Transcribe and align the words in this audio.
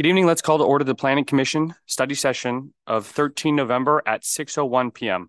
Good 0.00 0.06
evening. 0.06 0.26
Let's 0.26 0.42
call 0.42 0.58
to 0.58 0.64
order 0.64 0.84
the 0.84 0.94
Planning 0.94 1.24
Commission 1.24 1.74
study 1.86 2.14
session 2.14 2.72
of 2.86 3.04
13 3.04 3.56
November 3.56 4.00
at 4.06 4.22
6.01 4.22 4.94
p.m. 4.94 5.28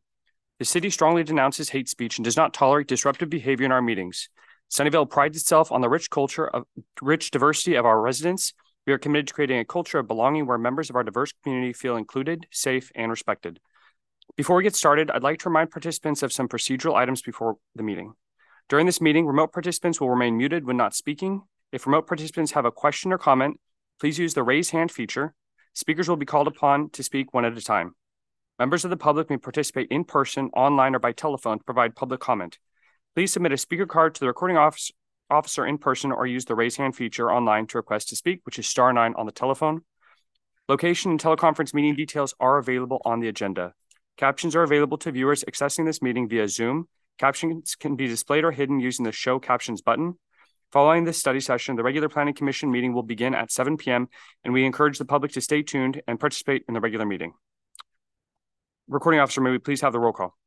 The 0.59 0.65
city 0.65 0.91
strongly 0.91 1.23
denounces 1.23 1.69
hate 1.69 1.89
speech 1.89 2.19
and 2.19 2.23
does 2.23 2.37
not 2.37 2.53
tolerate 2.53 2.85
disruptive 2.85 3.31
behavior 3.31 3.65
in 3.65 3.71
our 3.71 3.81
meetings. 3.81 4.29
Sunnyvale 4.69 5.09
prides 5.09 5.37
itself 5.37 5.71
on 5.71 5.81
the 5.81 5.89
rich 5.89 6.11
culture 6.11 6.47
of 6.47 6.65
rich 7.01 7.31
diversity 7.31 7.73
of 7.73 7.85
our 7.87 7.99
residents. 7.99 8.53
We 8.85 8.93
are 8.93 8.99
committed 8.99 9.29
to 9.29 9.33
creating 9.33 9.57
a 9.57 9.65
culture 9.65 9.97
of 9.97 10.07
belonging 10.07 10.45
where 10.45 10.59
members 10.59 10.91
of 10.91 10.95
our 10.95 11.03
diverse 11.03 11.33
community 11.43 11.73
feel 11.73 11.95
included, 11.95 12.45
safe, 12.51 12.91
and 12.93 13.09
respected. 13.09 13.59
Before 14.37 14.55
we 14.55 14.61
get 14.61 14.75
started, 14.75 15.09
I'd 15.09 15.23
like 15.23 15.39
to 15.39 15.49
remind 15.49 15.71
participants 15.71 16.21
of 16.21 16.31
some 16.31 16.47
procedural 16.47 16.93
items 16.93 17.23
before 17.23 17.55
the 17.73 17.81
meeting. 17.81 18.13
During 18.67 18.85
this 18.85 19.01
meeting, 19.01 19.25
remote 19.25 19.51
participants 19.51 19.99
will 19.99 20.11
remain 20.11 20.37
muted 20.37 20.63
when 20.63 20.77
not 20.77 20.93
speaking. 20.93 21.41
If 21.71 21.87
remote 21.87 22.05
participants 22.05 22.51
have 22.51 22.65
a 22.65 22.71
question 22.71 23.11
or 23.11 23.17
comment, 23.17 23.59
please 23.99 24.17
use 24.17 24.33
the 24.33 24.43
raise 24.43 24.69
hand 24.69 24.91
feature. 24.91 25.33
Speakers 25.73 26.09
will 26.09 26.15
be 26.15 26.25
called 26.25 26.47
upon 26.47 26.89
to 26.91 27.03
speak 27.03 27.33
one 27.33 27.45
at 27.45 27.57
a 27.57 27.61
time. 27.61 27.95
Members 28.57 28.83
of 28.83 28.89
the 28.89 28.97
public 28.97 29.29
may 29.29 29.37
participate 29.37 29.87
in 29.89 30.03
person, 30.03 30.49
online, 30.53 30.95
or 30.95 30.99
by 30.99 31.11
telephone 31.11 31.59
to 31.59 31.63
provide 31.63 31.95
public 31.95 32.19
comment. 32.19 32.59
Please 33.15 33.31
submit 33.31 33.53
a 33.53 33.57
speaker 33.57 33.85
card 33.85 34.15
to 34.15 34.19
the 34.19 34.27
recording 34.27 34.57
office, 34.57 34.91
officer 35.29 35.65
in 35.65 35.77
person 35.77 36.11
or 36.11 36.25
use 36.25 36.45
the 36.45 36.55
raise 36.55 36.75
hand 36.75 36.95
feature 36.95 37.31
online 37.31 37.67
to 37.67 37.77
request 37.77 38.09
to 38.09 38.15
speak, 38.15 38.41
which 38.43 38.59
is 38.59 38.67
star 38.67 38.91
nine 38.91 39.13
on 39.15 39.25
the 39.25 39.31
telephone. 39.31 39.81
Location 40.67 41.11
and 41.11 41.19
teleconference 41.19 41.73
meeting 41.73 41.95
details 41.95 42.33
are 42.39 42.57
available 42.57 43.01
on 43.05 43.19
the 43.19 43.27
agenda. 43.27 43.73
Captions 44.17 44.55
are 44.55 44.63
available 44.63 44.97
to 44.97 45.11
viewers 45.11 45.43
accessing 45.45 45.85
this 45.85 46.01
meeting 46.01 46.27
via 46.27 46.47
Zoom. 46.47 46.87
Captions 47.17 47.75
can 47.75 47.95
be 47.95 48.07
displayed 48.07 48.43
or 48.43 48.51
hidden 48.51 48.79
using 48.79 49.05
the 49.05 49.11
Show 49.11 49.39
Captions 49.39 49.81
button. 49.81 50.15
Following 50.71 51.03
this 51.03 51.17
study 51.17 51.39
session, 51.39 51.75
the 51.75 51.83
regular 51.83 52.09
Planning 52.09 52.35
Commission 52.35 52.71
meeting 52.71 52.93
will 52.93 53.01
begin 53.01 53.33
at 53.33 53.51
7 53.51 53.75
p.m., 53.77 54.07
and 54.43 54.53
we 54.53 54.65
encourage 54.65 54.99
the 54.99 55.05
public 55.05 55.31
to 55.31 55.41
stay 55.41 55.63
tuned 55.63 56.01
and 56.07 56.19
participate 56.19 56.63
in 56.67 56.75
the 56.75 56.79
regular 56.79 57.05
meeting. 57.05 57.33
Recording 58.87 59.19
officer, 59.19 59.41
may 59.41 59.49
we 59.49 59.57
please 59.57 59.81
have 59.81 59.93
the 59.93 59.99
roll 59.99 60.13
call? 60.13 60.37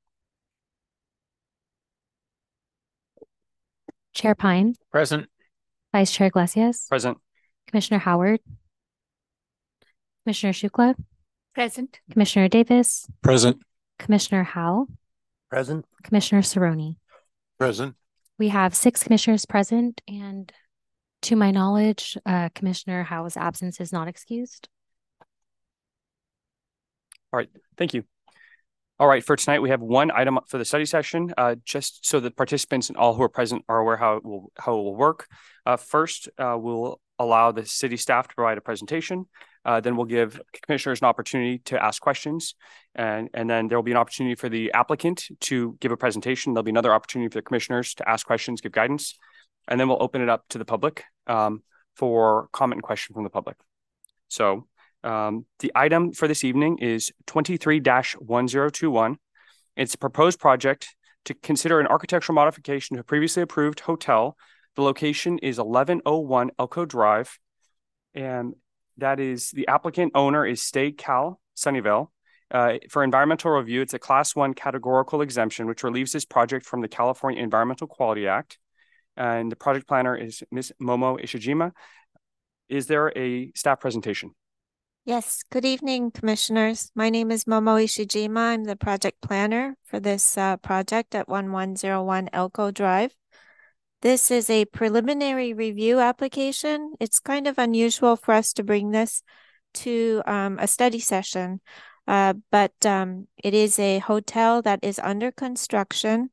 Chair 4.15 4.37
Pyne, 4.37 4.75
Present. 4.93 5.29
Vice 5.91 6.13
Chair 6.13 6.29
Iglesias, 6.29 6.87
Present. 6.89 7.19
Commissioner 7.67 7.99
Howard, 7.99 8.41
Commissioner 10.25 10.53
Shukla, 10.53 10.95
Present. 11.55 11.99
Commissioner 12.13 12.49
Davis, 12.49 13.07
Present. 13.23 13.61
Commissioner 13.99 14.45
Howe, 14.45 14.87
Present. 15.51 15.85
Commissioner 16.05 16.43
Cerrone. 16.43 16.97
Present. 17.59 17.97
We 18.39 18.49
have 18.49 18.75
six 18.75 19.03
commissioners 19.03 19.47
present, 19.47 20.01
and 20.09 20.53
to 21.23 21.37
my 21.37 21.51
knowledge, 21.51 22.19
uh, 22.27 22.49
Commissioner 22.55 23.05
Howe's 23.05 23.37
absence 23.37 23.81
is 23.81 23.93
not 23.93 24.09
excused. 24.09 24.69
All 27.33 27.39
right, 27.39 27.49
thank 27.77 27.95
you. 27.95 28.05
All 28.99 29.09
right, 29.09 29.25
for 29.25 29.37
tonight, 29.37 29.61
we 29.61 29.71
have 29.71 29.81
one 29.81 30.11
item 30.11 30.39
for 30.49 30.59
the 30.59 30.65
study 30.65 30.85
session, 30.85 31.33
uh, 31.37 31.57
just 31.65 32.07
so 32.07 32.21
the 32.21 32.31
participants 32.31 32.89
and 32.89 32.97
all 32.97 33.15
who 33.15 33.23
are 33.23 33.29
present 33.29 33.65
are 33.69 33.79
aware 33.79 33.97
how 33.97 34.17
it 34.17 34.25
will, 34.25 34.53
how 34.59 34.73
it 34.73 34.77
will 34.77 34.95
work. 34.95 35.27
Uh, 35.67 35.77
first, 35.77 36.29
uh, 36.39 36.57
we'll 36.59 37.01
allow 37.19 37.53
the 37.53 37.65
city 37.65 37.97
staff 37.97 38.29
to 38.29 38.35
provide 38.35 38.59
a 38.59 38.61
presentation. 38.61 39.27
Uh, 39.65 39.81
then 39.81 39.97
we'll 39.97 40.07
give 40.07 40.41
commissioners 40.63 41.01
an 41.01 41.07
opportunity 41.07 41.59
to 41.59 41.83
ask 41.83 42.03
questions. 42.03 42.55
And, 42.95 43.29
and 43.33 43.49
then 43.49 43.69
there 43.69 43.79
will 43.79 43.83
be 43.83 43.93
an 43.93 43.97
opportunity 43.97 44.35
for 44.35 44.49
the 44.49 44.73
applicant 44.73 45.29
to 45.43 45.77
give 45.81 45.93
a 45.93 45.97
presentation. 45.97 46.53
There'll 46.53 46.65
be 46.65 46.71
another 46.71 46.93
opportunity 46.93 47.29
for 47.29 47.39
the 47.39 47.43
commissioners 47.43 47.95
to 47.95 48.09
ask 48.09 48.27
questions, 48.27 48.61
give 48.61 48.73
guidance. 48.73 49.19
And 49.69 49.79
then 49.79 49.89
we'll 49.89 50.03
open 50.03 50.21
it 50.21 50.29
up 50.29 50.45
to 50.51 50.59
the 50.59 50.65
public 50.65 51.05
um, 51.27 51.63
for 51.95 52.49
comment 52.53 52.79
and 52.79 52.83
question 52.83 53.15
from 53.15 53.23
the 53.25 53.31
public. 53.31 53.57
So 54.29 54.67
um, 55.05 55.47
the 55.61 55.73
item 55.75 56.13
for 56.13 56.27
this 56.27 56.43
evening 56.43 56.79
is 56.79 57.13
23-1021. 57.27 59.17
It's 59.77 59.95
a 59.95 59.99
proposed 59.99 60.41
project 60.41 60.95
to 61.25 61.35
consider 61.35 61.81
an 61.81 61.87
architectural 61.87 62.35
modification 62.35 62.97
to 62.97 63.01
a 63.01 63.05
previously 63.05 63.43
approved 63.43 63.81
hotel. 63.81 64.37
The 64.75 64.83
location 64.83 65.39
is 65.39 65.59
1101 65.59 66.51
Elko 66.59 66.85
Drive. 66.85 67.39
And 68.15 68.55
that 68.99 69.21
is 69.21 69.51
the 69.51 69.69
applicant 69.69 70.13
owner 70.15 70.47
is 70.47 70.63
Stay 70.63 70.93
Cal 70.93 71.41
Sunnyvale. 71.57 72.09
Uh, 72.51 72.75
for 72.91 73.03
environmental 73.03 73.51
review, 73.51 73.81
it's 73.81 73.95
a 73.95 73.99
class 73.99 74.37
one 74.37 74.53
categorical 74.53 75.23
exemption, 75.23 75.67
which 75.67 75.83
relieves 75.83 76.13
this 76.13 76.27
project 76.27 76.67
from 76.67 76.83
the 76.83 76.89
California 76.89 77.43
Environmental 77.43 77.87
Quality 77.87 78.29
Act. 78.29 78.59
And 79.17 79.51
the 79.51 79.57
project 79.57 79.89
planner 79.89 80.15
is 80.15 80.43
Ms. 80.51 80.73
Momo 80.81 81.23
Ishijima. 81.23 81.73
Is 82.69 82.87
there 82.87 83.13
a 83.17 83.53
staff 83.55 83.81
presentation? 83.81 84.35
Yes, 85.05 85.43
good 85.51 85.65
evening, 85.65 86.13
commissioners. 86.13 86.93
My 86.95 87.11
name 87.11 87.33
is 87.33 87.45
Momo 87.45 87.83
Ishijima. 87.83 88.39
I'm 88.39 88.65
the 88.65 88.77
project 88.77 89.21
planner 89.21 89.75
for 89.85 89.99
this 89.99 90.39
uh, 90.39 90.59
project 90.59 91.15
at 91.15 91.29
1101 91.29 92.29
Elko 92.33 92.71
Drive. 92.71 93.13
This 94.03 94.33
is 94.33 94.51
a 94.51 94.65
preliminary 94.65 95.55
review 95.55 96.01
application. 96.01 96.95
It's 96.99 97.21
kind 97.21 97.47
of 97.47 97.57
unusual 97.57 98.17
for 98.17 98.35
us 98.35 98.53
to 98.55 98.65
bring 98.65 98.91
this 98.91 99.23
to 99.75 100.23
um, 100.27 100.59
a 100.59 100.67
study 100.67 100.99
session, 100.99 101.61
uh, 102.09 102.35
but 102.51 102.75
um, 102.85 103.29
it 103.37 103.55
is 103.55 103.79
a 103.79 104.01
hotel 104.01 104.61
that 104.63 104.81
is 104.83 104.99
under 104.99 105.31
construction 105.31 106.31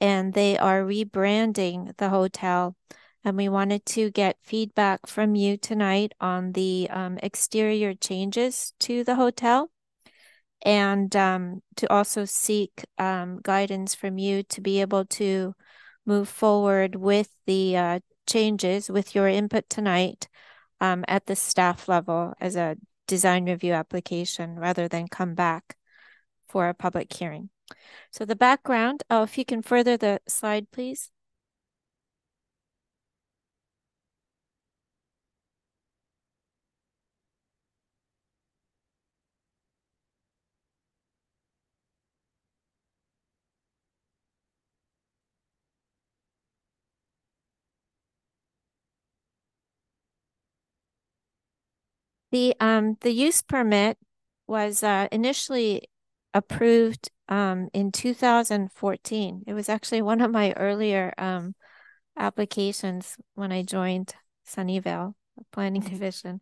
and 0.00 0.34
they 0.34 0.56
are 0.56 0.84
rebranding 0.84 1.96
the 1.96 2.10
hotel. 2.10 2.76
And 3.24 3.36
we 3.36 3.48
wanted 3.48 3.84
to 3.86 4.12
get 4.12 4.36
feedback 4.40 5.08
from 5.08 5.34
you 5.34 5.56
tonight 5.56 6.12
on 6.20 6.52
the 6.52 6.86
um, 6.90 7.18
exterior 7.24 7.92
changes 7.92 8.72
to 8.80 9.02
the 9.02 9.16
hotel 9.16 9.72
and 10.62 11.14
um, 11.16 11.62
to 11.74 11.92
also 11.92 12.24
seek 12.24 12.84
um, 12.98 13.40
guidance 13.42 13.96
from 13.96 14.16
you 14.16 14.44
to 14.44 14.60
be 14.60 14.80
able 14.80 15.06
to 15.06 15.54
move 16.10 16.28
forward 16.28 16.96
with 16.96 17.30
the 17.46 17.76
uh, 17.76 18.00
changes 18.26 18.90
with 18.90 19.14
your 19.14 19.28
input 19.28 19.70
tonight 19.70 20.26
um, 20.80 21.04
at 21.06 21.26
the 21.26 21.36
staff 21.36 21.88
level 21.88 22.34
as 22.40 22.56
a 22.56 22.76
design 23.06 23.46
review 23.46 23.72
application 23.72 24.58
rather 24.58 24.88
than 24.88 25.06
come 25.06 25.34
back 25.34 25.76
for 26.48 26.68
a 26.68 26.74
public 26.74 27.12
hearing. 27.12 27.48
So 28.10 28.24
the 28.24 28.34
background, 28.34 29.04
oh, 29.08 29.22
if 29.22 29.38
you 29.38 29.44
can 29.44 29.62
further 29.62 29.96
the 29.96 30.20
slide, 30.26 30.72
please. 30.72 31.12
The 52.30 52.54
um 52.60 52.96
the 53.00 53.12
use 53.12 53.42
permit 53.42 53.98
was 54.46 54.82
uh, 54.82 55.08
initially 55.12 55.88
approved 56.34 57.10
um 57.28 57.68
in 57.72 57.92
2014. 57.92 59.44
It 59.46 59.54
was 59.54 59.68
actually 59.68 60.02
one 60.02 60.20
of 60.20 60.30
my 60.30 60.52
earlier 60.52 61.12
um 61.18 61.54
applications 62.16 63.16
when 63.34 63.52
I 63.52 63.62
joined 63.62 64.14
Sunnyvale 64.46 65.14
Planning 65.52 65.82
Division. 65.82 66.40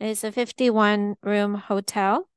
It's 0.00 0.24
a 0.24 0.32
51 0.32 1.16
room 1.22 1.54
hotel 1.54 2.28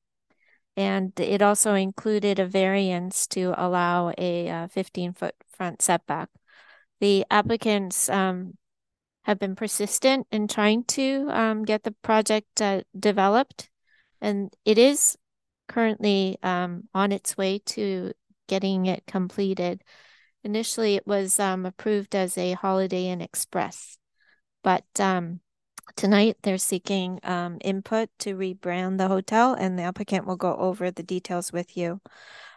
and 0.75 1.19
it 1.19 1.41
also 1.41 1.73
included 1.73 2.39
a 2.39 2.45
variance 2.45 3.25
to 3.27 3.53
allow 3.57 4.13
a 4.17 4.47
uh, 4.49 4.67
15 4.67 5.13
foot 5.13 5.35
front 5.49 5.81
setback. 5.81 6.29
The 6.99 7.25
applicants 7.31 8.09
um, 8.09 8.57
have 9.27 9.38
been 9.38 9.55
persistent 9.55 10.25
in 10.31 10.47
trying 10.47 10.85
to 10.85 11.27
um, 11.29 11.63
get 11.63 11.83
the 11.83 11.91
project 12.01 12.62
uh, 12.62 12.81
developed. 12.97 13.69
And 14.21 14.51
it 14.63 14.77
is 14.77 15.18
currently 15.68 16.38
um, 16.41 16.85
on 16.94 17.12
its 17.12 17.35
way 17.35 17.59
to 17.65 18.13
getting 18.47 18.85
it 18.85 19.03
completed. 19.06 19.83
Initially, 20.45 20.95
it 20.95 21.06
was 21.06 21.41
um, 21.41 21.65
approved 21.65 22.15
as 22.15 22.38
a 22.38 22.53
Holiday 22.53 23.07
Inn 23.07 23.19
Express, 23.19 23.97
but 24.63 24.85
um, 24.97 25.41
tonight 25.97 26.38
they're 26.41 26.57
seeking 26.57 27.19
um, 27.24 27.57
input 27.59 28.09
to 28.19 28.33
rebrand 28.33 28.97
the 28.97 29.09
hotel, 29.09 29.53
and 29.53 29.77
the 29.77 29.83
applicant 29.83 30.25
will 30.25 30.38
go 30.38 30.56
over 30.56 30.89
the 30.89 31.03
details 31.03 31.51
with 31.51 31.75
you. 31.75 32.00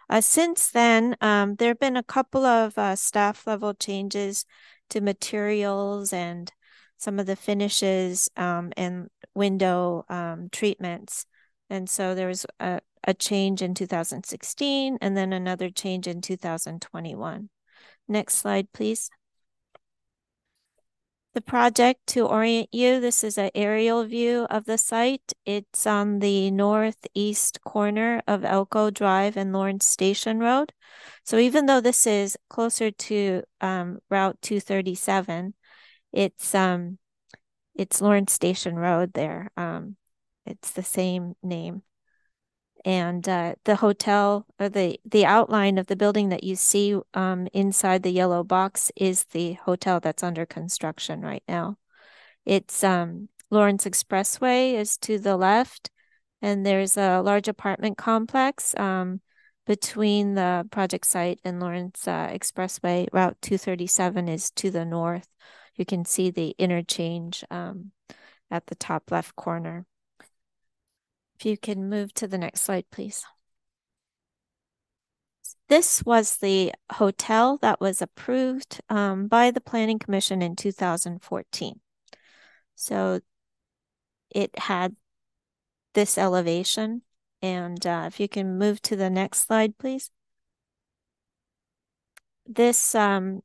Uh, 0.08 0.20
since 0.20 0.70
then, 0.70 1.16
um, 1.20 1.56
there 1.56 1.70
have 1.70 1.80
been 1.80 1.96
a 1.96 2.02
couple 2.04 2.44
of 2.44 2.78
uh, 2.78 2.94
staff 2.94 3.44
level 3.44 3.74
changes 3.74 4.44
to 4.90 5.00
materials 5.00 6.12
and 6.12 6.52
some 7.00 7.18
of 7.18 7.24
the 7.24 7.34
finishes 7.34 8.28
um, 8.36 8.72
and 8.76 9.08
window 9.34 10.04
um, 10.10 10.48
treatments. 10.52 11.24
And 11.70 11.88
so 11.88 12.14
there 12.14 12.28
was 12.28 12.44
a, 12.60 12.80
a 13.02 13.14
change 13.14 13.62
in 13.62 13.74
2016 13.74 14.98
and 15.00 15.16
then 15.16 15.32
another 15.32 15.70
change 15.70 16.06
in 16.06 16.20
2021. 16.20 17.48
Next 18.06 18.34
slide, 18.34 18.68
please. 18.72 19.08
The 21.32 21.40
project 21.40 22.08
to 22.08 22.26
orient 22.26 22.68
you, 22.72 23.00
this 23.00 23.24
is 23.24 23.38
an 23.38 23.50
aerial 23.54 24.04
view 24.04 24.48
of 24.50 24.64
the 24.66 24.76
site. 24.76 25.32
It's 25.46 25.86
on 25.86 26.18
the 26.18 26.50
northeast 26.50 27.62
corner 27.62 28.20
of 28.26 28.44
Elko 28.44 28.90
Drive 28.90 29.36
and 29.38 29.52
Lawrence 29.52 29.86
Station 29.86 30.40
Road. 30.40 30.72
So 31.24 31.38
even 31.38 31.66
though 31.66 31.80
this 31.80 32.06
is 32.06 32.36
closer 32.50 32.90
to 32.90 33.42
um, 33.60 34.00
Route 34.10 34.38
237, 34.42 35.54
it's 36.12 36.54
um, 36.54 36.98
it's 37.74 38.00
Lawrence 38.00 38.32
Station 38.32 38.76
Road 38.76 39.12
there. 39.14 39.50
Um, 39.56 39.96
it's 40.46 40.70
the 40.72 40.82
same 40.82 41.34
name 41.42 41.82
and 42.84 43.28
uh, 43.28 43.54
the 43.64 43.76
hotel 43.76 44.46
or 44.58 44.68
the 44.68 44.98
the 45.04 45.26
outline 45.26 45.78
of 45.78 45.86
the 45.86 45.96
building 45.96 46.30
that 46.30 46.44
you 46.44 46.56
see 46.56 46.98
um, 47.14 47.48
inside 47.52 48.02
the 48.02 48.10
yellow 48.10 48.42
box 48.42 48.90
is 48.96 49.24
the 49.24 49.54
hotel 49.54 50.00
that's 50.00 50.22
under 50.22 50.46
construction 50.46 51.20
right 51.20 51.42
now. 51.48 51.76
It's 52.44 52.82
um, 52.82 53.28
Lawrence 53.50 53.84
Expressway 53.84 54.74
is 54.74 54.96
to 54.98 55.18
the 55.18 55.36
left, 55.36 55.90
and 56.40 56.64
there's 56.64 56.96
a 56.96 57.20
large 57.20 57.48
apartment 57.48 57.98
complex 57.98 58.74
um, 58.76 59.20
between 59.66 60.34
the 60.34 60.66
project 60.70 61.06
site 61.06 61.40
and 61.44 61.60
Lawrence 61.60 62.08
uh, 62.08 62.28
Expressway. 62.28 63.08
Route 63.12 63.36
237 63.42 64.28
is 64.28 64.50
to 64.52 64.70
the 64.70 64.84
north. 64.84 65.28
You 65.76 65.84
can 65.84 66.04
see 66.04 66.30
the 66.30 66.54
interchange 66.58 67.44
um, 67.50 67.92
at 68.50 68.66
the 68.66 68.74
top 68.74 69.10
left 69.10 69.36
corner. 69.36 69.86
If 71.38 71.46
you 71.46 71.56
can 71.56 71.88
move 71.88 72.12
to 72.14 72.26
the 72.26 72.38
next 72.38 72.62
slide, 72.62 72.84
please. 72.90 73.24
This 75.68 76.02
was 76.04 76.38
the 76.38 76.72
hotel 76.92 77.56
that 77.58 77.80
was 77.80 78.02
approved 78.02 78.80
um, 78.88 79.28
by 79.28 79.52
the 79.52 79.60
Planning 79.60 80.00
Commission 80.00 80.42
in 80.42 80.56
2014. 80.56 81.80
So 82.74 83.20
it 84.30 84.58
had 84.58 84.96
this 85.94 86.18
elevation. 86.18 87.02
And 87.42 87.86
uh, 87.86 88.04
if 88.06 88.20
you 88.20 88.28
can 88.28 88.58
move 88.58 88.82
to 88.82 88.96
the 88.96 89.10
next 89.10 89.46
slide, 89.46 89.78
please. 89.78 90.10
This 92.46 92.94
um, 92.94 93.42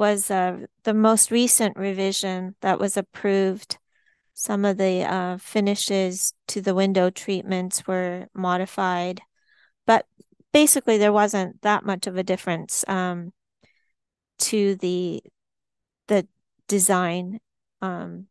was 0.00 0.30
uh, 0.30 0.56
the 0.84 0.94
most 0.94 1.30
recent 1.30 1.76
revision 1.76 2.56
that 2.62 2.80
was 2.80 2.96
approved 2.96 3.76
some 4.32 4.64
of 4.64 4.78
the 4.78 5.04
uh, 5.04 5.36
finishes 5.36 6.32
to 6.46 6.62
the 6.62 6.74
window 6.74 7.10
treatments 7.10 7.86
were 7.86 8.26
modified, 8.32 9.20
but 9.86 10.06
basically 10.54 10.96
there 10.96 11.12
wasn't 11.12 11.60
that 11.60 11.84
much 11.84 12.06
of 12.06 12.16
a 12.16 12.22
difference 12.22 12.82
um, 12.88 13.34
to 14.38 14.76
the 14.76 15.22
the 16.08 16.26
design 16.68 17.38
um, 17.82 18.26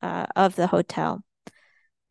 uh, 0.00 0.24
of 0.34 0.56
the 0.56 0.68
hotel. 0.68 1.22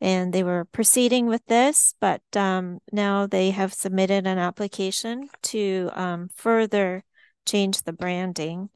And 0.00 0.32
they 0.32 0.44
were 0.44 0.66
proceeding 0.66 1.26
with 1.26 1.44
this, 1.46 1.96
but 2.00 2.22
um, 2.36 2.78
now 2.92 3.26
they 3.26 3.50
have 3.50 3.74
submitted 3.74 4.28
an 4.28 4.38
application 4.38 5.28
to 5.50 5.90
um, 5.94 6.28
further 6.36 7.02
change 7.44 7.82
the 7.82 7.92
branding. 7.92 8.70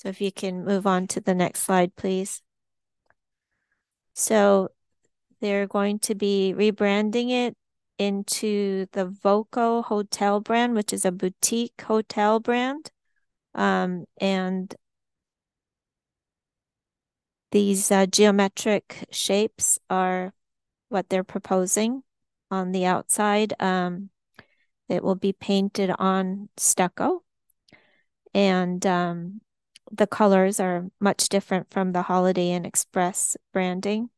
So 0.00 0.08
if 0.08 0.22
you 0.22 0.32
can 0.32 0.64
move 0.64 0.86
on 0.86 1.08
to 1.08 1.20
the 1.20 1.34
next 1.34 1.60
slide, 1.60 1.94
please. 1.94 2.40
So 4.14 4.70
they're 5.42 5.66
going 5.66 5.98
to 5.98 6.14
be 6.14 6.54
rebranding 6.56 7.28
it 7.28 7.54
into 7.98 8.86
the 8.92 9.04
Voco 9.04 9.82
Hotel 9.82 10.40
brand, 10.40 10.74
which 10.74 10.94
is 10.94 11.04
a 11.04 11.12
boutique 11.12 11.82
hotel 11.82 12.40
brand. 12.40 12.90
Um, 13.54 14.06
and 14.18 14.74
these 17.52 17.90
uh, 17.90 18.06
geometric 18.06 19.06
shapes 19.10 19.78
are 19.90 20.32
what 20.88 21.10
they're 21.10 21.24
proposing 21.24 22.04
on 22.50 22.72
the 22.72 22.86
outside. 22.86 23.52
Um, 23.60 24.08
it 24.88 25.04
will 25.04 25.14
be 25.14 25.34
painted 25.34 25.90
on 25.98 26.48
stucco. 26.56 27.22
And 28.32 28.86
um, 28.86 29.42
the 29.90 30.06
colors 30.06 30.60
are 30.60 30.86
much 31.00 31.28
different 31.28 31.70
from 31.70 31.92
the 31.92 32.02
Holiday 32.02 32.50
Inn 32.50 32.64
Express 32.64 33.36
branding. 33.52 34.10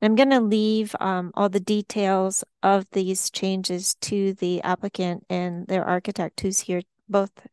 I'm 0.00 0.16
going 0.16 0.30
to 0.30 0.40
leave 0.40 0.96
um, 0.98 1.30
all 1.34 1.48
the 1.48 1.60
details 1.60 2.42
of 2.62 2.86
these 2.90 3.30
changes 3.30 3.94
to 4.00 4.34
the 4.34 4.60
applicant 4.62 5.24
and 5.30 5.66
their 5.68 5.84
architect 5.84 6.40
who's 6.40 6.60
here. 6.60 6.82
Both 7.08 7.46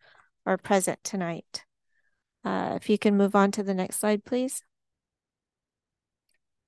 are 0.45 0.57
present 0.57 1.03
tonight. 1.03 1.65
Uh, 2.44 2.73
if 2.75 2.89
you 2.89 2.97
can 2.97 3.17
move 3.17 3.35
on 3.35 3.51
to 3.51 3.63
the 3.63 3.73
next 3.73 4.00
slide, 4.00 4.25
please. 4.25 4.63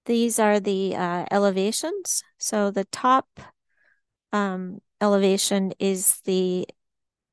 These 0.06 0.38
are 0.40 0.60
the 0.60 0.96
uh, 0.96 1.26
elevations. 1.32 2.24
So 2.38 2.70
the 2.70 2.86
top 2.86 3.40
um, 4.32 4.82
elevation 5.00 5.74
is 5.80 6.20
the 6.26 6.68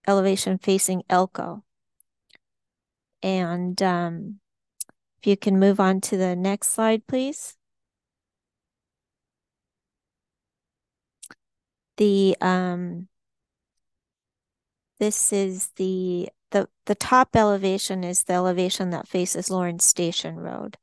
elevation 0.06 0.58
facing 0.58 1.02
Elko. 1.10 1.64
And 3.22 3.80
um, 3.82 4.40
if 5.20 5.26
you 5.26 5.36
can 5.36 5.58
move 5.58 5.80
on 5.80 6.00
to 6.02 6.16
the 6.16 6.36
next 6.36 6.70
slide, 6.70 7.06
please. 7.06 7.56
The 11.96 12.36
um, 12.40 13.08
this 15.00 15.32
is 15.32 15.70
the 15.76 16.28
the 16.50 16.68
the 16.86 16.94
top 16.94 17.34
elevation 17.34 18.04
is 18.04 18.22
the 18.22 18.34
elevation 18.34 18.90
that 18.90 19.08
faces 19.08 19.50
Lawrence 19.50 19.84
Station 19.84 20.36
Road. 20.36 20.76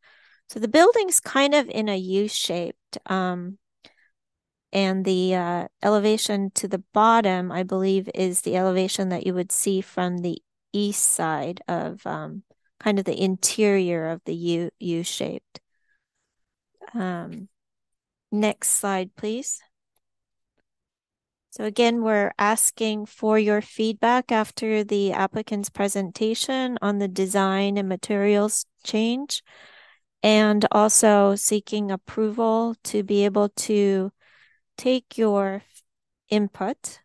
So 0.50 0.60
the 0.60 0.68
building's 0.68 1.20
kind 1.20 1.56
of 1.56 1.68
in 1.70 1.90
a 1.90 1.98
U-shaped, 1.98 2.98
um, 3.08 3.58
and 4.72 5.06
the 5.06 5.36
uh, 5.36 5.68
elevation 5.82 6.52
to 6.56 6.68
the 6.68 6.84
bottom, 6.94 7.52
I 7.52 7.64
believe, 7.64 8.10
is 8.14 8.42
the 8.42 8.58
elevation 8.58 9.10
that 9.10 9.26
you 9.26 9.34
would 9.34 9.52
see 9.52 9.82
from 9.82 10.18
the 10.20 10.42
east 10.76 11.04
side 11.04 11.62
of 11.68 12.06
um, 12.06 12.44
kind 12.80 13.00
of 13.00 13.06
the 13.06 13.20
interior 13.20 14.10
of 14.10 14.22
the 14.26 14.36
U 14.36 14.70
U 14.80 15.04
shaped. 15.04 15.62
Um, 16.94 17.48
next 18.32 18.70
slide, 18.70 19.16
please. 19.16 19.62
So 21.52 21.64
again, 21.64 22.04
we're 22.04 22.34
asking 22.38 23.06
for 23.06 23.40
your 23.40 23.62
feedback 23.62 24.30
after 24.30 24.84
the 24.84 25.14
applicant's 25.14 25.70
presentation 25.70 26.78
on 26.82 27.00
the 27.00 27.08
design 27.08 27.78
and 27.78 27.88
materials 27.88 28.66
change, 28.84 29.42
and 30.22 30.66
also 30.72 31.36
seeking 31.36 31.92
approval 31.92 32.76
to 32.84 33.04
be 33.04 33.24
able 33.24 33.50
to 33.50 34.12
take 34.78 35.18
your 35.18 35.64
input 36.30 37.00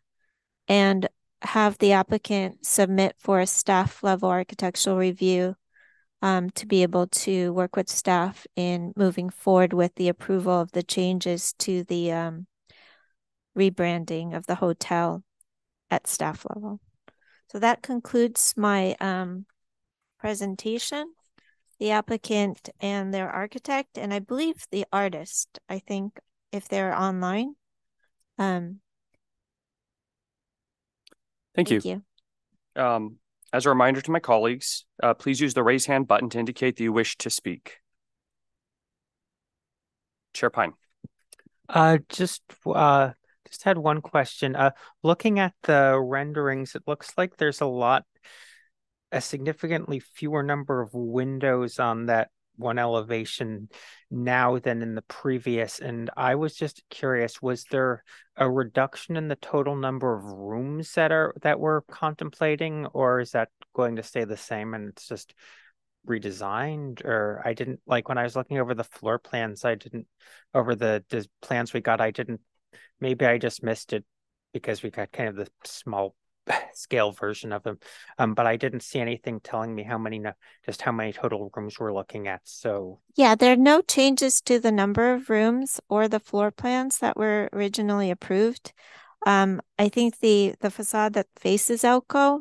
and 0.67 1.09
have 1.43 1.79
the 1.79 1.93
applicant 1.93 2.65
submit 2.67 3.17
for 3.19 3.41
a 3.41 3.47
staff 3.47 4.03
level 4.03 4.29
architectural 4.29 4.97
review 4.97 5.57
um, 6.23 6.51
to 6.51 6.67
be 6.67 6.83
able 6.83 7.07
to 7.07 7.53
work 7.53 7.77
with 7.77 7.89
staff 7.89 8.47
in 8.57 8.93
moving 8.97 9.31
forward 9.31 9.73
with 9.73 9.95
the 9.95 10.09
approval 10.09 10.61
of 10.61 10.73
the 10.73 10.83
changes 10.83 11.55
to 11.55 11.85
the 11.85 12.13
um, 12.13 12.47
rebranding 13.57 14.37
of 14.37 14.47
the 14.47 14.57
hotel 14.57 15.23
at 15.91 16.07
staff 16.07 16.45
level. 16.55 16.81
So 17.51 17.59
that 17.59 17.83
concludes 17.83 18.55
my 18.57 18.95
um, 19.01 19.47
presentation. 20.19 21.13
The 21.79 21.93
applicant 21.93 22.69
and 22.79 23.13
their 23.13 23.31
architect, 23.31 23.97
and 23.97 24.13
I 24.13 24.19
believe 24.19 24.67
the 24.71 24.85
artist, 24.93 25.59
I 25.67 25.79
think 25.79 26.21
if 26.53 26.69
they're 26.69 26.95
online, 26.95 27.55
um, 28.37 28.81
Thank, 31.55 31.69
Thank 31.69 31.85
you. 31.85 32.03
you. 32.77 32.83
Um, 32.83 33.17
as 33.53 33.67
a 33.67 33.71
reminder 33.71 34.01
to 34.01 34.11
my 34.11 34.21
colleagues, 34.21 34.85
uh, 35.03 35.15
please 35.15 35.41
use 35.41 35.55
the 35.55 35.63
raise 35.63 35.87
hand 35.87 36.07
button 36.07 36.31
to 36.31 36.39
indicate 36.39 36.77
that 36.77 36.83
you 36.85 36.93
wish 36.93 37.17
to 37.19 37.31
speak. 37.31 37.79
Chair 40.33 40.51
Pyne. 40.51 40.73
Uh, 41.69 41.99
just 42.09 42.43
uh, 42.67 43.11
just 43.49 43.65
had 43.65 43.79
one 43.79 44.01
question. 44.01 44.55
Uh, 44.55 44.71
looking 45.03 45.39
at 45.39 45.55
the 45.65 45.99
renderings, 46.01 46.75
it 46.75 46.83
looks 46.87 47.13
like 47.17 47.37
there's 47.37 47.61
a 47.61 47.67
lot, 47.67 48.05
a 49.11 49.21
significantly 49.21 50.01
fewer 50.01 50.43
number 50.43 50.81
of 50.81 50.95
windows 50.95 51.79
on 51.79 52.07
that 52.07 52.31
one 52.61 52.79
elevation 52.79 53.69
now 54.11 54.59
than 54.59 54.83
in 54.83 54.95
the 54.95 55.03
previous. 55.03 55.81
And 55.81 56.11
I 56.17 56.37
was 56.37 56.55
just 56.55 56.83
curious, 56.91 57.43
was 57.43 57.65
there 57.71 58.05
a 58.37 58.49
reduction 58.49 59.17
in 59.17 59.29
the 59.29 59.37
total 59.37 59.77
number 59.77 60.15
of 60.15 60.25
rooms 60.25 60.93
that 60.95 61.13
are 61.13 61.35
that 61.43 61.59
we're 61.59 61.81
contemplating, 61.83 62.87
or 62.87 63.21
is 63.21 63.33
that 63.33 63.49
going 63.75 63.97
to 63.97 64.03
stay 64.03 64.25
the 64.25 64.37
same 64.37 64.75
and 64.75 64.91
it's 64.91 65.09
just 65.09 65.35
redesigned? 66.09 67.05
Or 67.05 67.43
I 67.45 67.55
didn't 67.55 67.81
like 67.87 68.09
when 68.09 68.19
I 68.19 68.25
was 68.25 68.37
looking 68.37 68.59
over 68.59 68.75
the 68.75 68.85
floor 68.85 69.19
plans, 69.19 69.65
I 69.65 69.75
didn't 69.75 70.07
over 70.55 70.75
the, 70.75 71.05
the 71.09 71.27
plans 71.43 71.73
we 71.73 71.81
got, 71.81 72.01
I 72.01 72.11
didn't 72.11 72.41
maybe 73.01 73.27
I 73.27 73.39
just 73.39 73.63
missed 73.63 73.93
it 73.93 74.05
because 74.53 74.83
we 74.83 74.91
got 74.91 75.13
kind 75.13 75.29
of 75.29 75.37
the 75.37 75.49
small 75.65 76.15
scale 76.75 77.13
version 77.13 77.53
of 77.53 77.63
them. 77.63 77.79
Um, 78.19 78.35
but 78.35 78.47
I 78.47 78.57
didn't 78.57 78.83
see 78.83 79.01
anything 79.01 79.41
telling 79.41 79.75
me 79.75 79.83
how 79.83 79.99
many, 79.99 80.23
just 80.65 80.83
how 80.83 80.93
many 80.93 81.13
total 81.13 81.51
rooms 81.55 81.79
we're 81.79 81.93
looking 81.93 82.29
at. 82.29 82.41
So 82.45 83.01
Yeah, 83.17 83.35
there 83.35 83.53
are 83.53 83.57
no 83.57 83.81
changes 83.81 84.41
to 84.43 84.59
the 84.59 84.73
number 84.73 85.13
of 85.13 85.31
rooms 85.31 85.81
or 85.89 86.09
the 86.09 86.21
floor 86.21 86.51
plans 86.51 86.99
that 86.99 87.17
were 87.17 87.49
originally 87.53 88.11
approved. 88.11 88.73
Um, 89.27 89.61
I 89.79 89.89
think 89.89 90.21
the 90.21 90.55
the 90.61 90.71
facade 90.71 91.13
that 91.13 91.27
faces 91.37 91.85
Elko 91.85 92.41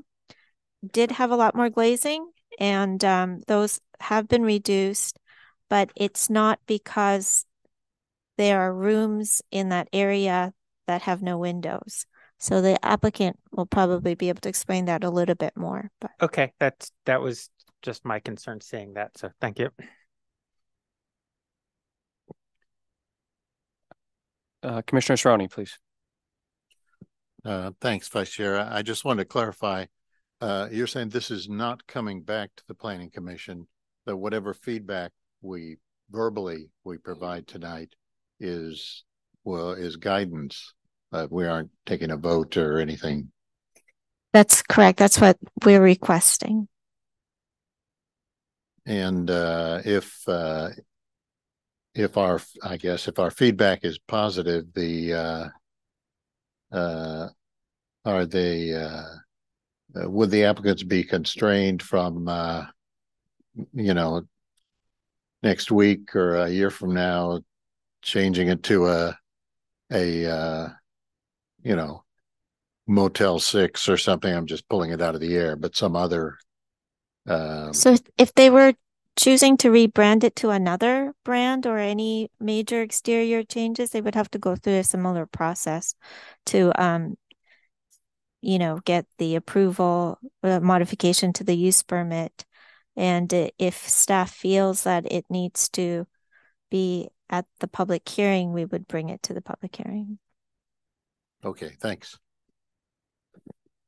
did 0.90 1.12
have 1.12 1.32
a 1.32 1.36
lot 1.36 1.56
more 1.56 1.70
glazing, 1.70 2.32
and 2.58 3.04
um, 3.04 3.42
those 3.48 3.82
have 4.00 4.28
been 4.30 4.44
reduced, 4.44 5.20
but 5.70 5.92
it's 5.96 6.30
not 6.30 6.60
because 6.68 7.46
there 8.38 8.62
are 8.62 8.74
rooms 8.74 9.42
in 9.52 9.70
that 9.70 9.90
area 9.92 10.54
that 10.88 11.02
have 11.02 11.22
no 11.22 11.38
windows. 11.38 12.06
So 12.40 12.62
the 12.62 12.84
applicant 12.86 13.38
will 13.52 13.66
probably 13.66 14.16
be 14.16 14.30
able 14.30 14.40
to 14.42 14.50
explain 14.50 14.86
that 14.86 15.04
a 15.04 15.10
little 15.10 15.36
bit 15.36 15.58
more, 15.58 15.92
but 16.00 16.12
okay, 16.22 16.54
that's 16.58 16.92
that 17.06 17.22
was 17.22 17.50
just 17.82 18.06
my 18.06 18.20
concern 18.20 18.62
seeing 18.62 18.94
that. 18.94 19.18
So 19.18 19.30
thank 19.42 19.60
you. 19.60 19.70
Uh, 24.64 24.82
Commissioner 24.88 25.18
Cerrone, 25.18 25.52
please. 25.52 25.78
Uh, 27.46 27.72
thanks, 27.82 28.08
Vice 28.08 28.32
Chair. 28.32 28.60
I 28.60 28.80
I 28.80 28.82
just 28.82 29.06
wanted 29.06 29.24
to 29.24 29.30
clarify. 29.30 29.86
Uh, 30.42 30.70
you're 30.72 30.88
saying 30.88 31.10
this 31.10 31.32
is 31.32 31.50
not 31.50 31.86
coming 31.88 32.22
back 32.24 32.52
to 32.56 32.64
the 32.68 32.74
Planning 32.74 33.10
Commission, 33.10 33.68
that 34.06 34.16
whatever 34.16 34.54
feedback 34.54 35.12
we 35.42 35.78
verbally 36.10 36.70
we 36.86 36.98
provide 36.98 37.48
tonight 37.48 37.94
is, 38.40 39.04
well, 39.44 39.72
is 39.72 39.98
guidance. 39.98 40.74
Uh, 41.12 41.28
we 41.30 41.48
aren't 41.48 41.72
taking 41.86 42.12
a 42.12 42.18
vote 42.18 42.58
or 42.58 42.80
anything. 42.80 43.32
that's 44.32 44.62
correct. 44.62 45.00
That's 45.00 45.20
what 45.20 45.38
we're 45.66 45.82
requesting. 45.82 46.68
And 48.86 49.30
uh, 49.30 49.82
if 49.86 50.28
uh, 50.28 50.70
if 51.96 52.18
our, 52.18 52.40
I 52.64 52.78
guess, 52.78 53.08
if 53.08 53.20
our 53.20 53.32
feedback 53.32 53.84
is 53.84 54.00
positive, 54.00 54.66
the 54.74 55.14
uh, 55.14 55.50
uh, 56.72 57.30
are 58.06 58.26
they 58.26 58.74
uh, 58.74 59.04
uh, 59.96 60.10
would 60.10 60.32
the 60.32 60.46
applicants 60.46 60.84
be 60.84 61.04
constrained 61.04 61.82
from 61.82 62.28
uh, 62.28 62.66
you 63.74 63.94
know 63.94 64.24
next 65.44 65.72
week 65.72 66.16
or 66.16 66.36
a 66.36 66.50
year 66.50 66.70
from 66.70 66.94
now 66.94 67.40
changing 68.02 68.48
it 68.48 68.64
to 68.64 68.88
a 68.88 69.18
a 69.92 70.26
uh, 70.26 70.70
you 71.64 71.76
know 71.76 72.04
Motel 72.88 73.40
Six 73.40 73.88
or 73.90 73.98
something? 73.98 74.34
I'm 74.34 74.48
just 74.48 74.68
pulling 74.70 74.92
it 74.92 75.02
out 75.02 75.16
of 75.16 75.22
the 75.22 75.36
air, 75.36 75.56
but 75.56 75.76
some 75.76 75.96
other. 75.96 76.38
Um, 77.28 77.74
So 77.74 77.94
if- 77.94 78.10
if 78.18 78.34
they 78.34 78.50
were 78.50 78.74
choosing 79.16 79.58
to 79.58 79.70
rebrand 79.70 80.24
it 80.24 80.36
to 80.38 80.50
another 80.50 81.14
brand 81.26 81.66
or 81.68 81.78
any 81.78 82.32
major 82.40 82.82
exterior 82.82 83.44
changes, 83.44 83.90
they 83.90 84.02
would 84.02 84.16
have 84.16 84.32
to 84.32 84.40
go 84.40 84.56
through 84.56 84.78
a 84.78 84.84
similar 84.84 85.26
process 85.26 85.96
to 86.46 86.72
um 86.82 87.18
you 88.42 88.58
know, 88.58 88.80
get 88.86 89.06
the 89.18 89.36
approval, 89.36 90.18
uh, 90.44 90.62
modification 90.62 91.34
to 91.34 91.44
the 91.44 91.56
use 91.56 91.84
permit. 91.84 92.46
And 92.96 93.32
if 93.58 93.88
staff 93.88 94.32
feels 94.32 94.84
that 94.84 95.12
it 95.12 95.26
needs 95.30 95.70
to 95.70 96.08
be 96.70 97.10
at 97.30 97.46
the 97.60 97.68
public 97.68 98.08
hearing, 98.08 98.54
we 98.54 98.66
would 98.66 98.88
bring 98.88 99.10
it 99.10 99.22
to 99.24 99.34
the 99.34 99.42
public 99.42 99.76
hearing. 99.76 100.20
Okay, 101.44 101.72
thanks. 101.80 102.18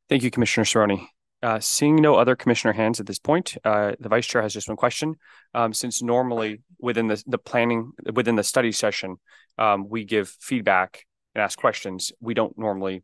Thank 0.09 0.23
you, 0.23 0.31
Commissioner 0.31 0.65
Cerrone. 0.65 1.07
Uh, 1.43 1.59
seeing 1.59 1.95
no 1.95 2.15
other 2.15 2.35
commissioner 2.35 2.73
hands 2.73 2.99
at 2.99 3.07
this 3.07 3.17
point, 3.17 3.57
uh, 3.63 3.93
the 3.99 4.09
vice 4.09 4.27
chair 4.27 4.43
has 4.43 4.53
just 4.53 4.67
one 4.67 4.77
question. 4.77 5.15
Um, 5.55 5.73
since 5.73 6.03
normally 6.03 6.61
within 6.79 7.07
the, 7.07 7.23
the 7.25 7.39
planning, 7.39 7.93
within 8.13 8.35
the 8.35 8.43
study 8.43 8.71
session, 8.71 9.17
um, 9.57 9.89
we 9.89 10.03
give 10.03 10.29
feedback 10.29 11.05
and 11.33 11.41
ask 11.41 11.57
questions. 11.57 12.11
We 12.19 12.35
don't 12.35 12.55
normally 12.59 13.03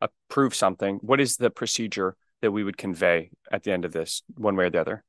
approve 0.00 0.54
something. 0.54 0.98
What 1.00 1.20
is 1.20 1.36
the 1.36 1.50
procedure 1.50 2.16
that 2.42 2.50
we 2.50 2.64
would 2.64 2.76
convey 2.76 3.30
at 3.50 3.62
the 3.62 3.72
end 3.72 3.84
of 3.84 3.92
this, 3.92 4.22
one 4.34 4.56
way 4.56 4.66
or 4.66 4.70
the 4.70 4.80
other? 4.80 5.04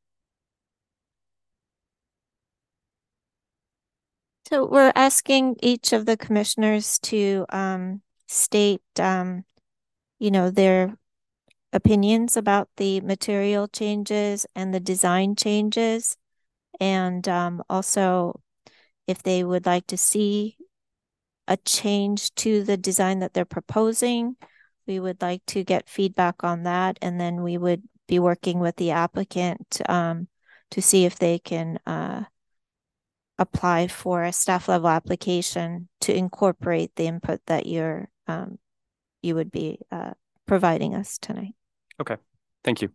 So 4.47 4.65
we're 4.65 4.93
asking 4.95 5.55
each 5.61 5.91
of 5.93 6.05
the 6.05 6.15
commissioners 6.15 6.99
to 6.99 7.45
um 7.49 8.01
state 8.33 8.83
um 8.99 9.45
you 10.19 10.31
know 10.31 10.49
their 10.49 10.97
opinions 11.73 12.37
about 12.37 12.69
the 12.77 13.01
material 13.01 13.67
changes 13.67 14.45
and 14.55 14.73
the 14.73 14.79
design 14.79 15.35
changes. 15.35 16.17
And 16.79 17.27
um 17.27 17.63
also 17.69 18.41
if 19.07 19.23
they 19.23 19.43
would 19.43 19.65
like 19.65 19.87
to 19.87 19.97
see 19.97 20.57
a 21.47 21.57
change 21.57 22.33
to 22.35 22.63
the 22.63 22.77
design 22.77 23.19
that 23.19 23.33
they're 23.33 23.45
proposing, 23.45 24.37
we 24.87 24.99
would 24.99 25.21
like 25.21 25.45
to 25.47 25.63
get 25.63 25.89
feedback 25.89 26.43
on 26.43 26.63
that. 26.63 26.97
And 27.01 27.19
then 27.19 27.43
we 27.43 27.57
would 27.57 27.83
be 28.07 28.19
working 28.19 28.59
with 28.59 28.75
the 28.77 28.91
applicant 28.91 29.81
um 29.89 30.27
to 30.71 30.81
see 30.81 31.05
if 31.05 31.17
they 31.19 31.39
can 31.39 31.79
uh 31.85 32.23
apply 33.39 33.87
for 33.87 34.23
a 34.23 34.31
staff 34.33 34.67
level 34.69 34.89
application 34.89 35.89
to 36.01 36.15
incorporate 36.15 36.95
the 36.95 37.07
input 37.07 37.41
that 37.47 37.65
you're 37.65 38.09
um 38.27 38.57
you 39.21 39.35
would 39.35 39.51
be 39.51 39.79
uh 39.91 40.11
providing 40.45 40.95
us 40.95 41.17
tonight. 41.17 41.55
Okay, 42.01 42.17
thank 42.63 42.81
you. 42.81 42.89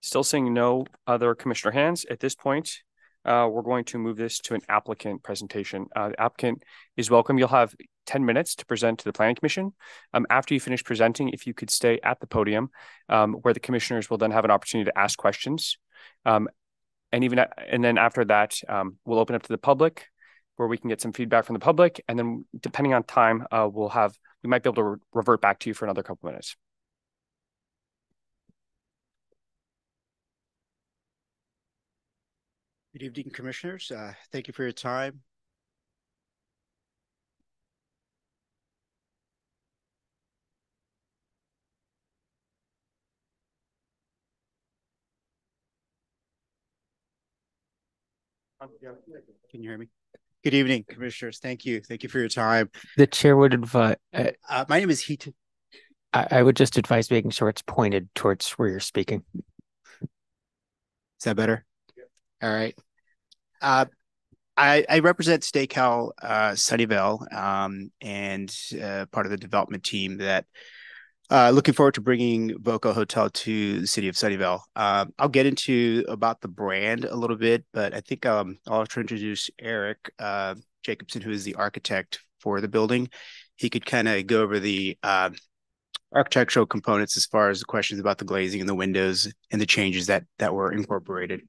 Still 0.00 0.24
seeing 0.24 0.52
no 0.54 0.86
other 1.06 1.34
commissioner 1.34 1.72
hands 1.72 2.06
at 2.10 2.20
this 2.20 2.34
point. 2.34 2.78
Uh, 3.22 3.46
we're 3.50 3.62
going 3.62 3.84
to 3.84 3.98
move 3.98 4.16
this 4.16 4.38
to 4.38 4.54
an 4.54 4.62
applicant 4.68 5.22
presentation. 5.22 5.86
Uh, 5.94 6.08
the 6.08 6.20
applicant 6.20 6.62
is 6.96 7.10
welcome. 7.10 7.36
You'll 7.36 7.48
have 7.48 7.74
ten 8.06 8.24
minutes 8.24 8.54
to 8.56 8.66
present 8.66 8.98
to 8.98 9.04
the 9.04 9.12
planning 9.12 9.36
commission. 9.36 9.74
Um, 10.14 10.26
after 10.30 10.54
you 10.54 10.60
finish 10.60 10.82
presenting, 10.82 11.28
if 11.28 11.46
you 11.46 11.52
could 11.52 11.70
stay 11.70 12.00
at 12.02 12.18
the 12.20 12.26
podium, 12.26 12.70
um, 13.10 13.34
where 13.34 13.52
the 13.52 13.60
commissioners 13.60 14.08
will 14.08 14.16
then 14.16 14.30
have 14.30 14.46
an 14.46 14.50
opportunity 14.50 14.90
to 14.90 14.98
ask 14.98 15.18
questions. 15.18 15.76
Um, 16.24 16.48
and 17.12 17.24
even, 17.24 17.40
and 17.40 17.84
then 17.84 17.98
after 17.98 18.24
that, 18.24 18.58
um, 18.68 18.96
we'll 19.04 19.18
open 19.18 19.36
up 19.36 19.42
to 19.42 19.48
the 19.48 19.58
public 19.58 20.06
where 20.60 20.68
we 20.68 20.76
can 20.76 20.90
get 20.90 21.00
some 21.00 21.10
feedback 21.10 21.46
from 21.46 21.54
the 21.54 21.58
public. 21.60 22.04
And 22.06 22.18
then 22.18 22.44
depending 22.60 22.92
on 22.92 23.02
time, 23.04 23.46
uh, 23.50 23.66
we'll 23.72 23.88
have, 23.88 24.18
we 24.42 24.50
might 24.50 24.62
be 24.62 24.68
able 24.68 24.74
to 24.74 24.82
re- 24.84 24.98
revert 25.14 25.40
back 25.40 25.58
to 25.60 25.70
you 25.70 25.74
for 25.74 25.86
another 25.86 26.02
couple 26.02 26.28
minutes. 26.28 26.54
Good 32.92 33.04
evening, 33.04 33.30
Commissioners. 33.32 33.90
Uh, 33.90 34.12
Thank 34.32 34.48
you 34.48 34.52
for 34.52 34.64
your 34.64 34.72
time. 34.72 35.22
Can 49.50 49.62
you 49.62 49.70
hear 49.70 49.78
me? 49.78 49.88
Good 50.42 50.54
evening, 50.54 50.84
Commissioners. 50.88 51.38
Thank 51.38 51.66
you. 51.66 51.80
Thank 51.80 52.02
you 52.02 52.08
for 52.08 52.18
your 52.18 52.28
time. 52.28 52.70
The 52.96 53.06
chair 53.06 53.36
would 53.36 53.52
invite. 53.52 53.98
uh, 54.14 54.30
Uh, 54.48 54.64
My 54.68 54.78
name 54.80 54.88
is 54.88 55.02
Heaton. 55.02 55.34
I, 56.14 56.26
I 56.30 56.42
would 56.42 56.56
just 56.56 56.78
advise 56.78 57.10
making 57.10 57.30
sure 57.32 57.48
it's 57.50 57.62
pointed 57.62 58.08
towards 58.14 58.50
where 58.52 58.68
you're 58.68 58.80
speaking. 58.80 59.22
Is 60.02 61.24
that 61.24 61.36
better? 61.36 61.66
All 62.42 62.50
right. 62.50 62.74
Uh, 63.60 63.84
I, 64.56 64.86
I 64.88 64.98
represent 65.00 65.42
Steakhouse 65.42 66.10
uh, 66.22 66.52
Sunnyvale 66.52 67.32
um, 67.34 67.92
and 68.00 68.54
uh, 68.82 69.06
part 69.12 69.26
of 69.26 69.30
the 69.30 69.36
development 69.36 69.84
team 69.84 70.18
that 70.18 70.46
uh, 71.30 71.50
looking 71.50 71.74
forward 71.74 71.94
to 71.94 72.00
bringing 72.00 72.58
Voco 72.60 72.92
Hotel 72.92 73.30
to 73.30 73.80
the 73.80 73.86
city 73.86 74.08
of 74.08 74.16
Sunnyvale. 74.16 74.60
Um, 74.74 75.12
I'll 75.18 75.28
get 75.28 75.46
into 75.46 76.04
about 76.08 76.40
the 76.40 76.48
brand 76.48 77.04
a 77.04 77.14
little 77.14 77.36
bit, 77.36 77.64
but 77.72 77.94
I 77.94 78.00
think 78.00 78.26
um, 78.26 78.58
I'll 78.66 78.86
try 78.86 79.02
to 79.02 79.04
introduce 79.04 79.48
Eric 79.60 80.12
uh, 80.18 80.56
Jacobson, 80.82 81.22
who 81.22 81.30
is 81.30 81.44
the 81.44 81.54
architect 81.54 82.20
for 82.40 82.60
the 82.60 82.68
building. 82.68 83.08
He 83.56 83.70
could 83.70 83.86
kind 83.86 84.08
of 84.08 84.26
go 84.26 84.42
over 84.42 84.58
the 84.58 84.98
uh, 85.02 85.30
architectural 86.12 86.66
components 86.66 87.16
as 87.16 87.26
far 87.26 87.50
as 87.50 87.60
the 87.60 87.66
questions 87.66 88.00
about 88.00 88.18
the 88.18 88.24
glazing 88.24 88.60
and 88.60 88.68
the 88.68 88.74
windows 88.74 89.32
and 89.52 89.60
the 89.60 89.66
changes 89.66 90.06
that 90.06 90.24
that 90.38 90.52
were 90.52 90.72
incorporated. 90.72 91.42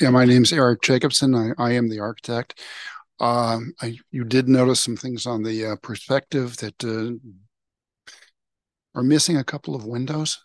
Yeah, 0.00 0.10
my 0.10 0.24
name's 0.24 0.52
Eric 0.52 0.82
Jacobson. 0.82 1.34
I, 1.34 1.50
I 1.58 1.72
am 1.72 1.88
the 1.88 2.00
architect. 2.00 2.60
Um, 3.20 3.74
I, 3.82 3.98
you 4.10 4.24
did 4.24 4.48
notice 4.48 4.80
some 4.80 4.96
things 4.96 5.26
on 5.26 5.42
the 5.42 5.66
uh, 5.66 5.76
perspective 5.82 6.56
that 6.58 6.82
uh, 6.84 7.16
are 8.94 9.02
missing 9.02 9.36
a 9.36 9.44
couple 9.44 9.74
of 9.74 9.84
windows. 9.84 10.42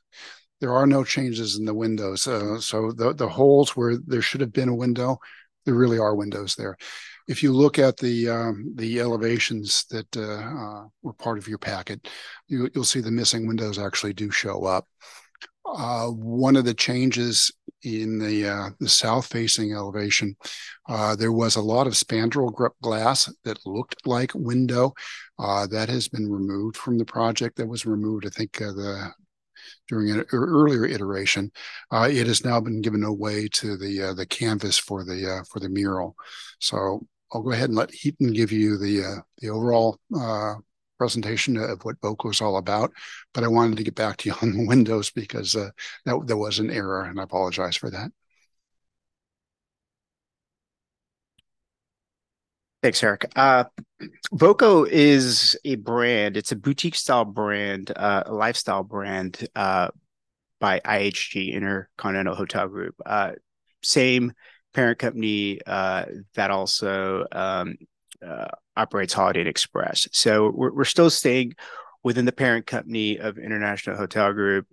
There 0.60 0.74
are 0.74 0.86
no 0.86 1.04
changes 1.04 1.58
in 1.58 1.66
the 1.66 1.74
windows. 1.74 2.28
Uh, 2.28 2.60
so 2.60 2.92
the, 2.92 3.14
the 3.14 3.30
holes 3.30 3.76
where 3.76 3.98
there 3.98 4.22
should 4.22 4.42
have 4.42 4.54
been 4.54 4.70
a 4.70 4.76
window, 4.76 5.18
there 5.66 5.74
really 5.74 6.00
are 6.00 6.16
windows 6.16 6.56
there. 6.56 6.78
if 7.28 7.42
you 7.42 7.54
look 7.54 7.80
at 7.80 7.98
the 7.98 8.30
um, 8.30 8.74
the 8.76 9.00
elevations 9.00 9.86
that 9.90 10.16
uh, 10.16 10.22
uh, 10.22 10.88
were 11.02 11.14
part 11.14 11.38
of 11.38 11.48
your 11.48 11.58
packet, 11.58 12.08
you, 12.48 12.70
will 12.76 12.84
see 12.84 13.02
the 13.02 13.12
missing 13.12 13.48
windows 13.48 13.80
actually 13.80 14.14
do 14.14 14.30
show 14.32 14.66
up. 14.66 14.86
Uh, 15.66 16.08
one 16.08 16.56
of 16.56 16.66
the 16.66 16.74
changes 16.74 17.52
in 17.84 18.20
the 18.20 18.48
uh, 18.48 18.70
the 18.80 18.90
south 18.90 19.26
facing 19.28 19.74
elevation, 19.74 20.36
uh, 20.88 21.16
there 21.16 21.32
was 21.32 21.56
a 21.56 21.62
lot 21.62 21.88
of 21.88 21.94
spandrel 21.94 22.72
glass 22.82 23.32
that 23.44 23.66
looked 23.66 24.06
like 24.06 24.32
window. 24.36 24.94
Uh, 25.40 25.68
that 25.68 25.90
has 25.90 26.08
been 26.08 26.32
removed 26.32 26.78
from 26.78 26.98
the 26.98 27.06
project. 27.06 27.58
That 27.58 27.68
was 27.68 27.86
removed, 27.86 28.26
I 28.26 28.30
think, 28.30 28.62
uh, 28.62 28.74
the 28.74 29.12
during 29.88 30.12
an 30.12 30.26
earlier 30.32 30.86
iteration. 30.86 31.52
Uh, 31.92 32.08
it 32.12 32.28
has 32.28 32.46
now 32.46 32.60
been 32.60 32.82
given 32.82 33.04
away 33.04 33.48
to 33.54 33.78
the 33.78 34.14
the 34.16 34.26
canvas 34.26 34.78
for 34.78 35.04
the 35.04 35.44
for 35.52 35.60
the 35.60 35.70
mural. 35.70 36.16
So 36.60 37.06
I'll 37.34 37.42
go 37.42 37.52
ahead 37.52 37.70
and 37.70 37.78
let 37.78 37.92
Heaton 37.92 38.34
give 38.34 38.52
you 38.52 38.78
the 38.78 39.24
the 39.40 39.50
overall 39.50 40.00
presentation 40.98 41.58
of 41.58 41.84
what 41.84 42.00
Voco 42.02 42.30
is 42.30 42.42
all 42.42 42.58
about, 42.58 42.92
but 43.34 43.44
I 43.44 43.48
wanted 43.48 43.78
to 43.78 43.84
get 43.84 43.96
back 43.96 44.18
to 44.18 44.30
you 44.30 44.36
on 44.42 44.58
the 44.58 44.68
windows 44.68 45.12
because 45.12 45.56
uh, 45.56 45.70
that 46.06 46.20
there 46.26 46.38
was 46.38 46.60
an 46.60 46.72
error, 46.72 47.04
and 47.04 47.20
I 47.20 47.24
apologize 47.24 47.76
for 47.76 47.90
that. 47.90 48.12
Thanks, 52.86 53.02
Eric. 53.02 53.26
Uh, 53.36 53.64
Voco 54.32 54.84
is 54.84 55.58
a 55.66 55.74
brand. 55.74 56.38
It's 56.38 56.52
a 56.52 56.56
boutique 56.56 56.94
style 56.94 57.26
brand, 57.26 57.92
uh, 57.96 58.24
a 58.28 58.34
lifestyle 58.34 58.84
brand 58.84 59.48
uh, 59.56 59.90
by 60.60 60.82
IHG 60.82 61.52
Intercontinental 61.52 62.36
Hotel 62.36 62.68
Group. 62.68 62.94
Uh, 63.04 63.32
same 63.82 64.34
parent 64.76 65.00
company 65.00 65.62
uh, 65.66 66.06
that 66.36 66.52
also 66.52 67.26
um, 67.32 67.76
uh, 68.26 68.48
operates 68.76 69.14
Holiday 69.14 69.48
Express. 69.48 70.08
So 70.12 70.52
we're, 70.54 70.74
we're 70.74 70.86
still 70.86 71.10
staying 71.10 71.56
within 72.04 72.26
the 72.26 72.32
parent 72.32 72.68
company 72.68 73.18
of 73.18 73.38
International 73.38 73.98
Hotel 73.98 74.32
Group. 74.34 74.68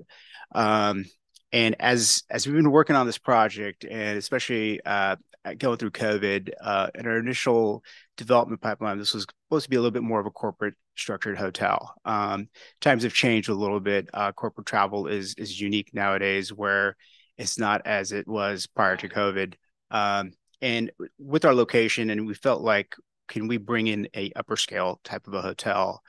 Um, 0.54 1.06
and 1.52 1.76
as 1.80 2.22
as 2.30 2.46
we've 2.46 2.56
been 2.56 2.70
working 2.70 2.96
on 2.96 3.06
this 3.06 3.18
project, 3.18 3.84
and 3.84 4.18
especially 4.18 4.80
uh, 4.84 5.16
going 5.58 5.76
through 5.76 5.90
COVID, 5.90 6.50
uh, 6.60 6.88
in 6.94 7.06
our 7.06 7.18
initial 7.18 7.82
development 8.16 8.60
pipeline, 8.60 8.98
this 8.98 9.14
was 9.14 9.26
supposed 9.48 9.64
to 9.64 9.70
be 9.70 9.76
a 9.76 9.80
little 9.80 9.90
bit 9.90 10.02
more 10.02 10.20
of 10.20 10.26
a 10.26 10.30
corporate 10.30 10.74
structured 10.96 11.38
hotel. 11.38 11.94
Um, 12.04 12.48
times 12.80 13.02
have 13.02 13.12
changed 13.12 13.48
a 13.48 13.54
little 13.54 13.80
bit. 13.80 14.08
Uh, 14.14 14.32
corporate 14.32 14.66
travel 14.66 15.06
is 15.06 15.34
is 15.34 15.60
unique 15.60 15.92
nowadays, 15.92 16.52
where 16.52 16.96
it's 17.36 17.58
not 17.58 17.86
as 17.86 18.12
it 18.12 18.26
was 18.26 18.66
prior 18.66 18.96
to 18.96 19.08
COVID. 19.08 19.54
Um, 19.90 20.32
and 20.60 20.90
with 21.18 21.44
our 21.44 21.54
location, 21.54 22.10
and 22.10 22.26
we 22.26 22.34
felt 22.34 22.62
like 22.62 22.94
can 23.32 23.48
we 23.48 23.56
bring 23.56 23.86
in 23.86 24.06
a 24.14 24.30
upper 24.36 24.56
scale 24.56 25.00
type 25.04 25.26
of 25.26 25.32
a 25.32 25.40
hotel 25.40 26.02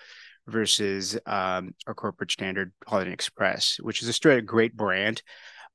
versus 0.45 1.17
um, 1.25 1.73
our 1.87 1.93
corporate 1.93 2.29
standard 2.29 2.73
Holiday 2.85 3.11
Inn 3.11 3.13
Express, 3.13 3.77
which 3.81 4.01
is 4.01 4.09
a 4.09 4.13
straight 4.13 4.45
great 4.45 4.75
brand. 4.75 5.23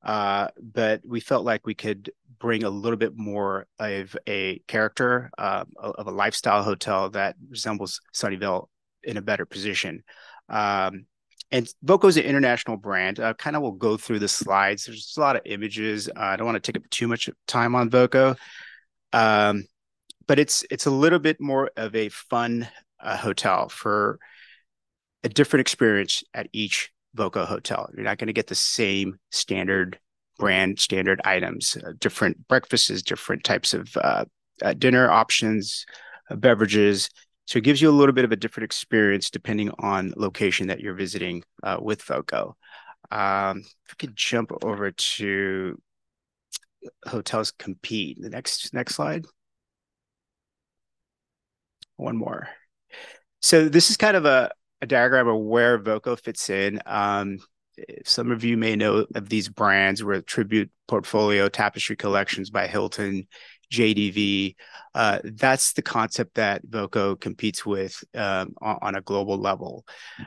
Uh, 0.04 0.48
but 0.62 1.00
we 1.06 1.20
felt 1.20 1.46
like 1.46 1.66
we 1.66 1.74
could 1.74 2.10
bring 2.38 2.64
a 2.64 2.70
little 2.70 2.98
bit 2.98 3.16
more 3.16 3.66
of 3.78 4.14
a 4.28 4.58
character 4.68 5.30
uh, 5.38 5.64
of 5.78 6.06
a 6.06 6.10
lifestyle 6.10 6.62
hotel 6.62 7.08
that 7.08 7.34
resembles 7.48 8.00
Sunnyvale 8.14 8.68
in 9.02 9.16
a 9.16 9.22
better 9.22 9.46
position. 9.46 10.04
Um, 10.50 11.06
and 11.50 11.66
Voco 11.82 12.08
is 12.08 12.18
an 12.18 12.24
international 12.24 12.76
brand. 12.76 13.20
I 13.20 13.32
kind 13.32 13.56
of 13.56 13.62
will 13.62 13.72
go 13.72 13.96
through 13.96 14.18
the 14.18 14.28
slides. 14.28 14.84
There's 14.84 15.14
a 15.16 15.20
lot 15.20 15.36
of 15.36 15.42
images. 15.46 16.08
Uh, 16.08 16.12
I 16.20 16.36
don't 16.36 16.46
want 16.46 16.62
to 16.62 16.72
take 16.72 16.80
up 16.80 16.90
too 16.90 17.08
much 17.08 17.30
time 17.46 17.74
on 17.74 17.88
Voco. 17.88 18.36
Um, 19.14 19.64
but 20.28 20.38
it's 20.38 20.64
it's 20.70 20.86
a 20.86 20.90
little 20.90 21.18
bit 21.18 21.40
more 21.40 21.70
of 21.76 21.96
a 21.96 22.10
fun 22.10 22.68
uh, 23.00 23.16
hotel 23.16 23.68
for 23.68 24.20
a 25.24 25.28
different 25.28 25.62
experience 25.62 26.22
at 26.34 26.48
each 26.52 26.92
Voco 27.14 27.44
hotel. 27.44 27.90
You're 27.94 28.04
not 28.04 28.18
going 28.18 28.28
to 28.28 28.32
get 28.32 28.46
the 28.46 28.54
same 28.54 29.18
standard 29.32 29.98
brand 30.38 30.78
standard 30.78 31.20
items, 31.24 31.76
uh, 31.84 31.92
different 31.98 32.46
breakfasts, 32.46 33.02
different 33.02 33.42
types 33.42 33.74
of 33.74 33.96
uh, 33.96 34.26
uh 34.62 34.74
dinner 34.74 35.10
options, 35.10 35.84
uh, 36.30 36.36
beverages. 36.36 37.08
So 37.46 37.58
it 37.58 37.64
gives 37.64 37.80
you 37.80 37.88
a 37.88 37.98
little 37.98 38.12
bit 38.12 38.26
of 38.26 38.32
a 38.32 38.36
different 38.36 38.66
experience 38.66 39.30
depending 39.30 39.70
on 39.78 40.12
location 40.16 40.68
that 40.68 40.80
you're 40.80 40.94
visiting 40.94 41.42
uh, 41.62 41.78
with 41.80 42.02
Voco. 42.02 42.54
Um, 43.10 43.60
if 43.60 43.92
we 43.92 43.96
could 44.06 44.14
jump 44.14 44.52
over 44.62 44.90
to 44.90 45.80
hotels 47.06 47.50
compete. 47.52 48.18
The 48.20 48.28
next 48.28 48.74
next 48.74 48.94
slide 48.94 49.24
one 51.98 52.16
more. 52.16 52.48
So 53.40 53.68
this 53.68 53.90
is 53.90 53.96
kind 53.96 54.16
of 54.16 54.24
a, 54.24 54.50
a 54.80 54.86
diagram 54.86 55.28
of 55.28 55.38
where 55.38 55.78
Voco 55.78 56.16
fits 56.16 56.48
in. 56.48 56.80
Um, 56.86 57.38
some 58.04 58.30
of 58.30 58.42
you 58.42 58.56
may 58.56 58.74
know 58.74 59.06
of 59.14 59.28
these 59.28 59.48
brands 59.48 60.02
where 60.02 60.20
Tribute 60.22 60.70
Portfolio, 60.88 61.48
Tapestry 61.48 61.96
Collections 61.96 62.50
by 62.50 62.66
Hilton, 62.66 63.28
JDV. 63.72 64.56
Uh, 64.94 65.18
that's 65.24 65.74
the 65.74 65.82
concept 65.82 66.34
that 66.34 66.62
Voco 66.64 67.14
competes 67.14 67.64
with 67.66 68.02
um, 68.14 68.54
on, 68.60 68.78
on, 68.80 68.94
a 68.94 69.02
global 69.02 69.36
level. 69.36 69.84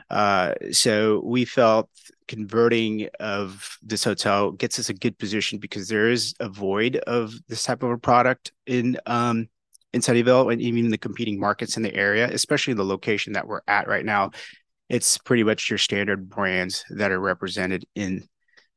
Uh, 0.08 0.54
so 0.70 1.20
we 1.24 1.44
felt 1.44 1.90
converting 2.28 3.08
of 3.20 3.76
this 3.82 4.04
hotel 4.04 4.52
gets 4.52 4.78
us 4.78 4.88
a 4.88 4.94
good 4.94 5.18
position 5.18 5.58
because 5.58 5.88
there 5.88 6.08
is 6.08 6.34
a 6.40 6.48
void 6.48 6.96
of 6.96 7.34
this 7.48 7.64
type 7.64 7.82
of 7.82 7.90
a 7.90 7.98
product 7.98 8.52
in 8.66 8.96
um, 9.06 9.48
in 9.92 10.00
Sunnyvale 10.00 10.52
and 10.52 10.60
even 10.60 10.90
the 10.90 10.98
competing 10.98 11.38
markets 11.38 11.76
in 11.76 11.82
the 11.82 11.94
area, 11.94 12.28
especially 12.30 12.74
the 12.74 12.84
location 12.84 13.34
that 13.34 13.46
we're 13.46 13.60
at 13.68 13.88
right 13.88 14.04
now. 14.04 14.30
It's 14.88 15.18
pretty 15.18 15.44
much 15.44 15.70
your 15.70 15.78
standard 15.78 16.28
brands 16.28 16.84
that 16.90 17.10
are 17.10 17.20
represented 17.20 17.84
in 17.94 18.26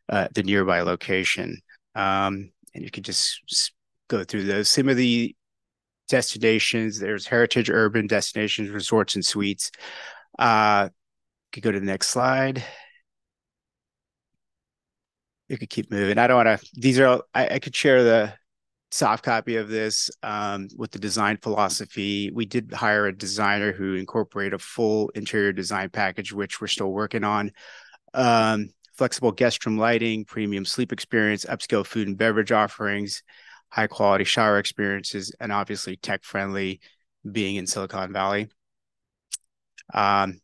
uh, 0.10 0.28
the 0.34 0.44
nearby 0.44 0.82
location. 0.82 1.62
Um, 1.94 2.52
and 2.74 2.84
you 2.84 2.92
can 2.92 3.04
just 3.04 3.42
go 4.08 4.24
through 4.24 4.44
those. 4.44 4.70
Some 4.70 4.90
of 4.90 4.98
the 4.98 5.36
destinations, 6.08 7.00
there's 7.00 7.28
heritage 7.28 7.70
urban 7.70 8.08
destinations, 8.08 8.70
resorts, 8.70 9.16
and 9.16 9.26
suites. 9.26 9.72
Uh, 10.38 10.90
could 11.52 11.64
go 11.64 11.72
to 11.72 11.80
the 11.80 11.86
next 11.86 12.10
slide. 12.10 12.64
You 15.48 15.58
could 15.58 15.70
keep 15.70 15.90
moving. 15.92 16.18
I 16.18 16.28
don't 16.28 16.46
want 16.46 16.60
to, 16.60 16.70
these 16.74 17.00
are, 17.00 17.22
I, 17.34 17.48
I 17.48 17.60
could 17.60 17.76
share 17.76 18.04
the 18.04 18.34
soft 18.92 19.24
copy 19.24 19.58
of 19.58 19.68
this 19.68 20.10
um, 20.24 20.68
with 20.78 20.92
the 20.92 21.00
design 21.00 21.38
philosophy. 21.42 22.32
We 22.32 22.46
did 22.46 22.72
hire 22.74 23.08
a 23.08 23.18
designer 23.18 23.72
who 23.72 23.96
incorporated 23.96 24.54
a 24.54 24.60
full 24.60 25.10
interior 25.10 25.52
design 25.52 25.90
package, 25.90 26.32
which 26.32 26.62
we're 26.62 26.68
still 26.68 26.92
working 26.92 27.24
on. 27.24 27.52
Um, 28.14 28.70
flexible 28.98 29.32
guest 29.32 29.66
room 29.66 29.78
lighting, 29.78 30.26
premium 30.26 30.66
sleep 30.66 30.94
experience, 30.94 31.46
upscale 31.46 31.86
food 31.86 32.08
and 32.08 32.18
beverage 32.18 32.52
offerings, 32.52 33.24
high 33.70 33.88
quality 33.88 34.24
shower 34.24 34.60
experiences, 34.60 35.34
and 35.40 35.52
obviously 35.52 35.98
tech 35.98 36.24
friendly 36.24 36.80
being 37.30 37.58
in 37.58 37.68
Silicon 37.68 38.14
Valley. 38.14 38.48
Um, 39.94 40.40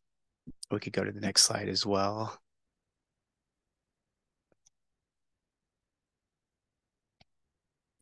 we 0.70 0.80
could 0.80 0.94
go 0.94 1.04
to 1.04 1.12
the 1.12 1.22
next 1.22 1.44
slide 1.44 1.70
as 1.70 1.86
well. 1.86 2.41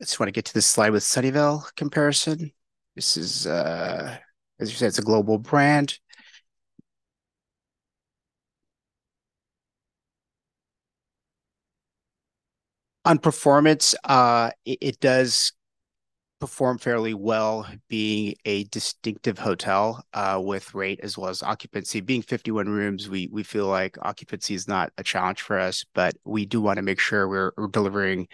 I 0.02 0.06
just 0.06 0.20
want 0.20 0.30
to 0.30 0.32
get 0.32 0.46
to 0.46 0.54
this 0.54 0.66
slide 0.66 0.92
with 0.92 1.04
Sunnyvale 1.04 1.76
comparison. 1.76 2.52
This 2.96 3.18
is, 3.18 3.46
uh, 3.46 4.18
as 4.60 4.72
you 4.72 4.78
said, 4.78 4.88
it's 4.88 5.00
a 5.00 5.02
global 5.02 5.38
brand. 5.38 6.00
On 13.04 13.18
performance, 13.18 13.94
uh, 14.06 14.52
it, 14.66 14.78
it 14.82 15.00
does 15.02 15.52
perform 16.40 16.78
fairly 16.78 17.14
well 17.14 17.68
being 17.90 18.36
a 18.46 18.64
distinctive 18.66 19.38
hotel 19.38 20.02
uh, 20.14 20.40
with 20.42 20.74
rate 20.74 21.02
as 21.04 21.18
well 21.18 21.30
as 21.30 21.44
occupancy 21.44 22.00
being 22.00 22.22
51 22.22 22.70
rooms 22.70 23.10
we 23.10 23.28
we 23.30 23.44
feel 23.44 23.68
like 23.68 23.98
occupancy 24.04 24.54
is 24.54 24.66
not 24.66 24.90
a 24.98 25.04
challenge 25.04 25.42
for 25.42 25.60
us 25.60 25.84
but 25.94 26.16
we 26.24 26.46
do 26.46 26.62
want 26.62 26.78
to 26.78 26.82
make 26.82 26.98
sure 26.98 27.28
we're, 27.28 27.52
we're 27.58 27.68
delivering 27.68 28.26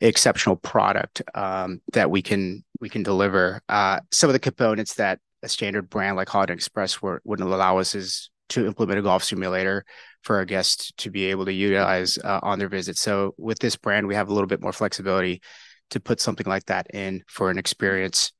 exceptional 0.00 0.56
product 0.56 1.22
um, 1.34 1.80
that 1.92 2.10
we 2.10 2.22
can 2.22 2.64
we 2.80 2.88
can 2.88 3.02
deliver. 3.02 3.60
Uh, 3.68 4.00
some 4.10 4.28
of 4.28 4.32
the 4.32 4.38
components 4.38 4.94
that 4.94 5.18
a 5.42 5.48
standard 5.48 5.88
brand 5.88 6.16
like 6.16 6.28
Holiday 6.28 6.52
Express 6.52 7.00
were, 7.00 7.20
wouldn't 7.24 7.48
allow 7.48 7.78
us 7.78 7.94
is 7.94 8.30
to 8.50 8.66
implement 8.66 8.98
a 8.98 9.02
golf 9.02 9.22
simulator 9.22 9.84
for 10.22 10.36
our 10.36 10.44
guests 10.44 10.92
to 10.98 11.10
be 11.10 11.26
able 11.26 11.44
to 11.44 11.52
utilize 11.52 12.18
uh, 12.18 12.40
on 12.42 12.58
their 12.58 12.68
visit. 12.68 12.96
So 12.96 13.34
with 13.36 13.58
this 13.58 13.76
brand, 13.76 14.06
we 14.06 14.14
have 14.14 14.28
a 14.28 14.32
little 14.32 14.48
bit 14.48 14.60
more 14.60 14.72
flexibility 14.72 15.42
to 15.90 16.00
put 16.00 16.20
something 16.20 16.46
like 16.46 16.64
that 16.66 16.88
in 16.92 17.22
for 17.28 17.50
an 17.50 17.58
experience. 17.58 18.32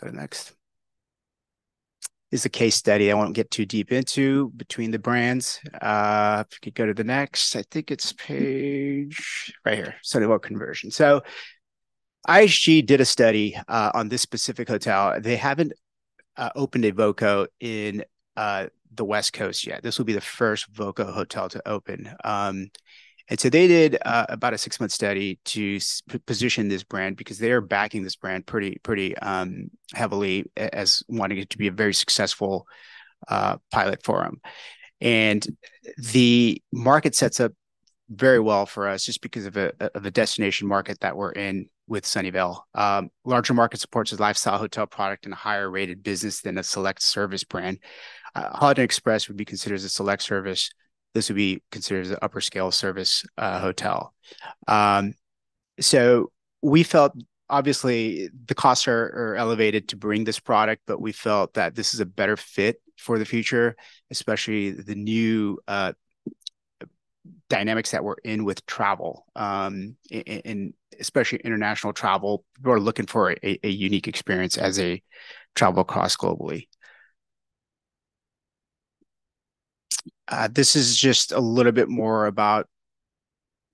Go 0.00 0.08
to 0.08 0.16
next 0.16 0.55
is 2.32 2.44
a 2.44 2.48
case 2.48 2.74
study 2.74 3.10
I 3.10 3.14
won't 3.14 3.34
get 3.34 3.50
too 3.50 3.64
deep 3.64 3.92
into 3.92 4.50
between 4.56 4.90
the 4.90 4.98
brands. 4.98 5.60
Uh, 5.80 6.44
if 6.46 6.56
you 6.56 6.60
could 6.62 6.74
go 6.74 6.86
to 6.86 6.94
the 6.94 7.04
next, 7.04 7.54
I 7.54 7.62
think 7.70 7.90
it's 7.90 8.12
page 8.12 9.52
right 9.64 9.76
here, 9.76 9.94
Sunnyvale 10.04 10.42
conversion. 10.42 10.90
So 10.90 11.22
IHG 12.28 12.84
did 12.84 13.00
a 13.00 13.04
study 13.04 13.56
uh, 13.68 13.92
on 13.94 14.08
this 14.08 14.22
specific 14.22 14.68
hotel. 14.68 15.20
They 15.20 15.36
haven't 15.36 15.72
uh, 16.36 16.50
opened 16.56 16.84
a 16.84 16.90
Voco 16.90 17.46
in 17.60 18.04
uh, 18.36 18.66
the 18.92 19.04
West 19.04 19.32
Coast 19.32 19.66
yet. 19.66 19.82
This 19.82 19.98
will 19.98 20.04
be 20.04 20.12
the 20.12 20.20
first 20.20 20.66
Voco 20.72 21.12
hotel 21.12 21.48
to 21.50 21.68
open. 21.68 22.12
Um, 22.24 22.70
and 23.28 23.40
so 23.40 23.50
they 23.50 23.66
did 23.66 23.98
uh, 24.04 24.26
about 24.28 24.54
a 24.54 24.58
six 24.58 24.78
month 24.78 24.92
study 24.92 25.38
to 25.46 25.78
position 26.26 26.68
this 26.68 26.84
brand 26.84 27.16
because 27.16 27.38
they 27.38 27.50
are 27.50 27.60
backing 27.60 28.02
this 28.02 28.16
brand 28.16 28.46
pretty 28.46 28.78
pretty 28.82 29.16
um, 29.18 29.70
heavily 29.94 30.44
as 30.56 31.02
wanting 31.08 31.38
it 31.38 31.50
to 31.50 31.58
be 31.58 31.66
a 31.66 31.72
very 31.72 31.94
successful 31.94 32.66
uh, 33.28 33.56
pilot 33.70 34.02
for 34.04 34.22
them. 34.22 34.40
And 35.00 35.46
the 35.98 36.62
market 36.72 37.14
sets 37.14 37.40
up 37.40 37.52
very 38.08 38.38
well 38.38 38.66
for 38.66 38.86
us 38.86 39.04
just 39.04 39.20
because 39.20 39.46
of 39.46 39.56
a 39.56 39.72
of 39.96 40.06
a 40.06 40.10
destination 40.10 40.68
market 40.68 41.00
that 41.00 41.16
we're 41.16 41.32
in 41.32 41.68
with 41.88 42.04
Sunnyvale. 42.04 42.60
Um, 42.74 43.10
larger 43.24 43.54
market 43.54 43.80
supports 43.80 44.12
a 44.12 44.16
lifestyle 44.16 44.58
hotel 44.58 44.86
product 44.86 45.24
and 45.24 45.32
a 45.32 45.36
higher 45.36 45.70
rated 45.70 46.02
business 46.02 46.40
than 46.40 46.58
a 46.58 46.62
select 46.62 47.02
service 47.02 47.44
brand. 47.44 47.78
Uh, 48.34 48.50
Holiday 48.56 48.84
Express 48.84 49.28
would 49.28 49.36
be 49.36 49.44
considered 49.44 49.76
as 49.76 49.84
a 49.84 49.88
select 49.88 50.22
service. 50.22 50.70
This 51.16 51.30
would 51.30 51.36
be 51.36 51.62
considered 51.72 52.02
as 52.02 52.10
an 52.10 52.18
upper 52.20 52.42
scale 52.42 52.70
service 52.70 53.24
uh, 53.38 53.58
hotel. 53.58 54.12
Um, 54.68 55.14
so 55.80 56.30
we 56.60 56.82
felt 56.82 57.12
obviously 57.48 58.28
the 58.46 58.54
costs 58.54 58.86
are, 58.86 59.04
are 59.16 59.36
elevated 59.36 59.88
to 59.88 59.96
bring 59.96 60.24
this 60.24 60.38
product, 60.38 60.82
but 60.86 61.00
we 61.00 61.12
felt 61.12 61.54
that 61.54 61.74
this 61.74 61.94
is 61.94 62.00
a 62.00 62.04
better 62.06 62.36
fit 62.36 62.82
for 62.98 63.18
the 63.18 63.24
future, 63.24 63.76
especially 64.10 64.72
the 64.72 64.94
new 64.94 65.58
uh, 65.66 65.94
dynamics 67.48 67.92
that 67.92 68.04
we're 68.04 68.16
in 68.24 68.44
with 68.44 68.66
travel, 68.66 69.24
um, 69.36 69.96
and 70.10 70.74
especially 71.00 71.40
international 71.44 71.94
travel. 71.94 72.44
People 72.56 72.72
are 72.72 72.80
looking 72.80 73.06
for 73.06 73.30
a, 73.30 73.58
a 73.62 73.70
unique 73.70 74.06
experience 74.06 74.58
as 74.58 74.76
they 74.76 75.02
travel 75.54 75.80
across 75.80 76.14
globally. 76.14 76.68
Uh, 80.28 80.48
this 80.50 80.74
is 80.74 80.96
just 80.96 81.32
a 81.32 81.40
little 81.40 81.72
bit 81.72 81.88
more 81.88 82.26
about 82.26 82.68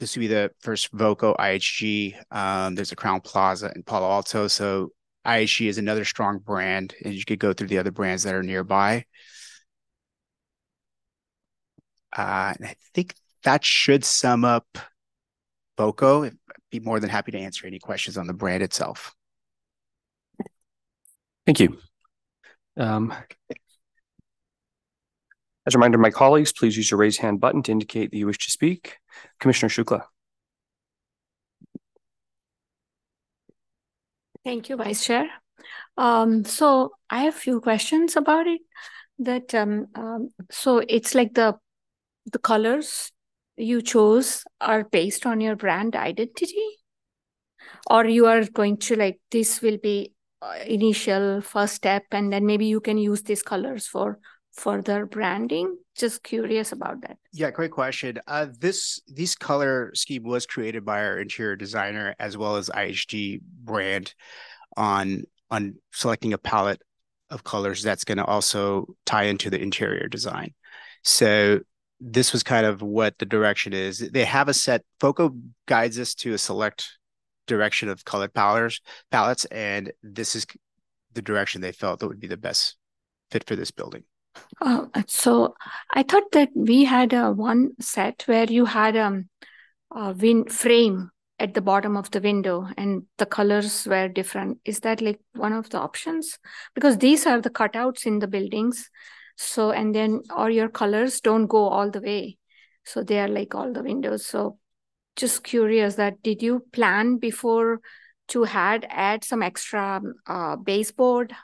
this 0.02 0.16
would 0.16 0.20
be 0.20 0.26
the 0.26 0.50
first 0.58 0.90
Voco 0.92 1.34
IHG. 1.34 2.16
Um, 2.32 2.74
there's 2.74 2.90
a 2.90 2.96
Crowne 2.96 3.22
Plaza 3.22 3.70
in 3.74 3.84
Palo 3.84 4.10
Alto. 4.10 4.48
So 4.48 4.90
IHG 5.24 5.68
is 5.68 5.78
another 5.78 6.04
strong 6.04 6.38
brand, 6.38 6.94
and 7.04 7.14
you 7.14 7.24
could 7.24 7.38
go 7.38 7.52
through 7.52 7.68
the 7.68 7.78
other 7.78 7.92
brands 7.92 8.24
that 8.24 8.34
are 8.34 8.42
nearby. 8.42 9.04
Uh, 12.16 12.52
and 12.58 12.66
I 12.66 12.74
think 12.94 13.14
that 13.44 13.64
should 13.64 14.04
sum 14.04 14.44
up 14.44 14.66
Voco. 15.78 16.24
I'd 16.24 16.36
be 16.72 16.80
more 16.80 16.98
than 16.98 17.08
happy 17.08 17.30
to 17.32 17.38
answer 17.38 17.66
any 17.66 17.78
questions 17.78 18.18
on 18.18 18.26
the 18.26 18.34
brand 18.34 18.64
itself. 18.64 19.14
Thank 21.46 21.60
you. 21.60 21.78
Um, 22.76 23.14
as 25.66 25.74
a 25.74 25.78
reminder, 25.78 25.98
my 25.98 26.10
colleagues, 26.10 26.52
please 26.52 26.76
use 26.76 26.90
your 26.90 26.98
raise 26.98 27.18
hand 27.18 27.40
button 27.40 27.62
to 27.64 27.72
indicate 27.72 28.10
that 28.10 28.16
you 28.16 28.26
wish 28.26 28.38
to 28.38 28.50
speak. 28.50 28.98
Commissioner 29.38 29.68
Shukla. 29.68 30.02
Thank 34.44 34.68
you, 34.68 34.76
Vice 34.76 35.04
Chair. 35.04 35.28
Um, 35.96 36.44
so 36.44 36.92
I 37.08 37.22
have 37.22 37.36
a 37.36 37.38
few 37.38 37.60
questions 37.60 38.16
about 38.16 38.46
it. 38.48 38.60
That 39.18 39.54
um, 39.54 39.86
um, 39.94 40.30
so 40.50 40.78
it's 40.78 41.14
like 41.14 41.34
the 41.34 41.56
the 42.32 42.40
colors 42.40 43.12
you 43.56 43.82
chose 43.82 44.42
are 44.60 44.82
based 44.82 45.26
on 45.26 45.40
your 45.40 45.54
brand 45.54 45.94
identity, 45.94 46.66
or 47.88 48.04
you 48.06 48.26
are 48.26 48.44
going 48.44 48.78
to 48.78 48.96
like 48.96 49.20
this 49.30 49.62
will 49.62 49.78
be 49.78 50.12
uh, 50.40 50.54
initial 50.66 51.40
first 51.40 51.74
step, 51.74 52.04
and 52.10 52.32
then 52.32 52.46
maybe 52.46 52.66
you 52.66 52.80
can 52.80 52.98
use 52.98 53.22
these 53.22 53.42
colors 53.44 53.86
for 53.86 54.18
further 54.52 55.06
branding? 55.06 55.76
Just 55.96 56.22
curious 56.22 56.72
about 56.72 57.02
that. 57.02 57.18
Yeah, 57.32 57.50
great 57.50 57.70
question. 57.70 58.18
Uh, 58.26 58.46
this 58.58 59.00
this 59.06 59.34
color 59.34 59.92
scheme 59.94 60.22
was 60.22 60.46
created 60.46 60.84
by 60.84 61.04
our 61.04 61.18
interior 61.18 61.56
designer 61.56 62.14
as 62.18 62.36
well 62.36 62.56
as 62.56 62.68
IHG 62.68 63.40
brand 63.42 64.14
on 64.76 65.24
on 65.50 65.76
selecting 65.92 66.32
a 66.32 66.38
palette 66.38 66.80
of 67.30 67.44
colors 67.44 67.82
that's 67.82 68.04
going 68.04 68.18
to 68.18 68.24
also 68.24 68.86
tie 69.06 69.24
into 69.24 69.50
the 69.50 69.60
interior 69.60 70.08
design. 70.08 70.54
So 71.02 71.60
this 72.00 72.32
was 72.32 72.42
kind 72.42 72.66
of 72.66 72.82
what 72.82 73.18
the 73.18 73.26
direction 73.26 73.72
is. 73.72 73.98
They 73.98 74.24
have 74.24 74.48
a 74.48 74.54
set. 74.54 74.82
Voco 75.00 75.34
guides 75.66 75.98
us 75.98 76.14
to 76.16 76.34
a 76.34 76.38
select 76.38 76.98
direction 77.46 77.88
of 77.88 78.04
colored 78.04 78.34
palettes, 78.34 78.80
palettes, 79.10 79.44
and 79.46 79.92
this 80.02 80.34
is 80.34 80.46
the 81.12 81.22
direction 81.22 81.60
they 81.60 81.72
felt 81.72 82.00
that 82.00 82.08
would 82.08 82.20
be 82.20 82.26
the 82.26 82.36
best 82.36 82.76
fit 83.30 83.44
for 83.46 83.56
this 83.56 83.70
building. 83.70 84.04
Uh, 84.60 84.86
so 85.06 85.54
I 85.92 86.02
thought 86.02 86.30
that 86.32 86.50
we 86.54 86.84
had 86.84 87.12
a 87.12 87.32
one 87.32 87.70
set 87.80 88.22
where 88.26 88.44
you 88.44 88.64
had 88.64 88.96
um, 88.96 89.28
a 89.90 90.12
win 90.12 90.44
frame 90.44 91.10
at 91.38 91.54
the 91.54 91.60
bottom 91.60 91.96
of 91.96 92.10
the 92.12 92.20
window 92.20 92.68
and 92.76 93.02
the 93.18 93.26
colors 93.26 93.86
were 93.86 94.08
different. 94.08 94.58
Is 94.64 94.80
that 94.80 95.00
like 95.00 95.20
one 95.34 95.52
of 95.52 95.70
the 95.70 95.78
options? 95.78 96.38
Because 96.74 96.98
these 96.98 97.26
are 97.26 97.40
the 97.40 97.50
cutouts 97.50 98.06
in 98.06 98.20
the 98.20 98.28
buildings. 98.28 98.88
So, 99.36 99.72
and 99.72 99.94
then 99.94 100.22
or 100.36 100.50
your 100.50 100.68
colors 100.68 101.20
don't 101.20 101.46
go 101.46 101.68
all 101.68 101.90
the 101.90 102.00
way. 102.00 102.38
So 102.84 103.02
they 103.02 103.18
are 103.18 103.28
like 103.28 103.54
all 103.54 103.72
the 103.72 103.82
windows. 103.82 104.24
So 104.26 104.58
just 105.16 105.42
curious 105.42 105.96
that 105.96 106.22
did 106.22 106.42
you 106.42 106.64
plan 106.72 107.16
before 107.16 107.80
to 108.28 108.44
had 108.44 108.86
add 108.88 109.24
some 109.24 109.42
extra 109.42 110.00
uh, 110.26 110.56
baseboard 110.56 111.34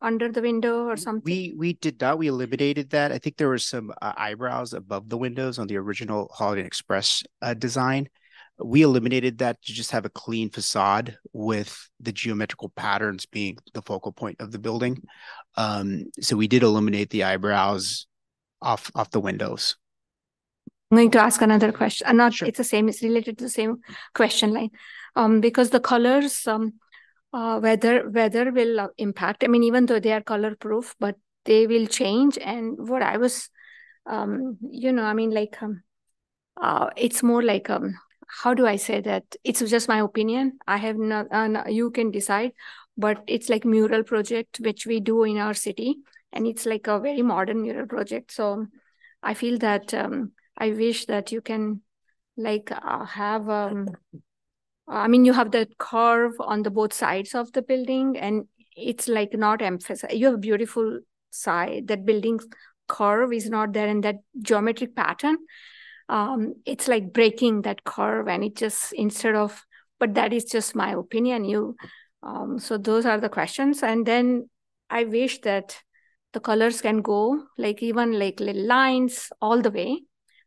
under 0.00 0.30
the 0.30 0.42
window 0.42 0.86
or 0.86 0.96
something? 0.96 1.22
We 1.24 1.54
we 1.56 1.72
did 1.74 2.00
not. 2.00 2.18
We 2.18 2.28
eliminated 2.28 2.90
that. 2.90 3.12
I 3.12 3.18
think 3.18 3.36
there 3.36 3.48
were 3.48 3.58
some 3.58 3.92
uh, 4.00 4.12
eyebrows 4.16 4.72
above 4.72 5.08
the 5.08 5.18
windows 5.18 5.58
on 5.58 5.66
the 5.66 5.76
original 5.76 6.30
Holiday 6.32 6.64
Express 6.64 7.22
uh, 7.42 7.54
design. 7.54 8.08
We 8.60 8.82
eliminated 8.82 9.38
that 9.38 9.62
to 9.62 9.72
just 9.72 9.92
have 9.92 10.04
a 10.04 10.10
clean 10.10 10.50
facade 10.50 11.16
with 11.32 11.88
the 12.00 12.12
geometrical 12.12 12.70
patterns 12.70 13.24
being 13.26 13.58
the 13.72 13.82
focal 13.82 14.12
point 14.12 14.40
of 14.40 14.50
the 14.50 14.58
building. 14.58 15.02
Um, 15.56 16.06
so 16.20 16.36
we 16.36 16.48
did 16.48 16.62
eliminate 16.62 17.10
the 17.10 17.24
eyebrows 17.24 18.06
off 18.60 18.90
off 18.94 19.10
the 19.10 19.20
windows. 19.20 19.76
I'm 20.90 20.96
going 20.96 21.10
to 21.10 21.20
ask 21.20 21.42
another 21.42 21.70
question. 21.70 22.06
Uh, 22.06 22.12
not 22.12 22.32
sure. 22.32 22.48
it's 22.48 22.58
the 22.58 22.64
same. 22.64 22.88
It's 22.88 23.02
related 23.02 23.38
to 23.38 23.44
the 23.44 23.50
same 23.50 23.78
question 24.14 24.54
line, 24.54 24.70
um, 25.16 25.40
because 25.40 25.70
the 25.70 25.80
colors 25.80 26.46
um 26.46 26.74
uh, 27.32 27.60
weather 27.62 28.08
weather 28.08 28.50
will 28.52 28.80
uh, 28.80 28.88
impact. 28.98 29.44
I 29.44 29.48
mean, 29.48 29.64
even 29.64 29.86
though 29.86 30.00
they 30.00 30.12
are 30.12 30.22
color 30.22 30.54
proof, 30.56 30.94
but 30.98 31.16
they 31.44 31.66
will 31.66 31.86
change. 31.86 32.38
And 32.38 32.88
what 32.88 33.02
I 33.02 33.16
was, 33.16 33.50
um, 34.06 34.58
you 34.70 34.92
know, 34.92 35.04
I 35.04 35.14
mean, 35.14 35.30
like, 35.30 35.62
um, 35.62 35.82
uh, 36.60 36.90
it's 36.96 37.22
more 37.22 37.42
like 37.42 37.70
um, 37.70 37.94
how 38.42 38.54
do 38.54 38.66
I 38.66 38.76
say 38.76 39.00
that? 39.02 39.24
It's 39.44 39.60
just 39.60 39.88
my 39.88 40.00
opinion. 40.00 40.58
I 40.66 40.76
have 40.78 40.96
not. 40.96 41.26
Uh, 41.30 41.64
you 41.68 41.90
can 41.90 42.10
decide, 42.10 42.52
but 42.96 43.22
it's 43.26 43.48
like 43.48 43.64
mural 43.64 44.02
project 44.02 44.60
which 44.60 44.86
we 44.86 45.00
do 45.00 45.24
in 45.24 45.38
our 45.38 45.54
city, 45.54 45.96
and 46.32 46.46
it's 46.46 46.66
like 46.66 46.86
a 46.86 46.98
very 46.98 47.22
modern 47.22 47.62
mural 47.62 47.86
project. 47.86 48.32
So 48.32 48.66
I 49.22 49.34
feel 49.34 49.58
that 49.58 49.94
um, 49.94 50.32
I 50.56 50.70
wish 50.70 51.06
that 51.06 51.32
you 51.32 51.40
can 51.40 51.82
like 52.36 52.70
uh, 52.70 53.04
have 53.04 53.48
um 53.48 53.88
I 54.88 55.08
mean, 55.08 55.24
you 55.24 55.32
have 55.32 55.50
the 55.50 55.68
curve 55.78 56.32
on 56.40 56.62
the 56.62 56.70
both 56.70 56.92
sides 56.92 57.34
of 57.34 57.52
the 57.52 57.62
building, 57.62 58.16
and 58.18 58.46
it's 58.76 59.08
like 59.08 59.34
not 59.34 59.62
emphasized. 59.62 60.14
You 60.14 60.26
have 60.26 60.34
a 60.36 60.38
beautiful 60.38 61.00
side. 61.30 61.88
That 61.88 62.04
building 62.04 62.40
curve 62.88 63.32
is 63.32 63.50
not 63.50 63.72
there 63.72 63.88
in 63.88 64.00
that 64.02 64.16
geometric 64.40 64.96
pattern. 64.96 65.36
Um, 66.08 66.54
it's 66.64 66.88
like 66.88 67.12
breaking 67.12 67.62
that 67.62 67.84
curve, 67.84 68.28
and 68.28 68.44
it 68.44 68.56
just 68.56 68.92
instead 68.92 69.34
of. 69.34 69.64
But 70.00 70.14
that 70.14 70.32
is 70.32 70.44
just 70.44 70.76
my 70.76 70.92
opinion. 70.92 71.44
You, 71.44 71.74
um, 72.22 72.60
so 72.60 72.78
those 72.78 73.04
are 73.04 73.18
the 73.20 73.28
questions, 73.28 73.82
and 73.82 74.06
then 74.06 74.48
I 74.88 75.04
wish 75.04 75.40
that 75.40 75.82
the 76.32 76.40
colors 76.40 76.80
can 76.80 77.02
go 77.02 77.42
like 77.56 77.82
even 77.82 78.18
like 78.18 78.36
lines 78.40 79.30
all 79.40 79.60
the 79.60 79.70
way 79.70 80.02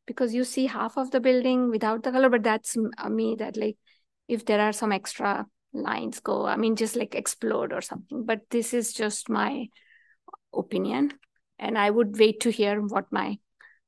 because 0.05 0.33
you 0.33 0.43
see 0.43 0.67
half 0.67 0.97
of 0.97 1.11
the 1.11 1.19
building 1.19 1.69
without 1.69 2.03
the 2.03 2.11
color 2.11 2.29
but 2.29 2.43
that's 2.43 2.77
uh, 2.97 3.09
me 3.09 3.35
that 3.35 3.57
like 3.57 3.77
if 4.31 4.45
there 4.45 4.61
are 4.61 4.71
some 4.71 4.91
extra 4.91 5.45
lines 5.73 6.19
go 6.19 6.45
i 6.45 6.55
mean 6.55 6.75
just 6.75 6.95
like 6.95 7.15
explode 7.15 7.73
or 7.73 7.81
something 7.81 8.25
but 8.25 8.41
this 8.49 8.73
is 8.73 8.93
just 8.93 9.29
my 9.29 9.67
opinion 10.53 11.11
and 11.59 11.77
i 11.77 11.89
would 11.89 12.17
wait 12.17 12.39
to 12.41 12.49
hear 12.49 12.81
what 12.81 13.05
my 13.11 13.37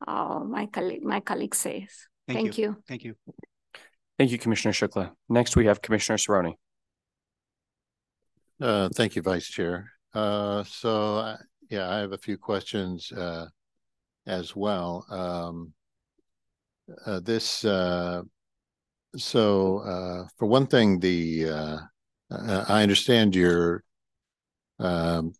uh, 0.08 0.39
my 0.39 0.65
colleague 0.67 1.03
my 1.03 1.19
colleague 1.19 1.56
says 1.56 2.08
thank, 2.27 2.39
thank 2.39 2.58
you. 2.58 2.63
you. 2.63 2.84
thank 2.88 3.03
you 3.03 3.15
thank 4.17 4.32
you 4.32 4.38
commissioner 4.38 4.73
shukla 4.73 5.12
next 5.29 5.56
we 5.56 5.65
have 5.65 5.82
commissioner 5.82 6.17
Cerrone. 6.17 6.53
Uh, 8.62 8.89
thank 8.95 9.15
you 9.15 9.21
vice 9.21 9.47
chair 9.47 9.91
uh, 10.13 10.63
so 10.63 11.17
uh, 11.17 11.38
yeah 11.69 11.89
i 11.89 11.97
have 11.97 12.13
a 12.13 12.17
few 12.17 12.38
questions 12.38 13.12
uh, 13.12 13.45
as 14.25 14.56
well 14.56 15.06
um, 15.10 15.73
uh, 17.06 17.19
this 17.19 17.65
uh, 17.65 18.21
so 19.15 19.80
uh, 19.80 20.28
for 20.38 20.47
one 20.47 20.67
thing, 20.67 20.99
the 20.99 21.49
uh, 21.49 21.78
uh, 22.32 22.65
I 22.67 22.82
understand 22.82 23.36
you're 23.36 23.84
um, 24.80 25.34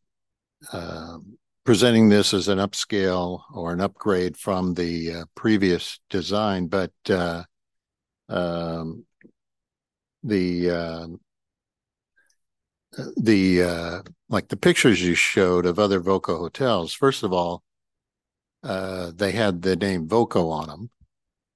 uh, 0.72 1.18
presenting 1.64 2.10
this 2.10 2.34
as 2.34 2.48
an 2.48 2.60
upscale 2.60 3.42
or 3.54 3.74
an 3.74 3.82
upgrade 3.82 4.38
from 4.38 4.76
the 4.76 5.14
uh, 5.14 5.26
previous 5.36 6.00
design, 6.10 6.68
but 6.68 6.92
uh, 7.10 7.44
um, 8.30 9.06
the 10.24 11.18
the 13.18 14.04
like 14.30 14.48
the 14.50 14.58
pictures 14.58 15.02
you 15.02 15.16
showed 15.16 15.66
of 15.66 15.80
other 15.80 16.00
Voco 16.00 16.38
hotels. 16.38 16.94
First 16.94 17.24
of 17.24 17.34
all, 17.34 17.64
they 18.62 19.32
had 19.32 19.64
the 19.64 19.76
name 19.76 20.08
Voco 20.08 20.50
on 20.50 20.68
them, 20.68 20.90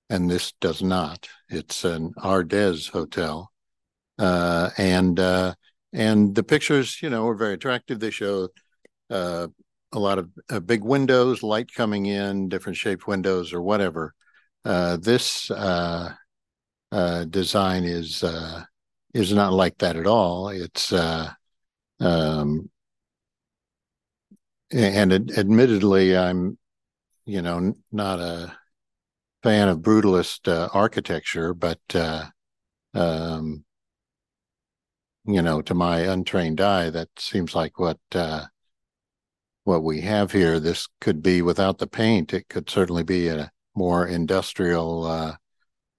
and 0.10 0.30
this 0.30 0.54
does 0.62 0.82
not. 0.82 1.28
It's 1.50 1.84
an 1.84 2.14
Ardez 2.18 2.90
hotel, 2.90 3.52
uh, 4.18 4.70
and 4.78 5.20
uh, 5.20 5.54
and 5.94 6.36
the 6.36 6.44
pictures, 6.44 7.02
you 7.02 7.10
know, 7.10 7.26
were 7.26 7.36
very 7.36 7.54
attractive. 7.54 8.00
They 8.00 8.12
show 8.12 8.50
uh, 9.10 9.48
a 9.92 10.00
lot 10.00 10.20
of 10.20 10.30
uh, 10.50 10.60
big 10.60 10.84
windows, 10.84 11.44
light 11.44 11.74
coming 11.74 12.06
in, 12.06 12.50
different 12.50 12.78
shaped 12.78 13.08
windows, 13.08 13.54
or 13.54 13.62
whatever. 13.62 14.14
Uh, 14.66 14.98
this 14.98 15.50
uh, 15.52 16.14
design 17.30 17.84
is 17.84 18.24
is 19.14 19.34
not 19.34 19.54
like 19.54 19.78
that 19.80 19.96
at 19.96 20.08
all. 20.08 20.50
It's 20.50 20.94
um, 22.00 22.70
and 24.72 25.14
ad- 25.14 25.32
admittedly, 25.38 26.18
I'm 26.18 26.58
you 27.26 27.42
know 27.42 27.74
not 27.92 28.20
a 28.20 28.58
fan 29.48 29.70
of 29.70 29.78
brutalist 29.78 30.52
uh, 30.52 30.68
architecture, 30.74 31.54
but 31.54 31.80
uh, 31.96 32.26
um, 32.94 33.64
you 35.24 35.42
know, 35.42 35.62
to 35.62 35.74
my 35.74 36.00
untrained 36.00 36.60
eye, 36.60 36.90
that 36.90 37.08
seems 37.18 37.56
like 37.56 37.80
what 37.80 37.98
uh, 38.14 38.44
what 39.64 39.84
we 39.84 40.02
have 40.02 40.34
here. 40.34 40.60
This 40.60 40.90
could 41.00 41.24
be 41.24 41.42
without 41.42 41.78
the 41.78 41.88
paint. 41.88 42.34
It 42.34 42.50
could 42.50 42.70
certainly 42.70 43.04
be 43.04 43.30
a 43.30 43.50
more 43.74 44.06
industrial 44.06 45.06
uh, 45.06 45.36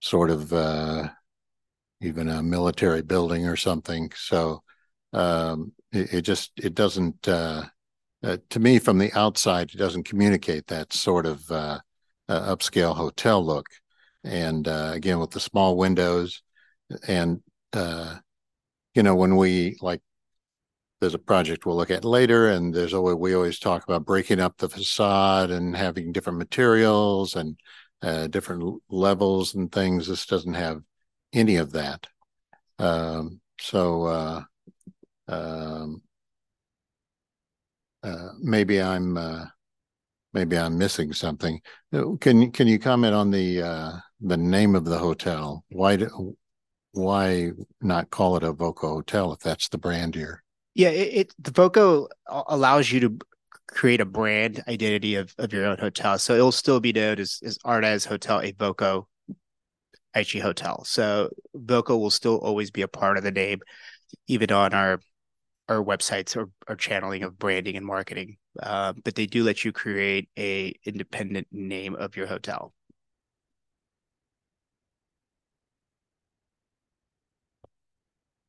sort 0.00 0.28
of 0.28 0.52
uh, 0.52 1.08
even 2.02 2.28
a 2.28 2.42
military 2.42 3.00
building 3.00 3.46
or 3.46 3.56
something. 3.56 4.12
So 4.14 4.62
um, 5.14 5.72
it, 5.90 6.12
it, 6.12 6.20
just 6.20 6.52
it 6.58 6.74
doesn't 6.74 7.26
uh, 7.26 7.64
to 8.22 8.60
me 8.60 8.78
from 8.78 8.98
the 8.98 9.10
outside 9.14 9.70
it 9.72 9.78
doesn't 9.78 10.04
communicate 10.04 10.66
that 10.66 10.92
sort 10.92 11.24
of 11.24 11.50
uh, 12.28 12.32
uh, 12.32 12.56
upscale 12.56 12.94
hotel 12.94 13.44
look. 13.44 13.66
And 14.24 14.66
uh, 14.66 14.92
again 14.94 15.18
with 15.20 15.30
the 15.30 15.40
small 15.40 15.76
windows 15.76 16.42
and 17.06 17.40
you 18.94 19.02
know 19.02 19.14
when 19.14 19.36
we 19.36 19.76
like 19.80 20.00
there's 21.00 21.14
a 21.14 21.18
project 21.18 21.64
we'll 21.64 21.76
look 21.76 21.90
at 21.90 22.04
later 22.04 22.48
and 22.48 22.74
there's 22.74 22.94
always 22.94 23.16
we 23.16 23.34
always 23.34 23.58
talk 23.58 23.84
about 23.84 24.04
breaking 24.04 24.40
up 24.40 24.56
the 24.56 24.68
facade 24.68 25.50
and 25.50 25.76
having 25.76 26.12
different 26.12 26.38
materials 26.38 27.36
and 27.36 27.56
uh, 28.02 28.26
different 28.26 28.80
levels 28.88 29.54
and 29.54 29.70
things 29.70 30.08
this 30.08 30.26
doesn't 30.26 30.54
have 30.54 30.82
any 31.32 31.56
of 31.56 31.72
that 31.72 32.06
um, 32.78 33.40
so 33.60 34.04
uh, 34.04 34.42
um, 35.28 36.02
uh, 38.02 38.28
maybe 38.40 38.80
i'm 38.80 39.16
uh, 39.16 39.44
maybe 40.32 40.56
i'm 40.56 40.76
missing 40.76 41.12
something 41.12 41.60
uh, 41.92 42.04
can 42.20 42.50
can 42.52 42.66
you 42.66 42.78
comment 42.78 43.14
on 43.14 43.30
the 43.30 43.62
uh, 43.62 43.92
the 44.20 44.36
name 44.36 44.74
of 44.74 44.84
the 44.84 44.98
hotel 44.98 45.64
why 45.70 45.96
do, 45.96 46.36
why 46.92 47.50
not 47.80 48.10
call 48.10 48.36
it 48.36 48.42
a 48.42 48.52
voco 48.52 48.88
hotel 48.88 49.32
if 49.32 49.40
that's 49.40 49.68
the 49.68 49.78
brand 49.78 50.14
here 50.14 50.42
yeah, 50.78 50.90
it, 50.90 51.14
it 51.14 51.34
the 51.40 51.50
Voco 51.50 52.06
allows 52.28 52.92
you 52.92 53.00
to 53.00 53.18
create 53.66 54.00
a 54.00 54.04
brand 54.04 54.62
identity 54.68 55.16
of, 55.16 55.34
of 55.36 55.52
your 55.52 55.66
own 55.66 55.76
hotel. 55.76 56.18
So 56.20 56.34
it'll 56.34 56.52
still 56.52 56.78
be 56.78 56.92
known 56.92 57.18
as, 57.18 57.40
as 57.44 57.58
Ardez 57.58 58.06
Hotel, 58.06 58.40
a 58.40 58.52
Voco 58.52 59.08
IHG 60.14 60.40
Hotel. 60.40 60.84
So 60.84 61.30
Voco 61.52 61.98
will 61.98 62.12
still 62.12 62.36
always 62.36 62.70
be 62.70 62.82
a 62.82 62.88
part 62.88 63.18
of 63.18 63.24
the 63.24 63.32
name, 63.32 63.58
even 64.28 64.52
on 64.52 64.72
our 64.72 65.00
our 65.68 65.82
websites 65.82 66.36
or, 66.36 66.50
our 66.66 66.76
channeling 66.76 67.22
of 67.22 67.38
branding 67.38 67.76
and 67.76 67.84
marketing. 67.86 68.36
Uh, 68.62 68.92
but 69.04 69.14
they 69.14 69.26
do 69.26 69.44
let 69.44 69.64
you 69.64 69.72
create 69.72 70.28
a 70.38 70.74
independent 70.84 71.46
name 71.52 71.94
of 71.94 72.16
your 72.16 72.26
hotel. 72.26 72.72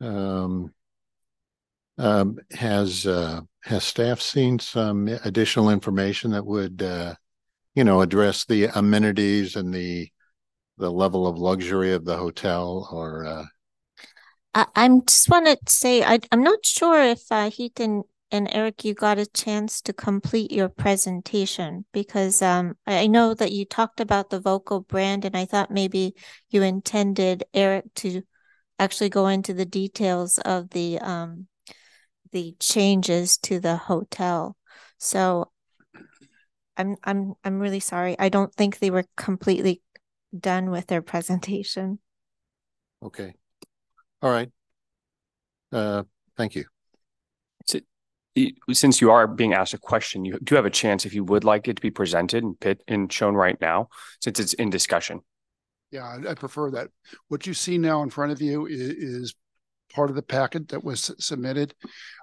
Um, 0.02 0.74
um, 1.98 2.40
has 2.52 3.06
uh, 3.06 3.42
has 3.64 3.84
staff 3.84 4.22
seen 4.22 4.58
some 4.60 5.10
additional 5.26 5.70
information 5.70 6.32
that 6.32 6.46
would, 6.46 6.82
uh, 6.82 7.16
you 7.76 7.84
know, 7.84 8.02
address 8.02 8.46
the 8.46 8.66
amenities 8.68 9.58
and 9.58 9.74
the 9.74 10.10
the 10.78 10.90
level 10.90 11.28
of 11.28 11.38
luxury 11.38 11.94
of 11.94 12.06
the 12.06 12.18
hotel? 12.18 12.88
Or 12.92 13.26
uh... 13.26 13.46
I, 14.54 14.66
I'm 14.76 15.06
just 15.06 15.30
want 15.30 15.46
to 15.46 15.58
say 15.72 16.04
I 16.04 16.20
I'm 16.32 16.44
not 16.44 16.66
sure 16.66 17.02
if 17.02 17.32
uh, 17.32 17.50
Heaton, 17.50 18.04
and 18.32 18.48
Eric 18.52 18.84
you 18.86 18.94
got 18.94 19.18
a 19.18 19.26
chance 19.26 19.82
to 19.82 19.94
complete 19.94 20.52
your 20.52 20.70
presentation 20.70 21.86
because 21.94 22.42
um 22.42 22.78
I 22.86 23.08
know 23.08 23.34
that 23.34 23.52
you 23.52 23.66
talked 23.66 24.00
about 24.00 24.30
the 24.30 24.40
Voco 24.40 24.80
brand 24.80 25.26
and 25.26 25.36
I 25.36 25.46
thought 25.46 25.72
maybe 25.72 26.16
you 26.50 26.64
intended 26.64 27.44
Eric 27.54 27.86
to 27.96 28.24
actually 28.78 29.10
go 29.10 29.28
into 29.28 29.54
the 29.54 29.66
details 29.66 30.38
of 30.40 30.70
the 30.72 31.00
um 31.00 31.48
the 32.32 32.56
changes 32.60 33.38
to 33.38 33.60
the 33.60 33.76
hotel. 33.76 34.56
So 34.98 35.52
I'm 36.78 36.96
I'm 37.04 37.34
I'm 37.44 37.60
really 37.60 37.80
sorry. 37.82 38.18
I 38.18 38.30
don't 38.30 38.54
think 38.54 38.80
they 38.80 38.92
were 38.92 39.06
completely 39.18 39.82
done 40.38 40.70
with 40.70 40.88
their 40.88 41.02
presentation. 41.02 42.00
Okay. 43.02 43.34
All 44.22 44.30
right. 44.30 44.50
Uh 45.72 46.04
thank 46.38 46.56
you. 46.56 46.66
So, 47.66 47.80
since 48.72 49.02
you 49.02 49.12
are 49.12 49.28
being 49.28 49.54
asked 49.54 49.74
a 49.74 49.78
question, 49.78 50.26
you 50.26 50.40
do 50.44 50.56
have 50.56 50.66
a 50.66 50.70
chance 50.70 51.06
if 51.06 51.14
you 51.14 51.24
would 51.26 51.44
like 51.44 51.68
it 51.68 51.76
to 51.76 51.82
be 51.82 51.92
presented 51.92 52.44
and 52.44 52.60
pit 52.60 52.84
and 52.88 53.12
shown 53.12 53.36
right 53.36 53.60
now, 53.60 53.90
since 54.22 54.40
it's 54.40 54.54
in 54.54 54.70
discussion. 54.70 55.22
Yeah, 55.92 56.20
I 56.28 56.34
prefer 56.36 56.70
that. 56.72 56.90
What 57.30 57.48
you 57.48 57.54
see 57.54 57.78
now 57.78 58.04
in 58.04 58.10
front 58.12 58.32
of 58.32 58.42
you 58.42 58.68
is, 58.68 58.80
is 58.80 59.36
part 59.94 60.10
of 60.10 60.16
the 60.16 60.22
packet 60.22 60.68
that 60.70 60.84
was 60.84 61.12
submitted. 61.20 61.74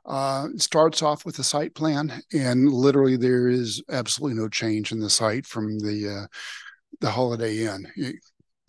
Uh, 0.05 0.49
starts 0.57 1.03
off 1.03 1.25
with 1.25 1.37
the 1.37 1.45
site 1.45 1.75
plan, 1.75 2.13
and 2.33 2.73
literally 2.73 3.17
there 3.17 3.49
is 3.49 3.83
absolutely 3.91 4.41
no 4.41 4.49
change 4.49 4.93
in 4.93 5.01
the 5.01 5.11
site 5.11 5.47
from 5.47 5.79
the 5.81 6.23
uh, 6.23 6.27
the 7.01 7.11
Holiday 7.11 7.67
Inn. 7.67 7.87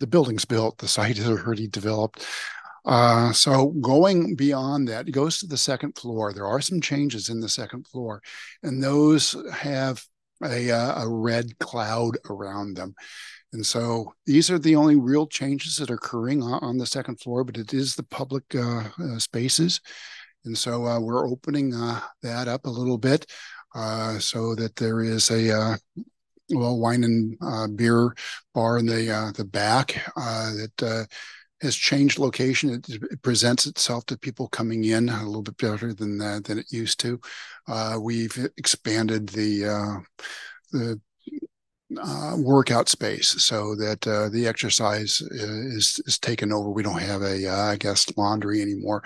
The 0.00 0.06
building's 0.06 0.44
built, 0.44 0.78
the 0.78 0.88
site 0.88 1.18
is 1.18 1.28
already 1.28 1.68
developed. 1.68 2.26
Uh, 2.88 3.30
so 3.34 3.68
going 3.82 4.34
beyond 4.34 4.88
that, 4.88 5.06
it 5.06 5.12
goes 5.12 5.38
to 5.38 5.46
the 5.46 5.58
second 5.58 5.92
floor. 5.92 6.32
There 6.32 6.46
are 6.46 6.62
some 6.62 6.80
changes 6.80 7.28
in 7.28 7.38
the 7.38 7.48
second 7.48 7.86
floor, 7.86 8.22
and 8.62 8.82
those 8.82 9.36
have 9.52 10.02
a, 10.42 10.70
uh, 10.70 11.02
a 11.02 11.06
red 11.06 11.58
cloud 11.58 12.16
around 12.30 12.78
them. 12.78 12.94
And 13.52 13.64
so 13.64 14.14
these 14.24 14.50
are 14.50 14.58
the 14.58 14.74
only 14.74 14.96
real 14.96 15.26
changes 15.26 15.76
that 15.76 15.90
are 15.90 15.94
occurring 15.94 16.42
on, 16.42 16.78
the 16.78 16.86
second 16.86 17.20
floor, 17.20 17.44
but 17.44 17.58
it 17.58 17.74
is 17.74 17.94
the 17.94 18.04
public 18.04 18.44
uh, 18.54 18.84
uh, 18.98 19.18
spaces. 19.18 19.80
And 20.46 20.56
so 20.56 20.86
uh, 20.86 20.98
we're 20.98 21.28
opening 21.28 21.74
uh, 21.74 22.00
that 22.22 22.48
up 22.48 22.64
a 22.64 22.70
little 22.70 22.98
bit 22.98 23.26
so 24.18 24.54
that 24.54 24.76
there 24.76 25.02
is 25.02 25.30
a 25.30 25.76
well 26.50 26.78
wine 26.78 27.04
and 27.04 27.76
beer 27.76 28.14
bar 28.54 28.78
in 28.78 28.86
the 28.86 29.32
the 29.36 29.44
back 29.44 30.02
that 30.16 31.06
has 31.60 31.74
changed 31.74 32.18
location. 32.18 32.70
It, 32.70 32.88
it, 32.88 33.22
presents 33.22 33.66
itself 33.66 34.06
to 34.06 34.18
people 34.18 34.48
coming 34.48 34.84
in 34.84 35.08
a 35.08 35.24
little 35.24 35.42
bit 35.42 35.56
better 35.56 35.92
than 35.92 36.18
that 36.18 36.44
than 36.44 36.58
it 36.58 36.72
used 36.72 37.00
to. 37.00 37.20
we've 38.00 38.48
expanded 38.56 39.28
the 39.28 40.02
the 40.72 41.00
uh, 41.96 42.36
workout 42.36 42.88
space 42.88 43.28
so 43.42 43.74
that 43.74 44.06
uh, 44.06 44.28
the 44.28 44.46
exercise 44.46 45.20
is 45.20 46.00
is 46.06 46.18
taken 46.18 46.52
over. 46.52 46.70
We 46.70 46.82
don't 46.82 47.00
have 47.00 47.22
a 47.22 47.46
uh, 47.46 47.72
I 47.72 47.76
guess 47.76 48.06
laundry 48.16 48.60
anymore. 48.60 49.02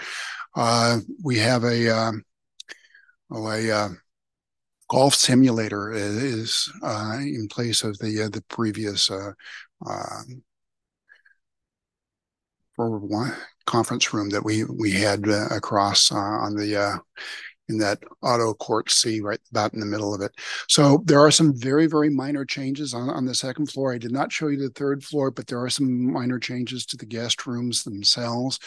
Uh, 0.57 0.99
we 1.23 1.38
have 1.38 1.65
a 1.65 1.88
um, 1.88 2.25
oh, 3.31 3.49
a 3.49 3.71
uh, 3.71 3.88
golf 4.91 5.15
simulator 5.15 5.93
is 5.93 6.71
uh, 6.83 7.19
in 7.21 7.49
place 7.49 7.85
of 7.85 7.99
the 7.99 8.29
the 8.33 8.43
previous 8.49 9.11
um, 9.11 10.43
one 12.77 13.33
conference 13.67 14.13
room 14.13 14.29
that 14.31 14.45
we 14.45 14.65
we 14.65 14.93
had 14.93 15.29
across 15.29 16.11
on 16.11 16.57
the 16.57 16.77
uh, 16.77 16.99
in 17.69 17.79
that 17.79 18.03
auto 18.23 18.55
court 18.55 18.91
C 18.91 19.21
right 19.21 19.41
about 19.51 19.73
in 19.73 19.81
the 19.81 19.87
middle 19.87 20.15
of 20.15 20.21
it. 20.21 20.33
So 20.69 21.03
there 21.07 21.21
are 21.21 21.31
some 21.31 21.57
very, 21.57 21.87
very 21.87 22.11
minor 22.11 22.45
changes 22.45 22.93
on, 22.93 23.09
on 23.09 23.25
the 23.25 23.35
second 23.35 23.71
floor. 23.71 23.95
I 23.95 23.99
did 23.99 24.13
not 24.13 24.33
show 24.33 24.49
you 24.49 24.59
the 24.59 24.71
third 24.71 25.03
floor, 25.03 25.31
but 25.31 25.47
there 25.47 25.63
are 25.63 25.71
some 25.71 26.13
minor 26.13 26.39
changes 26.39 26.85
to 26.87 26.97
the 26.97 27.07
guest 27.07 27.47
rooms 27.47 27.83
themselves. 27.83 28.59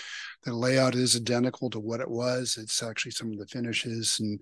The 0.44 0.54
layout 0.54 0.96
is 0.96 1.16
identical 1.16 1.70
to 1.72 1.80
what 1.80 2.00
it 2.00 2.10
was. 2.10 2.58
It's 2.60 2.82
actually 2.82 3.12
some 3.12 3.32
of 3.32 3.38
the 3.38 3.48
finishes 3.48 4.18
and 4.20 4.42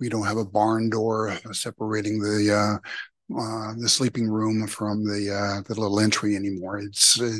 we 0.00 0.08
don't 0.08 0.26
have 0.26 0.36
a 0.36 0.44
barn 0.44 0.90
door 0.90 1.36
separating 1.52 2.20
the 2.20 2.54
uh, 2.54 3.38
uh, 3.38 3.74
the 3.76 3.88
sleeping 3.88 4.26
room 4.26 4.66
from 4.66 5.04
the 5.04 5.30
uh, 5.30 5.60
the 5.66 5.78
little 5.78 6.00
entry 6.00 6.34
anymore. 6.34 6.78
It's 6.78 7.20
uh, 7.20 7.38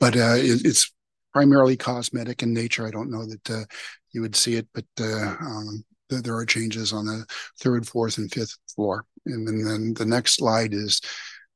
but 0.00 0.16
uh, 0.16 0.34
it, 0.36 0.64
it's 0.64 0.92
primarily 1.32 1.76
cosmetic 1.76 2.42
in 2.42 2.52
nature. 2.52 2.86
I 2.86 2.90
don't 2.90 3.10
know 3.10 3.26
that 3.26 3.50
uh, 3.50 3.64
you 4.12 4.22
would 4.22 4.34
see 4.34 4.56
it, 4.56 4.66
but 4.74 4.86
uh, 5.00 5.36
um, 5.40 5.84
th- 6.08 6.22
there 6.22 6.36
are 6.36 6.46
changes 6.46 6.92
on 6.92 7.06
the 7.06 7.24
third, 7.60 7.86
fourth, 7.86 8.18
and 8.18 8.32
fifth 8.32 8.56
floor. 8.74 9.04
And 9.26 9.46
then, 9.46 9.62
then 9.62 9.94
the 9.94 10.06
next 10.06 10.34
slide 10.34 10.74
is 10.74 11.00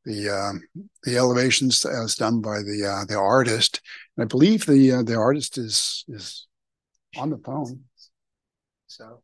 the 0.05 0.29
um, 0.29 0.63
the 1.05 1.17
elevations 1.17 1.85
as 1.85 2.15
done 2.15 2.41
by 2.41 2.59
the 2.59 2.85
uh, 2.85 3.05
the 3.07 3.19
artist. 3.19 3.81
And 4.17 4.25
I 4.25 4.27
believe 4.27 4.67
the 4.67 4.93
uh, 4.93 5.03
the 5.03 5.17
artist 5.17 5.59
is 5.59 6.05
is 6.09 6.47
on 7.17 7.31
the 7.31 7.39
phone. 7.39 7.81
So 8.87 9.23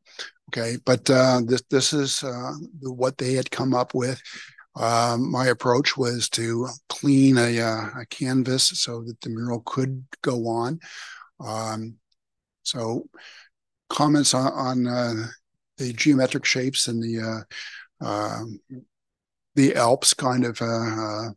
okay, 0.49 0.79
but 0.85 1.09
uh, 1.11 1.43
this 1.45 1.63
this 1.71 1.93
is 1.93 2.25
uh, 2.25 2.53
what 2.83 3.19
they 3.19 3.35
had 3.35 3.51
come 3.51 3.75
up 3.75 3.95
with. 3.95 4.21
Um, 4.81 5.31
my 5.31 5.49
approach 5.49 5.99
was 5.99 6.31
to 6.31 6.69
clean 6.89 7.37
a, 7.37 7.61
uh, 7.61 8.01
a 8.01 8.07
canvas 8.09 8.65
so 8.81 9.03
that 9.03 9.21
the 9.21 9.29
mural 9.29 9.61
could 9.67 10.07
go 10.23 10.49
on. 10.49 10.81
Um, 11.39 11.97
so 12.63 13.09
comments 13.91 14.33
on, 14.33 14.53
on 14.53 14.87
uh, 14.87 15.27
the 15.77 15.93
geometric 15.93 16.47
shapes 16.47 16.89
and 16.89 17.03
the 17.03 17.45
uh, 18.01 18.05
um, 18.05 18.61
the 19.55 19.75
Alps 19.75 20.15
kind 20.15 20.45
of 20.47 20.63
uh, 20.63 20.65
uh, 20.65 21.29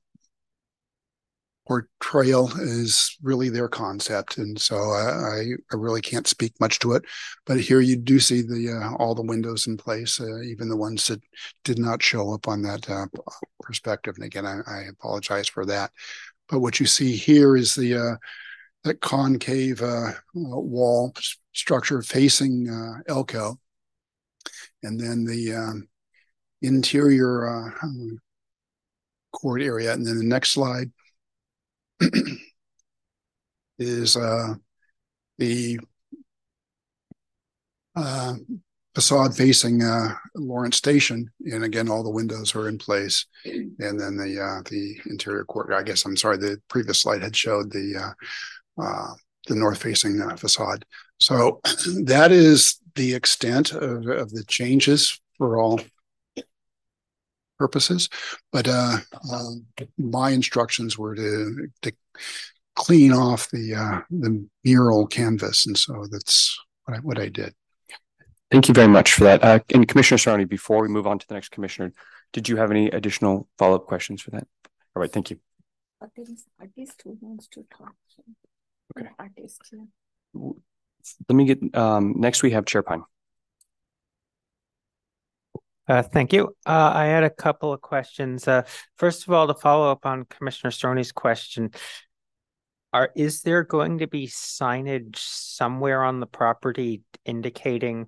portrayal 1.68 2.50
is 2.60 3.18
really 3.22 3.50
their 3.50 3.70
concept, 3.70 4.38
and 4.38 4.60
so 4.60 4.76
I, 4.76 5.54
I 5.72 5.76
really 5.76 6.02
can't 6.02 6.28
speak 6.28 6.54
much 6.60 6.80
to 6.80 6.94
it. 6.94 7.04
But 7.46 7.60
here 7.60 7.80
you 7.80 7.96
do 7.96 8.20
see 8.20 8.42
the 8.42 8.82
uh, 8.82 8.96
all 8.98 9.16
the 9.16 9.22
windows 9.22 9.68
in 9.68 9.78
place, 9.78 10.20
uh, 10.20 10.42
even 10.42 10.70
the 10.70 10.78
ones 10.78 11.08
that 11.08 11.22
did 11.64 11.80
not 11.80 12.04
show 12.04 12.34
up 12.34 12.48
on 12.48 12.62
that 12.64 12.90
uh, 12.90 13.06
perspective. 13.62 14.16
And 14.18 14.26
again, 14.26 14.46
I, 14.46 14.60
I, 14.68 14.80
apologize 14.90 15.48
for 15.48 15.66
that. 15.66 15.92
But 16.50 16.60
what 16.60 16.80
you 16.80 16.86
see 16.86 17.16
here 17.16 17.56
is 17.56 17.76
the 17.76 17.96
uh, 17.96 18.16
that 18.84 19.00
concave 19.00 19.82
uh, 19.82 20.12
wall 20.34 21.14
structure 21.54 22.02
facing 22.02 22.70
uh, 22.70 23.02
Elko, 23.08 23.58
and 24.84 25.00
then 25.00 25.24
the 25.24 25.54
um, 25.54 25.88
interior 26.62 27.74
court 29.32 29.62
area. 29.62 29.94
And 29.94 30.06
then 30.06 30.18
the 30.18 30.24
next 30.24 30.52
slide 30.52 30.92
is 33.80 34.16
uh, 34.16 34.54
the 35.38 35.80
uh, 37.96 38.34
facade 38.96 39.36
facing 39.36 39.84
uh, 39.84 40.16
Lawrence 40.36 40.78
Station, 40.78 41.30
and 41.46 41.64
again, 41.64 41.90
all 41.90 42.04
the 42.04 42.10
windows 42.10 42.56
are 42.56 42.68
in 42.68 42.78
place. 42.78 43.26
And 43.46 44.00
then 44.00 44.18
the 44.18 44.40
uh, 44.42 44.62
the 44.70 44.96
interior 45.10 45.46
court. 45.46 45.74
I 45.74 45.84
guess 45.84 46.06
I'm 46.06 46.18
sorry. 46.18 46.38
The 46.38 46.62
previous 46.70 47.02
slide 47.02 47.24
had 47.24 47.36
showed 47.36 47.72
the 47.72 48.14
uh, 48.78 48.84
uh, 48.84 49.14
the 49.48 49.56
north 49.56 49.82
facing 49.82 50.22
uh, 50.22 50.36
facade. 50.36 50.86
So 51.20 51.62
that 52.04 52.32
is 52.32 52.80
the 52.96 53.14
extent 53.14 53.72
of, 53.72 54.08
of 54.08 54.32
the 54.32 54.44
changes 54.48 55.20
for 55.38 55.60
all 55.60 55.82
purposes. 57.64 58.10
But 58.52 58.68
uh, 58.68 58.98
uh, 59.32 59.52
my 59.98 60.32
instructions 60.32 60.98
were 60.98 61.16
to, 61.16 61.68
to 61.84 61.92
clean 62.76 63.14
off 63.14 63.50
the 63.52 63.66
uh, 63.76 64.02
the 64.10 64.32
mural 64.64 65.08
canvas, 65.08 65.66
and 65.66 65.78
so 65.78 66.06
that's 66.12 66.60
what 66.84 66.98
I, 66.98 67.00
what 67.00 67.20
I 67.20 67.30
did. 67.30 67.54
Thank 68.52 68.68
you 68.68 68.74
very 68.74 68.92
much 68.98 69.14
for 69.14 69.24
that. 69.24 69.44
Uh, 69.44 69.60
and 69.74 69.88
Commissioner 69.88 70.20
Sarney, 70.20 70.48
before 70.48 70.82
we 70.82 70.88
move 70.88 71.08
on 71.08 71.18
to 71.18 71.28
the 71.28 71.34
next 71.34 71.50
commissioner, 71.50 71.92
did 72.34 72.50
you 72.50 72.58
have 72.58 72.70
any 72.70 72.86
additional 72.88 73.48
follow 73.58 73.76
up 73.76 73.86
questions 73.88 74.22
for 74.22 74.32
that? 74.32 74.46
All 74.96 75.02
right, 75.02 75.12
thank 75.12 75.32
you. 75.32 75.40
Artist 76.02 77.02
who 77.04 77.18
wants 77.22 77.48
to 77.48 77.66
talk. 77.76 77.96
Okay. 78.96 79.10
Artist, 79.18 79.62
yeah. 79.72 80.52
Let 81.30 81.36
me 81.36 81.46
get 81.46 81.60
um, 81.76 82.14
next. 82.18 82.44
We 82.44 82.52
have 82.52 82.66
Chair 82.66 82.84
Pyne. 82.84 83.04
Uh, 85.88 86.02
thank 86.02 86.32
you. 86.32 86.56
Uh, 86.66 86.92
I 86.94 87.06
had 87.06 87.24
a 87.24 87.30
couple 87.30 87.74
of 87.74 87.82
questions. 87.82 88.48
Uh, 88.48 88.64
first 88.98 89.28
of 89.28 89.34
all, 89.34 89.48
to 89.48 89.54
follow 89.54 89.92
up 89.92 90.06
on 90.06 90.26
Commissioner 90.26 90.72
Stoney's 90.72 91.12
question, 91.12 91.72
are 92.94 93.12
is 93.16 93.42
there 93.42 93.64
going 93.64 93.98
to 93.98 94.08
be 94.08 94.28
signage 94.28 95.18
somewhere 95.18 96.04
on 96.04 96.20
the 96.20 96.28
property 96.28 97.02
indicating 97.26 98.08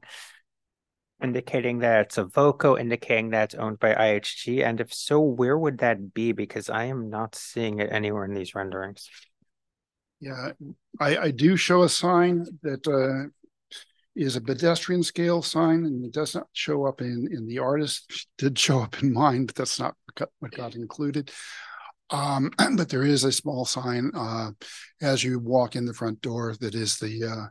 indicating 1.24 1.80
that 1.80 2.02
it's 2.02 2.18
a 2.18 2.26
Voco, 2.26 2.78
indicating 2.78 3.32
that 3.32 3.46
it's 3.46 3.56
owned 3.56 3.80
by 3.80 3.94
IHG? 3.94 4.64
And 4.64 4.80
if 4.80 4.94
so, 4.94 5.20
where 5.20 5.58
would 5.58 5.80
that 5.80 6.14
be? 6.14 6.34
Because 6.34 6.70
I 6.70 6.86
am 6.86 7.10
not 7.10 7.36
seeing 7.36 7.80
it 7.80 7.92
anywhere 7.92 8.26
in 8.26 8.34
these 8.34 8.54
renderings. 8.54 9.10
Yeah, 10.20 10.52
I, 11.00 11.18
I 11.18 11.32
do 11.32 11.58
show 11.58 11.84
a 11.84 11.90
sign 11.90 12.46
that 12.64 12.88
is 14.16 14.36
a 14.36 14.42
pedestrian 14.42 15.04
scale 15.04 15.42
sign 15.42 15.86
and 15.86 16.06
it 16.06 16.12
does 16.12 16.36
not 16.36 16.48
show 16.54 16.86
up 16.86 17.02
in 17.02 17.28
in 17.32 17.46
the 17.48 17.60
artist 17.60 18.28
did 18.38 18.58
show 18.58 18.80
up 18.80 19.02
in 19.02 19.12
mine 19.12 19.46
but 19.46 19.56
that's 19.56 19.80
not 19.80 19.96
what 20.40 20.52
got 20.52 20.76
included 20.76 21.32
um, 22.12 22.52
but 22.78 22.90
there 22.90 23.04
is 23.04 23.24
a 23.24 23.32
small 23.32 23.66
sign 23.66 24.12
uh, 24.16 24.52
as 25.02 25.24
you 25.24 25.40
walk 25.40 25.76
in 25.76 25.86
the 25.86 25.94
front 25.94 26.22
door 26.22 26.56
that 26.60 26.76
is 26.76 26.98
the 26.98 27.24
uh, 27.24 27.46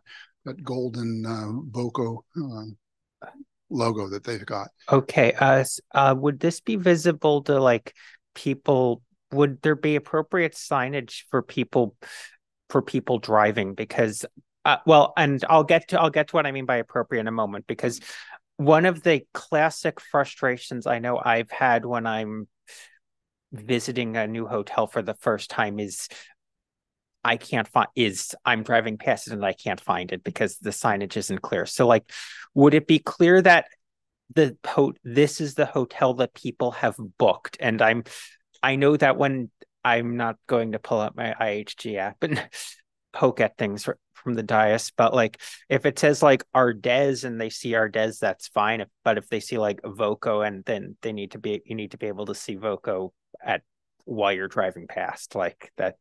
that 0.45 0.63
golden 0.63 1.25
uh, 1.27 1.51
Voco 1.71 2.25
uh, 2.37 3.27
logo 3.71 4.09
that 4.09 4.25
they've 4.25 4.45
got. 4.47 4.69
Okay. 4.91 5.33
Uh, 5.33 5.65
uh, 5.95 6.15
would 6.17 6.41
this 6.41 6.61
be 6.61 6.77
visible 6.77 7.43
to 7.45 7.61
like 7.61 7.95
people? 8.35 9.03
Would 9.33 9.63
there 9.63 9.75
be 9.75 9.97
appropriate 9.97 10.55
signage 10.55 11.25
for 11.31 11.43
people 11.43 11.97
for 12.71 12.83
people 12.83 13.19
driving? 13.19 13.75
Because 13.75 14.25
uh, 14.65 14.79
well, 14.87 15.13
and 15.17 15.45
I'll 15.49 15.65
get 15.65 15.89
to 15.89 16.01
I'll 16.01 16.11
get 16.11 16.29
to 16.29 16.37
what 16.37 16.47
I 16.47 16.53
mean 16.53 16.67
by 16.67 16.77
appropriate 16.77 17.21
in 17.21 17.29
a 17.29 17.33
moment 17.33 17.67
because 17.67 18.01
one 18.57 18.87
of 18.87 19.03
the 19.03 19.27
classic 19.35 20.01
frustrations 20.01 20.87
I 20.87 21.01
know 21.01 21.21
I've 21.23 21.51
had 21.51 21.85
when 21.85 22.07
I'm 22.07 22.49
visiting 23.53 24.17
a 24.17 24.27
new 24.27 24.47
hotel 24.47 24.87
for 24.87 25.03
the 25.03 25.15
first 25.15 25.51
time 25.51 25.79
is 25.79 26.09
I 27.23 27.37
can't 27.37 27.69
find 27.69 27.89
is 27.95 28.35
I'm 28.45 28.63
driving 28.63 28.99
past 28.99 29.29
it 29.29 29.33
and 29.33 29.45
I 29.45 29.53
can't 29.53 29.81
find 29.81 30.13
it 30.13 30.23
because 30.23 30.59
the 30.59 30.71
signage 30.71 31.17
isn't 31.17 31.43
clear. 31.43 31.67
So 31.67 31.87
like 31.87 32.11
would 32.55 32.75
it 32.75 32.87
be 32.87 32.99
clear 32.99 33.41
that 33.43 33.67
the 34.35 34.57
ho- 34.67 34.95
this 35.05 35.41
is 35.41 35.55
the 35.55 35.67
hotel 35.67 36.15
that 36.15 36.35
people 36.35 36.73
have 36.73 36.97
booked 37.19 37.57
and 37.61 37.83
I'm 37.83 38.05
I 38.63 38.77
know 38.77 38.97
that 38.97 39.17
when 39.17 39.51
I'm 39.85 40.17
not 40.17 40.37
going 40.47 40.73
to 40.73 40.79
pull 40.79 41.01
up 41.01 41.17
my 41.17 41.35
IHG 41.39 41.97
app 41.99 42.23
and 42.23 42.43
poke 43.15 43.41
at 43.41 43.57
things 43.57 43.89
from 44.15 44.35
the 44.35 44.43
dais, 44.43 44.93
but 44.97 45.15
like 45.15 45.41
if 45.69 45.87
it 45.87 45.99
says 45.99 46.23
like 46.23 46.45
Ardez 46.55 47.25
and 47.25 47.41
they 47.41 47.51
see 47.51 47.73
Ardez, 47.73 48.19
that's 48.19 48.49
fine. 48.49 48.81
If, 48.81 48.89
but 49.05 49.17
if 49.17 49.29
they 49.29 49.41
see 49.41 49.59
like 49.59 49.81
Voco 49.85 50.41
and 50.43 50.65
then 50.65 50.97
they 51.03 51.13
need 51.13 51.31
to 51.31 51.39
be 51.39 51.63
you 51.65 51.75
need 51.75 51.93
to 51.93 51.99
be 51.99 52.09
able 52.09 52.27
to 52.27 52.35
see 52.35 52.57
Voco 52.57 53.13
at 53.43 53.63
while 54.05 54.33
you're 54.33 54.49
driving 54.49 54.87
past, 54.87 55.35
like 55.35 55.73
that. 55.77 55.97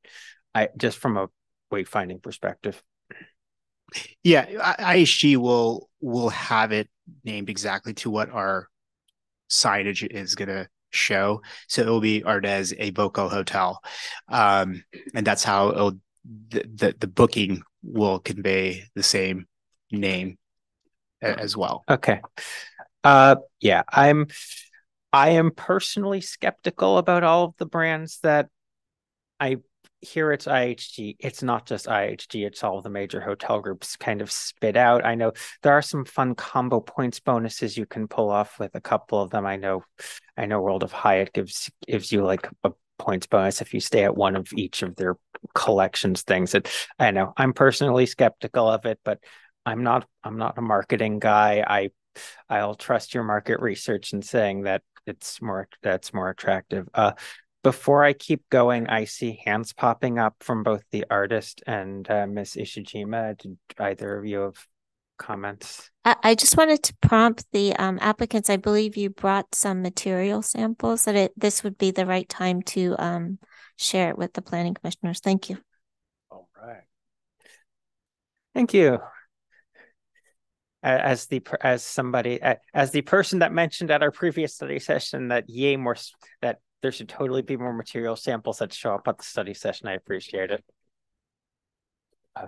I 0.55 0.69
just 0.77 0.97
from 0.97 1.17
a 1.17 1.29
wayfinding 1.71 2.21
perspective. 2.21 2.81
Yeah, 4.23 4.45
IHG 4.45 5.37
will 5.37 5.89
will 6.01 6.29
have 6.29 6.71
it 6.71 6.89
named 7.23 7.49
exactly 7.49 7.93
to 7.95 8.09
what 8.09 8.29
our 8.29 8.67
signage 9.49 10.05
is 10.05 10.35
going 10.35 10.49
to 10.49 10.67
show. 10.91 11.41
So 11.67 11.81
it 11.81 11.87
will 11.87 12.01
be 12.01 12.21
Ardez, 12.21 12.73
a 12.77 12.91
Voco 12.91 13.29
hotel, 13.29 13.81
um, 14.29 14.83
and 15.13 15.25
that's 15.25 15.43
how 15.43 15.69
it'll 15.69 15.99
the, 16.25 16.63
the, 16.73 16.95
the 16.99 17.07
booking 17.07 17.63
will 17.81 18.19
convey 18.19 18.85
the 18.95 19.03
same 19.03 19.47
name 19.91 20.37
as 21.21 21.55
well. 21.55 21.83
Okay. 21.89 22.21
Uh 23.03 23.35
yeah, 23.59 23.83
I'm 23.89 24.27
I 25.11 25.29
am 25.29 25.51
personally 25.51 26.21
skeptical 26.21 26.97
about 26.97 27.23
all 27.23 27.45
of 27.45 27.53
the 27.57 27.65
brands 27.65 28.19
that 28.23 28.49
I 29.39 29.57
hear 30.01 30.31
it's 30.31 30.45
IHG. 30.45 31.15
It's 31.19 31.43
not 31.43 31.65
just 31.65 31.87
IHG, 31.87 32.45
it's 32.45 32.63
all 32.63 32.81
the 32.81 32.89
major 32.89 33.21
hotel 33.21 33.61
groups 33.61 33.95
kind 33.95 34.21
of 34.21 34.31
spit 34.31 34.75
out. 34.75 35.05
I 35.05 35.15
know 35.15 35.33
there 35.61 35.73
are 35.73 35.81
some 35.81 36.05
fun 36.05 36.35
combo 36.35 36.79
points 36.79 37.19
bonuses 37.19 37.77
you 37.77 37.85
can 37.85 38.07
pull 38.07 38.29
off 38.29 38.59
with 38.59 38.75
a 38.75 38.81
couple 38.81 39.21
of 39.21 39.29
them. 39.29 39.45
I 39.45 39.55
know 39.55 39.83
I 40.37 40.45
know 40.45 40.61
World 40.61 40.83
of 40.83 40.91
Hyatt 40.91 41.33
gives 41.33 41.69
gives 41.87 42.11
you 42.11 42.23
like 42.23 42.49
a 42.63 42.71
points 42.97 43.27
bonus 43.27 43.61
if 43.61 43.73
you 43.73 43.79
stay 43.79 44.03
at 44.03 44.15
one 44.15 44.35
of 44.35 44.47
each 44.53 44.83
of 44.83 44.95
their 44.95 45.15
collections 45.53 46.21
things 46.21 46.51
that 46.51 46.71
I 46.99 47.11
know 47.11 47.33
I'm 47.35 47.53
personally 47.53 48.05
skeptical 48.05 48.67
of 48.69 48.85
it, 48.85 48.99
but 49.03 49.19
I'm 49.65 49.83
not 49.83 50.07
I'm 50.23 50.37
not 50.37 50.57
a 50.57 50.61
marketing 50.61 51.19
guy. 51.19 51.63
I 51.67 51.89
I'll 52.49 52.75
trust 52.75 53.13
your 53.13 53.23
market 53.23 53.59
research 53.59 54.13
in 54.13 54.21
saying 54.21 54.63
that 54.63 54.83
it's 55.05 55.41
more 55.41 55.67
that's 55.81 56.13
more 56.13 56.29
attractive. 56.29 56.87
Uh 56.93 57.13
before 57.63 58.03
I 58.03 58.11
keep 58.11 58.49
going, 58.49 58.87
I 58.87 59.05
see 59.05 59.39
hands 59.45 59.71
popping 59.71 60.19
up 60.19 60.35
from 60.41 60.63
both 60.63 60.83
the 60.91 61.05
artist 61.09 61.63
and 61.65 62.09
uh, 62.11 62.27
Miss 62.27 62.57
Ishijima. 62.57 63.37
Did 63.37 63.57
either 63.79 64.17
of 64.17 64.25
you 64.25 64.39
have 64.39 64.67
comments? 65.17 65.89
I, 66.05 66.15
I 66.23 66.35
just 66.35 66.57
wanted 66.57 66.83
to 66.83 66.95
prompt 67.01 67.45
the 67.51 67.75
um, 67.75 67.97
applicants. 68.01 68.49
I 68.49 68.57
believe 68.57 68.97
you 68.97 69.09
brought 69.09 69.53
some 69.55 69.81
material 69.81 70.41
samples 70.41 71.05
that 71.05 71.15
it 71.15 71.33
this 71.37 71.63
would 71.63 71.77
be 71.77 71.91
the 71.91 72.05
right 72.05 72.27
time 72.27 72.61
to 72.63 72.95
um, 72.99 73.39
share 73.77 74.09
it 74.09 74.17
with 74.17 74.33
the 74.33 74.41
planning 74.41 74.73
commissioners. 74.73 75.19
Thank 75.19 75.49
you. 75.49 75.57
All 76.29 76.47
right. 76.61 76.83
Thank 78.53 78.73
you. 78.73 78.99
As 80.81 81.27
the 81.27 81.41
as 81.61 81.81
somebody 81.81 82.41
as 82.73 82.91
the 82.91 83.01
person 83.01 83.39
that 83.39 83.53
mentioned 83.53 83.89
at 83.89 84.03
our 84.03 84.11
previous 84.11 84.55
study 84.55 84.79
session 84.79 85.29
that 85.29 85.49
yay 85.49 85.77
more 85.77 85.95
that 86.41 86.59
there 86.81 86.91
should 86.91 87.07
totally 87.07 87.41
be 87.41 87.55
more 87.55 87.71
material 87.71 88.17
samples 88.17 88.57
that 88.57 88.73
show 88.73 88.93
up 88.93 89.07
at 89.07 89.17
the 89.17 89.23
study 89.23 89.53
session. 89.53 89.87
I 89.87 89.93
appreciate 89.93 90.51
it. 90.51 90.63
Uh, 92.35 92.47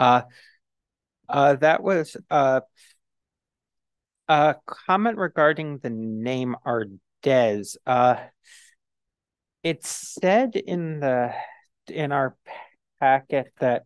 uh, 0.00 1.54
that 1.56 1.82
was 1.82 2.16
uh, 2.30 2.60
a 4.28 4.56
comment 4.66 5.18
regarding 5.18 5.78
the 5.78 5.90
name 5.90 6.56
Ardez. 6.66 7.76
Uh, 7.86 8.16
it 9.62 9.84
said 9.84 10.56
in 10.56 11.00
the 11.00 11.34
in 11.88 12.12
our 12.12 12.36
packet 12.98 13.52
that 13.60 13.84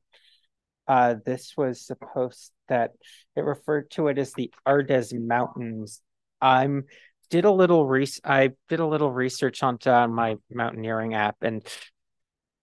uh, 0.87 1.15
this 1.25 1.55
was 1.57 1.85
supposed 1.85 2.53
that 2.69 2.93
it 3.37 3.41
referred 3.41 3.91
to 3.91 4.09
it 4.09 4.19
as 4.19 4.33
the 4.35 4.53
Ardez 4.67 5.19
Mountains. 5.19 6.01
I'm 6.41 6.85
did 7.31 7.45
a 7.45 7.51
little 7.51 7.87
re- 7.87 8.07
I 8.23 8.51
did 8.69 8.81
a 8.81 8.87
little 8.87 9.11
research 9.11 9.63
on 9.63 9.79
uh, 9.87 10.07
my 10.07 10.37
mountaineering 10.53 11.15
app 11.15 11.37
and 11.43 11.67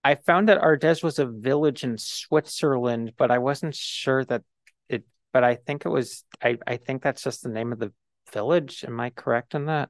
I 0.04 0.16
found 0.16 0.49
that 0.49 0.62
Ardez 0.62 1.04
was 1.04 1.20
a 1.20 1.26
village 1.26 1.84
in 1.84 1.97
Switzerland, 1.97 3.14
but 3.18 3.32
I 3.32 3.38
wasn't 3.38 3.76
sure 3.76 4.26
that 4.26 4.43
it 4.89 5.04
but 5.32 5.43
I 5.43 5.56
think 5.56 5.86
it 5.86 5.89
was 5.89 6.24
I, 6.43 6.58
I 6.66 6.78
think 6.78 7.04
that's 7.04 7.24
just 7.24 7.43
the 7.43 7.49
name 7.49 7.72
of 7.72 7.80
the 7.80 7.93
village. 8.34 8.84
Am 8.86 8.99
I 8.99 9.12
correct 9.12 9.54
in 9.54 9.66
that? 9.66 9.89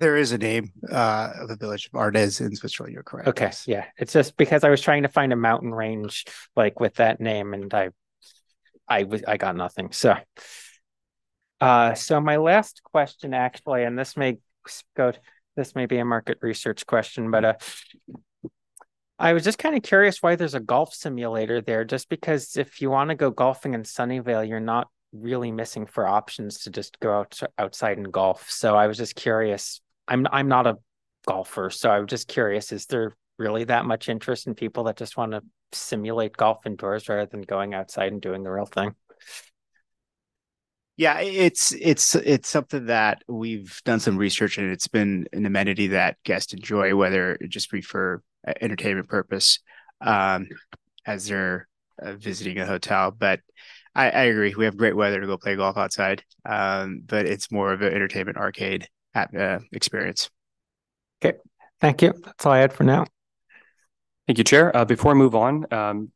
There 0.00 0.16
is 0.16 0.30
a 0.30 0.38
name 0.38 0.70
uh, 0.88 1.32
of 1.40 1.48
the 1.48 1.56
village 1.56 1.86
of 1.86 1.92
Ardez 1.92 2.40
in 2.40 2.54
Switzerland. 2.54 2.94
You're 2.94 3.02
correct. 3.02 3.28
Okay, 3.28 3.50
yeah. 3.66 3.86
It's 3.96 4.12
just 4.12 4.36
because 4.36 4.62
I 4.62 4.70
was 4.70 4.80
trying 4.80 5.02
to 5.02 5.08
find 5.08 5.32
a 5.32 5.36
mountain 5.36 5.74
range 5.74 6.24
like 6.54 6.78
with 6.78 6.94
that 6.96 7.20
name, 7.20 7.52
and 7.52 7.72
I, 7.74 7.90
I 8.88 9.04
was 9.04 9.24
I 9.26 9.38
got 9.38 9.56
nothing. 9.56 9.90
So, 9.90 10.14
uh, 11.60 11.94
so 11.94 12.20
my 12.20 12.36
last 12.36 12.82
question 12.84 13.34
actually, 13.34 13.82
and 13.82 13.98
this 13.98 14.16
may 14.16 14.38
go, 14.96 15.12
this 15.58 15.74
may 15.74 15.86
be 15.86 15.98
a 15.98 16.04
market 16.04 16.38
research 16.40 16.86
question, 16.86 17.30
but 17.30 17.44
uh, 17.44 17.54
I 19.18 19.32
was 19.32 19.42
just 19.42 19.58
kind 19.58 19.76
of 19.76 19.82
curious 19.82 20.22
why 20.22 20.36
there's 20.36 20.54
a 20.54 20.60
golf 20.60 20.94
simulator 20.94 21.60
there. 21.60 21.84
Just 21.84 22.08
because 22.08 22.56
if 22.56 22.80
you 22.80 22.88
want 22.88 23.10
to 23.10 23.16
go 23.16 23.30
golfing 23.30 23.74
in 23.74 23.82
Sunnyvale, 23.82 24.48
you're 24.48 24.60
not 24.60 24.88
really 25.12 25.50
missing 25.50 25.86
for 25.86 26.06
options 26.06 26.60
to 26.60 26.70
just 26.70 27.00
go 27.00 27.12
out 27.12 27.40
outside 27.58 27.98
and 27.98 28.12
golf. 28.12 28.48
So 28.50 28.76
I 28.76 28.86
was 28.86 28.96
just 28.96 29.16
curious. 29.16 29.80
I'm 30.06 30.26
I'm 30.30 30.48
not 30.48 30.68
a 30.68 30.76
golfer, 31.26 31.70
so 31.70 31.90
I 31.90 31.98
was 31.98 32.08
just 32.08 32.28
curious: 32.28 32.70
is 32.70 32.86
there 32.86 33.16
really 33.38 33.64
that 33.64 33.84
much 33.84 34.08
interest 34.08 34.46
in 34.46 34.54
people 34.54 34.84
that 34.84 34.96
just 34.96 35.16
want 35.16 35.32
to 35.32 35.42
simulate 35.72 36.36
golf 36.36 36.64
indoors 36.64 37.08
rather 37.08 37.26
than 37.26 37.42
going 37.42 37.74
outside 37.74 38.12
and 38.12 38.22
doing 38.22 38.44
the 38.44 38.50
real 38.50 38.66
thing? 38.66 38.94
Yeah, 40.98 41.20
it's 41.20 41.72
it's 41.80 42.16
it's 42.16 42.48
something 42.48 42.86
that 42.86 43.22
we've 43.28 43.80
done 43.84 44.00
some 44.00 44.16
research 44.16 44.58
and 44.58 44.72
it's 44.72 44.88
been 44.88 45.28
an 45.32 45.46
amenity 45.46 45.86
that 45.88 46.16
guests 46.24 46.52
enjoy, 46.52 46.96
whether 46.96 47.34
it 47.34 47.50
just 47.50 47.70
be 47.70 47.80
for 47.80 48.20
entertainment 48.60 49.08
purpose, 49.08 49.60
um, 50.00 50.48
as 51.06 51.28
they're 51.28 51.68
uh, 52.02 52.14
visiting 52.14 52.58
a 52.58 52.66
hotel. 52.66 53.12
But 53.12 53.38
I, 53.94 54.10
I, 54.10 54.22
agree, 54.24 54.52
we 54.56 54.64
have 54.64 54.76
great 54.76 54.96
weather 54.96 55.20
to 55.20 55.26
go 55.28 55.36
play 55.36 55.54
golf 55.54 55.76
outside, 55.76 56.24
um, 56.44 57.02
but 57.06 57.26
it's 57.26 57.52
more 57.52 57.72
of 57.72 57.80
an 57.82 57.94
entertainment 57.94 58.36
arcade 58.36 58.88
uh, 59.14 59.60
experience. 59.70 60.30
Okay, 61.24 61.38
thank 61.80 62.02
you. 62.02 62.12
That's 62.24 62.44
all 62.44 62.52
I 62.52 62.58
had 62.58 62.72
for 62.72 62.82
now. 62.82 63.06
Thank 64.26 64.38
you, 64.38 64.44
Chair. 64.44 64.76
Uh, 64.76 64.84
before 64.84 65.12
I 65.12 65.14
move 65.14 65.36
on, 65.36 65.64
um, 65.72 66.10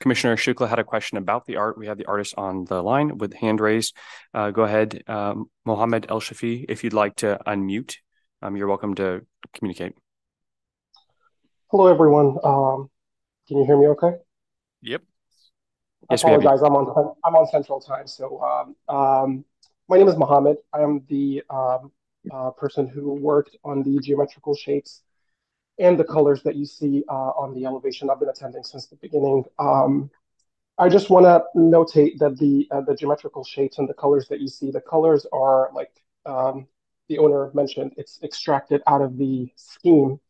Commissioner 0.00 0.36
Shukla 0.36 0.68
had 0.68 0.78
a 0.78 0.84
question 0.84 1.18
about 1.18 1.46
the 1.46 1.56
art. 1.56 1.78
We 1.78 1.86
have 1.86 1.98
the 1.98 2.06
artist 2.06 2.34
on 2.36 2.64
the 2.64 2.82
line 2.82 3.18
with 3.18 3.34
hand 3.34 3.60
raised. 3.60 3.96
Uh, 4.34 4.50
go 4.50 4.62
ahead, 4.62 5.02
um, 5.06 5.50
Mohammed 5.64 6.06
El 6.08 6.20
Shafi, 6.20 6.64
if 6.68 6.84
you'd 6.84 6.92
like 6.92 7.16
to 7.16 7.38
unmute. 7.46 7.96
Um, 8.42 8.56
you're 8.56 8.68
welcome 8.68 8.94
to 8.96 9.26
communicate. 9.54 9.94
Hello, 11.70 11.86
everyone. 11.86 12.38
Um, 12.44 12.90
can 13.48 13.58
you 13.58 13.64
hear 13.64 13.78
me 13.78 13.86
okay? 13.88 14.16
Yep. 14.82 15.02
I 16.08 16.14
yes, 16.14 16.22
apologize. 16.22 16.62
I'm 16.62 16.76
on 16.76 17.14
I'm 17.24 17.34
on 17.34 17.46
Central 17.48 17.80
Time. 17.80 18.06
So, 18.06 18.40
um, 18.40 18.76
um, 18.94 19.44
my 19.88 19.96
name 19.96 20.08
is 20.08 20.16
Mohammed. 20.16 20.58
I 20.72 20.82
am 20.82 21.02
the 21.08 21.42
um, 21.50 21.90
uh, 22.30 22.50
person 22.50 22.86
who 22.86 23.14
worked 23.14 23.56
on 23.64 23.82
the 23.82 23.98
geometrical 24.00 24.54
shapes 24.54 25.02
and 25.78 25.98
the 25.98 26.04
colors 26.04 26.42
that 26.42 26.56
you 26.56 26.64
see 26.64 27.04
uh, 27.08 27.32
on 27.36 27.54
the 27.54 27.66
elevation. 27.66 28.10
I've 28.10 28.20
been 28.20 28.28
attending 28.28 28.64
since 28.64 28.86
the 28.86 28.96
beginning. 28.96 29.44
Um, 29.58 30.10
I 30.78 30.88
just 30.88 31.10
want 31.10 31.24
to 31.24 31.44
notate 31.56 32.18
that 32.18 32.38
the 32.38 32.68
uh, 32.70 32.82
the 32.82 32.94
geometrical 32.94 33.44
shapes 33.44 33.78
and 33.78 33.88
the 33.88 33.94
colors 33.94 34.28
that 34.28 34.40
you 34.40 34.48
see, 34.48 34.70
the 34.70 34.80
colors 34.80 35.26
are 35.32 35.70
like 35.74 35.92
um, 36.26 36.66
the 37.08 37.18
owner 37.18 37.50
mentioned, 37.54 37.92
it's 37.96 38.20
extracted 38.22 38.82
out 38.86 39.00
of 39.00 39.16
the 39.16 39.50
scheme 39.56 40.20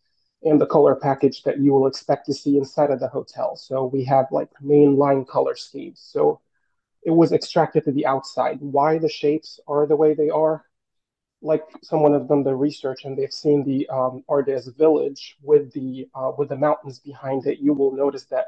and 0.43 0.61
the 0.61 0.67
color 0.67 0.95
package 0.95 1.43
that 1.43 1.59
you 1.59 1.73
will 1.73 1.87
expect 1.87 2.27
to 2.27 2.35
see 2.35 2.59
inside 2.59 2.91
of 2.91 3.01
the 3.01 3.09
hotel. 3.09 3.57
So 3.57 3.87
we 3.87 4.05
have 4.05 4.27
like 4.31 4.51
mainline 4.63 5.27
color 5.27 5.57
schemes. 5.57 6.01
So 6.07 6.41
it 7.03 7.11
was 7.11 7.33
extracted 7.33 7.85
to 7.85 7.93
the 7.93 8.07
outside. 8.07 8.59
Why 8.61 8.99
the 8.99 9.09
shapes 9.09 9.59
are 9.67 9.87
the 9.87 9.97
way 9.97 10.15
they 10.15 10.29
are, 10.29 10.66
like 11.43 11.63
someone 11.83 12.13
has 12.13 12.27
done 12.27 12.43
the 12.43 12.55
research 12.55 13.05
and 13.05 13.17
they've 13.17 13.33
seen 13.33 13.65
the 13.65 13.89
um, 13.89 14.25
Ardez 14.29 14.75
village 14.77 15.37
with 15.43 15.73
the 15.73 16.09
uh, 16.15 16.33
with 16.37 16.49
the 16.49 16.57
mountains 16.57 16.99
behind 16.99 17.47
it, 17.47 17.59
you 17.59 17.75
will 17.75 17.95
notice 17.95 18.25
that 18.27 18.47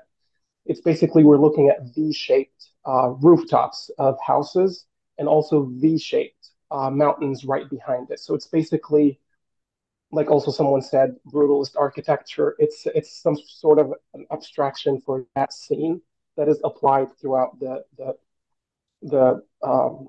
it's 0.65 0.81
basically 0.81 1.25
we're 1.25 1.39
looking 1.39 1.69
at 1.69 1.95
V-shaped 1.95 2.71
uh, 2.87 3.11
rooftops 3.21 3.91
of 3.99 4.17
houses 4.25 4.87
and 5.19 5.29
also 5.29 5.71
V-shaped 5.73 6.51
uh, 6.71 6.91
mountains 6.91 7.45
right 7.45 7.69
behind 7.71 8.11
it. 8.11 8.21
So 8.21 8.35
it's 8.35 8.47
basically 8.47 9.21
like 10.11 10.31
also 10.31 10.51
someone 10.51 10.83
said, 10.83 11.17
brutalist 11.33 11.77
architecture. 11.77 12.57
It's 12.59 12.87
it's 12.87 13.23
some 13.23 13.37
sort 13.37 13.79
of 13.79 13.93
an 14.15 14.27
abstraction 14.33 15.01
for 15.01 15.27
that 15.37 15.53
scene 15.53 16.01
that 16.37 16.49
is 16.49 16.61
applied 16.65 17.09
throughout 17.21 17.59
the 17.61 17.85
the 17.97 18.17
the 19.03 19.43
um, 19.63 20.09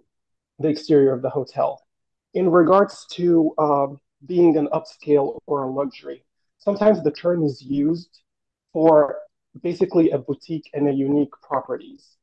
the 0.60 0.70
exterior 0.70 1.14
of 1.14 1.22
the 1.22 1.30
hotel 1.30 1.86
in 2.34 2.50
regards 2.50 3.06
to 3.12 3.54
um, 3.58 4.00
being 4.26 4.58
an 4.58 4.68
upscale 4.74 5.40
or 5.46 5.64
a 5.64 5.72
luxury, 5.72 6.24
sometimes 6.58 7.04
the 7.04 7.12
term 7.12 7.44
is 7.44 7.62
used 7.62 8.22
for 8.74 9.18
basically 9.62 10.12
a 10.12 10.18
boutique 10.18 10.70
and 10.74 10.88
a 10.88 10.94
unique 10.94 11.32
properties. 11.42 12.18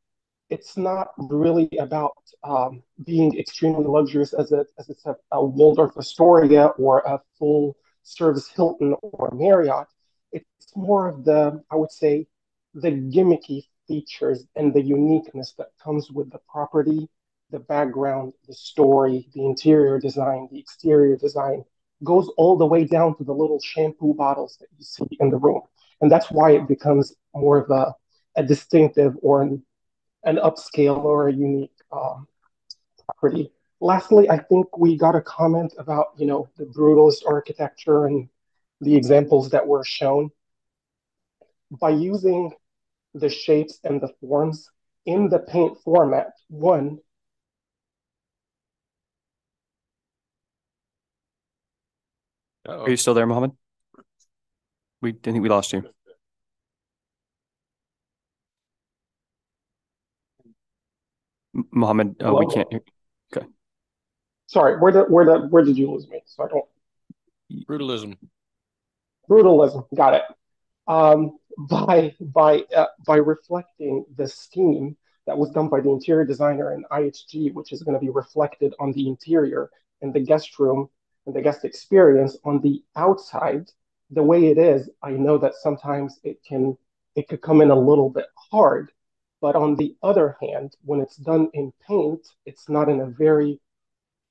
It's 0.49 0.77
not 0.77 1.09
really 1.19 1.69
about 1.81 2.17
um, 2.45 2.83
being 3.05 3.37
extremely 3.37 3.85
luxurious 3.85 4.33
as, 4.33 4.53
a, 4.53 4.65
as 4.79 4.89
it's 4.89 5.05
a, 5.07 5.17
a 5.33 5.45
Waldorf 5.45 5.97
Astoria 5.97 6.67
or 6.79 7.01
a 7.01 7.21
full 7.37 7.77
service 8.05 8.49
Hilton 8.49 8.95
or 9.03 9.33
Marriott. 9.35 9.89
It's 10.31 10.47
more 10.77 11.09
of 11.09 11.25
the, 11.25 11.63
I 11.71 11.75
would 11.75 11.91
say, 11.91 12.29
the 12.75 12.93
gimmicky 12.93 13.65
features 13.89 14.45
and 14.55 14.73
the 14.73 14.83
uniqueness 14.83 15.55
that 15.59 15.71
comes 15.83 16.11
with 16.13 16.31
the 16.31 16.41
property 16.49 17.09
the 17.51 17.59
background, 17.59 18.32
the 18.47 18.55
story, 18.55 19.28
the 19.34 19.44
interior 19.44 19.99
design, 19.99 20.49
the 20.51 20.59
exterior 20.59 21.16
design 21.16 21.64
goes 22.05 22.28
all 22.36 22.57
the 22.57 22.66
way 22.66 22.84
down 22.84 23.16
to 23.16 23.24
the 23.24 23.32
little 23.32 23.61
shampoo 23.61 24.14
bottles 24.14 24.57
that 24.61 24.68
you 24.76 24.84
see 24.84 25.16
in 25.20 25.30
the 25.30 25.36
room. 25.36 25.62
And 26.01 26.11
that's 26.11 26.30
why 26.30 26.53
it 26.53 26.68
becomes 26.68 27.14
more 27.34 27.59
of 27.59 27.70
a, 27.70 27.94
a 28.36 28.42
distinctive 28.42 29.14
or 29.22 29.42
an, 29.42 29.62
an 30.24 30.36
upscale 30.36 30.99
or 30.99 31.28
a 31.28 31.32
unique 31.32 31.72
um, 31.92 32.26
property. 33.05 33.51
Lastly, 33.80 34.28
I 34.28 34.38
think 34.38 34.76
we 34.76 34.97
got 34.97 35.14
a 35.14 35.20
comment 35.20 35.72
about, 35.78 36.09
you 36.16 36.26
know, 36.26 36.49
the 36.57 36.64
brutalist 36.64 37.22
architecture 37.26 38.07
and 38.07 38.28
the 38.80 38.94
examples 38.97 39.51
that 39.51 39.66
were 39.66 39.84
shown. 39.84 40.30
By 41.70 41.90
using 41.90 42.53
the 43.14 43.28
shapes 43.28 43.78
and 43.84 44.01
the 44.01 44.12
forms 44.20 44.70
in 45.07 45.28
the 45.28 45.38
paint 45.38 45.78
format, 45.82 46.32
one, 46.49 46.99
Uh-oh. 52.67 52.83
Are 52.83 52.91
you 52.91 52.97
still 52.97 53.14
there, 53.14 53.27
Mohammed? 53.27 53.53
We 55.01 55.12
didn't 55.12 55.35
think 55.35 55.43
we 55.43 55.49
lost 55.49 55.73
you. 55.73 55.85
Mohammed, 61.71 62.23
uh, 62.25 62.35
we 62.35 62.47
can't. 62.47 62.69
Hear. 62.71 62.81
Okay. 63.35 63.47
Sorry, 64.47 64.79
where 64.79 64.93
did 64.93 65.05
where 65.05 65.25
did 65.25 65.51
where 65.51 65.64
did 65.64 65.79
you 65.79 65.91
lose 65.91 66.09
me? 66.09 66.21
So 66.27 66.45
I 66.45 66.49
don't. 66.49 66.64
Brutalism. 67.67 68.17
Brutalism. 69.31 69.87
Got 69.95 70.14
it. 70.14 70.23
Um, 70.87 71.39
by 71.59 72.14
by 72.21 72.64
uh, 72.75 72.87
by 73.07 73.17
reflecting 73.17 74.05
the 74.17 74.29
scheme 74.29 74.97
that 75.27 75.39
was 75.39 75.51
done 75.51 75.69
by 75.69 75.81
the 75.81 75.91
interior 75.91 76.25
designer 76.25 76.75
in 76.75 76.85
IHG, 76.91 77.55
which 77.55 77.73
is 77.73 77.83
going 77.83 77.95
to 77.95 78.01
be 78.01 78.11
reflected 78.11 78.75
on 78.79 78.93
the 78.93 79.09
interior 79.09 79.71
in 80.03 80.12
the 80.12 80.21
guest 80.21 80.59
room 80.59 80.89
and 81.27 81.35
the 81.35 81.43
guest 81.43 81.64
experience 81.64 82.37
on 82.45 82.61
the 82.61 82.83
outside. 82.97 83.70
The 84.11 84.22
way 84.22 84.47
it 84.47 84.59
is, 84.59 84.89
I 85.03 85.11
know 85.12 85.39
that 85.39 85.55
sometimes 85.55 86.20
it 86.22 86.39
can 86.49 86.77
it 87.16 87.29
could 87.29 87.41
come 87.41 87.61
in 87.61 87.70
a 87.70 87.79
little 87.79 88.11
bit 88.11 88.27
hard, 88.51 88.93
but 89.41 89.57
on 89.57 89.74
the 89.74 89.97
other 90.03 90.37
hand, 90.41 90.77
when 90.85 91.01
it's 91.01 91.16
done 91.16 91.49
in 91.55 91.72
paint, 91.87 92.27
it's 92.45 92.68
not 92.68 92.89
in 92.89 93.01
a 93.01 93.07
very 93.07 93.61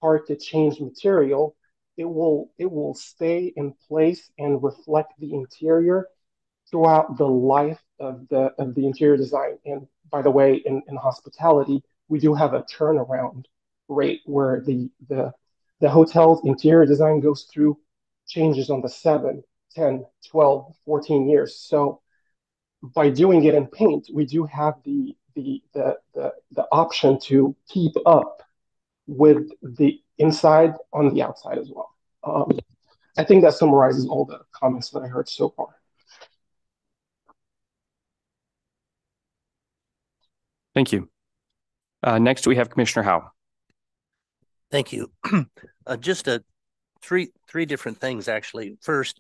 hard 0.02 0.28
to 0.28 0.36
change 0.36 0.80
material. 0.80 1.56
It 1.98 2.06
will 2.06 2.52
it 2.58 2.72
will 2.72 2.94
stay 2.94 3.54
in 3.56 3.74
place 3.88 4.32
and 4.38 4.64
reflect 4.64 5.14
the 5.20 5.34
interior 5.34 6.08
throughout 6.70 7.18
the 7.18 7.28
life 7.28 7.82
of 8.00 8.28
the 8.30 8.54
of 8.58 8.76
the 8.76 8.86
interior 8.86 9.18
design. 9.18 9.58
And 9.66 9.88
by 10.12 10.22
the 10.22 10.32
way, 10.32 10.56
in, 10.56 10.82
in 10.88 10.96
hospitality, 10.96 11.84
we 12.08 12.20
do 12.20 12.34
have 12.34 12.54
a 12.54 12.64
turnaround 12.64 13.46
rate 13.88 14.22
where 14.26 14.62
the 14.62 14.90
the 15.10 15.34
the 15.86 15.92
hotel's 15.92 16.44
interior 16.46 16.84
design 16.84 17.20
goes 17.20 17.44
through 17.44 17.78
changes 18.28 18.72
on 18.72 18.82
the 18.82 18.90
7, 18.90 19.44
10, 19.76 20.04
12, 20.32 20.76
14 20.84 21.30
years. 21.30 21.60
So 21.60 22.02
by 22.82 23.12
doing 23.12 23.44
it 23.44 23.54
in 23.54 23.68
paint, 23.68 24.10
we 24.12 24.26
do 24.26 24.46
have 24.46 24.74
the 24.84 25.16
the 25.36 25.62
the 25.76 25.98
the, 26.16 26.34
the 26.54 26.66
option 26.72 27.20
to 27.26 27.56
keep 27.70 27.92
up 28.08 28.42
with 29.06 29.48
the 29.62 30.02
inside 30.18 30.74
on 30.92 31.14
the 31.14 31.22
outside 31.22 31.60
as 31.60 31.70
well. 31.70 31.92
Um, 32.24 32.58
I 33.16 33.24
think 33.24 33.44
that 33.44 33.54
summarizes 33.54 34.08
all 34.08 34.26
the 34.26 34.40
comments 34.52 34.90
that 34.90 35.02
I 35.02 35.08
heard 35.08 35.30
so 35.30 35.50
far. 35.50 35.68
Thank 40.74 40.92
you. 40.92 41.10
Uh, 42.02 42.18
next, 42.18 42.48
we 42.48 42.56
have 42.56 42.72
Commissioner 42.72 43.04
Howe. 43.04 43.35
Thank 44.72 44.94
you. 44.94 45.12
uh, 45.88 45.98
just 45.98 46.28
a 46.28 46.44
three 47.02 47.30
three 47.48 47.66
different 47.66 48.00
things 48.00 48.28
actually. 48.28 48.78
First, 48.82 49.20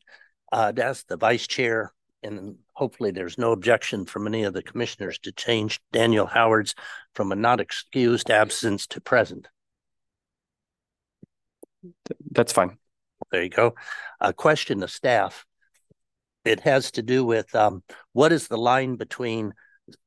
uh, 0.51 0.71
to 0.71 0.83
ask 0.83 1.07
the 1.07 1.17
vice 1.17 1.47
chair, 1.47 1.93
and 2.23 2.55
hopefully 2.73 3.11
there's 3.11 3.37
no 3.37 3.51
objection 3.51 4.05
from 4.05 4.27
any 4.27 4.43
of 4.43 4.53
the 4.53 4.63
commissioners 4.63 5.19
to 5.19 5.31
change 5.31 5.79
Daniel 5.91 6.25
Howard's 6.25 6.75
from 7.13 7.31
a 7.31 7.35
not 7.35 7.59
excused 7.59 8.31
absence 8.31 8.87
to 8.87 9.01
present. 9.01 9.47
That's 12.31 12.51
fine. 12.51 12.77
There 13.31 13.43
you 13.43 13.49
go. 13.49 13.75
A 14.19 14.33
question 14.33 14.81
to 14.81 14.87
staff. 14.87 15.45
It 16.43 16.59
has 16.61 16.91
to 16.91 17.01
do 17.01 17.25
with 17.25 17.53
um, 17.55 17.83
what 18.13 18.31
is 18.31 18.47
the 18.47 18.57
line 18.57 18.95
between 18.95 19.53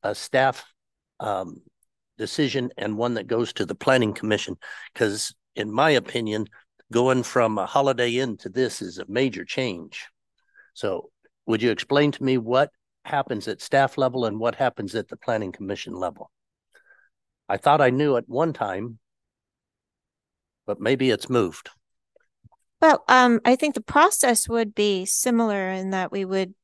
a 0.03 0.15
staff 0.15 0.73
um, 1.21 1.63
decision 2.19 2.71
and 2.77 2.99
one 2.99 3.15
that 3.15 3.27
goes 3.27 3.53
to 3.55 3.65
the 3.65 3.75
planning 3.75 4.13
commission. 4.13 4.57
Because 4.93 5.35
in 5.57 5.73
my 5.73 5.91
opinion, 5.91 6.47
going 6.93 7.23
from 7.23 7.59
a 7.59 7.67
Holiday 7.67 8.17
Inn 8.17 8.37
to 8.39 8.49
this 8.49 8.83
is 8.83 8.99
a 8.99 9.07
major 9.09 9.45
change. 9.45 10.07
So 10.75 11.11
would 11.47 11.63
you 11.63 11.71
explain 11.71 12.13
to 12.13 12.23
me 12.23 12.37
what 12.37 12.71
happens 13.05 13.49
at 13.49 13.63
staff 13.63 13.97
level 13.97 14.27
and 14.27 14.39
what 14.39 14.55
happens 14.55 14.95
at 14.95 15.09
the 15.09 15.17
planning 15.17 15.53
commission 15.53 15.95
level? 15.95 16.31
I 17.49 17.57
thought 17.57 17.81
I 17.81 17.91
knew 17.91 18.17
at 18.17 18.29
one 18.29 18.53
time, 18.53 18.99
but 20.67 20.81
maybe 20.81 21.11
it's 21.11 21.31
moved. 21.31 21.71
Well, 22.81 23.03
um, 23.09 23.41
I 23.45 23.57
think 23.57 23.75
the 23.75 23.81
process 23.81 24.49
would 24.49 24.75
be 24.75 25.05
similar 25.05 25.71
in 25.71 25.91
that 25.91 26.13
we 26.13 26.25
would 26.25 26.55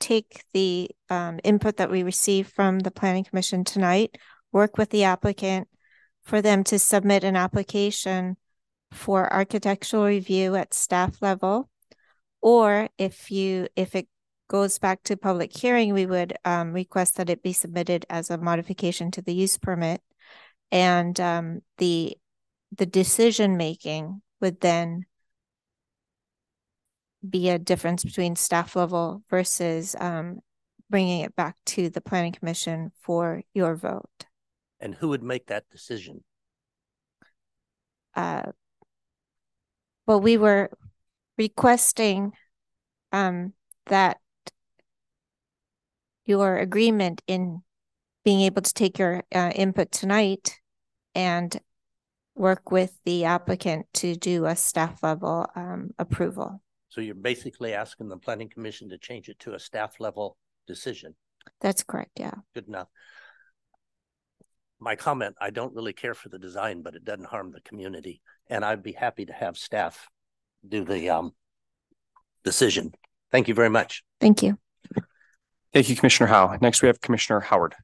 take 0.00 0.42
the 0.52 0.90
um, 1.08 1.40
input 1.44 1.76
that 1.78 1.90
we 1.90 2.02
receive 2.02 2.48
from 2.48 2.80
the 2.80 2.90
planning 2.90 3.24
commission 3.24 3.64
tonight, 3.64 4.16
work 4.52 4.78
with 4.78 4.90
the 4.90 5.04
applicant 5.04 5.68
for 6.22 6.42
them 6.42 6.64
to 6.64 6.78
submit 6.78 7.24
an 7.24 7.36
application 7.36 8.36
for 8.92 9.32
architectural 9.32 10.04
review 10.06 10.54
at 10.54 10.74
staff 10.74 11.20
level. 11.20 11.68
Or 12.40 12.88
if 12.98 13.30
you 13.30 13.68
if 13.76 13.94
it 13.94 14.08
goes 14.48 14.78
back 14.78 15.02
to 15.04 15.16
public 15.16 15.56
hearing, 15.56 15.92
we 15.92 16.06
would 16.06 16.34
um, 16.44 16.72
request 16.72 17.16
that 17.16 17.30
it 17.30 17.42
be 17.42 17.52
submitted 17.52 18.06
as 18.08 18.30
a 18.30 18.38
modification 18.38 19.10
to 19.12 19.22
the 19.22 19.34
use 19.34 19.58
permit, 19.58 20.00
and 20.70 21.18
um, 21.20 21.60
the 21.78 22.16
the 22.76 22.86
decision 22.86 23.56
making 23.56 24.22
would 24.40 24.60
then 24.60 25.04
be 27.28 27.50
a 27.50 27.58
difference 27.58 28.04
between 28.04 28.36
staff 28.36 28.76
level 28.76 29.22
versus 29.28 29.96
um, 29.98 30.38
bringing 30.88 31.22
it 31.22 31.34
back 31.34 31.56
to 31.66 31.90
the 31.90 32.00
planning 32.00 32.32
commission 32.32 32.92
for 33.00 33.42
your 33.54 33.74
vote. 33.74 34.27
And 34.80 34.94
who 34.94 35.08
would 35.08 35.22
make 35.22 35.46
that 35.46 35.68
decision? 35.70 36.22
Uh, 38.14 38.52
well, 40.06 40.20
we 40.20 40.36
were 40.36 40.70
requesting 41.36 42.32
um, 43.12 43.52
that 43.86 44.18
your 46.24 46.58
agreement 46.58 47.22
in 47.26 47.62
being 48.24 48.40
able 48.40 48.62
to 48.62 48.74
take 48.74 48.98
your 48.98 49.24
uh, 49.34 49.50
input 49.54 49.90
tonight 49.90 50.58
and 51.14 51.60
work 52.34 52.70
with 52.70 52.98
the 53.04 53.24
applicant 53.24 53.86
to 53.94 54.14
do 54.14 54.46
a 54.46 54.54
staff 54.54 55.02
level 55.02 55.46
um, 55.56 55.90
approval. 55.98 56.62
So 56.88 57.00
you're 57.00 57.14
basically 57.14 57.74
asking 57.74 58.08
the 58.08 58.16
planning 58.16 58.48
commission 58.48 58.88
to 58.90 58.98
change 58.98 59.28
it 59.28 59.38
to 59.40 59.54
a 59.54 59.58
staff 59.58 60.00
level 60.00 60.36
decision. 60.66 61.14
That's 61.60 61.82
correct. 61.82 62.12
Yeah. 62.18 62.34
Good 62.54 62.68
enough. 62.68 62.88
My 64.80 64.94
comment, 64.96 65.34
I 65.40 65.50
don't 65.50 65.74
really 65.74 65.92
care 65.92 66.14
for 66.14 66.28
the 66.28 66.38
design, 66.38 66.82
but 66.82 66.94
it 66.94 67.04
doesn't 67.04 67.26
harm 67.26 67.50
the 67.50 67.60
community. 67.60 68.20
And 68.48 68.64
I'd 68.64 68.82
be 68.82 68.92
happy 68.92 69.26
to 69.26 69.32
have 69.32 69.58
staff 69.58 70.08
do 70.66 70.84
the 70.84 71.10
um, 71.10 71.32
decision. 72.44 72.92
Thank 73.30 73.48
you 73.48 73.54
very 73.54 73.70
much. 73.70 74.02
Thank 74.20 74.42
you. 74.42 74.58
Thank 75.72 75.88
you, 75.88 75.96
Commissioner 75.96 76.28
Howe. 76.28 76.56
Next, 76.60 76.80
we 76.82 76.88
have 76.88 77.00
Commissioner 77.00 77.40
Howard. 77.40 77.74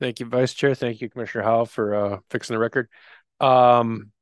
Thank 0.00 0.20
you, 0.20 0.26
Vice 0.26 0.54
Chair. 0.54 0.74
Thank 0.74 1.00
you, 1.00 1.10
Commissioner 1.10 1.42
Howe, 1.42 1.64
for 1.64 1.94
uh, 1.94 2.18
fixing 2.30 2.54
the 2.54 2.60
record. 2.60 2.88
Um, 3.40 4.12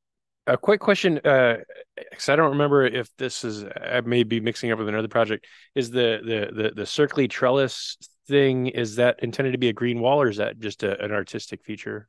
a 0.46 0.56
quick 0.56 0.80
question, 0.80 1.20
uh, 1.24 1.58
because 1.96 2.28
I 2.28 2.36
don't 2.36 2.52
remember 2.52 2.86
if 2.86 3.10
this 3.18 3.44
is 3.44 3.64
I 3.64 4.00
may 4.00 4.22
be 4.22 4.40
mixing 4.40 4.70
up 4.70 4.78
with 4.78 4.88
another 4.88 5.08
project. 5.08 5.46
Is 5.74 5.90
the 5.90 6.20
the 6.24 6.62
the 6.62 6.70
the 6.70 6.82
circly 6.82 7.28
trellis 7.28 7.98
thing 8.26 8.66
is 8.66 8.96
that 8.96 9.20
intended 9.22 9.52
to 9.52 9.58
be 9.58 9.68
a 9.68 9.72
green 9.72 10.00
wall 10.00 10.20
or 10.20 10.28
is 10.28 10.38
that 10.38 10.58
just 10.58 10.82
a, 10.82 11.02
an 11.02 11.12
artistic 11.12 11.64
feature? 11.64 12.08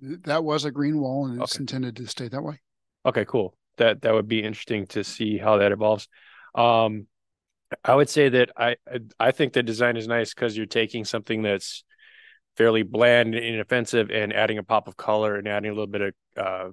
That 0.00 0.42
was 0.42 0.64
a 0.64 0.70
green 0.70 1.00
wall 1.00 1.26
and 1.26 1.40
it's 1.40 1.56
okay. 1.56 1.62
intended 1.62 1.96
to 1.96 2.06
stay 2.06 2.28
that 2.28 2.42
way. 2.42 2.60
Okay, 3.06 3.24
cool. 3.24 3.56
That 3.78 4.02
that 4.02 4.12
would 4.12 4.28
be 4.28 4.42
interesting 4.42 4.86
to 4.88 5.04
see 5.04 5.38
how 5.38 5.58
that 5.58 5.72
evolves. 5.72 6.08
Um, 6.54 7.06
I 7.84 7.94
would 7.94 8.08
say 8.08 8.28
that 8.28 8.50
I 8.56 8.76
I 9.18 9.30
think 9.30 9.52
the 9.52 9.62
design 9.62 9.96
is 9.96 10.06
nice 10.06 10.34
because 10.34 10.56
you're 10.56 10.66
taking 10.66 11.04
something 11.04 11.42
that's 11.42 11.84
fairly 12.56 12.82
bland 12.82 13.34
and 13.34 13.44
inoffensive 13.44 14.10
and 14.10 14.32
adding 14.32 14.58
a 14.58 14.62
pop 14.62 14.88
of 14.88 14.96
color 14.96 15.36
and 15.36 15.48
adding 15.48 15.70
a 15.70 15.74
little 15.74 15.86
bit 15.86 16.02
of 16.02 16.14
uh, 16.36 16.68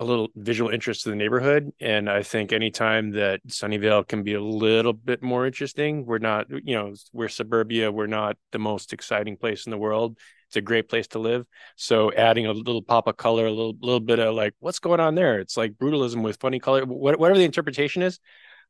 a 0.00 0.04
little 0.04 0.28
visual 0.34 0.70
interest 0.70 1.04
to 1.04 1.10
the 1.10 1.16
neighborhood. 1.16 1.72
And 1.80 2.10
I 2.10 2.22
think 2.22 2.52
anytime 2.52 3.12
that 3.12 3.46
Sunnyvale 3.46 4.06
can 4.08 4.22
be 4.22 4.34
a 4.34 4.42
little 4.42 4.92
bit 4.92 5.22
more 5.22 5.46
interesting, 5.46 6.04
we're 6.06 6.18
not, 6.18 6.46
you 6.50 6.74
know, 6.74 6.94
we're 7.12 7.28
suburbia, 7.28 7.92
we're 7.92 8.06
not 8.06 8.36
the 8.50 8.58
most 8.58 8.92
exciting 8.92 9.36
place 9.36 9.66
in 9.66 9.70
the 9.70 9.78
world. 9.78 10.18
It's 10.48 10.56
a 10.56 10.60
great 10.60 10.88
place 10.88 11.06
to 11.08 11.18
live. 11.18 11.46
So 11.76 12.12
adding 12.12 12.46
a 12.46 12.52
little 12.52 12.82
pop 12.82 13.06
of 13.06 13.16
color, 13.16 13.46
a 13.46 13.50
little 13.50 13.74
little 13.80 14.00
bit 14.00 14.18
of 14.18 14.34
like, 14.34 14.54
what's 14.58 14.80
going 14.80 15.00
on 15.00 15.14
there? 15.14 15.38
It's 15.38 15.56
like 15.56 15.74
brutalism 15.74 16.22
with 16.22 16.40
funny 16.40 16.58
color, 16.58 16.84
whatever 16.84 17.38
the 17.38 17.44
interpretation 17.44 18.02
is. 18.02 18.18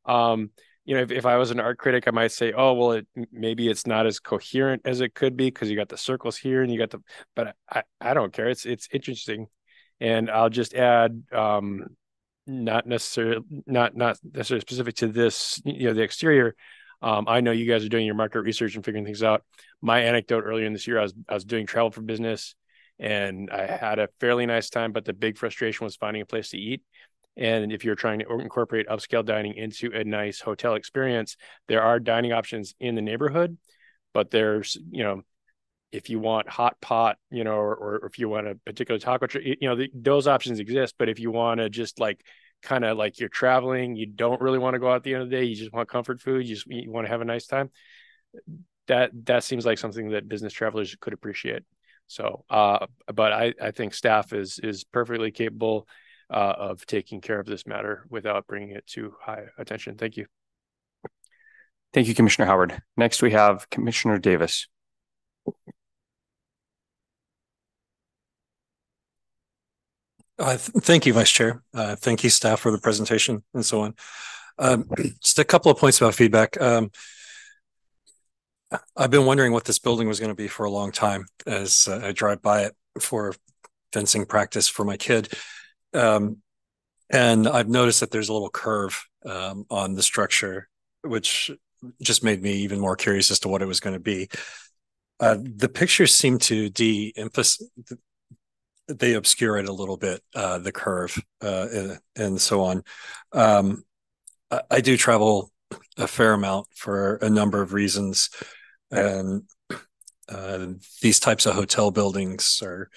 Um, 0.05 0.51
you 0.85 0.95
know, 0.95 1.01
if, 1.01 1.11
if 1.11 1.25
I 1.25 1.37
was 1.37 1.51
an 1.51 1.59
art 1.59 1.77
critic, 1.77 2.07
I 2.07 2.11
might 2.11 2.31
say, 2.31 2.53
oh, 2.55 2.73
well, 2.73 2.91
it, 2.91 3.07
maybe 3.31 3.69
it's 3.69 3.87
not 3.87 4.05
as 4.05 4.19
coherent 4.19 4.83
as 4.85 5.01
it 5.01 5.13
could 5.13 5.35
be 5.37 5.45
because 5.45 5.69
you 5.69 5.77
got 5.77 5.89
the 5.89 5.97
circles 5.97 6.37
here 6.37 6.61
and 6.61 6.71
you 6.71 6.77
got 6.77 6.89
the, 6.89 6.99
but 7.35 7.55
I, 7.69 7.83
I 8.01 8.13
don't 8.13 8.33
care. 8.33 8.49
It's, 8.49 8.65
it's 8.65 8.87
interesting. 8.91 9.47
And 10.03 10.29
I'll 10.29 10.49
just 10.49 10.73
add, 10.73 11.23
um, 11.31 11.87
not 12.45 12.85
necessarily, 12.85 13.39
not, 13.65 13.95
not 13.95 14.17
necessarily 14.21 14.59
specific 14.59 14.95
to 14.95 15.07
this, 15.07 15.61
you 15.63 15.87
know, 15.87 15.93
the 15.93 16.01
exterior. 16.01 16.55
Um, 17.01 17.23
I 17.25 17.39
know 17.39 17.51
you 17.51 17.65
guys 17.65 17.85
are 17.85 17.89
doing 17.89 18.05
your 18.05 18.15
market 18.15 18.41
research 18.41 18.75
and 18.75 18.83
figuring 18.83 19.05
things 19.05 19.23
out. 19.23 19.43
My 19.81 20.01
anecdote 20.01 20.43
earlier 20.43 20.65
in 20.65 20.73
this 20.73 20.87
year, 20.87 20.99
I 20.99 21.03
was, 21.03 21.13
I 21.29 21.33
was 21.35 21.45
doing 21.45 21.65
travel 21.65 21.89
for 21.89 22.01
business 22.01 22.53
and 22.99 23.49
I 23.49 23.65
had 23.65 23.97
a 23.97 24.09
fairly 24.19 24.45
nice 24.45 24.69
time, 24.69 24.91
but 24.91 25.05
the 25.05 25.13
big 25.13 25.37
frustration 25.37 25.85
was 25.85 25.95
finding 25.95 26.21
a 26.21 26.25
place 26.25 26.49
to 26.49 26.57
eat. 26.57 26.81
And 27.37 27.71
if 27.71 27.85
you're 27.85 27.95
trying 27.95 28.19
to 28.19 28.39
incorporate 28.39 28.89
upscale 28.89 29.25
dining 29.25 29.53
into 29.53 29.89
a 29.93 30.03
nice 30.03 30.41
hotel 30.41 30.75
experience, 30.75 31.37
there 31.69 31.81
are 31.81 31.97
dining 31.97 32.33
options 32.33 32.75
in 32.81 32.95
the 32.95 33.01
neighborhood, 33.01 33.57
but 34.13 34.31
there's, 34.31 34.77
you 34.91 35.03
know, 35.03 35.21
if 35.93 36.09
you 36.09 36.19
want 36.19 36.49
hot 36.49 36.75
pot, 36.81 37.17
you 37.29 37.43
know, 37.43 37.53
or, 37.53 37.75
or 37.75 38.05
if 38.07 38.17
you 38.17 38.27
want 38.27 38.47
a 38.47 38.55
particular 38.55 38.99
taco, 38.99 39.27
you 39.39 39.55
know, 39.61 39.75
the, 39.75 39.89
those 39.93 40.27
options 40.27 40.59
exist. 40.59 40.95
But 40.97 41.07
if 41.07 41.19
you 41.19 41.29
want 41.29 41.59
to 41.59 41.69
just 41.69 41.99
like 41.99 42.25
kind 42.63 42.83
of 42.83 42.97
like 42.97 43.19
you're 43.19 43.29
traveling, 43.29 43.95
you 43.95 44.07
don't 44.07 44.41
really 44.41 44.57
want 44.57 44.73
to 44.73 44.79
go 44.79 44.89
out 44.89 44.97
at 44.97 45.03
the 45.03 45.13
end 45.13 45.23
of 45.23 45.29
the 45.29 45.35
day, 45.35 45.43
you 45.43 45.55
just 45.55 45.71
want 45.71 45.87
comfort 45.87 46.19
food, 46.19 46.47
you 46.47 46.55
just 46.55 46.67
you 46.67 46.91
want 46.91 47.05
to 47.05 47.11
have 47.11 47.21
a 47.21 47.25
nice 47.25 47.45
time. 47.45 47.69
That 48.87 49.11
that 49.25 49.43
seems 49.43 49.65
like 49.65 49.77
something 49.77 50.09
that 50.09 50.27
business 50.27 50.51
travelers 50.51 50.95
could 50.99 51.13
appreciate. 51.13 51.61
So, 52.07 52.43
uh, 52.49 52.87
but 53.13 53.31
I 53.31 53.53
I 53.61 53.71
think 53.71 53.93
staff 53.93 54.33
is 54.33 54.59
is 54.59 54.83
perfectly 54.83 55.31
capable 55.31 55.87
uh, 56.29 56.53
of 56.57 56.85
taking 56.87 57.21
care 57.21 57.39
of 57.39 57.45
this 57.45 57.67
matter 57.67 58.05
without 58.09 58.47
bringing 58.47 58.71
it 58.71 58.87
to 58.87 59.13
high 59.21 59.43
attention. 59.59 59.95
Thank 59.95 60.17
you. 60.17 60.25
Thank 61.93 62.07
you, 62.07 62.15
Commissioner 62.15 62.47
Howard. 62.47 62.81
Next, 62.97 63.21
we 63.21 63.31
have 63.31 63.69
Commissioner 63.69 64.17
Davis. 64.17 64.67
Uh, 70.39 70.57
th 70.57 70.71
thank 70.83 71.05
you, 71.05 71.13
Vice 71.13 71.31
Chair. 71.31 71.63
Uh, 71.73 71.95
thank 71.95 72.23
you, 72.23 72.29
staff, 72.29 72.59
for 72.59 72.71
the 72.71 72.79
presentation 72.79 73.43
and 73.53 73.65
so 73.65 73.81
on. 73.81 73.95
Um, 74.57 74.89
just 75.21 75.39
a 75.39 75.43
couple 75.43 75.71
of 75.71 75.77
points 75.77 75.99
about 76.01 76.15
feedback. 76.15 76.59
Um, 76.61 76.91
I've 78.97 79.11
been 79.11 79.25
wondering 79.25 79.51
what 79.51 79.65
this 79.65 79.79
building 79.79 80.07
was 80.07 80.19
going 80.19 80.31
to 80.31 80.35
be 80.35 80.47
for 80.47 80.65
a 80.65 80.71
long 80.71 80.91
time 80.91 81.25
as 81.45 81.87
uh, 81.87 82.01
I 82.03 82.11
drive 82.11 82.41
by 82.41 82.63
it 82.63 82.73
for 82.99 83.35
fencing 83.91 84.25
practice 84.25 84.67
for 84.67 84.83
my 84.83 84.97
kid. 84.97 85.31
Um, 85.93 86.37
and 87.11 87.47
I've 87.47 87.69
noticed 87.69 87.99
that 87.99 88.09
there's 88.09 88.29
a 88.29 88.33
little 88.33 88.49
curve 88.49 89.05
um, 89.25 89.65
on 89.69 89.93
the 89.93 90.01
structure, 90.01 90.67
which 91.03 91.51
just 92.01 92.23
made 92.23 92.41
me 92.41 92.53
even 92.53 92.79
more 92.79 92.95
curious 92.95 93.29
as 93.29 93.39
to 93.39 93.49
what 93.49 93.61
it 93.61 93.67
was 93.67 93.79
going 93.79 93.93
to 93.93 93.99
be. 93.99 94.29
Uh, 95.19 95.37
the 95.39 95.69
pictures 95.69 96.15
seem 96.15 96.39
to 96.39 96.69
de-emphasize, 96.69 97.67
they 98.87 99.13
obscure 99.13 99.57
it 99.57 99.69
a 99.69 99.73
little 99.73 99.97
bit, 99.97 100.21
uh, 100.35 100.59
the 100.59 100.71
curve 100.71 101.21
uh, 101.41 101.67
and, 102.15 102.39
so 102.39 102.61
on. 102.61 102.83
Um, 103.31 103.83
I, 104.51 104.61
I, 104.69 104.81
do 104.81 104.97
travel 104.97 105.51
a 105.97 106.07
fair 106.07 106.33
amount 106.33 106.67
for 106.75 107.15
a 107.17 107.29
number 107.29 107.61
of 107.61 107.73
reasons, 107.73 108.29
and 108.91 109.43
uh, 110.29 110.67
these 111.01 111.19
types 111.19 111.45
of 111.45 111.55
hotel 111.55 111.91
buildings 111.91 112.61
are 112.63 112.89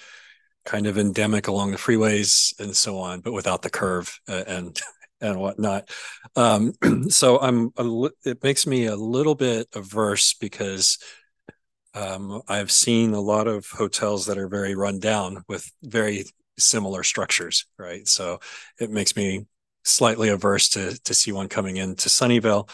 kind 0.65 0.87
of 0.87 0.99
endemic 0.99 1.47
along 1.47 1.71
the 1.71 1.77
freeways 1.77 2.59
and 2.59 2.77
so 2.77 2.99
on, 2.99 3.21
but 3.21 3.33
without 3.33 3.63
the 3.63 3.71
curve 3.71 4.19
uh, 4.29 4.45
and 4.47 4.81
and 5.21 5.41
whatnot. 5.41 5.89
Um, 6.35 6.73
so 7.09 7.39
I'm 7.41 7.71
a, 7.77 8.09
it 8.25 8.43
makes 8.43 8.67
me 8.67 8.87
a 8.87 8.97
little 8.97 9.35
bit 9.35 9.69
averse 9.75 10.35
because 10.35 10.99
um, 11.97 12.43
I've 12.47 12.71
seen 12.71 13.15
a 13.15 13.21
lot 13.21 13.49
of 13.49 13.67
hotels 13.67 14.27
that 14.27 14.37
are 14.37 14.49
very 14.49 14.75
run 14.75 14.99
down 14.99 15.43
with 15.49 15.71
very 15.83 16.25
similar 16.59 17.03
structures, 17.03 17.65
right? 17.79 18.07
So 18.07 18.41
it 18.79 18.91
makes 18.91 19.17
me 19.17 19.47
slightly 19.85 20.29
averse 20.29 20.69
to 20.71 21.01
to 21.05 21.15
see 21.15 21.33
one 21.33 21.49
coming 21.49 21.79
into 21.79 22.11
Sunnyvale. 22.11 22.69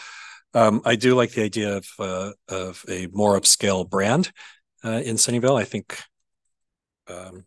Um, 0.53 0.81
I 0.83 0.95
do 0.95 1.15
like 1.15 1.31
the 1.31 1.43
idea 1.43 1.77
of 1.77 1.87
uh, 1.99 2.31
of 2.49 2.83
a 2.89 3.07
more 3.13 3.39
upscale 3.39 3.89
brand 3.89 4.31
uh, 4.83 5.01
in 5.05 5.15
Sunnyvale. 5.15 5.59
I 5.59 5.63
think 5.63 5.97
um, 7.07 7.45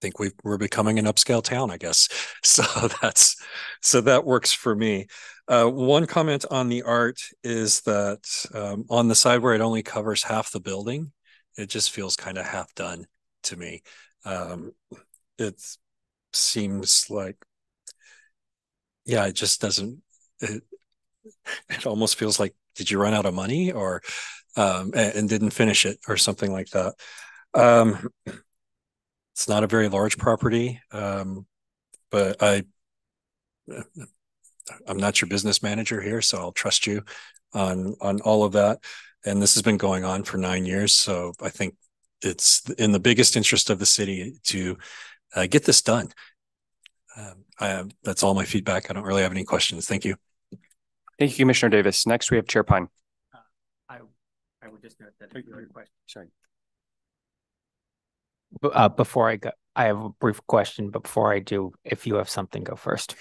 think 0.00 0.18
we 0.18 0.30
are 0.44 0.58
becoming 0.58 0.98
an 0.98 1.06
upscale 1.06 1.42
town, 1.42 1.70
I 1.70 1.76
guess. 1.76 2.08
So 2.44 2.62
that's 3.02 3.36
so 3.82 4.00
that 4.02 4.24
works 4.24 4.52
for 4.52 4.74
me. 4.74 5.06
Uh, 5.48 5.66
one 5.66 6.06
comment 6.06 6.44
on 6.50 6.68
the 6.68 6.82
art 6.82 7.20
is 7.42 7.82
that 7.82 8.20
um, 8.54 8.84
on 8.90 9.08
the 9.08 9.14
side 9.14 9.40
where 9.40 9.54
it 9.54 9.60
only 9.60 9.82
covers 9.82 10.22
half 10.22 10.50
the 10.50 10.60
building, 10.60 11.12
it 11.56 11.68
just 11.68 11.90
feels 11.90 12.16
kind 12.16 12.38
of 12.38 12.46
half 12.46 12.74
done 12.74 13.06
to 13.44 13.56
me. 13.56 13.82
Um, 14.24 14.72
it 15.38 15.60
seems 16.32 17.06
like, 17.10 17.36
yeah, 19.04 19.26
it 19.26 19.34
just 19.34 19.60
doesn't. 19.60 20.02
It, 20.40 20.62
it 21.68 21.86
almost 21.86 22.16
feels 22.16 22.38
like, 22.38 22.54
did 22.74 22.90
you 22.90 23.00
run 23.00 23.14
out 23.14 23.26
of 23.26 23.34
money 23.34 23.72
or 23.72 24.02
um, 24.56 24.92
and, 24.94 25.14
and, 25.14 25.28
didn't 25.28 25.50
finish 25.50 25.86
it 25.86 25.98
or 26.08 26.16
something 26.16 26.50
like 26.50 26.68
that? 26.70 26.94
It's 29.38 29.48
not 29.48 29.62
a 29.62 29.68
very 29.68 29.88
large 29.88 30.18
property, 30.18 30.80
um, 30.90 31.46
but 32.10 32.42
I, 32.42 32.64
I'm 34.84 34.96
not 34.96 35.20
your 35.20 35.28
business 35.28 35.62
manager 35.62 36.00
here, 36.00 36.20
so 36.20 36.38
I'll 36.38 36.50
trust 36.50 36.88
you 36.88 37.04
on 37.54 37.94
on 38.00 38.20
all 38.22 38.42
of 38.42 38.50
that. 38.54 38.80
And 39.24 39.40
this 39.40 39.54
has 39.54 39.62
been 39.62 39.76
going 39.76 40.04
on 40.04 40.24
for 40.24 40.38
nine 40.38 40.66
years, 40.66 40.92
so 40.92 41.34
I 41.40 41.50
think 41.50 41.76
it's 42.20 42.68
in 42.78 42.90
the 42.90 42.98
biggest 42.98 43.36
interest 43.36 43.70
of 43.70 43.78
the 43.78 43.86
city 43.86 44.40
to 44.46 44.76
uh, 45.36 45.46
get 45.46 45.64
this 45.64 45.82
done. 45.82 46.08
Um, 47.16 47.44
I 47.60 47.68
have, 47.68 47.92
that's 48.02 48.24
all 48.24 48.34
my 48.34 48.44
feedback. 48.44 48.90
I 48.90 48.94
don't 48.94 49.04
really 49.04 49.22
have 49.22 49.30
any 49.30 49.44
questions. 49.44 49.86
Thank 49.86 50.04
you. 50.04 50.16
Thank 51.16 51.30
you, 51.30 51.44
Commissioner 51.44 51.70
Davis. 51.70 52.08
Next, 52.08 52.32
we 52.32 52.38
have 52.38 52.48
Chair 52.48 52.64
Pyne. 52.64 52.88
Uh, 53.32 53.38
I 53.88 53.98
I 54.64 54.68
would 54.68 54.82
just 54.82 54.98
note 55.00 55.12
that. 55.20 55.30
Sorry 56.08 56.26
uh, 58.62 58.88
before 58.88 59.28
I 59.28 59.36
go, 59.36 59.50
I 59.74 59.84
have 59.84 59.98
a 59.98 60.08
brief 60.08 60.40
question, 60.46 60.90
but 60.90 61.04
before 61.04 61.32
I 61.32 61.38
do, 61.38 61.72
if 61.84 62.06
you 62.06 62.16
have 62.16 62.28
something, 62.28 62.64
go 62.64 62.74
first. 62.74 63.14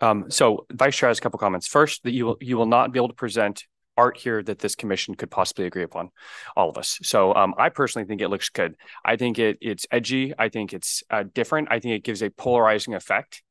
Um, 0.00 0.30
so 0.30 0.66
Vice 0.72 0.96
Chair 0.96 1.08
has 1.08 1.18
a 1.18 1.20
couple 1.20 1.38
comments. 1.38 1.66
First, 1.66 2.04
that 2.04 2.12
you 2.12 2.26
will 2.26 2.36
you 2.40 2.56
will 2.56 2.66
not 2.66 2.92
be 2.92 2.98
able 2.98 3.08
to 3.08 3.14
present 3.14 3.64
art 3.96 4.16
here 4.16 4.42
that 4.42 4.58
this 4.58 4.74
commission 4.74 5.14
could 5.14 5.30
possibly 5.30 5.66
agree 5.66 5.82
upon, 5.82 6.10
all 6.56 6.70
of 6.70 6.78
us. 6.78 6.98
So 7.02 7.34
um, 7.34 7.54
I 7.58 7.68
personally 7.68 8.06
think 8.06 8.20
it 8.22 8.28
looks 8.28 8.48
good. 8.48 8.76
I 9.04 9.16
think 9.16 9.38
it 9.38 9.58
it's 9.60 9.86
edgy. 9.90 10.32
I 10.38 10.48
think 10.48 10.72
it's 10.72 11.02
uh, 11.10 11.24
different. 11.34 11.68
I 11.70 11.80
think 11.80 11.94
it 11.94 12.04
gives 12.04 12.22
a 12.22 12.30
polarizing 12.30 12.94
effect, 12.94 13.42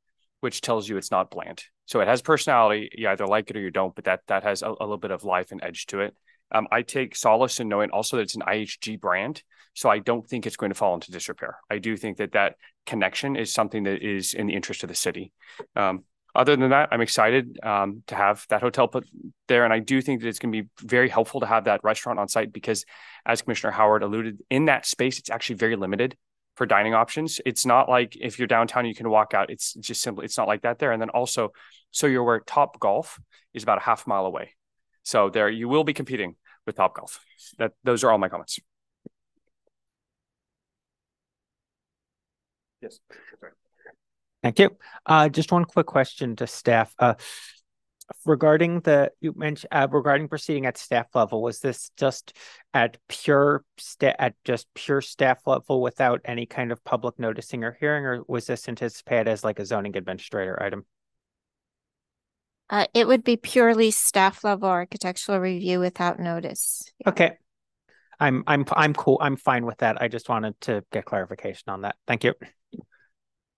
which 0.41 0.61
tells 0.61 0.89
you 0.89 0.97
it's 0.97 1.11
not 1.11 1.29
bland. 1.29 1.63
So 1.85 2.01
it 2.01 2.07
has 2.07 2.21
personality. 2.21 2.89
You 2.93 3.09
either 3.09 3.27
like 3.27 3.49
it 3.49 3.57
or 3.57 3.61
you 3.61 3.71
don't, 3.71 3.95
but 3.95 4.05
that 4.05 4.21
that 4.27 4.43
has 4.43 4.61
a, 4.63 4.69
a 4.69 4.85
little 4.85 4.97
bit 4.97 5.11
of 5.11 5.23
life 5.23 5.51
and 5.51 5.63
edge 5.63 5.85
to 5.87 6.01
it. 6.01 6.15
Um, 6.51 6.67
I 6.71 6.81
take 6.81 7.15
solace 7.15 7.59
in 7.59 7.67
knowing 7.67 7.91
also 7.91 8.17
that 8.17 8.23
it's 8.23 8.35
an 8.35 8.41
IHG 8.41 8.99
brand. 8.99 9.43
So 9.75 9.89
I 9.89 9.99
don't 9.99 10.27
think 10.27 10.45
it's 10.45 10.57
going 10.57 10.71
to 10.71 10.75
fall 10.75 10.93
into 10.93 11.11
disrepair. 11.11 11.57
I 11.69 11.77
do 11.77 11.95
think 11.95 12.17
that 12.17 12.33
that 12.33 12.55
connection 12.85 13.35
is 13.35 13.53
something 13.53 13.83
that 13.83 14.01
is 14.01 14.33
in 14.33 14.47
the 14.47 14.53
interest 14.53 14.83
of 14.83 14.89
the 14.89 14.95
city. 14.95 15.31
Um, 15.75 16.03
other 16.35 16.55
than 16.55 16.69
that, 16.69 16.89
I'm 16.91 17.01
excited 17.01 17.59
um, 17.63 18.03
to 18.07 18.15
have 18.15 18.45
that 18.49 18.61
hotel 18.61 18.87
put 18.87 19.07
there. 19.47 19.63
And 19.63 19.73
I 19.73 19.79
do 19.79 20.01
think 20.01 20.21
that 20.21 20.27
it's 20.27 20.39
going 20.39 20.51
to 20.53 20.63
be 20.63 20.69
very 20.81 21.09
helpful 21.09 21.39
to 21.39 21.45
have 21.45 21.65
that 21.65 21.83
restaurant 21.83 22.19
on 22.19 22.27
site 22.27 22.53
because, 22.53 22.85
as 23.25 23.41
Commissioner 23.41 23.71
Howard 23.71 24.03
alluded, 24.03 24.39
in 24.49 24.65
that 24.65 24.85
space, 24.85 25.17
it's 25.17 25.29
actually 25.29 25.55
very 25.55 25.75
limited 25.75 26.15
for 26.55 26.65
dining 26.65 26.93
options. 26.93 27.39
It's 27.45 27.65
not 27.65 27.89
like 27.89 28.17
if 28.19 28.37
you're 28.37 28.47
downtown, 28.47 28.85
you 28.85 28.93
can 28.93 29.09
walk 29.09 29.33
out. 29.33 29.49
It's 29.49 29.73
just 29.75 30.01
simply, 30.01 30.25
it's 30.25 30.37
not 30.37 30.47
like 30.47 30.61
that 30.63 30.77
there. 30.77 30.91
And 30.91 31.01
then 31.01 31.09
also, 31.09 31.51
so 31.91 32.05
you're 32.05 32.23
where 32.23 32.41
Top 32.41 32.79
Golf 32.79 33.19
is 33.53 33.63
about 33.63 33.77
a 33.79 33.81
half 33.81 34.05
mile 34.05 34.25
away. 34.25 34.53
So 35.09 35.31
there 35.31 35.49
you 35.49 35.67
will 35.67 35.83
be 35.83 35.93
competing 35.93 36.35
with 36.67 36.75
Top 36.75 36.95
Golf. 36.95 37.19
That 37.57 37.71
those 37.83 38.03
are 38.03 38.11
all 38.11 38.19
my 38.19 38.29
comments. 38.29 38.59
Yes. 42.79 42.99
Thank 44.43 44.59
you. 44.59 44.77
Uh, 45.07 45.27
just 45.29 45.51
one 45.51 45.65
quick 45.65 45.87
question 45.87 46.35
to 46.35 46.45
staff. 46.45 46.93
Uh, 46.99 47.15
regarding 48.23 48.81
the 48.81 49.11
you 49.19 49.33
mentioned 49.35 49.69
uh, 49.71 49.87
regarding 49.89 50.27
proceeding 50.27 50.67
at 50.67 50.77
staff 50.77 51.07
level, 51.15 51.41
was 51.41 51.59
this 51.59 51.89
just 51.97 52.37
at 52.75 52.97
pure 53.07 53.65
sta- 53.79 54.15
at 54.19 54.35
just 54.43 54.67
pure 54.75 55.01
staff 55.01 55.39
level 55.47 55.81
without 55.81 56.21
any 56.23 56.45
kind 56.45 56.71
of 56.71 56.83
public 56.83 57.17
noticing 57.17 57.63
or 57.63 57.75
hearing, 57.79 58.05
or 58.05 58.23
was 58.27 58.45
this 58.45 58.69
anticipated 58.69 59.27
as 59.27 59.43
like 59.43 59.57
a 59.57 59.65
zoning 59.65 59.97
administrator 59.97 60.61
item? 60.61 60.85
Uh, 62.69 62.85
it 62.93 63.07
would 63.07 63.23
be 63.23 63.37
purely 63.37 63.91
staff 63.91 64.43
level 64.43 64.69
architectural 64.69 65.39
review 65.39 65.79
without 65.79 66.19
notice. 66.19 66.91
Yeah. 66.99 67.09
Okay. 67.09 67.31
I'm 68.19 68.43
I'm 68.47 68.65
I'm 68.73 68.93
cool. 68.93 69.17
I'm 69.21 69.37
fine 69.37 69.65
with 69.65 69.77
that. 69.77 70.01
I 70.01 70.09
just 70.09 70.27
wanted 70.27 70.59
to 70.61 70.83
get 70.91 71.05
clarification 71.05 71.69
on 71.69 71.81
that. 71.81 71.95
Thank 72.05 72.23
you. 72.23 72.33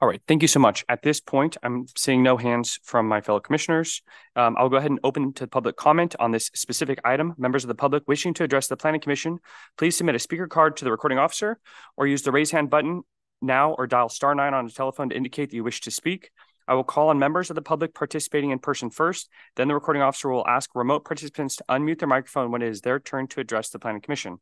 All 0.01 0.07
right, 0.07 0.22
thank 0.28 0.41
you 0.41 0.47
so 0.47 0.59
much. 0.59 0.84
At 0.89 1.03
this 1.03 1.22
point, 1.22 1.57
I'm 1.62 1.86
seeing 1.95 2.24
no 2.24 2.36
hands 2.36 2.80
from 2.84 3.07
my 3.07 3.22
fellow 3.22 3.39
commissioners. 3.39 4.01
Um, 4.36 4.55
I'll 4.57 4.68
go 4.68 4.78
ahead 4.78 4.89
and 4.89 4.99
open 5.03 5.32
to 5.34 5.45
public 5.45 5.76
comment 5.76 6.16
on 6.18 6.32
this 6.32 6.49
specific 6.55 6.99
item. 7.05 7.36
Members 7.38 7.64
of 7.64 7.68
the 7.68 7.76
public 7.76 8.01
wishing 8.07 8.34
to 8.36 8.43
address 8.43 8.66
the 8.66 8.76
Planning 8.76 9.01
Commission, 9.01 9.38
please 9.78 9.95
submit 9.95 10.16
a 10.16 10.20
speaker 10.20 10.47
card 10.47 10.78
to 10.78 10.86
the 10.86 10.91
recording 10.91 11.20
officer 11.20 11.59
or 11.97 12.07
use 12.07 12.24
the 12.24 12.32
raise 12.32 12.49
hand 12.49 12.72
button 12.72 13.03
now 13.43 13.74
or 13.74 13.86
dial 13.86 14.09
star 14.09 14.34
nine 14.34 14.55
on 14.55 14.66
a 14.66 14.72
telephone 14.72 15.09
to 15.09 15.16
indicate 15.16 15.51
that 15.51 15.55
you 15.55 15.64
wish 15.64 15.82
to 15.82 15.91
speak. 15.91 16.32
I 16.72 16.74
will 16.74 16.86
call 16.86 17.09
on 17.09 17.19
members 17.19 17.49
of 17.49 17.57
the 17.57 17.61
public 17.61 17.93
participating 17.93 18.51
in 18.51 18.59
person 18.59 18.89
first. 18.89 19.28
Then 19.57 19.67
the 19.67 19.74
recording 19.74 20.01
officer 20.01 20.30
will 20.30 20.47
ask 20.47 20.74
remote 20.74 21.03
participants 21.03 21.57
to 21.57 21.65
unmute 21.67 21.99
their 21.99 22.07
microphone 22.07 22.49
when 22.49 22.61
it 22.61 22.69
is 22.69 22.80
their 22.80 22.97
turn 22.97 23.28
to 23.28 23.41
address 23.41 23.72
the 23.72 23.78
Planning 23.78 23.99
Commission. 23.99 24.38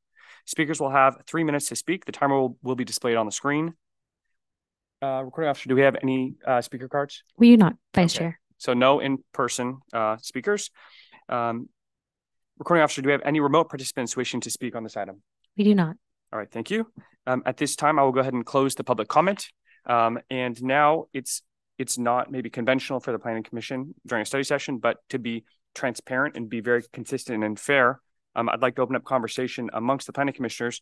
Speakers 0.45 0.79
will 0.79 0.91
have 0.91 1.23
three 1.25 1.43
minutes 1.43 1.69
to 1.69 1.75
speak. 1.75 2.05
The 2.05 2.11
timer 2.11 2.39
will, 2.39 2.55
will 2.61 2.75
be 2.75 2.85
displayed 2.85 3.17
on 3.17 3.25
the 3.25 3.31
screen. 3.31 3.73
Uh, 5.01 5.23
recording 5.25 5.49
officer, 5.49 5.69
do 5.69 5.75
we 5.75 5.81
have 5.81 5.95
any 6.03 6.35
uh, 6.45 6.61
speaker 6.61 6.87
cards? 6.87 7.23
We 7.35 7.49
do 7.49 7.57
not, 7.57 7.77
Vice 7.95 8.15
okay. 8.15 8.25
Chair. 8.25 8.39
So 8.59 8.75
no 8.75 8.99
in-person 8.99 9.79
uh, 9.91 10.17
speakers. 10.17 10.69
Um, 11.29 11.69
Recording 12.59 12.83
officer, 12.83 13.01
do 13.01 13.07
we 13.07 13.13
have 13.13 13.23
any 13.25 13.39
remote 13.39 13.69
participants 13.69 14.15
wishing 14.15 14.41
to 14.41 14.51
speak 14.51 14.75
on 14.75 14.83
this 14.83 14.97
item? 14.97 15.23
We 15.57 15.63
do 15.63 15.73
not. 15.73 15.95
All 16.31 16.37
right, 16.37 16.51
thank 16.51 16.69
you. 16.69 16.91
Um, 17.25 17.41
at 17.45 17.57
this 17.57 17.75
time, 17.75 17.97
I 17.97 18.03
will 18.03 18.11
go 18.11 18.19
ahead 18.19 18.33
and 18.33 18.45
close 18.45 18.75
the 18.75 18.83
public 18.83 19.07
comment. 19.07 19.47
Um, 19.85 20.19
and 20.29 20.61
now 20.61 21.05
it's 21.13 21.41
it's 21.79 21.97
not 21.97 22.29
maybe 22.29 22.49
conventional 22.49 22.99
for 22.99 23.11
the 23.11 23.17
planning 23.17 23.41
commission 23.41 23.95
during 24.05 24.21
a 24.21 24.25
study 24.25 24.43
session, 24.43 24.77
but 24.77 24.97
to 25.09 25.17
be 25.17 25.45
transparent 25.73 26.35
and 26.35 26.49
be 26.49 26.59
very 26.59 26.83
consistent 26.91 27.43
and 27.43 27.57
fair, 27.57 28.01
um, 28.35 28.49
I'd 28.49 28.61
like 28.61 28.75
to 28.75 28.81
open 28.81 28.97
up 28.97 29.05
conversation 29.05 29.69
amongst 29.73 30.05
the 30.05 30.13
planning 30.13 30.33
commissioners. 30.33 30.81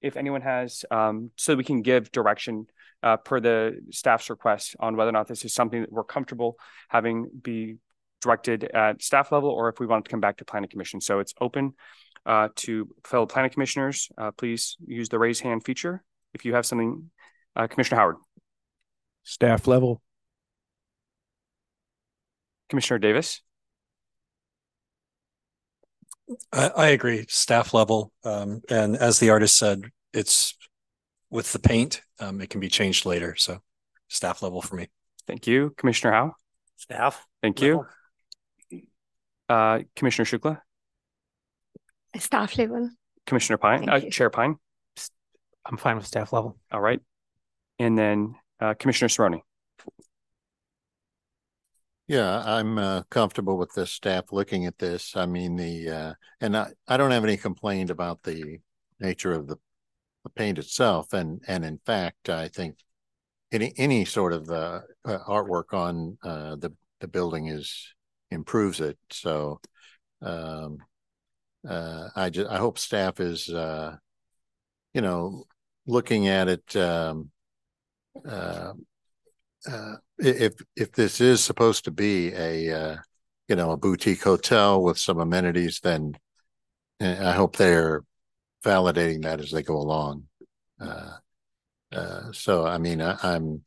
If 0.00 0.16
anyone 0.16 0.40
has, 0.40 0.84
um, 0.90 1.30
so 1.36 1.54
we 1.54 1.62
can 1.62 1.82
give 1.82 2.10
direction 2.10 2.66
uh, 3.02 3.18
per 3.18 3.38
the 3.38 3.80
staff's 3.90 4.30
request 4.30 4.74
on 4.80 4.96
whether 4.96 5.10
or 5.10 5.12
not 5.12 5.28
this 5.28 5.44
is 5.44 5.52
something 5.52 5.82
that 5.82 5.92
we're 5.92 6.04
comfortable 6.04 6.56
having 6.88 7.28
be 7.42 7.76
directed 8.22 8.64
at 8.64 9.02
staff 9.02 9.30
level, 9.32 9.50
or 9.50 9.68
if 9.68 9.78
we 9.78 9.86
want 9.86 10.06
to 10.06 10.10
come 10.10 10.20
back 10.20 10.38
to 10.38 10.44
planning 10.44 10.70
commission. 10.70 11.02
So 11.02 11.20
it's 11.20 11.34
open 11.38 11.74
uh, 12.24 12.48
to 12.56 12.88
fellow 13.04 13.26
planning 13.26 13.50
commissioners. 13.50 14.08
Uh, 14.16 14.30
please 14.30 14.76
use 14.86 15.10
the 15.10 15.18
raise 15.18 15.40
hand 15.40 15.64
feature 15.64 16.02
if 16.32 16.44
you 16.46 16.54
have 16.54 16.64
something. 16.64 17.10
Uh, 17.56 17.66
Commissioner 17.66 18.00
Howard. 18.00 18.16
Staff 19.24 19.66
level. 19.66 20.00
Commissioner 22.70 22.98
Davis. 22.98 23.42
I, 26.52 26.68
I 26.68 26.88
agree, 26.88 27.26
staff 27.28 27.74
level. 27.74 28.12
Um, 28.24 28.62
and 28.70 28.96
as 28.96 29.18
the 29.18 29.30
artist 29.30 29.58
said, 29.58 29.82
it's 30.14 30.56
with 31.28 31.52
the 31.52 31.58
paint, 31.58 32.02
um, 32.20 32.40
it 32.40 32.48
can 32.48 32.60
be 32.60 32.68
changed 32.68 33.04
later. 33.04 33.34
So 33.36 33.58
staff 34.08 34.42
level 34.42 34.62
for 34.62 34.76
me. 34.76 34.88
Thank 35.26 35.46
you. 35.46 35.74
Commissioner 35.76 36.12
Howe. 36.12 36.36
Staff. 36.76 37.26
Thank 37.42 37.60
you. 37.60 37.84
Uh, 39.48 39.80
Commissioner 39.96 40.24
Shukla. 40.24 40.60
Staff 42.16 42.56
level. 42.56 42.90
Commissioner 43.26 43.58
Pyne, 43.58 43.88
uh, 43.88 44.00
Chair 44.10 44.30
Pyne. 44.30 44.56
I'm 45.64 45.76
fine 45.76 45.96
with 45.96 46.06
staff 46.06 46.32
level. 46.32 46.56
All 46.72 46.80
right. 46.80 47.00
And 47.78 47.98
then 47.98 48.34
uh, 48.60 48.74
Commissioner 48.74 49.08
Cerrone. 49.08 49.40
Yeah, 52.10 52.42
I'm 52.44 52.76
uh, 52.76 53.02
comfortable 53.04 53.56
with 53.56 53.72
the 53.72 53.86
staff 53.86 54.32
looking 54.32 54.66
at 54.66 54.78
this. 54.78 55.14
I 55.14 55.26
mean, 55.26 55.54
the 55.54 55.88
uh, 55.88 56.14
and 56.40 56.56
I, 56.56 56.72
I 56.88 56.96
don't 56.96 57.12
have 57.12 57.22
any 57.22 57.36
complaint 57.36 57.88
about 57.88 58.24
the 58.24 58.58
nature 58.98 59.32
of 59.32 59.46
the, 59.46 59.54
the 60.24 60.30
paint 60.30 60.58
itself. 60.58 61.12
And 61.12 61.40
and 61.46 61.64
in 61.64 61.78
fact, 61.86 62.28
I 62.28 62.48
think 62.48 62.78
any 63.52 63.72
any 63.76 64.04
sort 64.04 64.32
of 64.32 64.50
uh, 64.50 64.80
uh 65.04 65.18
artwork 65.28 65.72
on 65.72 66.18
uh, 66.24 66.56
the 66.56 66.72
the 66.98 67.06
building 67.06 67.46
is 67.46 67.94
improves 68.32 68.80
it. 68.80 68.98
So 69.12 69.60
um, 70.20 70.78
uh, 71.68 72.08
I 72.16 72.28
just 72.30 72.50
I 72.50 72.58
hope 72.58 72.80
staff 72.80 73.20
is 73.20 73.46
you 73.46 75.00
know 75.00 75.44
looking 75.86 76.26
at 76.26 76.48
it. 76.48 76.74
Um, 76.74 77.30
uh, 79.68 79.94
if 80.20 80.54
if 80.76 80.92
this 80.92 81.20
is 81.20 81.42
supposed 81.42 81.84
to 81.84 81.90
be 81.90 82.32
a 82.34 82.72
uh, 82.72 82.96
you 83.48 83.56
know 83.56 83.72
a 83.72 83.76
boutique 83.76 84.22
hotel 84.22 84.82
with 84.82 84.98
some 84.98 85.18
amenities, 85.18 85.80
then 85.80 86.14
eh, 87.00 87.16
I 87.20 87.32
hope 87.32 87.56
they're 87.56 88.04
validating 88.64 89.22
that 89.22 89.40
as 89.40 89.50
they 89.50 89.62
go 89.62 89.76
along. 89.76 90.24
Uh, 90.80 91.16
uh, 91.92 92.32
so 92.32 92.66
I 92.66 92.78
mean, 92.78 93.00
I, 93.00 93.16
I'm 93.22 93.62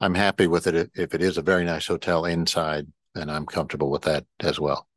I'm 0.00 0.14
happy 0.14 0.46
with 0.46 0.66
it 0.66 0.90
if 0.94 1.14
it 1.14 1.22
is 1.22 1.38
a 1.38 1.42
very 1.42 1.64
nice 1.64 1.86
hotel 1.86 2.24
inside, 2.24 2.86
and 3.14 3.30
I'm 3.30 3.46
comfortable 3.46 3.90
with 3.90 4.02
that 4.02 4.24
as 4.40 4.58
well. 4.58 4.88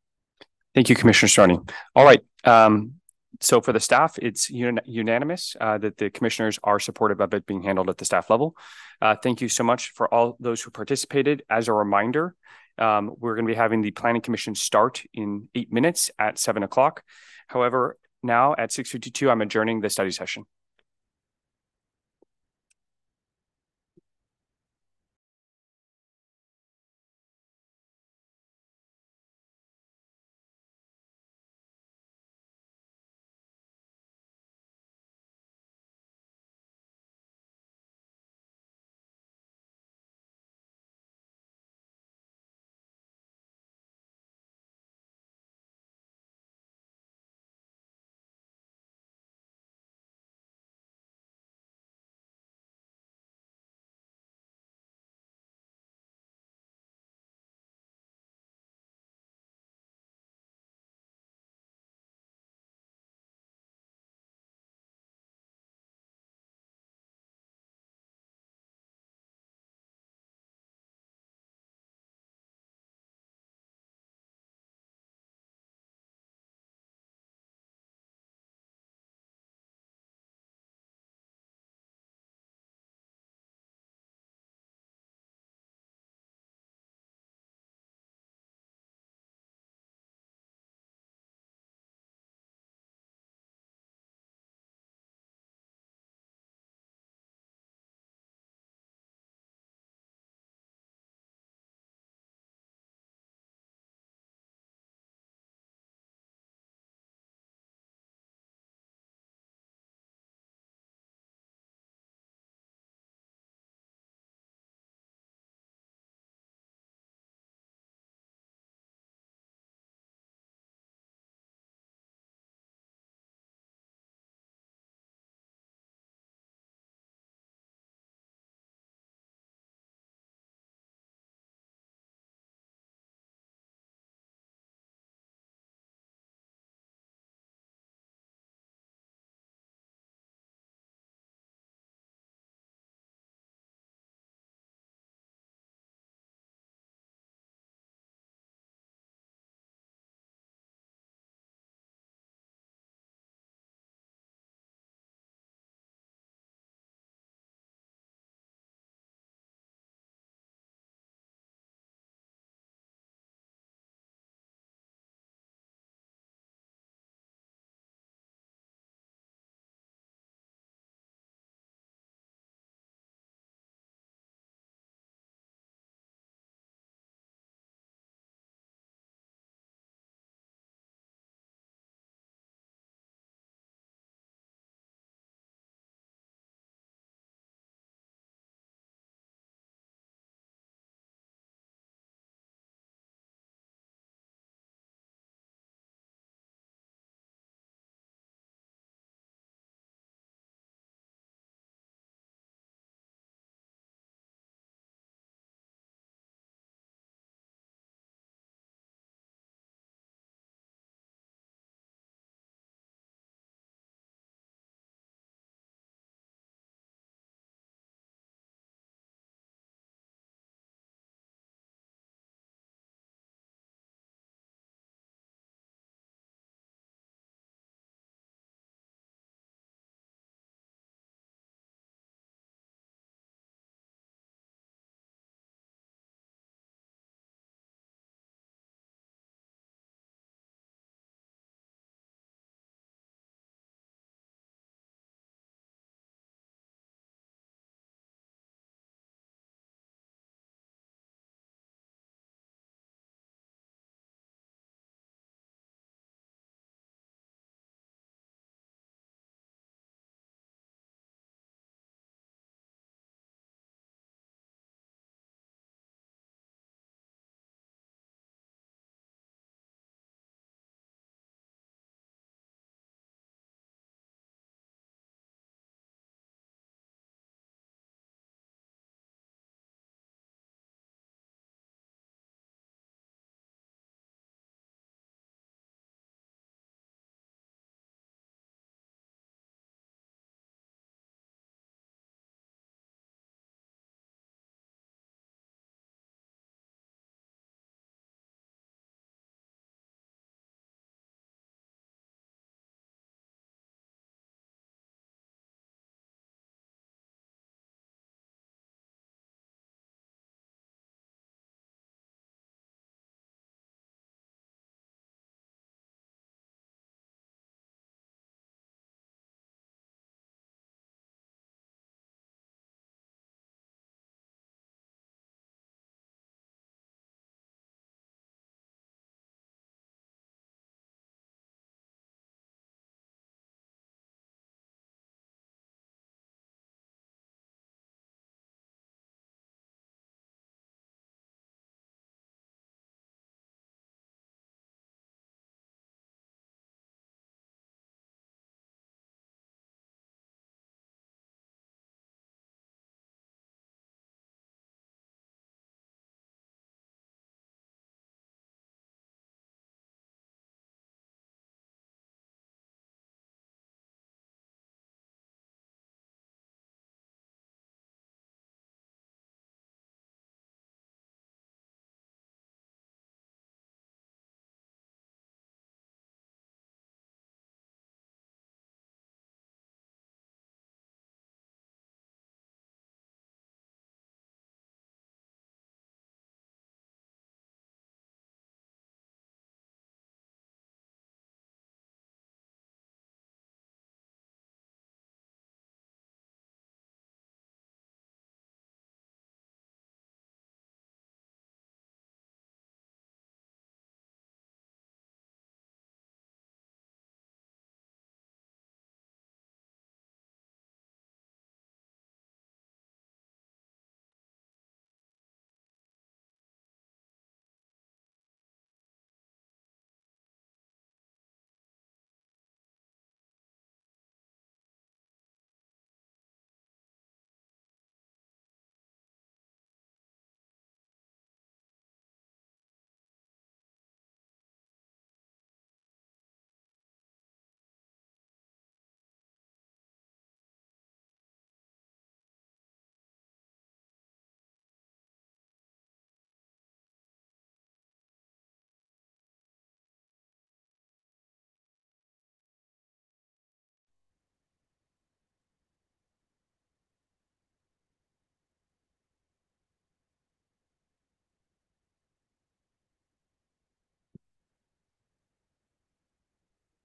Thank 0.74 0.90
you, 0.90 0.96
Commissioner 0.96 1.28
Cerrone. 1.28 1.70
All 1.94 2.04
right. 2.04 2.22
Um, 2.44 2.94
so 3.40 3.60
for 3.60 3.72
the 3.72 3.80
staff, 3.80 4.18
it's 4.20 4.50
un- 4.50 4.80
unanimous 4.84 5.56
uh, 5.60 5.78
that 5.78 5.96
the 5.96 6.10
commissioners 6.10 6.58
are 6.64 6.80
supportive 6.80 7.20
of 7.20 7.34
it 7.34 7.46
being 7.46 7.62
handled 7.62 7.88
at 7.90 7.98
the 7.98 8.04
staff 8.04 8.30
level. 8.30 8.56
Uh, 9.00 9.14
thank 9.14 9.40
you 9.40 9.48
so 9.48 9.64
much 9.64 9.90
for 9.90 10.12
all 10.12 10.36
those 10.40 10.62
who 10.62 10.70
participated. 10.70 11.42
As 11.50 11.68
a 11.68 11.72
reminder, 11.72 12.34
um, 12.78 13.14
we're 13.18 13.34
going 13.34 13.46
to 13.46 13.52
be 13.52 13.56
having 13.56 13.82
the 13.82 13.90
planning 13.90 14.22
commission 14.22 14.54
start 14.54 15.02
in 15.12 15.48
eight 15.54 15.72
minutes 15.72 16.10
at 16.18 16.38
seven 16.38 16.62
o'clock. 16.62 17.02
However, 17.46 17.98
now 18.22 18.54
at 18.56 18.70
6.52, 18.70 19.30
I'm 19.30 19.40
adjourning 19.40 19.80
the 19.80 19.90
study 19.90 20.10
session. 20.10 20.44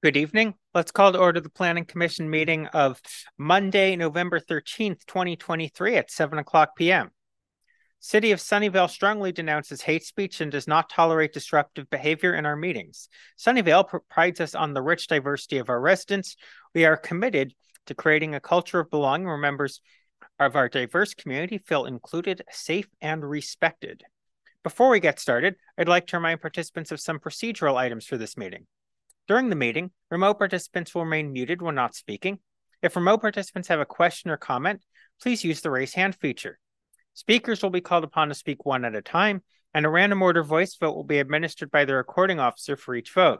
Good 0.04 0.18
evening. 0.18 0.56
Let's 0.74 0.91
call 0.91 1.12
to 1.12 1.20
order 1.20 1.41
the 1.41 1.52
Planning 1.52 1.86
Commission 1.86 2.28
meeting 2.28 2.66
of 2.66 2.99
Monday, 3.38 3.95
November 3.95 4.39
13th, 4.39 5.06
2023 5.06 5.95
at 5.95 6.10
7 6.10 6.39
o'clock 6.39 6.76
p.m. 6.76 7.12
City 7.99 8.32
of 8.32 8.39
Sunnyvale 8.39 8.89
strongly 8.89 9.32
denounces 9.32 9.84
hate 9.84 10.04
speech 10.04 10.41
and 10.41 10.52
does 10.52 10.68
not 10.68 10.89
tolerate 10.89 11.34
disruptive 11.34 11.88
behavior 11.91 12.34
in 12.34 12.47
our 12.47 12.56
meetings. 12.56 13.10
Sunnyvale 13.38 13.99
prides 14.10 14.41
us 14.41 14.56
on 14.56 14.74
the 14.74 14.82
rich 14.82 15.06
diversity 15.06 15.60
of 15.60 15.70
our 15.70 15.80
residents. 15.80 16.36
We 16.74 16.84
are 16.86 16.97
committed 16.97 17.54
to 17.86 17.93
creating 17.93 18.34
a 18.34 18.39
culture 18.39 18.80
of 18.80 18.89
belonging 18.89 19.28
where 19.28 19.38
members 19.38 19.82
of 20.39 20.56
our 20.56 20.68
diverse 20.68 21.14
community 21.14 21.60
feel 21.60 21.86
included, 21.86 22.41
safe, 22.49 22.88
and 23.02 23.24
respected. 23.24 24.04
Before 24.64 24.89
we 24.89 24.99
get 24.99 25.20
started, 25.20 25.58
I'd 25.78 25.88
like 25.88 26.08
to 26.08 26.18
remind 26.18 26.41
participants 26.41 26.91
of 26.91 26.99
some 26.99 27.20
procedural 27.20 27.76
items 27.76 28.08
for 28.08 28.18
this 28.18 28.36
meeting. 28.36 28.66
During 29.32 29.49
the 29.49 29.55
meeting, 29.55 29.91
remote 30.09 30.39
participants 30.39 30.93
will 30.93 31.05
remain 31.05 31.32
muted 31.32 31.61
when 31.61 31.73
not 31.73 31.95
speaking. 31.95 32.39
If 32.82 32.97
remote 32.97 33.21
participants 33.21 33.69
have 33.69 33.79
a 33.79 33.86
question 33.86 34.29
or 34.29 34.36
comment, 34.36 34.82
please 35.21 35.45
use 35.45 35.61
the 35.61 35.71
raise 35.71 35.93
hand 35.93 36.15
feature. 36.15 36.59
Speakers 37.13 37.63
will 37.63 37.69
be 37.69 37.79
called 37.79 38.03
upon 38.03 38.27
to 38.27 38.34
speak 38.34 38.65
one 38.65 38.84
at 38.84 38.93
a 38.93 39.01
time, 39.01 39.41
and 39.73 39.86
a 39.86 39.89
random 39.89 40.21
order 40.21 40.43
voice 40.43 40.75
vote 40.75 40.97
will 40.97 41.05
be 41.05 41.17
administered 41.17 41.71
by 41.71 41.86
the 41.86 41.95
recording 41.95 42.41
officer 42.41 42.75
for 42.75 42.93
each 42.93 43.13
vote. 43.13 43.39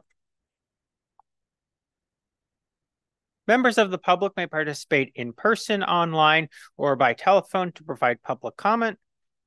Members 3.46 3.78
of 3.78 3.92
the 3.92 3.98
public 3.98 4.32
may 4.38 4.48
participate 4.48 5.12
in 5.16 5.34
person, 5.34 5.84
online, 5.84 6.48
or 6.78 6.96
by 6.96 7.12
telephone 7.12 7.74
to 7.74 7.84
provide 7.84 8.24
public 8.24 8.56
comment. 8.56 8.98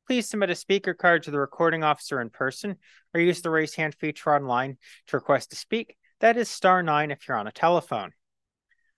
Please 0.06 0.28
submit 0.28 0.50
a 0.50 0.54
speaker 0.54 0.92
card 0.92 1.22
to 1.22 1.30
the 1.30 1.40
recording 1.40 1.82
officer 1.82 2.20
in 2.20 2.28
person 2.28 2.76
or 3.14 3.20
use 3.22 3.40
the 3.40 3.48
raise 3.48 3.74
hand 3.74 3.94
feature 3.94 4.36
online 4.36 4.76
to 5.06 5.16
request 5.16 5.48
to 5.48 5.56
speak. 5.56 5.96
That 6.20 6.36
is 6.36 6.48
star 6.48 6.82
nine 6.82 7.10
if 7.10 7.26
you're 7.26 7.36
on 7.36 7.46
a 7.46 7.52
telephone. 7.52 8.12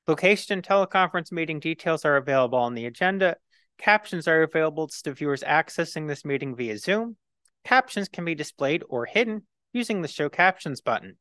Location 0.07 0.55
and 0.55 0.62
teleconference 0.62 1.33
meeting 1.33 1.59
details 1.59 2.05
are 2.05 2.17
available 2.17 2.59
on 2.59 2.75
the 2.75 2.87
agenda. 2.87 3.37
Captions 3.79 4.29
are 4.29 4.43
available 4.43 4.89
to 4.89 5.12
viewers 5.12 5.43
accessing 5.43 6.07
this 6.07 6.25
meeting 6.25 6.55
via 6.55 6.79
Zoom. 6.79 7.17
Captions 7.64 8.09
can 8.09 8.25
be 8.25 8.35
displayed 8.35 8.85
or 8.89 9.07
hidden 9.07 9.43
using 9.73 10.01
the 10.01 10.09
Show 10.09 10.29
Captions 10.29 10.81
button. 10.81 11.17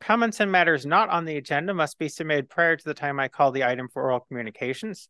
Comments 0.00 0.38
and 0.40 0.50
matters 0.50 0.84
not 0.84 1.08
on 1.08 1.24
the 1.24 1.36
agenda 1.36 1.74
must 1.74 1.98
be 1.98 2.08
submitted 2.08 2.48
prior 2.48 2.76
to 2.76 2.84
the 2.84 2.94
time 2.94 3.18
I 3.18 3.28
call 3.28 3.52
the 3.52 3.64
item 3.64 3.88
for 3.88 4.02
oral 4.02 4.20
communications. 4.20 5.08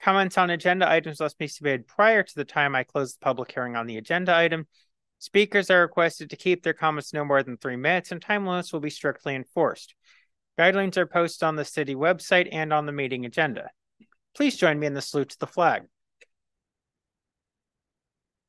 Comments 0.00 0.36
on 0.38 0.50
agenda 0.50 0.88
items 0.88 1.20
must 1.20 1.38
be 1.38 1.46
submitted 1.46 1.86
prior 1.86 2.22
to 2.22 2.34
the 2.34 2.44
time 2.44 2.74
I 2.74 2.84
close 2.84 3.12
the 3.12 3.24
public 3.24 3.52
hearing 3.52 3.76
on 3.76 3.86
the 3.86 3.98
agenda 3.98 4.34
item. 4.34 4.66
Speakers 5.20 5.70
are 5.70 5.82
requested 5.82 6.30
to 6.30 6.36
keep 6.36 6.62
their 6.62 6.72
comments 6.72 7.12
no 7.12 7.26
more 7.26 7.42
than 7.42 7.58
three 7.58 7.76
minutes, 7.76 8.10
and 8.10 8.22
time 8.22 8.46
limits 8.46 8.72
will 8.72 8.80
be 8.80 8.88
strictly 8.88 9.34
enforced. 9.34 9.94
Guidelines 10.58 10.96
are 10.96 11.06
posted 11.06 11.46
on 11.46 11.56
the 11.56 11.64
city 11.64 11.94
website 11.94 12.48
and 12.50 12.72
on 12.72 12.86
the 12.86 12.92
meeting 12.92 13.26
agenda. 13.26 13.68
Please 14.34 14.56
join 14.56 14.78
me 14.78 14.86
in 14.86 14.94
the 14.94 15.02
salute 15.02 15.28
to 15.28 15.38
the 15.38 15.46
flag. 15.46 15.82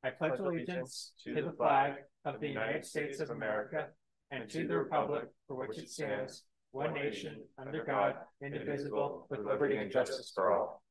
I 0.02 0.10
pledge 0.10 0.40
allegiance 0.40 1.12
to 1.24 1.34
the 1.34 1.52
flag 1.52 1.92
of 2.24 2.40
the 2.40 2.48
United 2.48 2.86
States 2.86 3.20
of 3.20 3.28
America 3.28 3.88
and 4.30 4.48
to 4.48 4.66
the 4.66 4.78
republic 4.78 5.24
for 5.46 5.56
which 5.56 5.76
it 5.76 5.90
stands, 5.90 6.44
one 6.70 6.94
nation, 6.94 7.42
under 7.58 7.84
God, 7.84 8.14
indivisible, 8.42 9.26
with 9.28 9.40
liberty 9.40 9.76
and 9.76 9.92
justice 9.92 10.32
for 10.34 10.52
all. 10.52 10.82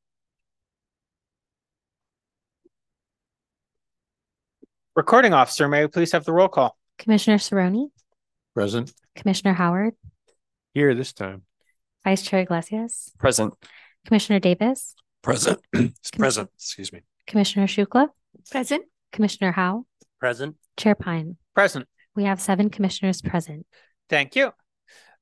Recording 4.96 5.34
officer, 5.34 5.70
may 5.70 5.82
we 5.82 5.88
please 5.88 6.12
have 6.12 6.26
the 6.26 6.34
roll 6.34 6.50
call? 6.50 6.78
Commissioner 6.98 7.38
Cerrone, 7.38 7.92
Present. 8.54 8.92
Commissioner 9.16 9.54
Howard, 9.54 9.94
Here 10.74 10.94
this 10.94 11.14
time. 11.14 11.44
Vice 12.04 12.22
Chair 12.24 12.42
Iglesias, 12.42 13.10
Present. 13.18 13.54
Commissioner 14.06 14.40
Davis, 14.40 14.96
Present. 15.22 15.60
Present, 16.18 16.50
excuse 16.56 16.92
me. 16.92 17.04
Commissioner 17.26 17.68
Shukla, 17.68 18.10
Present. 18.50 18.84
Commissioner 19.14 19.54
Howe, 19.54 19.86
Present. 20.20 20.58
Chair 20.76 20.96
Pyne. 20.96 21.38
Present. 21.56 21.88
We 22.14 22.26
have 22.26 22.42
seven 22.42 22.70
commissioners 22.70 23.22
present. 23.22 23.66
Thank 24.10 24.36
you. 24.36 24.52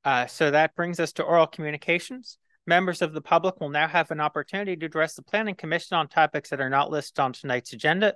Uh, 0.03 0.25
so 0.25 0.49
that 0.49 0.75
brings 0.75 0.99
us 0.99 1.13
to 1.13 1.23
oral 1.23 1.45
communications. 1.45 2.39
Members 2.65 3.03
of 3.03 3.13
the 3.13 3.21
public 3.21 3.59
will 3.59 3.69
now 3.69 3.87
have 3.87 4.09
an 4.09 4.19
opportunity 4.19 4.75
to 4.75 4.85
address 4.87 5.13
the 5.13 5.21
Planning 5.21 5.53
Commission 5.55 5.97
on 5.97 6.07
topics 6.07 6.49
that 6.49 6.59
are 6.59 6.69
not 6.69 6.89
listed 6.89 7.19
on 7.19 7.33
tonight's 7.33 7.73
agenda. 7.73 8.15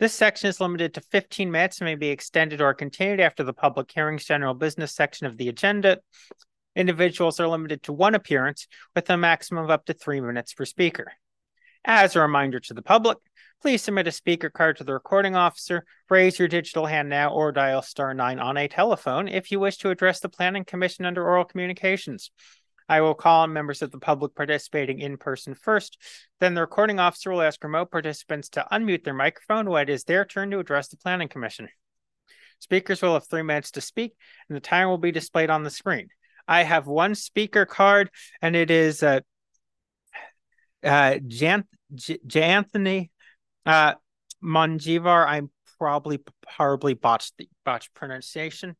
This 0.00 0.14
section 0.14 0.48
is 0.48 0.62
limited 0.62 0.94
to 0.94 1.02
15 1.02 1.50
minutes 1.50 1.78
and 1.78 1.84
may 1.84 1.94
be 1.94 2.08
extended 2.08 2.62
or 2.62 2.72
continued 2.72 3.20
after 3.20 3.44
the 3.44 3.52
public 3.52 3.92
hearings 3.92 4.24
general 4.24 4.54
business 4.54 4.94
section 4.94 5.26
of 5.26 5.36
the 5.36 5.50
agenda. 5.50 5.98
Individuals 6.74 7.38
are 7.38 7.46
limited 7.46 7.82
to 7.82 7.92
one 7.92 8.14
appearance 8.14 8.66
with 8.96 9.10
a 9.10 9.18
maximum 9.18 9.62
of 9.62 9.68
up 9.68 9.84
to 9.84 9.92
three 9.92 10.22
minutes 10.22 10.54
per 10.54 10.64
speaker. 10.64 11.12
As 11.84 12.16
a 12.16 12.20
reminder 12.20 12.60
to 12.60 12.72
the 12.72 12.80
public, 12.80 13.18
please 13.60 13.82
submit 13.82 14.08
a 14.08 14.12
speaker 14.12 14.48
card 14.48 14.78
to 14.78 14.84
the 14.84 14.94
recording 14.94 15.36
officer, 15.36 15.84
raise 16.08 16.38
your 16.38 16.48
digital 16.48 16.86
hand 16.86 17.10
now, 17.10 17.34
or 17.34 17.52
dial 17.52 17.82
star 17.82 18.14
nine 18.14 18.38
on 18.38 18.56
a 18.56 18.68
telephone 18.68 19.28
if 19.28 19.52
you 19.52 19.60
wish 19.60 19.76
to 19.78 19.90
address 19.90 20.20
the 20.20 20.30
Planning 20.30 20.64
Commission 20.64 21.04
under 21.04 21.22
oral 21.22 21.44
communications. 21.44 22.30
I 22.90 23.02
will 23.02 23.14
call 23.14 23.42
on 23.42 23.52
members 23.52 23.82
of 23.82 23.92
the 23.92 24.00
public 24.00 24.34
participating 24.34 24.98
in 24.98 25.16
person 25.16 25.54
first. 25.54 25.96
Then 26.40 26.54
the 26.54 26.60
recording 26.60 26.98
officer 26.98 27.30
will 27.30 27.40
ask 27.40 27.62
remote 27.62 27.92
participants 27.92 28.48
to 28.50 28.66
unmute 28.72 29.04
their 29.04 29.14
microphone 29.14 29.70
when 29.70 29.84
it 29.84 29.90
is 29.90 30.02
their 30.02 30.24
turn 30.24 30.50
to 30.50 30.58
address 30.58 30.88
the 30.88 30.96
Planning 30.96 31.28
Commission. 31.28 31.68
Speakers 32.58 33.00
will 33.00 33.14
have 33.14 33.28
three 33.28 33.42
minutes 33.42 33.70
to 33.70 33.80
speak, 33.80 34.16
and 34.48 34.56
the 34.56 34.60
time 34.60 34.88
will 34.88 34.98
be 34.98 35.12
displayed 35.12 35.50
on 35.50 35.62
the 35.62 35.70
screen. 35.70 36.08
I 36.48 36.64
have 36.64 36.88
one 36.88 37.14
speaker 37.14 37.64
card, 37.64 38.10
and 38.42 38.56
it 38.56 38.72
is 38.72 39.04
uh, 39.04 39.20
uh, 40.82 41.18
Jan- 41.28 41.68
J- 41.94 42.18
Janthony 42.26 43.10
uh. 43.64 43.94
I'm 44.42 45.50
probably 45.78 46.18
horribly 46.48 46.94
botched 46.94 47.34
the 47.38 47.48
botched 47.64 47.94
pronunciation. 47.94 48.74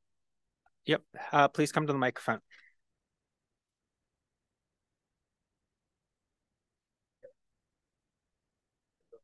Yep. 0.87 1.03
Uh, 1.31 1.47
please 1.47 1.71
come 1.71 1.87
to 1.87 1.93
the 1.93 1.99
microphone. 1.99 2.41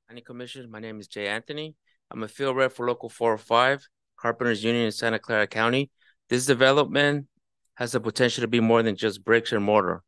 Planning 0.09 0.25
Commission. 0.25 0.71
My 0.71 0.79
name 0.79 1.01
is 1.01 1.09
Jay 1.09 1.27
Anthony. 1.27 1.75
I'm 2.13 2.23
a 2.23 2.29
field 2.29 2.57
rep 2.57 2.71
for 2.71 2.87
Local 2.87 3.09
405, 3.09 3.89
Carpenters 4.17 4.63
Union 4.63 4.85
in 4.85 4.93
Santa 4.93 5.19
Clara 5.19 5.49
County. 5.49 5.91
This 6.29 6.47
development 6.47 7.27
has 7.75 7.91
the 7.91 7.99
potential 7.99 8.43
to 8.43 8.47
be 8.47 8.61
more 8.61 8.85
than 8.85 8.95
just 8.95 9.25
bricks 9.25 9.51
and 9.51 9.65
mortar. 9.65 10.05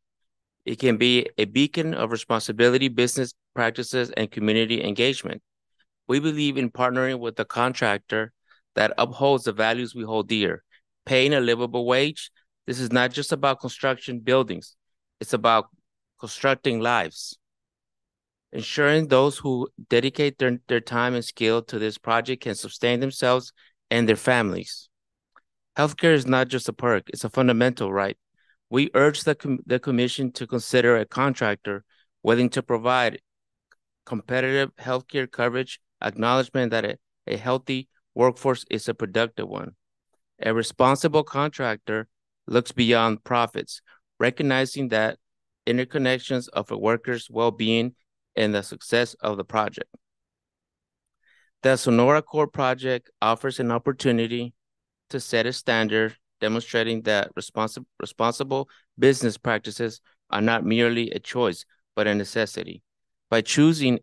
It 0.63 0.79
can 0.79 0.95
be 0.95 1.27
a 1.37 1.43
beacon 1.43 1.93
of 1.93 2.13
responsibility, 2.13 2.87
business 2.87 3.33
practices, 3.53 4.09
and 4.11 4.31
community 4.31 4.81
engagement. 4.85 5.41
We 6.07 6.21
believe 6.21 6.57
in 6.57 6.71
partnering 6.71 7.19
with 7.19 7.37
a 7.37 7.43
contractor 7.43 8.31
that 8.75 8.93
upholds 8.97 9.43
the 9.43 9.51
values 9.51 9.93
we 9.93 10.03
hold 10.03 10.29
dear, 10.29 10.63
paying 11.05 11.33
a 11.33 11.41
livable 11.41 11.85
wage. 11.85 12.31
This 12.67 12.79
is 12.79 12.93
not 12.93 13.11
just 13.11 13.33
about 13.33 13.59
construction 13.59 14.19
buildings, 14.19 14.77
it's 15.19 15.33
about 15.33 15.67
constructing 16.21 16.79
lives 16.79 17.38
ensuring 18.51 19.07
those 19.07 19.37
who 19.37 19.67
dedicate 19.89 20.37
their, 20.37 20.59
their 20.67 20.81
time 20.81 21.13
and 21.13 21.23
skill 21.23 21.61
to 21.63 21.79
this 21.79 21.97
project 21.97 22.43
can 22.43 22.55
sustain 22.55 22.99
themselves 22.99 23.53
and 23.91 24.07
their 24.07 24.15
families. 24.15 24.89
Healthcare 25.77 26.13
is 26.13 26.25
not 26.25 26.47
just 26.47 26.69
a 26.69 26.73
perk, 26.73 27.09
it's 27.09 27.23
a 27.23 27.29
fundamental 27.29 27.93
right. 27.93 28.17
We 28.69 28.89
urge 28.93 29.23
the, 29.23 29.35
com 29.35 29.59
the 29.65 29.79
Commission 29.79 30.31
to 30.33 30.45
consider 30.45 30.97
a 30.97 31.05
contractor 31.05 31.83
willing 32.21 32.49
to 32.49 32.61
provide 32.61 33.21
competitive 34.05 34.75
healthcare 34.77 35.31
coverage, 35.31 35.79
acknowledgement 36.01 36.71
that 36.71 36.85
a, 36.85 36.97
a 37.27 37.37
healthy 37.37 37.87
workforce 38.13 38.65
is 38.69 38.87
a 38.89 38.93
productive 38.93 39.47
one. 39.47 39.71
A 40.41 40.53
responsible 40.53 41.23
contractor 41.23 42.07
looks 42.47 42.71
beyond 42.71 43.23
profits, 43.23 43.81
recognizing 44.19 44.89
that 44.89 45.17
interconnections 45.67 46.49
of 46.49 46.71
a 46.71 46.77
worker's 46.77 47.29
well-being 47.29 47.95
and 48.39 48.55
the 48.55 48.63
success 48.63 49.13
of 49.15 49.37
the 49.37 49.43
project. 49.43 49.89
The 51.61 51.75
Sonora 51.75 52.21
Court 52.21 52.53
project 52.53 53.11
offers 53.21 53.59
an 53.59 53.69
opportunity 53.69 54.53
to 55.09 55.19
set 55.19 55.45
a 55.45 55.51
standard 55.51 56.15
demonstrating 56.39 57.01
that 57.01 57.35
responsi 57.35 57.83
responsible 57.99 58.69
business 58.97 59.37
practices 59.37 59.99
are 60.29 60.41
not 60.41 60.63
merely 60.63 61.11
a 61.11 61.19
choice, 61.19 61.65
but 61.95 62.07
a 62.07 62.15
necessity. 62.15 62.81
By 63.29 63.41
choosing 63.41 63.99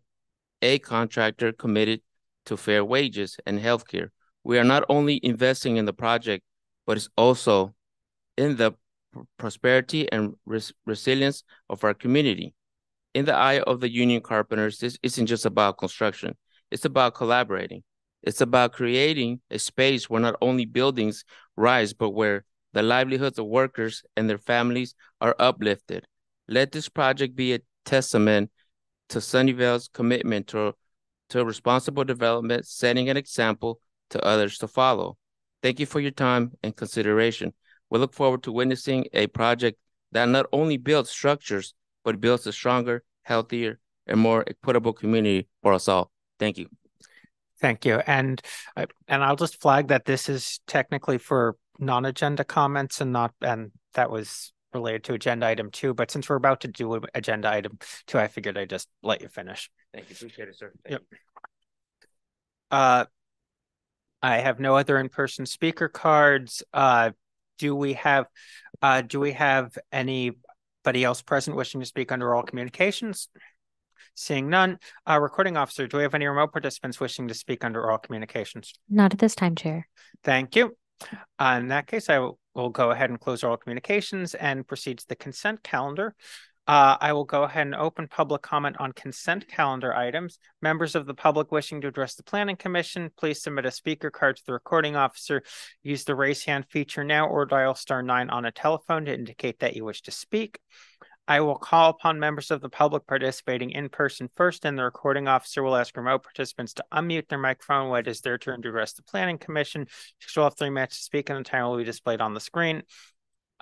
a 0.61 0.77
contractor 0.79 1.51
committed 1.51 2.01
to 2.45 2.57
fair 2.57 2.85
wages 2.85 3.37
and 3.47 3.59
healthcare, 3.59 4.09
we 4.43 4.59
are 4.59 4.63
not 4.63 4.83
only 4.87 5.19
investing 5.23 5.77
in 5.77 5.85
the 5.85 5.93
project, 5.93 6.43
but 6.85 6.97
it's 6.97 7.09
also 7.17 7.73
in 8.37 8.57
the 8.57 8.73
prosperity 9.39 10.11
and 10.11 10.35
res 10.45 10.71
resilience 10.85 11.43
of 11.69 11.83
our 11.83 11.95
community 11.95 12.53
in 13.17 13.25
the 13.25 13.33
eye 13.33 13.61
of 13.61 13.79
the 13.79 13.89
union 13.89 14.21
carpenters, 14.21 14.77
this 14.77 14.95
isn't 15.01 15.25
just 15.25 15.47
about 15.47 15.79
construction. 15.79 16.37
It's 16.69 16.85
about 16.85 17.15
collaborating. 17.15 17.81
It's 18.21 18.41
about 18.41 18.73
creating 18.73 19.41
a 19.49 19.57
space 19.57 20.07
where 20.07 20.21
not 20.21 20.35
only 20.39 20.65
buildings 20.65 21.25
rise, 21.55 21.93
but 21.93 22.11
where 22.11 22.45
the 22.73 22.83
livelihoods 22.83 23.39
of 23.39 23.47
workers 23.47 24.03
and 24.15 24.29
their 24.29 24.37
families 24.37 24.93
are 25.19 25.35
uplifted. 25.39 26.05
Let 26.47 26.71
this 26.71 26.89
project 26.89 27.35
be 27.35 27.55
a 27.55 27.61
testament 27.85 28.51
to 29.09 29.17
Sunnyvale's 29.17 29.87
commitment 29.87 30.45
to, 30.49 30.75
to 31.29 31.43
responsible 31.43 32.03
development, 32.03 32.67
setting 32.67 33.09
an 33.09 33.17
example 33.17 33.79
to 34.11 34.23
others 34.23 34.59
to 34.59 34.67
follow. 34.67 35.17
Thank 35.63 35.79
you 35.79 35.87
for 35.87 35.99
your 35.99 36.11
time 36.11 36.51
and 36.61 36.75
consideration. 36.75 37.55
We 37.89 37.97
look 37.97 38.13
forward 38.13 38.43
to 38.43 38.51
witnessing 38.51 39.07
a 39.11 39.25
project 39.25 39.79
that 40.11 40.29
not 40.29 40.45
only 40.53 40.77
builds 40.77 41.09
structures, 41.09 41.73
but 42.03 42.21
builds 42.21 42.45
a 42.45 42.53
stronger, 42.53 43.03
healthier, 43.27 43.79
and 44.07 44.19
more 44.19 44.43
equitable 44.47 44.93
community 44.93 45.47
for 45.61 45.73
us 45.73 45.87
all. 45.87 46.11
Thank 46.39 46.57
you. 46.57 46.69
Thank 47.59 47.85
you. 47.85 48.01
And 48.07 48.41
uh, 48.75 48.85
and 49.07 49.23
I'll 49.23 49.35
just 49.35 49.59
flag 49.61 49.89
that 49.89 50.05
this 50.05 50.29
is 50.29 50.61
technically 50.65 51.17
for 51.17 51.57
non-agenda 51.77 52.43
comments 52.43 53.01
and 53.01 53.11
not 53.11 53.33
and 53.41 53.71
that 53.93 54.09
was 54.09 54.53
related 54.73 55.03
to 55.05 55.13
agenda 55.13 55.45
item 55.47 55.71
two. 55.71 55.93
But 55.93 56.09
since 56.09 56.29
we're 56.29 56.35
about 56.37 56.61
to 56.61 56.67
do 56.69 57.01
agenda 57.13 57.49
item 57.49 57.77
two, 58.05 58.17
I 58.17 58.27
figured 58.27 58.57
I'd 58.57 58.69
just 58.69 58.87
let 59.03 59.21
you 59.21 59.27
finish. 59.27 59.69
Thank 59.93 60.09
you. 60.09 60.15
Appreciate 60.15 60.47
it, 60.47 60.57
sir. 60.57 60.71
Thank 60.85 60.93
yep. 60.93 61.01
You. 61.11 61.17
Uh, 62.71 63.05
I 64.21 64.37
have 64.37 64.59
no 64.59 64.75
other 64.75 64.97
in-person 64.97 65.45
speaker 65.45 65.89
cards. 65.89 66.63
Uh, 66.73 67.11
do 67.57 67.75
we 67.75 67.93
have 67.93 68.27
uh, 68.81 69.01
do 69.01 69.19
we 69.19 69.31
have 69.33 69.77
anybody 70.87 71.03
else 71.03 71.21
present 71.21 71.57
wishing 71.57 71.81
to 71.81 71.85
speak 71.85 72.13
under 72.13 72.33
all 72.33 72.43
communications? 72.43 73.27
Seeing 74.15 74.49
none, 74.49 74.79
uh, 75.07 75.19
recording 75.19 75.57
officer, 75.57 75.85
do 75.85 75.97
we 75.97 76.03
have 76.03 76.15
any 76.15 76.25
remote 76.25 76.53
participants 76.53 76.99
wishing 76.99 77.27
to 77.27 77.33
speak 77.33 77.65
under 77.65 77.91
all 77.91 77.97
communications? 77.97 78.73
Not 78.89 79.13
at 79.13 79.19
this 79.19 79.35
time, 79.35 79.55
Chair. 79.55 79.87
Thank 80.23 80.55
you. 80.55 80.77
Uh, 81.37 81.57
in 81.59 81.67
that 81.67 81.87
case, 81.87 82.09
I 82.09 82.19
will, 82.19 82.39
will 82.55 82.69
go 82.69 82.91
ahead 82.91 83.09
and 83.09 83.19
close 83.19 83.43
all 83.43 83.57
communications 83.57 84.33
and 84.33 84.65
proceed 84.65 84.99
to 84.99 85.07
the 85.09 85.17
consent 85.17 85.61
calendar. 85.61 86.15
Uh, 86.67 86.97
I 86.99 87.13
will 87.13 87.23
go 87.23 87.43
ahead 87.43 87.65
and 87.65 87.75
open 87.75 88.09
public 88.09 88.41
comment 88.41 88.75
on 88.79 88.91
consent 88.91 89.47
calendar 89.47 89.93
items. 89.93 90.37
Members 90.61 90.95
of 90.95 91.05
the 91.05 91.13
public 91.13 91.49
wishing 91.49 91.79
to 91.79 91.87
address 91.87 92.15
the 92.15 92.23
Planning 92.23 92.57
Commission, 92.57 93.09
please 93.17 93.41
submit 93.41 93.65
a 93.65 93.71
speaker 93.71 94.11
card 94.11 94.35
to 94.35 94.43
the 94.45 94.51
recording 94.51 94.97
officer. 94.97 95.43
Use 95.81 96.03
the 96.03 96.15
raise 96.15 96.43
hand 96.43 96.65
feature 96.69 97.05
now 97.05 97.27
or 97.27 97.45
dial 97.45 97.73
star 97.73 98.03
nine 98.03 98.29
on 98.29 98.43
a 98.43 98.51
telephone 98.51 99.05
to 99.05 99.13
indicate 99.13 99.59
that 99.59 99.77
you 99.77 99.85
wish 99.85 100.01
to 100.01 100.11
speak. 100.11 100.59
I 101.25 101.39
will 101.39 101.57
call 101.57 101.89
upon 101.89 102.19
members 102.19 102.51
of 102.51 102.59
the 102.59 102.69
public 102.69 103.07
participating 103.07 103.71
in 103.71 103.87
person 103.87 104.29
first, 104.35 104.65
and 104.65 104.77
the 104.77 104.83
recording 104.83 105.29
officer 105.29 105.63
will 105.63 105.75
ask 105.75 105.95
remote 105.95 106.23
participants 106.23 106.73
to 106.75 106.85
unmute 106.91 107.29
their 107.29 107.39
microphone 107.39 107.89
when 107.89 108.01
it 108.01 108.07
is 108.07 108.21
their 108.21 108.37
turn 108.37 108.61
to 108.61 108.69
address 108.69 108.93
the 108.93 109.03
Planning 109.03 109.37
Commission. 109.37 109.81
You 109.81 110.27
will 110.35 110.45
have 110.45 110.57
three 110.57 110.69
minutes 110.69 110.97
to 110.97 111.03
speak, 111.03 111.29
and 111.29 111.39
the 111.39 111.49
time 111.49 111.63
will 111.63 111.77
be 111.77 111.85
displayed 111.85 112.19
on 112.19 112.33
the 112.33 112.39
screen. 112.41 112.83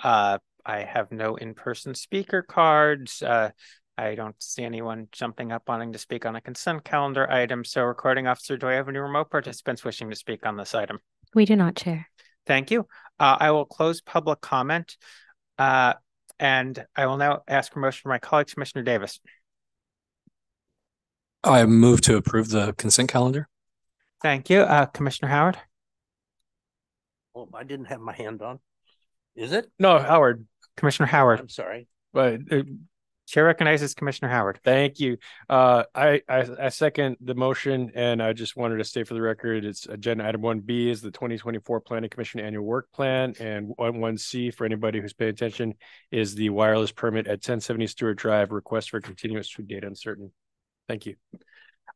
Uh, 0.04 0.40
I 0.66 0.80
have 0.80 1.12
no 1.12 1.36
in-person 1.36 1.96
speaker 1.96 2.42
cards. 2.42 3.22
Uh, 3.22 3.52
I 3.98 4.16
don't 4.16 4.36
see 4.42 4.64
anyone 4.64 5.08
jumping 5.12 5.52
up 5.52 5.64
wanting 5.68 5.94
to 5.94 6.00
speak 6.00 6.26
on 6.26 6.36
a 6.36 6.42
consent 6.42 6.84
calendar 6.84 7.30
item. 7.32 7.64
So, 7.64 7.84
recording 7.84 8.28
officer, 8.28 8.58
do 8.58 8.68
I 8.68 8.74
have 8.74 8.90
any 8.90 8.98
remote 8.98 9.30
participants 9.30 9.86
wishing 9.86 10.10
to 10.10 10.16
speak 10.16 10.46
on 10.46 10.58
this 10.58 10.76
item? 10.76 11.00
We 11.34 11.46
do 11.46 11.56
not, 11.56 11.76
Chair. 11.76 12.10
Thank 12.46 12.72
you. 12.72 12.88
Uh, 13.20 13.38
I 13.40 13.52
will 13.52 13.66
close 13.66 14.02
public 14.02 14.42
comment. 14.42 14.98
Uh, 15.58 15.94
and 16.40 16.86
I 16.96 17.06
will 17.06 17.18
now 17.18 17.44
ask 17.48 17.72
for 17.72 17.80
motion 17.80 18.02
from 18.04 18.10
my 18.10 18.20
colleague, 18.20 18.48
Commissioner 18.48 18.84
Davis. 18.84 19.20
I 21.44 21.66
move 21.66 22.02
to 22.02 22.18
approve 22.18 22.50
the 22.50 22.74
consent 22.74 23.10
calendar. 23.10 23.48
Thank 24.22 24.50
you. 24.50 24.62
Uh, 24.62 24.88
Commissioner 24.88 25.30
Howard? 25.30 25.58
Oh, 27.36 27.48
I 27.54 27.64
didn't 27.64 27.86
have 27.86 28.02
my 28.02 28.14
hand 28.14 28.42
on. 28.42 28.60
Is 29.36 29.52
it? 29.52 29.70
No, 29.78 30.00
Howard. 30.00 30.46
Commissioner 30.78 31.08
Howard. 31.08 31.40
I'm 31.40 31.50
sorry. 31.50 31.88
But 32.14 32.42
uh, 32.52 32.64
Chair 33.28 33.46
recognizes 33.46 33.96
Commissioner 33.96 34.30
Howard. 34.30 34.60
Thank 34.64 35.00
you. 35.00 35.18
Uh, 35.50 35.84
I, 35.96 36.22
I, 36.30 36.48
I 36.60 36.70
second 36.70 37.18
the 37.22 37.34
motion, 37.34 37.92
and 37.96 38.22
I 38.22 38.34
just 38.34 38.56
wanted 38.56 38.78
to 38.78 38.84
state 38.84 39.08
for 39.08 39.16
the 39.16 39.22
record, 39.22 39.66
it's 39.66 39.88
agenda 39.88 40.28
item 40.28 40.42
one 40.42 40.60
B 40.60 40.90
is 40.90 41.02
the 41.02 41.10
2024 41.10 41.82
Planning 41.82 42.10
Commission 42.10 42.40
Annual 42.40 42.64
Work 42.64 42.92
Plan, 42.92 43.34
and 43.40 43.74
one 43.78 44.00
one 44.00 44.18
C 44.18 44.52
for 44.52 44.66
anybody 44.66 45.02
who's 45.02 45.14
paying 45.14 45.32
attention 45.32 45.74
is 46.12 46.36
the 46.36 46.50
wireless 46.50 46.92
permit 46.92 47.26
at 47.26 47.38
1070 47.38 47.88
Stewart 47.88 48.18
Drive. 48.18 48.52
Request 48.52 48.92
for 48.92 49.02
continuance 49.02 49.50
to 49.50 49.64
date 49.64 49.84
uncertain. 49.84 50.32
Thank 50.88 51.08
you. 51.08 51.16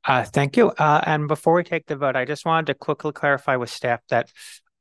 Uh, 0.03 0.23
thank 0.23 0.57
you. 0.57 0.69
Uh, 0.69 1.01
and 1.05 1.27
before 1.27 1.53
we 1.53 1.63
take 1.63 1.85
the 1.85 1.95
vote, 1.95 2.15
I 2.15 2.25
just 2.25 2.45
wanted 2.45 2.67
to 2.67 2.73
quickly 2.73 3.11
clarify 3.11 3.57
with 3.57 3.69
staff 3.69 3.99
that 4.09 4.31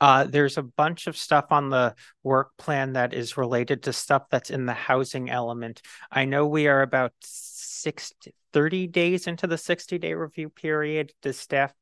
uh, 0.01 0.25
there's 0.25 0.59
a 0.59 0.63
bunch 0.63 1.07
of 1.07 1.17
stuff 1.17 1.47
on 1.51 1.71
the 1.71 1.95
work 2.23 2.57
plan 2.57 2.93
that 2.93 3.13
is 3.13 3.37
related 3.37 3.85
to 3.85 3.93
stuff 3.93 4.25
that's 4.31 4.51
in 4.51 4.67
the 4.67 4.73
housing 4.73 5.29
element. 5.29 5.83
I 6.11 6.25
know 6.25 6.47
we 6.47 6.69
are 6.69 6.83
about 6.83 7.13
60, 7.21 8.35
30 8.53 8.87
days 8.87 9.27
into 9.27 9.47
the 9.47 9.59
60 9.59 9.99
day 9.99 10.15
review 10.15 10.49
period. 10.49 11.13
Does 11.23 11.39
staff 11.39 11.73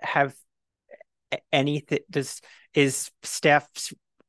have 0.00 0.34
anything? 1.52 2.00
Does 2.10 2.40
is 2.72 3.10
staff 3.22 3.68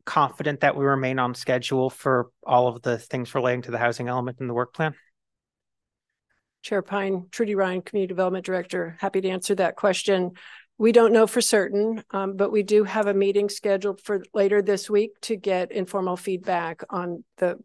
confident 0.05 0.61
that 0.61 0.75
we 0.75 0.85
remain 0.85 1.19
on 1.19 1.33
schedule 1.33 1.89
for 1.89 2.29
all 2.45 2.67
of 2.67 2.81
the 2.81 2.97
things 2.97 3.33
relating 3.33 3.63
to 3.63 3.71
the 3.71 3.77
housing 3.77 4.07
element 4.07 4.39
in 4.39 4.47
the 4.47 4.53
work 4.53 4.73
plan? 4.73 4.95
Chair 6.61 6.81
Pyne, 6.81 7.27
Trudi 7.29 7.53
Ryan, 7.53 7.83
Community 7.83 8.07
Development 8.07 8.43
Director. 8.43 8.97
Happy 8.99 9.21
to 9.21 9.29
answer 9.29 9.53
that 9.55 9.75
question. 9.75 10.31
We 10.77 10.91
don't 10.91 11.13
know 11.13 11.25
for 11.25 11.41
certain, 11.41 12.03
um, 12.11 12.35
but 12.35 12.51
we 12.51 12.63
do 12.63 12.83
have 12.83 13.07
a 13.07 13.13
meeting 13.13 13.47
scheduled 13.49 14.01
for 14.01 14.23
later 14.33 14.61
this 14.61 14.89
week 14.89 15.11
to 15.21 15.37
get 15.37 15.71
informal 15.71 16.17
feedback 16.17 16.83
on 16.89 17.23
the 17.37 17.57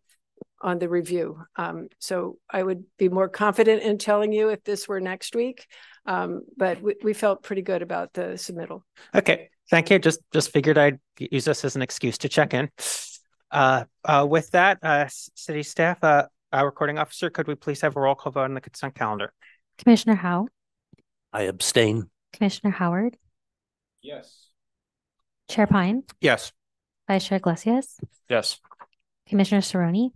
on 0.62 0.78
the 0.78 0.88
review. 0.88 1.42
Um, 1.56 1.88
so 1.98 2.36
I 2.48 2.62
would 2.62 2.84
be 2.98 3.08
more 3.08 3.28
confident 3.28 3.82
in 3.82 3.98
telling 3.98 4.32
you 4.32 4.50
if 4.50 4.62
this 4.62 4.86
were 4.86 5.00
next 5.00 5.34
week, 5.34 5.66
um, 6.06 6.42
but 6.56 6.82
we, 6.82 6.96
we 7.02 7.12
felt 7.14 7.42
pretty 7.42 7.62
good 7.62 7.82
about 7.82 8.12
the 8.12 8.34
submittal. 8.34 8.82
Okay, 9.14 9.48
thank 9.70 9.90
you. 9.90 9.98
Just 9.98 10.20
just 10.32 10.52
figured 10.52 10.78
I'd 10.78 10.98
use 11.18 11.46
this 11.46 11.64
as 11.64 11.76
an 11.76 11.82
excuse 11.82 12.18
to 12.18 12.28
check 12.28 12.54
in. 12.54 12.70
Uh, 13.50 13.84
uh, 14.04 14.26
with 14.28 14.50
that, 14.52 14.78
uh, 14.82 15.06
city 15.08 15.62
staff, 15.62 16.02
uh, 16.04 16.26
our 16.52 16.66
recording 16.66 16.98
officer, 16.98 17.30
could 17.30 17.48
we 17.48 17.54
please 17.54 17.80
have 17.80 17.96
a 17.96 18.00
roll 18.00 18.14
call 18.14 18.32
vote 18.32 18.44
on 18.44 18.54
the 18.54 18.60
consent 18.60 18.94
calendar? 18.94 19.32
Commissioner 19.78 20.14
Howe? 20.14 20.46
I 21.32 21.42
abstain. 21.42 22.10
Commissioner 22.32 22.72
Howard? 22.72 23.16
Yes. 24.02 24.48
Chair 25.48 25.66
Pyne? 25.66 26.04
Yes. 26.20 26.52
Vice 27.08 27.26
Chair 27.26 27.38
Iglesias? 27.38 27.98
Yes. 28.28 28.58
Commissioner 29.28 29.60
Cerrone? 29.60 30.10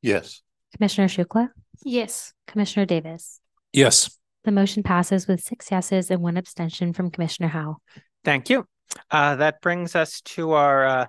Yes. 0.00 0.42
Commissioner 0.76 1.08
Shukla? 1.08 1.50
Yes. 1.84 2.32
Commissioner 2.46 2.86
Davis? 2.86 3.40
Yes. 3.72 4.18
The 4.44 4.52
motion 4.52 4.82
passes 4.82 5.28
with 5.28 5.40
six 5.40 5.70
yeses 5.70 6.10
and 6.10 6.20
one 6.20 6.36
abstention 6.36 6.92
from 6.92 7.10
Commissioner 7.10 7.48
Howe. 7.48 7.76
Thank 8.24 8.50
you. 8.50 8.66
Uh, 9.10 9.36
that 9.36 9.60
brings 9.60 9.94
us 9.94 10.20
to 10.22 10.52
our 10.52 10.84
uh, 10.84 11.06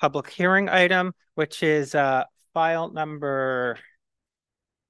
public 0.00 0.30
hearing 0.30 0.68
item, 0.68 1.12
which 1.34 1.62
is 1.62 1.94
uh, 1.94 2.24
file 2.54 2.90
number 2.90 3.78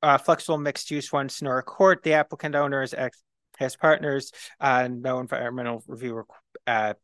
uh, 0.02 0.18
flexible 0.18 0.58
mixed 0.58 0.90
use 0.90 1.12
one 1.12 1.28
Sonora 1.28 1.62
Court. 1.62 2.02
The 2.02 2.14
applicant 2.14 2.54
owner 2.54 2.82
is 2.82 2.94
SKS 2.94 3.78
partners, 3.78 4.32
uh, 4.60 4.88
no 4.90 5.20
environmental 5.20 5.82
review 5.86 6.24
uh, 6.66 6.94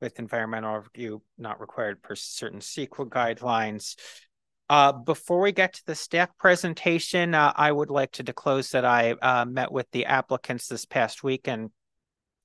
with 0.00 0.18
environmental 0.18 0.78
review 0.78 1.22
not 1.38 1.60
required 1.60 2.02
per 2.02 2.14
certain 2.14 2.60
CEQA 2.60 3.08
guidelines. 3.08 3.96
Uh, 4.68 4.92
before 4.92 5.40
we 5.40 5.52
get 5.52 5.74
to 5.74 5.86
the 5.86 5.94
staff 5.94 6.28
presentation, 6.38 7.34
uh, 7.34 7.52
I 7.54 7.70
would 7.70 7.90
like 7.90 8.12
to 8.12 8.22
disclose 8.22 8.70
that 8.70 8.84
I 8.84 9.12
uh, 9.12 9.44
met 9.44 9.70
with 9.70 9.88
the 9.92 10.06
applicants 10.06 10.66
this 10.66 10.84
past 10.84 11.22
week 11.22 11.46
and 11.46 11.70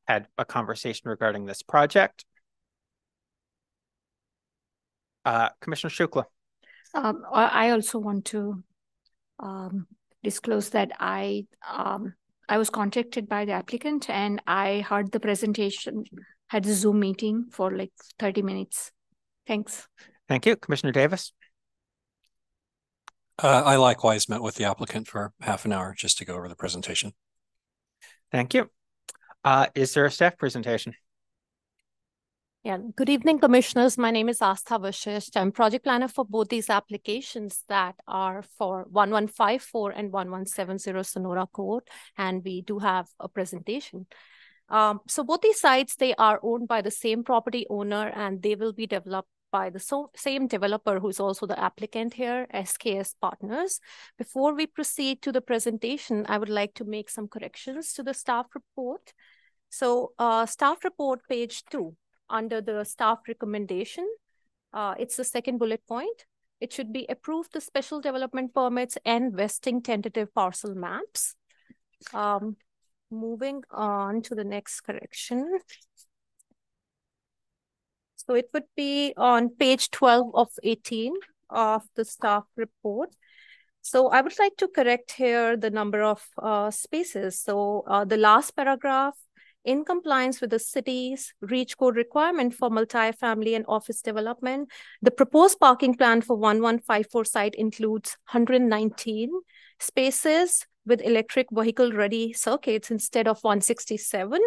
had 0.07 0.27
a 0.38 0.45
conversation 0.45 1.10
regarding 1.10 1.45
this 1.45 1.64
project. 1.64 2.26
Uh, 5.26 5.49
Commissioner 5.61 5.89
Shukla. 5.89 6.26
Um, 6.93 7.23
I 7.31 7.69
also 7.72 7.99
want 7.99 8.26
to 8.26 8.64
um, 9.39 9.88
disclose 10.23 10.69
that 10.72 10.91
I 10.99 11.45
um, 11.68 12.14
I 12.49 12.57
was 12.57 12.69
contacted 12.69 13.30
by 13.30 13.45
the 13.45 13.53
applicant 13.53 14.10
and 14.10 14.41
I 14.45 14.81
heard 14.81 15.11
the 15.11 15.22
presentation, 15.22 16.03
had 16.48 16.65
a 16.65 16.73
Zoom 16.73 16.99
meeting 16.99 17.45
for 17.49 17.72
like 17.72 17.93
30 18.19 18.41
minutes. 18.41 18.91
Thanks. 19.48 19.88
Thank 20.27 20.45
you. 20.45 20.57
Commissioner 20.57 20.91
Davis. 20.91 21.31
Uh, 23.41 23.63
I 23.65 23.76
likewise 23.77 24.30
met 24.30 24.43
with 24.43 24.55
the 24.55 24.65
applicant 24.65 25.07
for 25.07 25.34
half 25.41 25.65
an 25.65 25.72
hour 25.72 25.95
just 25.97 26.19
to 26.19 26.26
go 26.26 26.35
over 26.35 26.47
the 26.47 26.55
presentation. 26.55 27.13
Thank 28.31 28.53
you. 28.53 28.69
Uh, 29.43 29.65
is 29.73 29.95
there 29.95 30.05
a 30.05 30.11
staff 30.11 30.38
presentation? 30.38 30.93
Yeah, 32.63 32.77
good 32.95 33.09
evening, 33.09 33.39
commissioners. 33.39 33.97
My 33.97 34.11
name 34.11 34.30
is 34.30 34.41
Astha 34.41 34.80
Vashisht. 34.80 35.35
I'm 35.35 35.51
project 35.51 35.85
planner 35.85 36.07
for 36.07 36.23
both 36.23 36.49
these 36.49 36.69
applications 36.69 37.63
that 37.68 37.95
are 38.07 38.43
for 38.59 38.85
1154 38.91 39.89
and 39.89 40.13
1170 40.13 41.01
Sonora 41.01 41.47
Court, 41.47 41.89
and 42.19 42.43
we 42.43 42.61
do 42.61 42.77
have 42.77 43.07
a 43.19 43.27
presentation. 43.27 44.05
Um, 44.69 44.99
so 45.07 45.23
both 45.23 45.41
these 45.41 45.59
sites, 45.59 45.95
they 45.95 46.13
are 46.13 46.39
owned 46.43 46.68
by 46.68 46.84
the 46.84 46.91
same 46.91 47.23
property 47.23 47.65
owner 47.72 48.07
and 48.15 48.39
they 48.39 48.53
will 48.53 48.73
be 48.73 48.85
developed 48.85 49.30
by 49.52 49.69
the 49.69 49.80
so 49.80 50.10
same 50.15 50.48
developer 50.48 50.99
who's 50.99 51.19
also 51.19 51.45
the 51.45 51.60
applicant 51.60 52.14
here, 52.14 52.48
SKS 52.53 53.15
Partners. 53.19 53.80
Before 54.18 54.53
we 54.53 54.65
proceed 54.65 55.22
to 55.22 55.32
the 55.32 55.41
presentation, 55.41 56.26
I 56.28 56.38
would 56.38 56.49
like 56.49 56.73
to 56.76 56.86
make 56.86 57.10
some 57.10 57.28
corrections 57.28 57.94
to 57.94 58.03
the 58.03 58.14
staff 58.14 58.48
report. 58.56 59.14
So 59.69 60.14
uh, 60.18 60.45
staff 60.45 60.84
report 60.84 61.22
page 61.30 61.64
two, 61.65 61.95
under 62.30 62.61
the 62.61 62.84
staff 62.84 63.19
recommendation, 63.28 64.07
uh, 64.73 64.95
it's 64.98 65.18
the 65.18 65.23
second 65.23 65.57
bullet 65.57 65.86
point. 65.88 66.26
It 66.60 66.72
should 66.72 66.94
be 66.94 67.06
approved 67.10 67.53
the 67.53 67.61
special 67.61 68.02
development 68.02 68.53
permits 68.53 68.98
and 69.03 69.34
vesting 69.34 69.82
tentative 69.82 70.34
parcel 70.34 70.76
maps. 70.76 71.36
Um, 72.14 72.56
moving 73.10 73.64
on 73.72 74.22
to 74.23 74.36
the 74.36 74.44
next 74.44 74.82
correction. 74.82 75.60
So 78.32 78.36
it 78.36 78.48
would 78.53 78.72
be 78.78 79.14
on 79.18 79.49
page 79.49 79.91
12 79.91 80.34
of 80.34 80.48
18 80.64 81.14
of 81.49 81.84
the 81.98 82.06
staff 82.06 82.45
report. 82.56 83.10
So 83.82 84.08
I 84.08 84.22
would 84.22 84.40
like 84.40 84.56
to 84.60 84.70
correct 84.70 85.12
here 85.12 85.58
the 85.58 85.70
number 85.70 86.02
of 86.02 86.26
uh, 86.41 86.72
spaces. 86.72 87.41
So 87.41 87.84
uh, 87.88 88.06
the 88.06 88.16
last 88.16 88.56
paragraph, 88.56 89.18
in 89.66 89.84
compliance 89.84 90.40
with 90.40 90.52
the 90.52 90.60
city's 90.60 91.34
REACH 91.41 91.76
code 91.78 91.98
requirement 91.98 92.53
for 92.53 92.70
multifamily 92.70 93.53
and 93.53 93.66
office 93.68 94.02
development, 94.02 94.72
the 95.02 95.12
proposed 95.12 95.60
parking 95.60 95.95
plan 95.95 96.22
for 96.22 96.38
1154 96.38 97.26
site 97.26 97.56
includes 97.56 98.16
119 98.32 99.30
spaces 99.78 100.66
with 100.86 101.02
electric 101.02 101.48
vehicle 101.52 101.91
ready 101.91 102.32
circuits 102.32 102.91
instead 102.91 103.28
of 103.28 103.41
167. 103.41 104.40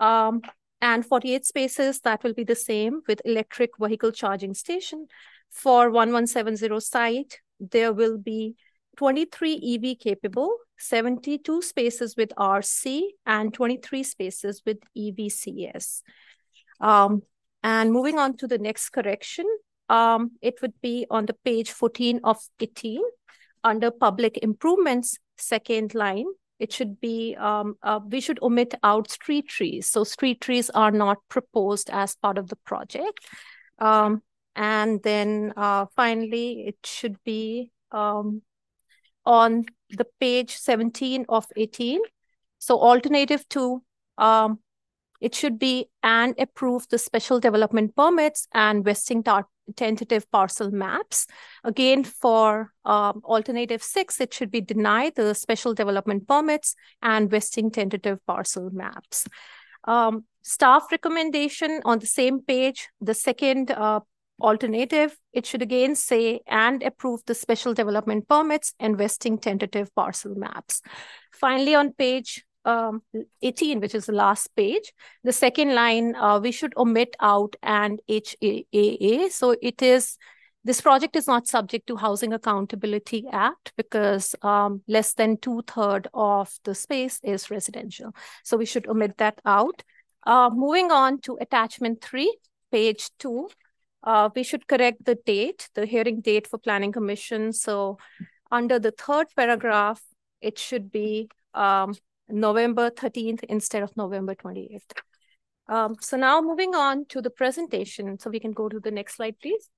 Um, 0.00 0.42
and 0.82 1.06
48 1.06 1.46
spaces 1.46 2.00
that 2.00 2.24
will 2.24 2.34
be 2.34 2.42
the 2.42 2.56
same 2.56 3.02
with 3.06 3.22
electric 3.24 3.70
vehicle 3.80 4.10
charging 4.10 4.52
station. 4.52 5.06
For 5.48 5.88
1170 5.90 6.80
site, 6.80 7.40
there 7.60 7.92
will 7.92 8.18
be 8.18 8.56
23 8.96 9.80
EV 9.80 9.98
capable, 9.98 10.56
72 10.78 11.62
spaces 11.62 12.16
with 12.16 12.30
RC, 12.36 13.02
and 13.24 13.54
23 13.54 14.02
spaces 14.02 14.62
with 14.66 14.78
EVCS. 14.98 16.02
Um, 16.80 17.22
and 17.62 17.92
moving 17.92 18.18
on 18.18 18.36
to 18.38 18.48
the 18.48 18.58
next 18.58 18.90
correction, 18.90 19.46
um, 19.88 20.32
it 20.42 20.60
would 20.62 20.74
be 20.82 21.06
on 21.10 21.26
the 21.26 21.36
page 21.44 21.70
14 21.70 22.20
of 22.24 22.38
18 22.58 23.00
under 23.62 23.92
public 23.92 24.38
improvements, 24.42 25.18
second 25.38 25.94
line 25.94 26.26
it 26.62 26.72
should 26.72 27.00
be, 27.00 27.34
um, 27.34 27.74
uh, 27.82 27.98
we 28.08 28.20
should 28.20 28.40
omit 28.40 28.74
out 28.84 29.10
street 29.10 29.48
trees. 29.48 29.90
So 29.90 30.04
street 30.04 30.40
trees 30.40 30.70
are 30.70 30.92
not 30.92 31.18
proposed 31.28 31.90
as 31.90 32.14
part 32.14 32.38
of 32.38 32.48
the 32.48 32.56
project. 32.64 33.26
Um, 33.80 34.22
and 34.54 35.02
then 35.02 35.52
uh, 35.56 35.86
finally, 35.96 36.68
it 36.68 36.76
should 36.84 37.16
be 37.24 37.72
um, 37.90 38.42
on 39.26 39.64
the 39.90 40.06
page 40.20 40.56
17 40.56 41.26
of 41.28 41.46
18. 41.56 42.00
So 42.60 42.78
alternative 42.78 43.44
to 43.48 43.82
um, 44.18 44.60
it 45.22 45.34
should 45.36 45.58
be 45.58 45.88
and 46.02 46.34
approve 46.36 46.88
the 46.88 46.98
special 46.98 47.38
development 47.38 47.94
permits 47.94 48.48
and 48.52 48.84
vesting 48.84 49.22
tentative 49.76 50.28
parcel 50.32 50.72
maps. 50.72 51.28
Again, 51.62 52.02
for 52.02 52.72
um, 52.84 53.22
alternative 53.24 53.82
six, 53.82 54.20
it 54.20 54.34
should 54.34 54.50
be 54.50 54.60
deny 54.60 55.10
the 55.10 55.34
special 55.34 55.74
development 55.74 56.26
permits 56.26 56.74
and 57.00 57.30
vesting 57.30 57.70
tentative 57.70 58.18
parcel 58.26 58.70
maps. 58.72 59.28
Um, 59.84 60.24
staff 60.42 60.88
recommendation 60.90 61.80
on 61.84 62.00
the 62.00 62.06
same 62.06 62.40
page, 62.42 62.88
the 63.00 63.14
second 63.14 63.70
uh, 63.70 64.00
alternative, 64.40 65.16
it 65.32 65.46
should 65.46 65.62
again 65.62 65.94
say 65.94 66.40
and 66.48 66.82
approve 66.82 67.20
the 67.26 67.34
special 67.34 67.74
development 67.74 68.28
permits 68.28 68.74
and 68.80 68.98
vesting 68.98 69.38
tentative 69.38 69.94
parcel 69.94 70.34
maps. 70.34 70.82
Finally, 71.30 71.76
on 71.76 71.92
page 71.92 72.44
um, 72.64 73.02
18, 73.42 73.80
which 73.80 73.94
is 73.94 74.06
the 74.06 74.12
last 74.12 74.54
page, 74.56 74.92
the 75.24 75.32
second 75.32 75.74
line, 75.74 76.14
uh, 76.16 76.38
we 76.38 76.52
should 76.52 76.76
omit 76.76 77.16
out 77.20 77.56
and 77.62 78.00
HAA. 78.08 79.28
So 79.30 79.56
it 79.60 79.82
is, 79.82 80.16
this 80.64 80.80
project 80.80 81.16
is 81.16 81.26
not 81.26 81.46
subject 81.46 81.86
to 81.88 81.96
Housing 81.96 82.32
Accountability 82.32 83.26
Act 83.32 83.72
because 83.76 84.34
um, 84.42 84.82
less 84.86 85.14
than 85.14 85.36
two 85.38 85.62
third 85.66 86.08
of 86.14 86.52
the 86.64 86.74
space 86.74 87.20
is 87.22 87.50
residential. 87.50 88.14
So 88.44 88.56
we 88.56 88.66
should 88.66 88.86
omit 88.86 89.18
that 89.18 89.40
out. 89.44 89.82
Uh, 90.24 90.50
moving 90.52 90.92
on 90.92 91.20
to 91.22 91.36
attachment 91.40 92.00
three, 92.00 92.36
page 92.70 93.10
two, 93.18 93.48
uh, 94.04 94.28
we 94.34 94.42
should 94.42 94.66
correct 94.66 95.04
the 95.04 95.14
date, 95.14 95.68
the 95.74 95.86
hearing 95.86 96.20
date 96.20 96.46
for 96.46 96.58
planning 96.58 96.92
commission. 96.92 97.52
So 97.52 97.98
under 98.50 98.78
the 98.78 98.90
third 98.90 99.28
paragraph, 99.36 100.02
it 100.40 100.58
should 100.58 100.90
be 100.90 101.28
um, 101.54 101.94
November 102.28 102.90
13th 102.90 103.42
instead 103.44 103.82
of 103.82 103.96
November 103.96 104.34
28th. 104.34 104.92
Um, 105.68 105.96
so 106.00 106.16
now 106.16 106.40
moving 106.40 106.74
on 106.74 107.06
to 107.06 107.22
the 107.22 107.30
presentation. 107.30 108.18
So 108.18 108.30
we 108.30 108.40
can 108.40 108.52
go 108.52 108.68
to 108.68 108.80
the 108.80 108.90
next 108.90 109.16
slide, 109.16 109.36
please. 109.40 109.68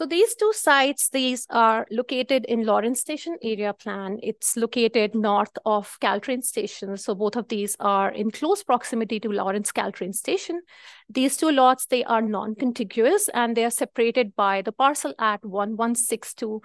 So 0.00 0.06
these 0.06 0.34
two 0.34 0.50
sites, 0.54 1.10
these 1.10 1.46
are 1.50 1.86
located 1.90 2.46
in 2.46 2.64
Lawrence 2.64 3.00
Station 3.00 3.36
area 3.42 3.74
plan. 3.74 4.18
It's 4.22 4.56
located 4.56 5.14
north 5.14 5.52
of 5.66 5.98
Caltrain 6.00 6.42
Station. 6.42 6.96
So 6.96 7.14
both 7.14 7.36
of 7.36 7.48
these 7.48 7.76
are 7.80 8.10
in 8.10 8.30
close 8.30 8.62
proximity 8.62 9.20
to 9.20 9.28
Lawrence 9.28 9.70
Caltrain 9.72 10.14
Station. 10.14 10.62
These 11.10 11.36
two 11.36 11.52
lots, 11.52 11.84
they 11.84 12.02
are 12.04 12.22
non-contiguous 12.22 13.28
and 13.34 13.54
they 13.54 13.62
are 13.62 13.70
separated 13.70 14.34
by 14.34 14.62
the 14.62 14.72
parcel 14.72 15.12
at 15.18 15.44
1162 15.44 16.62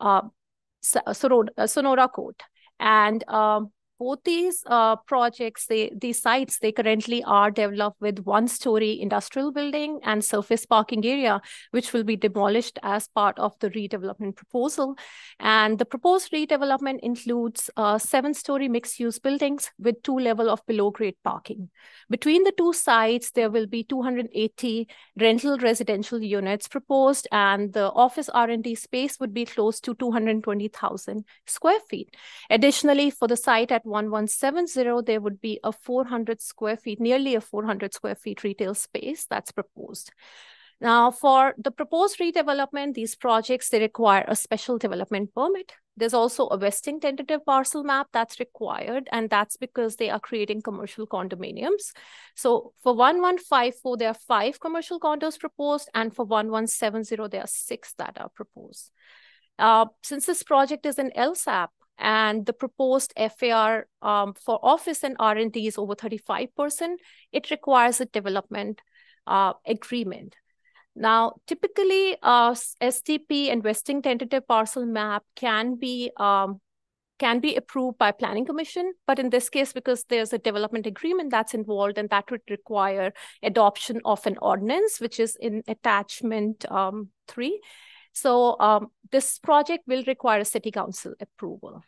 uh, 0.00 0.20
Sonora, 0.82 2.08
Court. 2.08 2.42
And 2.78 3.26
um, 3.28 3.72
both 3.98 4.18
these 4.24 4.62
uh, 4.66 4.96
projects, 4.96 5.66
they, 5.66 5.90
these 5.96 6.20
sites, 6.20 6.58
they 6.58 6.72
currently 6.72 7.22
are 7.24 7.50
developed 7.50 8.00
with 8.00 8.18
one-story 8.20 9.00
industrial 9.00 9.52
building 9.52 10.00
and 10.02 10.24
surface 10.24 10.66
parking 10.66 11.04
area, 11.04 11.40
which 11.70 11.92
will 11.92 12.04
be 12.04 12.16
demolished 12.16 12.78
as 12.82 13.08
part 13.08 13.38
of 13.38 13.58
the 13.60 13.70
redevelopment 13.70 14.36
proposal. 14.36 14.96
And 15.38 15.78
the 15.78 15.84
proposed 15.84 16.32
redevelopment 16.32 17.00
includes 17.02 17.70
uh, 17.76 17.98
seven-story 17.98 18.68
mixed-use 18.68 19.18
buildings 19.18 19.70
with 19.78 20.02
two 20.02 20.18
level 20.18 20.50
of 20.50 20.64
below-grade 20.66 21.16
parking. 21.22 21.70
Between 22.10 22.44
the 22.44 22.52
two 22.52 22.72
sites, 22.72 23.30
there 23.30 23.50
will 23.50 23.66
be 23.66 23.84
280 23.84 24.88
rental 25.20 25.58
residential 25.58 26.22
units 26.22 26.68
proposed, 26.68 27.28
and 27.30 27.72
the 27.72 27.92
office 27.92 28.28
R&D 28.28 28.74
space 28.74 29.20
would 29.20 29.32
be 29.32 29.44
close 29.44 29.80
to 29.80 29.94
220,000 29.94 31.24
square 31.46 31.80
feet. 31.88 32.14
Additionally, 32.50 33.10
for 33.10 33.28
the 33.28 33.36
site 33.36 33.70
at 33.70 33.83
1170, 33.84 35.02
there 35.06 35.20
would 35.20 35.40
be 35.40 35.60
a 35.62 35.72
400 35.72 36.40
square 36.40 36.76
feet, 36.76 37.00
nearly 37.00 37.34
a 37.34 37.40
400 37.40 37.94
square 37.94 38.14
feet 38.14 38.42
retail 38.42 38.74
space 38.74 39.26
that's 39.26 39.52
proposed. 39.52 40.12
Now, 40.80 41.10
for 41.10 41.54
the 41.56 41.70
proposed 41.70 42.18
redevelopment, 42.18 42.94
these 42.94 43.14
projects, 43.14 43.68
they 43.68 43.80
require 43.80 44.24
a 44.26 44.36
special 44.36 44.76
development 44.76 45.34
permit. 45.34 45.72
There's 45.96 46.14
also 46.14 46.46
a 46.48 46.58
vesting 46.58 46.98
tentative 46.98 47.46
parcel 47.46 47.84
map 47.84 48.08
that's 48.12 48.40
required, 48.40 49.08
and 49.12 49.30
that's 49.30 49.56
because 49.56 49.96
they 49.96 50.10
are 50.10 50.18
creating 50.18 50.62
commercial 50.62 51.06
condominiums. 51.06 51.92
So 52.34 52.72
for 52.82 52.92
1154, 52.94 53.96
there 53.96 54.08
are 54.08 54.14
five 54.14 54.58
commercial 54.58 54.98
condos 54.98 55.38
proposed, 55.38 55.88
and 55.94 56.14
for 56.14 56.24
1170, 56.24 57.28
there 57.28 57.44
are 57.44 57.46
six 57.46 57.94
that 57.94 58.18
are 58.20 58.28
proposed. 58.28 58.90
Uh, 59.58 59.86
since 60.02 60.26
this 60.26 60.42
project 60.42 60.84
is 60.84 60.98
an 60.98 61.12
LSAP, 61.16 61.68
and 61.98 62.44
the 62.46 62.52
proposed 62.52 63.12
FAR 63.16 63.86
um, 64.02 64.34
for 64.34 64.58
office 64.62 65.04
and 65.04 65.16
R&D 65.18 65.66
is 65.66 65.78
over 65.78 65.94
35%, 65.94 66.96
it 67.32 67.50
requires 67.50 68.00
a 68.00 68.06
development 68.06 68.80
uh, 69.26 69.52
agreement. 69.66 70.34
Now, 70.96 71.34
typically, 71.46 72.16
uh, 72.22 72.52
SDP 72.52 73.50
and 73.50 73.62
vesting 73.62 74.02
tentative 74.02 74.46
parcel 74.46 74.86
map 74.86 75.24
can 75.34 75.74
be 75.76 76.10
um, 76.18 76.60
can 77.18 77.38
be 77.38 77.54
approved 77.54 77.98
by 77.98 78.10
planning 78.12 78.44
commission. 78.44 78.92
But 79.06 79.18
in 79.18 79.30
this 79.30 79.48
case 79.48 79.72
because 79.72 80.04
there's 80.04 80.32
a 80.32 80.38
development 80.38 80.86
agreement 80.86 81.30
that's 81.30 81.54
involved 81.54 81.98
and 81.98 82.10
that 82.10 82.30
would 82.30 82.42
require 82.50 83.12
adoption 83.42 84.00
of 84.04 84.26
an 84.26 84.36
ordinance 84.42 85.00
which 85.00 85.20
is 85.20 85.36
in 85.40 85.62
attachment 85.68 86.70
um, 86.70 87.10
three 87.28 87.60
so 88.14 88.58
um, 88.60 88.88
this 89.12 89.38
project 89.38 89.84
will 89.86 90.04
require 90.06 90.40
a 90.40 90.44
city 90.44 90.70
council 90.70 91.14
approval. 91.20 91.82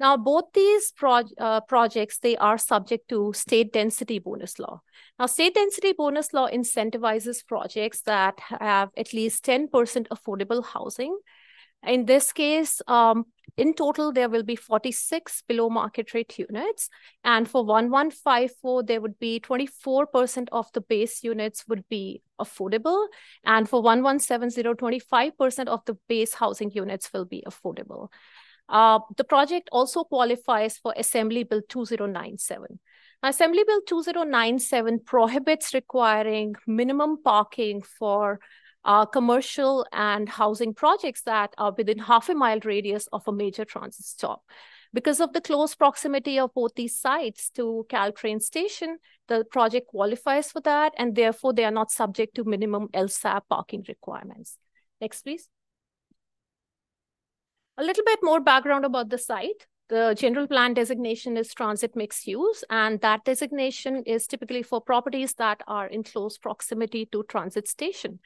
Now, 0.00 0.16
both 0.16 0.52
these 0.54 0.92
pro 0.92 1.22
uh, 1.38 1.60
projects, 1.62 2.18
they 2.18 2.36
are 2.36 2.56
subject 2.56 3.08
to 3.08 3.32
state 3.32 3.72
density 3.72 4.20
bonus 4.20 4.58
law. 4.58 4.80
Now, 5.18 5.26
state 5.26 5.54
density 5.54 5.92
bonus 5.92 6.32
law 6.32 6.48
incentivizes 6.48 7.44
projects 7.44 8.02
that 8.02 8.38
have 8.38 8.90
at 8.96 9.12
least 9.12 9.44
10% 9.44 9.70
affordable 10.08 10.64
housing 10.64 11.18
in 11.86 12.06
this 12.06 12.32
case, 12.32 12.82
um, 12.86 13.26
in 13.56 13.74
total, 13.74 14.12
there 14.12 14.28
will 14.28 14.42
be 14.42 14.56
46 14.56 15.42
below 15.48 15.68
market 15.70 16.14
rate 16.14 16.38
units. 16.38 16.88
And 17.24 17.48
for 17.48 17.64
1154, 17.64 18.82
there 18.84 19.00
would 19.00 19.18
be 19.18 19.40
24% 19.40 20.48
of 20.52 20.70
the 20.72 20.80
base 20.80 21.24
units 21.24 21.66
would 21.68 21.88
be 21.88 22.22
affordable. 22.40 23.06
And 23.44 23.68
for 23.68 23.82
1170, 23.82 24.62
25% 24.62 25.66
of 25.68 25.84
the 25.86 25.96
base 26.08 26.34
housing 26.34 26.70
units 26.70 27.12
will 27.12 27.24
be 27.24 27.42
affordable. 27.46 28.08
Uh, 28.68 29.00
the 29.16 29.24
project 29.24 29.68
also 29.72 30.04
qualifies 30.04 30.76
for 30.76 30.92
Assembly 30.96 31.42
Bill 31.42 31.62
2097. 31.68 32.78
Assembly 33.22 33.64
Bill 33.66 33.80
2097 33.86 35.00
prohibits 35.00 35.74
requiring 35.74 36.54
minimum 36.66 37.20
parking 37.22 37.82
for 37.82 38.38
uh, 38.84 39.06
commercial 39.06 39.86
and 39.92 40.28
housing 40.28 40.74
projects 40.74 41.22
that 41.22 41.54
are 41.58 41.74
within 41.76 41.98
half 41.98 42.28
a 42.28 42.34
mile 42.34 42.60
radius 42.64 43.08
of 43.12 43.26
a 43.26 43.32
major 43.32 43.64
transit 43.64 44.06
stop. 44.06 44.42
Because 44.94 45.20
of 45.20 45.34
the 45.34 45.40
close 45.42 45.74
proximity 45.74 46.38
of 46.38 46.54
both 46.54 46.74
these 46.74 46.98
sites 46.98 47.50
to 47.50 47.86
Caltrain 47.90 48.40
station, 48.40 48.98
the 49.26 49.44
project 49.44 49.88
qualifies 49.88 50.50
for 50.50 50.60
that, 50.62 50.94
and 50.96 51.14
therefore 51.14 51.52
they 51.52 51.64
are 51.64 51.70
not 51.70 51.90
subject 51.90 52.34
to 52.36 52.44
minimum 52.44 52.88
LSAP 52.94 53.42
parking 53.50 53.84
requirements. 53.86 54.56
Next, 55.00 55.22
please. 55.22 55.48
A 57.76 57.84
little 57.84 58.04
bit 58.04 58.20
more 58.22 58.40
background 58.40 58.84
about 58.86 59.10
the 59.10 59.18
site. 59.18 59.66
The 59.88 60.14
general 60.18 60.46
plan 60.46 60.74
designation 60.74 61.36
is 61.36 61.54
transit 61.54 61.94
mixed 61.94 62.26
use, 62.26 62.64
and 62.70 63.00
that 63.02 63.24
designation 63.24 64.02
is 64.04 64.26
typically 64.26 64.62
for 64.62 64.80
properties 64.80 65.34
that 65.34 65.62
are 65.66 65.86
in 65.86 66.02
close 66.02 66.38
proximity 66.38 67.06
to 67.12 67.24
transit 67.24 67.68
station. 67.68 68.20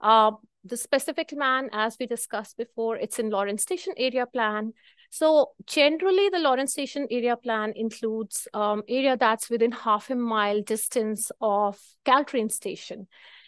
Uh, 0.00 0.32
the 0.64 0.76
specific 0.76 1.28
plan, 1.28 1.68
as 1.72 1.96
we 2.00 2.06
discussed 2.06 2.56
before, 2.56 2.96
it's 2.96 3.18
in 3.18 3.30
Lawrence 3.30 3.62
Station 3.62 3.92
area 3.96 4.26
plan. 4.26 4.72
So 5.10 5.50
generally, 5.66 6.30
the 6.30 6.38
Lawrence 6.38 6.72
Station 6.72 7.06
area 7.10 7.36
plan 7.36 7.74
includes 7.76 8.48
um, 8.54 8.82
area 8.88 9.16
that's 9.16 9.50
within 9.50 9.72
half 9.72 10.10
a 10.10 10.14
mile 10.14 10.62
distance 10.62 11.30
of 11.40 11.78
Caltrain 12.06 12.50
Station. 12.50 13.06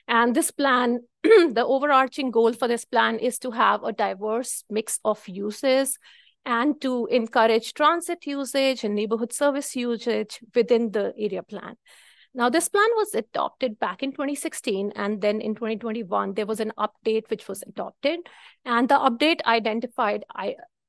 And 0.08 0.34
this 0.34 0.50
plan, 0.50 1.00
the 1.22 1.64
overarching 1.66 2.30
goal 2.30 2.52
for 2.52 2.68
this 2.68 2.84
plan 2.84 3.18
is 3.18 3.38
to 3.40 3.50
have 3.50 3.82
a 3.82 3.92
diverse 3.92 4.62
mix 4.70 5.00
of 5.04 5.26
uses 5.26 5.98
and 6.44 6.80
to 6.80 7.06
encourage 7.06 7.74
transit 7.74 8.24
usage 8.24 8.84
and 8.84 8.94
neighborhood 8.94 9.32
service 9.32 9.74
usage 9.74 10.38
within 10.54 10.92
the 10.92 11.12
area 11.18 11.42
plan. 11.42 11.76
Now, 12.36 12.50
this 12.50 12.68
plan 12.68 12.88
was 12.96 13.14
adopted 13.14 13.78
back 13.78 14.02
in 14.02 14.12
2016, 14.12 14.92
and 14.94 15.22
then 15.22 15.40
in 15.40 15.54
2021, 15.54 16.34
there 16.34 16.44
was 16.44 16.60
an 16.60 16.70
update 16.78 17.30
which 17.30 17.48
was 17.48 17.62
adopted, 17.66 18.20
and 18.66 18.90
the 18.90 18.94
update 18.94 19.40
identified 19.46 20.26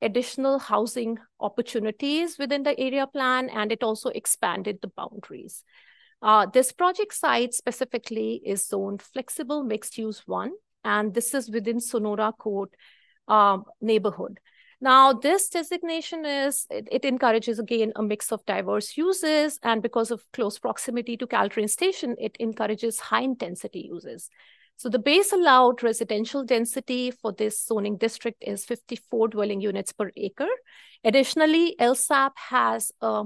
additional 0.02 0.60
housing 0.60 1.18
opportunities 1.40 2.38
within 2.38 2.64
the 2.64 2.78
area 2.78 3.08
plan, 3.08 3.50
and 3.50 3.72
it 3.72 3.82
also 3.82 4.10
expanded 4.10 4.80
the 4.82 4.90
boundaries. 4.90 5.64
Uh, 6.22 6.48
this 6.48 6.74
project 6.74 7.14
site 7.14 7.54
specifically 7.54 8.42
is 8.44 8.68
zoned 8.68 9.02
flexible 9.02 9.64
mixed 9.64 9.98
use 9.98 10.24
one, 10.26 10.52
and 10.84 11.14
this 11.14 11.34
is 11.34 11.50
within 11.50 11.80
Sonora 11.80 12.34
Court 12.34 12.76
um, 13.30 13.64
neighborhood. 13.80 14.42
Now, 14.80 15.12
this 15.12 15.50
designation 15.50 16.24
is, 16.24 16.68
it, 16.70 16.88
it, 16.92 17.04
encourages 17.04 17.58
again 17.58 17.94
a 17.96 18.04
mix 18.04 18.32
of 18.32 18.46
diverse 18.46 18.96
uses, 18.96 19.60
and 19.64 19.82
because 19.82 20.12
of 20.12 20.24
close 20.34 20.60
proximity 20.60 21.18
to 21.18 21.26
Caltrain 21.26 21.68
Station, 21.68 22.16
it 22.20 22.38
encourages 22.40 23.00
high 23.00 23.22
intensity 23.22 23.90
uses. 23.92 24.30
So 24.76 24.90
the 24.90 25.00
base 25.00 25.34
allowed 25.34 25.82
residential 25.82 26.44
density 26.44 27.10
for 27.10 27.32
this 27.32 27.66
zoning 27.66 27.98
district 27.98 28.44
is 28.46 28.66
54 28.66 29.30
dwelling 29.30 29.62
units 29.62 29.92
per 29.92 30.12
acre. 30.16 30.54
Additionally, 31.04 31.76
LSAP 31.80 32.34
has 32.36 32.92
a 33.02 33.24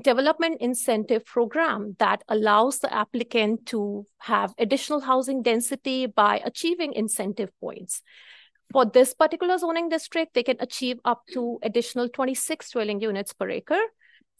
development 0.00 0.60
incentive 0.60 1.24
program 1.24 1.96
that 1.98 2.22
allows 2.28 2.78
the 2.78 2.94
applicant 2.94 3.66
to 3.66 4.06
have 4.18 4.54
additional 4.58 5.00
housing 5.00 5.42
density 5.42 6.06
by 6.06 6.40
achieving 6.44 6.92
incentive 6.92 7.50
points. 7.60 8.02
For 8.72 8.84
this 8.84 9.14
particular 9.14 9.58
zoning 9.58 9.88
district, 9.88 10.34
they 10.34 10.42
can 10.42 10.56
achieve 10.60 10.98
up 11.04 11.22
to 11.32 11.58
additional 11.62 12.08
26 12.08 12.70
dwelling 12.70 13.00
units 13.00 13.32
per 13.32 13.48
acre. 13.50 13.80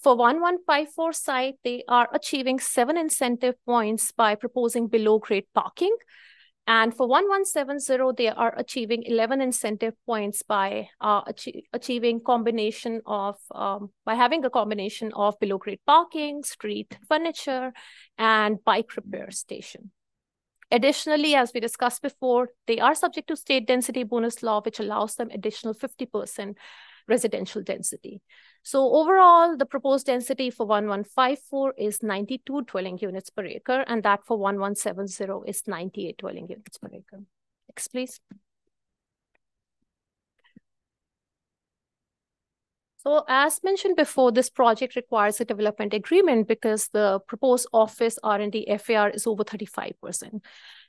For 0.03 0.17
1154 0.17 1.13
site, 1.13 1.55
they 1.65 1.85
are 1.89 2.09
achieving 2.13 2.59
seven 2.59 2.97
incentive 2.97 3.55
points 3.65 4.13
by 4.13 4.35
proposing 4.35 4.89
below 4.89 5.19
grade 5.19 5.47
parking. 5.55 5.97
And 6.67 6.95
for 6.97 7.07
1170, 7.07 8.15
they 8.17 8.29
are 8.29 8.55
achieving 8.57 9.03
11 9.05 9.43
incentive 9.43 9.95
points 10.07 10.43
by 10.43 10.89
uh, 11.01 11.21
achi 11.27 11.69
achieving 11.75 12.21
combination 12.21 13.03
of, 13.05 13.37
um, 13.55 13.91
by 14.07 14.15
having 14.15 14.45
a 14.45 14.51
combination 14.51 15.13
of 15.15 15.39
below 15.41 15.59
grade 15.59 15.81
parking, 15.87 16.43
street 16.43 16.97
furniture, 17.07 17.73
and 18.17 18.65
bike 18.65 18.97
repair 18.97 19.31
station. 19.31 19.91
Additionally, 20.71 21.35
as 21.35 21.53
we 21.55 21.61
discussed 21.61 22.03
before, 22.03 22.49
they 22.67 22.81
are 22.81 22.95
subject 22.95 23.29
to 23.29 23.37
state 23.37 23.67
density 23.67 24.03
bonus 24.03 24.43
law, 24.43 24.61
which 24.63 24.81
allows 24.81 25.15
them 25.17 25.31
additional 25.31 25.75
50% 25.75 26.57
residential 27.07 27.63
density. 27.63 28.23
So 28.63 28.95
overall, 28.95 29.57
the 29.57 29.67
proposed 29.67 30.07
density 30.07 30.51
for 30.51 30.67
1154 30.67 31.75
is 31.77 32.03
92 32.03 32.63
dwelling 32.63 32.99
units 33.01 33.31
per 33.31 33.45
acre, 33.45 33.85
and 33.87 34.03
that 34.05 34.25
for 34.25 34.39
1170 34.39 35.49
is 35.49 35.63
98 35.67 36.17
dwelling 36.17 36.49
units 36.49 36.79
per 36.79 36.89
acre. 36.89 37.23
Next, 37.69 37.89
please. 37.89 38.21
So 43.07 43.23
as 43.29 43.63
mentioned 43.63 43.97
before, 43.97 44.33
this 44.33 44.49
project 44.49 44.97
requires 44.97 45.39
a 45.39 45.45
development 45.45 45.93
agreement 45.93 46.49
because 46.49 46.89
the 46.89 47.21
proposed 47.27 47.67
office 47.73 48.19
R&D 48.23 48.67
FAR 48.79 49.11
is 49.11 49.27
over 49.27 49.45
35%. 49.45 50.41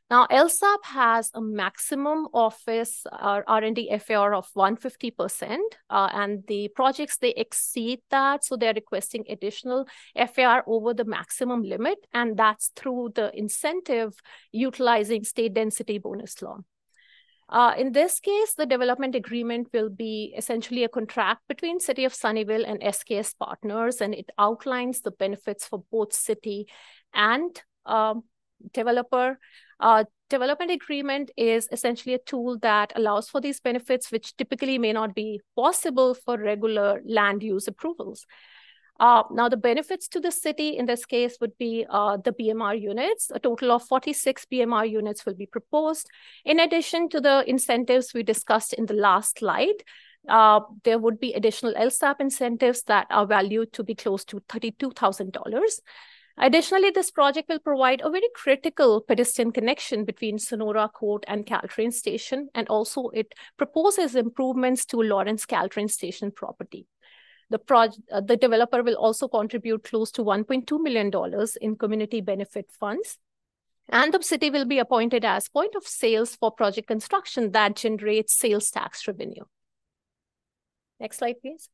Now, 0.09 0.27
LSAP 0.27 0.83
has 0.83 1.31
a 1.33 1.41
maximum 1.41 2.27
office 2.31 3.05
uh, 3.11 3.41
R&D 3.47 3.91
FAR 3.97 4.35
of 4.35 4.47
150%, 4.55 5.57
uh, 5.89 6.09
and 6.13 6.43
the 6.47 6.67
projects, 6.69 7.17
they 7.17 7.31
exceed 7.31 8.01
that. 8.11 8.45
So 8.45 8.55
they're 8.55 8.73
requesting 8.73 9.25
additional 9.27 9.87
FAR 10.35 10.63
over 10.67 10.93
the 10.93 11.05
maximum 11.05 11.63
limit, 11.63 11.97
and 12.13 12.37
that's 12.37 12.71
through 12.75 13.13
the 13.15 13.35
incentive 13.35 14.13
utilizing 14.51 15.23
state 15.23 15.55
density 15.55 15.97
bonus 15.97 16.39
law. 16.41 16.59
Uh, 17.47 17.73
in 17.77 17.91
this 17.91 18.19
case, 18.19 18.55
the 18.55 18.65
development 18.65 19.13
agreement 19.13 19.67
will 19.71 19.89
be 19.89 20.33
essentially 20.35 20.83
a 20.83 20.89
contract 20.89 21.41
between 21.47 21.79
City 21.79 22.03
of 22.03 22.13
Sunnyvale 22.13 22.67
and 22.67 22.81
SKS 22.81 23.37
partners, 23.37 24.01
and 24.01 24.15
it 24.15 24.29
outlines 24.39 25.01
the 25.01 25.11
benefits 25.11 25.67
for 25.67 25.83
both 25.91 26.11
city 26.11 26.67
and 27.13 27.61
um, 27.85 28.23
developer. 28.73 29.37
Uh, 29.79 30.05
development 30.29 30.71
agreement 30.71 31.29
is 31.37 31.67
essentially 31.71 32.15
a 32.15 32.19
tool 32.19 32.57
that 32.59 32.91
allows 32.95 33.29
for 33.29 33.39
these 33.39 33.59
benefits, 33.59 34.11
which 34.11 34.35
typically 34.37 34.79
may 34.79 34.93
not 34.93 35.13
be 35.13 35.39
possible 35.55 36.15
for 36.15 36.37
regular 36.37 37.01
land 37.05 37.43
use 37.43 37.67
approvals. 37.67 38.25
Uh, 38.99 39.23
now, 39.31 39.49
the 39.49 39.57
benefits 39.57 40.07
to 40.07 40.19
the 40.19 40.31
city 40.31 40.77
in 40.77 40.85
this 40.85 41.05
case 41.05 41.37
would 41.41 41.57
be 41.57 41.85
uh, 41.89 42.17
the 42.17 42.31
BMR 42.31 42.79
units. 42.79 43.29
A 43.33 43.39
total 43.39 43.71
of 43.73 43.83
46 43.83 44.45
BMR 44.51 44.89
units 44.89 45.25
will 45.25 45.33
be 45.33 45.45
proposed. 45.45 46.09
In 46.45 46.59
addition 46.61 47.09
to 47.09 47.19
the 47.19 47.43
incentives 47.47 48.13
we 48.13 48.23
discussed 48.23 48.73
in 48.73 48.85
the 48.85 48.93
last 48.93 49.39
slide, 49.39 49.83
uh, 50.29 50.61
there 50.83 50.97
would 50.97 51.19
be 51.19 51.33
additional 51.33 51.73
LSAP 51.73 52.15
incentives 52.19 52.83
that 52.83 53.07
are 53.09 53.27
valued 53.27 53.73
to 53.73 53.83
be 53.83 53.95
close 53.95 54.23
to 54.25 54.39
$32,000. 54.41 55.79
Additionally, 56.37 56.89
this 56.89 57.11
project 57.11 57.47
will 57.47 57.59
provide 57.59 58.01
a 58.01 58.09
very 58.09 58.27
critical 58.35 58.99
pedestrian 59.01 59.51
connection 59.51 60.03
between 60.03 60.37
Sonora 60.37 60.89
Court 60.89 61.23
and 61.27 61.45
Caltrain 61.45 61.93
Station, 61.93 62.49
and 62.53 62.67
also 62.67 63.09
it 63.09 63.33
proposes 63.57 64.15
improvements 64.15 64.85
to 64.85 64.97
Lawrence 64.97 65.45
Caltrain 65.45 65.89
Station 65.89 66.31
property. 66.31 66.87
The, 67.49 67.59
project, 67.59 68.01
uh, 68.11 68.21
the 68.21 68.37
developer 68.37 68.81
will 68.81 68.95
also 68.95 69.27
contribute 69.27 69.83
close 69.83 70.11
to 70.11 70.23
$1.2 70.23 70.81
million 70.81 71.11
in 71.61 71.75
community 71.75 72.21
benefit 72.21 72.71
funds. 72.71 73.17
And 73.89 74.13
the 74.13 74.23
city 74.23 74.49
will 74.49 74.65
be 74.65 74.79
appointed 74.79 75.23
as 75.23 75.47
point 75.47 75.75
of 75.75 75.85
sales 75.85 76.35
for 76.35 76.51
project 76.51 76.87
construction 76.87 77.51
that 77.51 77.75
generates 77.75 78.33
sales 78.33 78.71
tax 78.71 79.07
revenue. 79.07 79.43
Next 80.99 81.17
slide, 81.17 81.35
please. 81.41 81.69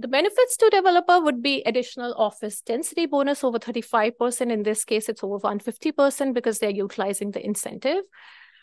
The 0.00 0.08
benefits 0.08 0.56
to 0.58 0.70
developer 0.70 1.20
would 1.20 1.42
be 1.42 1.62
additional 1.64 2.14
office 2.16 2.60
density 2.60 3.06
bonus 3.06 3.42
over 3.42 3.58
35%. 3.58 4.52
In 4.52 4.62
this 4.62 4.84
case, 4.84 5.08
it's 5.08 5.24
over 5.24 5.40
150% 5.40 6.34
because 6.34 6.60
they're 6.60 6.70
utilizing 6.70 7.32
the 7.32 7.44
incentive. 7.44 8.04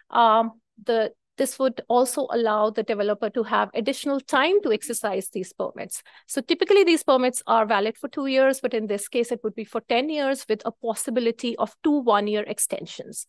Um, 0.09 0.61
the 0.81 1.11
this 1.37 1.59
would 1.59 1.81
also 1.87 2.27
allow 2.31 2.69
the 2.69 2.83
developer 2.83 3.29
to 3.29 3.43
have 3.43 3.69
additional 3.73 4.19
time 4.19 4.61
to 4.61 4.71
exercise 4.71 5.29
these 5.29 5.51
permits. 5.53 6.01
So 6.27 6.41
typically 6.41 6.83
these 6.83 7.03
permits 7.03 7.43
are 7.47 7.65
valid 7.65 7.97
for 7.97 8.07
two 8.07 8.27
years, 8.27 8.61
but 8.61 8.73
in 8.73 8.87
this 8.87 9.07
case, 9.07 9.31
it 9.31 9.41
would 9.43 9.55
be 9.55 9.65
for 9.65 9.81
10 9.81 10.09
years 10.09 10.45
with 10.47 10.61
a 10.65 10.71
possibility 10.71 11.55
of 11.57 11.75
two 11.83 11.99
one-year 11.99 12.43
extensions. 12.47 13.27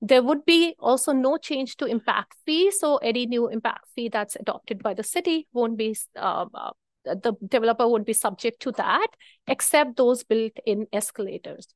There 0.00 0.22
would 0.22 0.44
be 0.44 0.74
also 0.78 1.12
no 1.12 1.36
change 1.36 1.76
to 1.78 1.86
impact 1.86 2.34
fee. 2.46 2.70
So 2.70 2.98
any 2.98 3.26
new 3.26 3.48
impact 3.48 3.86
fee 3.94 4.08
that's 4.08 4.36
adopted 4.36 4.82
by 4.82 4.94
the 4.94 5.02
city 5.04 5.48
won't 5.52 5.76
be 5.76 5.96
uh, 6.16 6.46
uh 6.54 6.70
the 7.04 7.32
developer 7.46 7.88
would 7.88 8.04
be 8.04 8.12
subject 8.12 8.60
to 8.60 8.72
that, 8.72 9.06
except 9.46 9.96
those 9.96 10.24
built-in 10.24 10.86
escalators. 10.92 11.68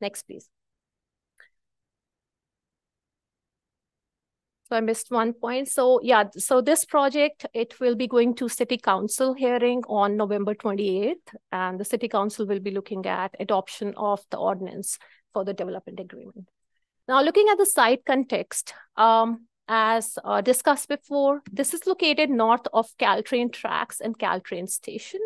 Next, 0.00 0.22
please. 0.24 0.48
So 4.68 4.76
I 4.76 4.80
missed 4.80 5.10
one 5.10 5.32
point. 5.32 5.68
So 5.68 5.98
yeah, 6.02 6.24
so 6.36 6.60
this 6.60 6.84
project, 6.84 7.46
it 7.54 7.80
will 7.80 7.94
be 7.94 8.06
going 8.06 8.34
to 8.34 8.50
city 8.50 8.76
council 8.76 9.32
hearing 9.32 9.82
on 9.88 10.16
November 10.18 10.54
28th, 10.54 11.14
and 11.50 11.80
the 11.80 11.86
city 11.86 12.06
council 12.06 12.46
will 12.46 12.60
be 12.60 12.70
looking 12.70 13.06
at 13.06 13.34
adoption 13.40 13.94
of 13.96 14.20
the 14.30 14.36
ordinance 14.36 14.98
for 15.32 15.44
the 15.44 15.54
development 15.54 16.00
agreement. 16.00 16.48
Now, 17.06 17.22
looking 17.22 17.46
at 17.50 17.56
the 17.56 17.64
site 17.64 18.04
context, 18.04 18.74
um, 18.96 19.46
as 19.68 20.18
uh, 20.22 20.42
discussed 20.42 20.88
before, 20.88 21.40
this 21.50 21.72
is 21.72 21.86
located 21.86 22.28
north 22.28 22.66
of 22.74 22.90
Caltrain 22.98 23.50
tracks 23.50 24.00
and 24.00 24.18
Caltrain 24.18 24.68
station, 24.68 25.20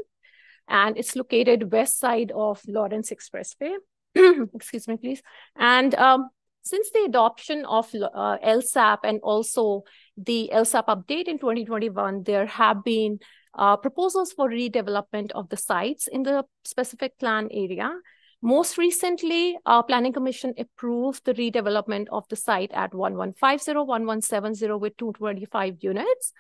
and 0.69 0.97
it's 0.97 1.17
located 1.17 1.73
west 1.73 1.99
side 1.99 2.31
of 2.33 2.61
Lawrence 2.69 3.11
Expressway. 3.11 3.75
Excuse 4.55 4.87
me, 4.87 4.97
please. 4.99 5.23
And 5.57 5.97
um, 5.97 6.29
since 6.63 6.91
the 6.91 7.05
adoption 7.07 7.65
of 7.65 7.93
uh, 7.95 8.39
LSAP 8.39 8.99
and 9.05 9.21
also 9.23 9.83
the 10.17 10.51
LSAP 10.53 10.87
update 10.87 11.27
in 11.27 11.39
2021, 11.39 12.23
there 12.23 12.47
have 12.47 12.85
been 12.85 13.19
uh, 13.55 13.77
proposals 13.77 14.33
for 14.33 14.49
redevelopment 14.49 15.33
of 15.33 15.49
the 15.49 15.57
sites 15.57 16.07
in 16.07 16.23
the 16.23 16.45
specific 16.65 17.19
plan 17.19 17.49
area. 17.51 17.93
Most 18.41 18.77
recently, 18.77 19.57
our 19.67 19.85
Planning 19.85 20.13
Commission 20.13 20.53
approved 20.59 21.25
the 21.25 21.35
redevelopment 21.35 22.07
of 22.11 22.27
the 22.29 22.37
site 22.37 22.73
at 22.73 22.93
1150, 22.93 23.73
1170 23.73 24.73
with 24.79 24.97
225 24.97 25.77
units. 25.81 26.33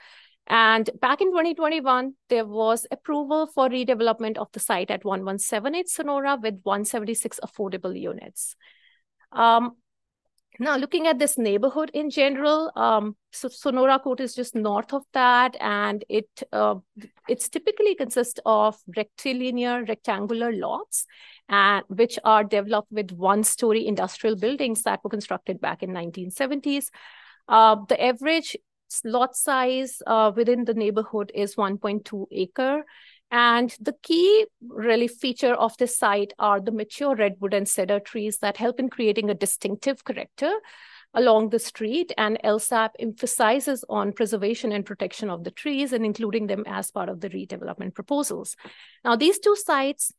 And 0.48 0.90
back 1.00 1.20
in 1.20 1.28
2021, 1.28 2.14
there 2.28 2.44
was 2.44 2.86
approval 2.90 3.46
for 3.46 3.68
redevelopment 3.68 4.36
of 4.36 4.48
the 4.52 4.58
site 4.58 4.90
at 4.90 5.04
1178 5.04 5.88
Sonora 5.88 6.36
with 6.42 6.60
176 6.64 7.38
affordable 7.44 7.98
units. 7.98 8.56
Um, 9.30 9.76
now, 10.58 10.76
looking 10.76 11.06
at 11.06 11.18
this 11.18 11.38
neighborhood 11.38 11.90
in 11.94 12.10
general, 12.10 12.70
um, 12.76 13.16
so 13.30 13.48
Sonora 13.48 13.98
Court 13.98 14.20
is 14.20 14.34
just 14.34 14.54
north 14.54 14.92
of 14.92 15.02
that, 15.14 15.56
and 15.60 16.04
it 16.10 16.28
uh, 16.52 16.74
it's 17.26 17.48
typically 17.48 17.94
consists 17.94 18.38
of 18.44 18.76
rectilinear, 18.94 19.84
rectangular 19.84 20.52
lots, 20.52 21.06
and 21.48 21.84
which 21.88 22.18
are 22.24 22.44
developed 22.44 22.92
with 22.92 23.12
one-story 23.12 23.86
industrial 23.86 24.36
buildings 24.36 24.82
that 24.82 25.00
were 25.02 25.10
constructed 25.10 25.58
back 25.60 25.82
in 25.82 25.90
1970s. 25.90 26.88
Uh, 27.48 27.76
the 27.88 28.02
average 28.02 28.56
lot 29.04 29.34
size 29.34 30.02
uh, 30.06 30.32
within 30.36 30.66
the 30.66 30.74
neighborhood 30.74 31.32
is 31.34 31.56
1.2 31.56 32.26
acre, 32.30 32.84
and 33.32 33.74
the 33.80 33.94
key 34.02 34.46
really 34.68 35.08
feature 35.08 35.54
of 35.54 35.74
this 35.78 35.96
site 35.96 36.34
are 36.38 36.60
the 36.60 36.70
mature 36.70 37.16
redwood 37.16 37.54
and 37.54 37.66
cedar 37.66 37.98
trees 37.98 38.38
that 38.38 38.58
help 38.58 38.78
in 38.78 38.90
creating 38.90 39.30
a 39.30 39.34
distinctive 39.34 40.04
character 40.04 40.52
along 41.14 41.48
the 41.48 41.58
street. 41.58 42.12
And 42.18 42.38
LSAP 42.44 42.90
emphasizes 42.98 43.86
on 43.88 44.12
preservation 44.12 44.70
and 44.70 44.84
protection 44.84 45.30
of 45.30 45.44
the 45.44 45.50
trees 45.50 45.94
and 45.94 46.04
including 46.04 46.46
them 46.46 46.64
as 46.66 46.90
part 46.90 47.08
of 47.08 47.22
the 47.22 47.30
redevelopment 47.30 47.94
proposals. 47.94 48.54
Now, 49.02 49.16
these 49.16 49.38
two 49.38 49.56
sites, 49.56 50.12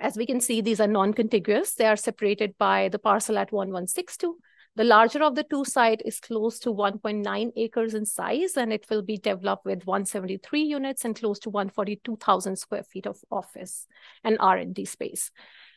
as 0.00 0.16
we 0.16 0.26
can 0.26 0.40
see, 0.40 0.60
these 0.60 0.80
are 0.80 0.88
non-contiguous. 0.88 1.74
They 1.74 1.86
are 1.86 1.96
separated 1.96 2.58
by 2.58 2.88
the 2.88 2.98
parcel 2.98 3.38
at 3.38 3.52
1162 3.52 4.36
the 4.76 4.84
larger 4.84 5.22
of 5.22 5.36
the 5.36 5.44
two 5.44 5.64
site 5.64 6.02
is 6.04 6.18
close 6.18 6.58
to 6.60 6.70
1.9 6.70 7.52
acres 7.56 7.94
in 7.94 8.04
size, 8.04 8.56
and 8.56 8.72
it 8.72 8.86
will 8.90 9.02
be 9.02 9.16
developed 9.16 9.64
with 9.64 9.86
173 9.86 10.62
units 10.62 11.04
and 11.04 11.14
close 11.14 11.38
to 11.40 11.50
142,000 11.50 12.56
square 12.56 12.82
feet 12.82 13.06
of 13.06 13.18
office 13.30 13.86
and 14.24 14.36
R&D 14.40 14.84
space. 14.84 15.30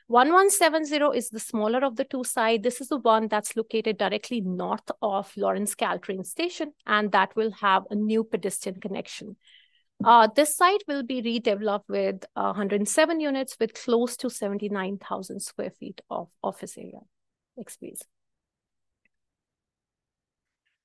1170 0.08 1.18
is 1.18 1.30
the 1.30 1.40
smaller 1.40 1.84
of 1.84 1.98
the 1.98 2.06
two 2.06 2.24
sites. 2.24 2.64
This 2.64 2.82
is 2.82 2.88
the 2.88 2.98
one 2.98 3.28
that's 3.28 3.56
located 3.56 3.98
directly 3.98 4.42
north 4.42 4.90
of 5.02 5.32
Lawrence 5.36 5.76
Caltrain 5.76 6.26
Station, 6.26 6.74
and 6.88 7.12
that 7.12 7.36
will 7.36 7.52
have 7.52 7.84
a 7.92 7.96
new 7.96 8.24
pedestrian 8.24 8.80
connection. 8.80 9.36
Uh, 10.04 10.28
this 10.36 10.56
site 10.56 10.84
will 10.88 11.04
be 11.04 11.22
redeveloped 11.22 11.90
with 11.90 12.24
uh, 12.36 12.54
107 12.54 13.20
units 13.20 13.58
with 13.60 13.74
close 13.74 14.16
to 14.18 14.30
79,000 14.30 15.40
square 15.40 15.72
feet 15.72 16.02
of 16.10 16.30
office 16.42 16.78
area. 16.78 17.02
Next, 17.58 17.78
please. 17.78 18.04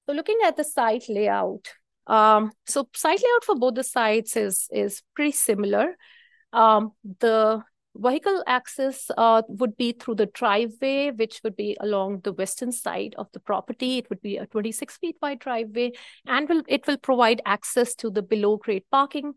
So 0.07 0.13
looking 0.13 0.39
at 0.45 0.57
the 0.57 0.65
site 0.65 1.05
layout, 1.09 1.69
um, 2.07 2.53
so 2.67 2.89
site 2.95 3.23
layout 3.23 3.45
for 3.45 3.55
both 3.55 3.75
the 3.75 3.85
sites 3.85 4.37
is, 4.37 4.69
is 4.73 5.03
pretty 5.15 5.33
similar. 5.33 5.97
Um, 6.53 6.93
the 7.21 7.63
vehicle 7.95 8.43
access 8.47 9.11
uh, 9.17 9.43
would 9.49 9.77
be 9.77 9.93
through 9.93 10.17
the 10.17 10.27
driveway, 10.27 11.11
which 11.11 11.41
would 11.45 11.57
be 11.57 11.77
along 11.81 12.21
the 12.25 12.33
western 12.33 12.73
side 12.73 13.15
of 13.19 13.29
the 13.33 13.41
property. 13.41 13.99
It 13.99 14.09
would 14.11 14.23
be 14.23 14.39
a 14.39 14.47
26 14.47 14.97
feet 14.97 15.17
wide 15.23 15.39
driveway, 15.39 15.93
and 16.27 16.49
will, 16.49 16.63
it 16.69 16.87
will 16.87 16.99
provide 16.99 17.41
access 17.47 17.95
to 17.97 18.11
the 18.11 18.23
below 18.23 18.57
grade 18.57 18.85
parking 18.91 19.35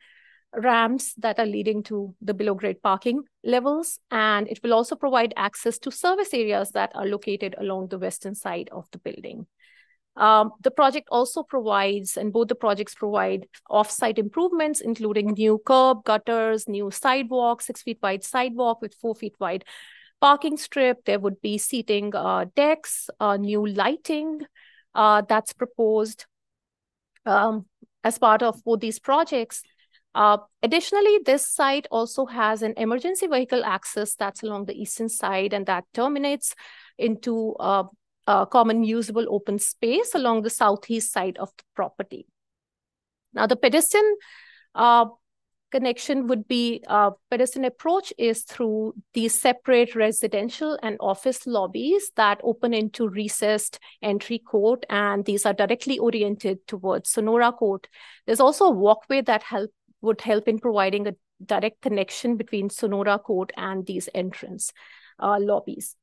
ramps 0.53 1.13
that 1.15 1.37
are 1.37 1.45
leading 1.45 1.83
to 1.83 2.15
the 2.21 2.33
below 2.33 2.53
grade 2.53 2.81
parking 2.81 3.23
levels. 3.43 3.99
And 4.09 4.47
it 4.47 4.61
will 4.63 4.73
also 4.73 4.95
provide 4.95 5.33
access 5.35 5.77
to 5.79 5.91
service 5.91 6.33
areas 6.33 6.71
that 6.71 6.91
are 6.95 7.05
located 7.05 7.55
along 7.57 7.89
the 7.89 7.99
western 7.99 8.35
side 8.35 8.69
of 8.71 8.85
the 8.91 8.99
building. 8.99 9.47
Um, 10.17 10.51
the 10.61 10.71
project 10.71 11.09
also 11.11 11.43
provides, 11.43 12.15
and 12.15 12.31
both 12.31 12.47
the 12.47 12.55
projects 12.55 12.95
provide 12.95 13.47
off-site 13.69 14.17
improvements, 14.17 14.79
including 14.79 15.31
new 15.31 15.61
curb, 15.65 16.05
gutters, 16.05 16.69
new 16.69 16.89
sidewalk, 16.89 17.61
six 17.61 17.81
feet 17.81 17.99
wide 18.01 18.23
sidewalk 18.23 18.81
with 18.81 18.93
four 18.95 19.13
feet 19.15 19.35
wide 19.39 19.65
parking 20.21 20.57
strip. 20.57 21.03
There 21.05 21.19
would 21.19 21.41
be 21.41 21.57
seating 21.57 22.15
uh, 22.15 22.45
decks, 22.55 23.09
uh, 23.19 23.37
new 23.37 23.67
lighting 23.67 24.41
uh, 24.93 25.23
that's 25.27 25.51
proposed 25.51 26.25
um, 27.25 27.65
as 28.03 28.17
part 28.17 28.41
of 28.41 28.63
both 28.63 28.79
these 28.79 28.99
projects. 28.99 29.63
Uh, 30.13 30.37
additionally, 30.63 31.19
this 31.25 31.45
site 31.45 31.87
also 31.91 32.25
has 32.25 32.61
an 32.61 32.73
emergency 32.77 33.27
vehicle 33.27 33.65
access 33.65 34.15
that's 34.15 34.43
along 34.43 34.65
the 34.65 34.73
eastern 34.81 35.09
side 35.09 35.51
and 35.51 35.65
that 35.65 35.83
terminates 35.93 36.55
into 36.97 37.53
uh, 37.59 37.83
a 38.27 38.45
common 38.45 38.83
usable 38.83 39.25
open 39.29 39.59
space 39.59 40.15
along 40.15 40.41
the 40.41 40.49
southeast 40.49 41.11
side 41.11 41.37
of 41.37 41.49
the 41.57 41.63
property. 41.75 42.27
Now, 43.33 43.47
the 43.47 43.55
pedestrian 43.55 44.15
uh, 44.73 45.05
connection 45.71 46.27
would 46.27 46.47
be, 46.47 46.83
uh, 46.87 47.11
pedestrian 47.29 47.65
approach 47.65 48.13
is 48.17 48.43
through 48.43 48.93
these 49.13 49.39
separate 49.39 49.93
residential 49.93 50.79
and 50.81 50.95
office 50.99 51.45
lobbies 51.45 52.11
that 52.15 52.39
open 52.43 52.73
into 52.73 53.09
recessed 53.09 53.79
entry 54.01 54.39
court, 54.39 54.85
and 54.89 55.25
these 55.25 55.45
are 55.45 55.53
directly 55.53 55.99
oriented 55.99 56.65
towards 56.67 57.09
Sonora 57.09 57.51
Court. 57.51 57.87
There's 58.25 58.39
also 58.39 58.65
a 58.65 58.71
walkway 58.71 59.21
that 59.21 59.43
help 59.43 59.71
would 60.01 60.21
help 60.21 60.47
in 60.47 60.59
providing 60.59 61.07
a 61.07 61.15
direct 61.43 61.81
connection 61.81 62.37
between 62.37 62.69
Sonora 62.69 63.19
Court 63.19 63.51
and 63.57 63.85
these 63.85 64.07
entrance 64.13 64.71
uh, 65.19 65.37
lobbies. 65.39 65.95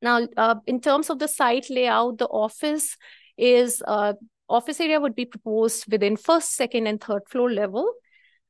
Now, 0.00 0.26
uh, 0.36 0.56
in 0.66 0.80
terms 0.80 1.10
of 1.10 1.18
the 1.18 1.28
site 1.28 1.70
layout, 1.70 2.18
the 2.18 2.26
office 2.26 2.96
is 3.36 3.82
uh, 3.86 4.14
office 4.48 4.80
area 4.80 5.00
would 5.00 5.14
be 5.14 5.24
proposed 5.24 5.90
within 5.90 6.16
first, 6.16 6.54
second, 6.54 6.86
and 6.86 7.00
third 7.00 7.22
floor 7.28 7.50
level. 7.50 7.92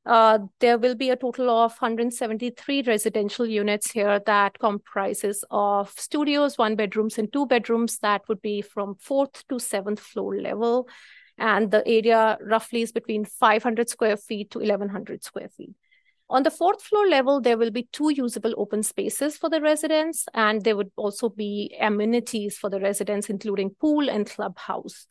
Uh, 0.05 0.39
there 0.59 0.77
will 0.77 0.95
be 0.95 1.09
a 1.09 1.15
total 1.15 1.49
of 1.49 1.71
173 1.73 2.83
residential 2.83 3.45
units 3.45 3.91
here 3.91 4.19
that 4.25 4.57
comprises 4.57 5.43
of 5.51 5.91
studios, 5.97 6.57
one 6.57 6.75
bedrooms, 6.75 7.17
and 7.17 7.31
two 7.31 7.45
bedrooms 7.45 7.99
that 7.99 8.21
would 8.27 8.41
be 8.41 8.61
from 8.61 8.95
fourth 8.95 9.47
to 9.47 9.59
seventh 9.59 9.99
floor 9.99 10.35
level. 10.35 10.87
And 11.37 11.69
the 11.69 11.87
area 11.87 12.37
roughly 12.41 12.81
is 12.81 12.91
between 12.91 13.25
500 13.25 13.89
square 13.89 14.17
feet 14.17 14.51
to 14.51 14.59
1100 14.59 15.23
square 15.23 15.49
feet. 15.49 15.75
On 16.31 16.43
the 16.43 16.51
fourth 16.51 16.83
floor 16.83 17.07
level, 17.07 17.41
there 17.41 17.57
will 17.57 17.71
be 17.71 17.89
two 17.91 18.11
usable 18.11 18.53
open 18.57 18.83
spaces 18.83 19.35
for 19.35 19.49
the 19.49 19.61
residents, 19.61 20.27
and 20.35 20.63
there 20.63 20.77
would 20.77 20.91
also 20.95 21.27
be 21.27 21.75
amenities 21.81 22.55
for 22.55 22.69
the 22.69 22.79
residents, 22.79 23.29
including 23.29 23.71
pool 23.71 24.09
and 24.09 24.29
clubhouse. 24.29 25.07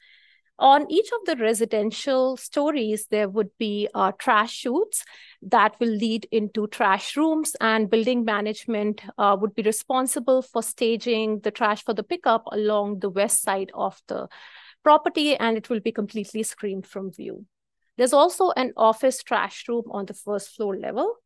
On 0.60 0.90
each 0.90 1.08
of 1.12 1.24
the 1.26 1.42
residential 1.42 2.36
stories, 2.36 3.06
there 3.10 3.28
would 3.28 3.50
be 3.58 3.88
uh, 3.94 4.12
trash 4.18 4.52
chutes 4.52 5.04
that 5.42 5.74
will 5.80 5.88
lead 5.90 6.28
into 6.30 6.68
trash 6.68 7.16
rooms, 7.16 7.56
and 7.60 7.90
building 7.90 8.24
management 8.24 9.02
uh, 9.18 9.36
would 9.40 9.56
be 9.56 9.62
responsible 9.62 10.42
for 10.42 10.62
staging 10.62 11.40
the 11.40 11.50
trash 11.50 11.84
for 11.84 11.94
the 11.94 12.04
pickup 12.04 12.44
along 12.52 13.00
the 13.00 13.10
west 13.10 13.42
side 13.42 13.72
of 13.74 14.00
the 14.06 14.28
property, 14.84 15.36
and 15.36 15.56
it 15.56 15.68
will 15.68 15.80
be 15.80 15.92
completely 15.92 16.44
screened 16.44 16.86
from 16.86 17.10
view. 17.10 17.44
There's 17.98 18.12
also 18.12 18.52
an 18.52 18.72
office 18.76 19.22
trash 19.24 19.64
room 19.68 19.84
on 19.90 20.06
the 20.06 20.14
first 20.14 20.54
floor 20.54 20.76
level. 20.76 21.16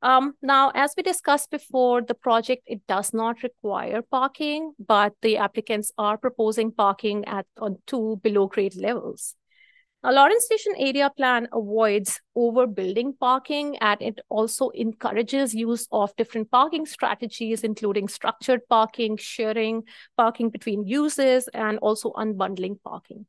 Um, 0.00 0.34
now, 0.40 0.70
as 0.76 0.94
we 0.96 1.02
discussed 1.02 1.50
before, 1.50 2.02
the 2.02 2.14
project, 2.14 2.62
it 2.66 2.86
does 2.86 3.12
not 3.12 3.42
require 3.42 4.00
parking, 4.02 4.74
but 4.78 5.14
the 5.22 5.38
applicants 5.38 5.90
are 5.98 6.16
proposing 6.16 6.70
parking 6.70 7.24
at 7.24 7.46
on 7.60 7.78
two 7.88 8.20
below 8.22 8.46
grade 8.46 8.76
levels. 8.76 9.34
Now, 10.04 10.12
Lawrence 10.12 10.44
Station 10.44 10.74
area 10.78 11.10
plan 11.16 11.48
avoids 11.52 12.20
overbuilding 12.36 13.18
parking 13.18 13.76
and 13.78 14.00
it 14.00 14.20
also 14.28 14.68
encourages 14.68 15.52
use 15.52 15.88
of 15.90 16.14
different 16.14 16.52
parking 16.52 16.86
strategies, 16.86 17.64
including 17.64 18.06
structured 18.06 18.60
parking, 18.68 19.16
sharing 19.16 19.82
parking 20.16 20.50
between 20.50 20.86
uses, 20.86 21.48
and 21.48 21.78
also 21.78 22.12
unbundling 22.12 22.76
parking. 22.84 23.26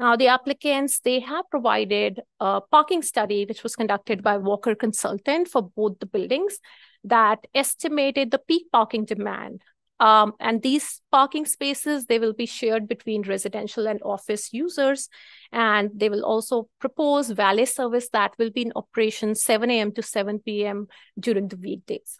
Now, 0.00 0.16
the 0.16 0.28
applicants, 0.28 1.00
they 1.00 1.20
have 1.20 1.44
provided 1.50 2.22
a 2.40 2.62
parking 2.62 3.02
study, 3.02 3.44
which 3.44 3.62
was 3.62 3.76
conducted 3.76 4.22
by 4.22 4.38
Walker 4.38 4.74
Consultant 4.74 5.46
for 5.46 5.60
both 5.60 5.98
the 5.98 6.06
buildings 6.06 6.58
that 7.04 7.46
estimated 7.54 8.30
the 8.30 8.38
peak 8.38 8.72
parking 8.72 9.04
demand. 9.04 9.60
Um, 10.00 10.32
and 10.40 10.62
these 10.62 11.02
parking 11.12 11.44
spaces, 11.44 12.06
they 12.06 12.18
will 12.18 12.32
be 12.32 12.46
shared 12.46 12.88
between 12.88 13.28
residential 13.28 13.86
and 13.86 14.00
office 14.02 14.54
users. 14.54 15.10
And 15.52 15.90
they 15.94 16.08
will 16.08 16.24
also 16.24 16.70
propose 16.78 17.28
valet 17.28 17.66
service 17.66 18.08
that 18.14 18.32
will 18.38 18.50
be 18.50 18.62
in 18.62 18.72
operation 18.76 19.34
7 19.34 19.70
a.m. 19.70 19.92
to 19.92 20.02
7 20.02 20.38
p.m. 20.38 20.86
during 21.18 21.48
the 21.48 21.58
weekdays. 21.58 22.18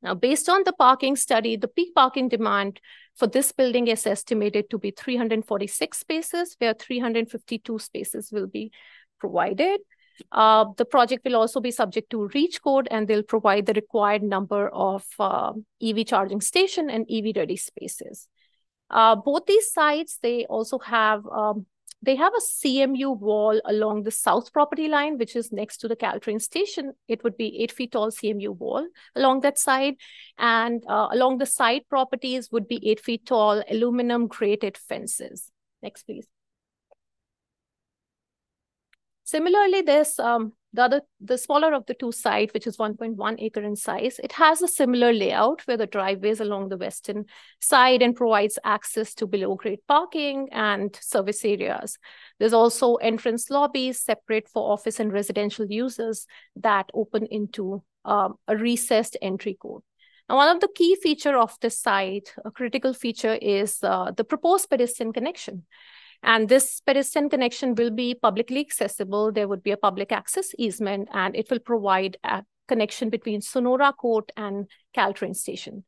Now, 0.00 0.14
based 0.14 0.48
on 0.48 0.62
the 0.64 0.72
parking 0.72 1.16
study, 1.16 1.56
the 1.56 1.68
peak 1.68 1.94
parking 1.94 2.30
demand 2.30 2.80
for 3.18 3.26
this 3.26 3.50
building 3.50 3.88
is 3.88 4.06
estimated 4.06 4.70
to 4.70 4.78
be 4.78 4.92
346 4.92 5.98
spaces, 5.98 6.54
where 6.58 6.72
352 6.72 7.78
spaces 7.80 8.30
will 8.30 8.46
be 8.46 8.70
provided. 9.18 9.80
Uh, 10.30 10.66
the 10.76 10.84
project 10.84 11.24
will 11.24 11.36
also 11.36 11.60
be 11.60 11.70
subject 11.72 12.10
to 12.10 12.30
REACH 12.32 12.62
code, 12.62 12.86
and 12.90 13.08
they'll 13.08 13.24
provide 13.24 13.66
the 13.66 13.72
required 13.72 14.22
number 14.22 14.68
of 14.68 15.04
uh, 15.18 15.52
EV 15.82 16.06
charging 16.06 16.40
station 16.40 16.88
and 16.90 17.06
EV 17.10 17.36
ready 17.36 17.56
spaces. 17.56 18.28
Uh, 18.88 19.16
both 19.16 19.46
these 19.46 19.72
sites, 19.72 20.18
they 20.22 20.46
also 20.46 20.78
have 20.78 21.26
um, 21.26 21.66
they 22.02 22.14
have 22.14 22.32
a 22.32 22.40
CMU 22.40 23.18
wall 23.18 23.60
along 23.64 24.04
the 24.04 24.10
south 24.10 24.52
property 24.52 24.86
line, 24.86 25.18
which 25.18 25.34
is 25.34 25.50
next 25.50 25.78
to 25.78 25.88
the 25.88 25.96
Caltrain 25.96 26.40
station. 26.40 26.92
It 27.08 27.24
would 27.24 27.36
be 27.36 27.60
eight 27.60 27.72
feet 27.72 27.92
tall 27.92 28.10
CMU 28.10 28.56
wall 28.56 28.86
along 29.16 29.40
that 29.40 29.58
side. 29.58 29.94
And 30.38 30.84
uh, 30.88 31.08
along 31.10 31.38
the 31.38 31.46
side 31.46 31.82
properties 31.88 32.50
would 32.52 32.68
be 32.68 32.88
eight 32.88 33.00
feet 33.00 33.26
tall 33.26 33.62
aluminum 33.68 34.28
grated 34.28 34.78
fences. 34.78 35.50
Next, 35.82 36.04
please. 36.04 36.28
Similarly, 39.24 39.82
there's 39.82 40.18
um, 40.18 40.52
the 40.72 40.82
other, 40.82 41.02
the 41.20 41.38
smaller 41.38 41.72
of 41.72 41.86
the 41.86 41.94
two 41.94 42.12
site, 42.12 42.52
which 42.52 42.66
is 42.66 42.76
1.1 42.76 43.36
acre 43.38 43.62
in 43.62 43.74
size, 43.74 44.20
it 44.22 44.32
has 44.32 44.60
a 44.60 44.68
similar 44.68 45.12
layout 45.12 45.62
where 45.66 45.78
the 45.78 45.86
driveway 45.86 46.30
is 46.30 46.40
along 46.40 46.68
the 46.68 46.76
western 46.76 47.24
side 47.60 48.02
and 48.02 48.14
provides 48.14 48.58
access 48.64 49.14
to 49.14 49.26
below 49.26 49.54
grade 49.54 49.80
parking 49.88 50.48
and 50.52 50.94
service 51.00 51.44
areas. 51.44 51.98
There's 52.38 52.52
also 52.52 52.96
entrance 52.96 53.48
lobbies 53.48 54.00
separate 54.00 54.48
for 54.48 54.70
office 54.70 55.00
and 55.00 55.12
residential 55.12 55.66
users 55.66 56.26
that 56.56 56.90
open 56.92 57.26
into 57.26 57.82
um, 58.04 58.34
a 58.46 58.56
recessed 58.56 59.16
entry 59.22 59.54
court. 59.54 59.82
Now, 60.28 60.36
one 60.36 60.54
of 60.54 60.60
the 60.60 60.68
key 60.68 60.94
feature 60.96 61.38
of 61.38 61.56
this 61.62 61.80
site, 61.80 62.34
a 62.44 62.50
critical 62.50 62.92
feature 62.92 63.34
is 63.40 63.78
uh, 63.82 64.10
the 64.14 64.24
proposed 64.24 64.68
pedestrian 64.68 65.14
connection. 65.14 65.64
And 66.22 66.48
this 66.48 66.80
pedestrian 66.80 67.30
connection 67.30 67.74
will 67.74 67.90
be 67.90 68.14
publicly 68.14 68.60
accessible. 68.60 69.32
There 69.32 69.48
would 69.48 69.62
be 69.62 69.70
a 69.70 69.76
public 69.76 70.12
access 70.12 70.50
easement, 70.58 71.08
and 71.12 71.36
it 71.36 71.50
will 71.50 71.60
provide 71.60 72.16
a 72.24 72.44
connection 72.66 73.08
between 73.10 73.40
Sonora 73.40 73.92
Court 73.92 74.30
and 74.36 74.66
Caltrain 74.94 75.34
Station. 75.34 75.84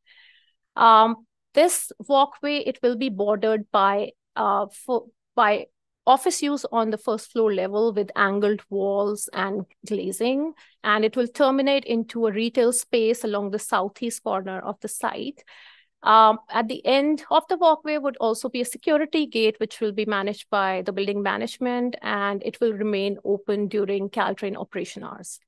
Um, 0.75 1.27
this 1.53 1.91
walkway, 2.07 2.57
it 2.57 2.79
will 2.81 2.95
be 2.95 3.09
bordered 3.09 3.65
by, 3.71 4.11
uh, 4.35 4.67
for, 4.85 5.05
by 5.35 5.67
office 6.07 6.41
use 6.41 6.65
on 6.71 6.89
the 6.89 6.97
first 6.97 7.31
floor 7.31 7.53
level 7.53 7.93
with 7.93 8.09
angled 8.15 8.61
walls 8.69 9.29
and 9.33 9.65
glazing, 9.85 10.53
and 10.83 11.05
it 11.05 11.15
will 11.15 11.27
terminate 11.27 11.85
into 11.85 12.25
a 12.25 12.31
retail 12.31 12.73
space 12.73 13.23
along 13.23 13.51
the 13.51 13.59
southeast 13.59 14.23
corner 14.23 14.59
of 14.59 14.79
the 14.81 14.87
site. 14.87 15.43
Um, 16.03 16.39
at 16.49 16.67
the 16.67 16.83
end 16.85 17.23
of 17.29 17.43
the 17.47 17.57
walkway 17.57 17.97
would 17.97 18.17
also 18.17 18.49
be 18.49 18.61
a 18.61 18.65
security 18.65 19.27
gate, 19.27 19.59
which 19.59 19.79
will 19.79 19.91
be 19.91 20.05
managed 20.05 20.49
by 20.49 20.81
the 20.83 20.91
building 20.91 21.21
management, 21.21 21.95
and 22.01 22.41
it 22.43 22.59
will 22.59 22.73
remain 22.73 23.17
open 23.23 23.67
during 23.67 24.09
Caltrain 24.09 24.57
operation 24.57 25.03
hours. 25.03 25.39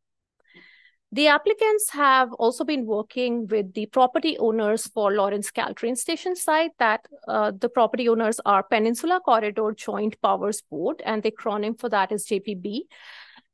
The 1.12 1.28
applicants 1.28 1.92
have 1.92 2.34
also 2.34 2.64
been 2.64 2.88
working 2.88 3.46
with 3.46 3.74
the 3.76 3.86
property 3.86 4.36
owners 4.40 4.88
for 4.88 5.12
Lawrence 5.12 5.52
Caltrain 5.52 5.96
Station 5.96 6.36
site 6.36 6.72
that 6.80 7.06
uh, 7.28 7.52
the 7.52 7.70
property 7.70 8.10
owners 8.10 8.40
are 8.48 8.64
Peninsula 8.64 9.22
Corridor 9.24 9.74
Joint 9.74 10.20
Powers 10.24 10.62
Board, 10.62 11.04
and 11.06 11.22
the 11.22 11.30
acronym 11.30 11.80
for 11.80 11.88
that 11.90 12.12
is 12.12 12.26
JPB. 12.26 12.82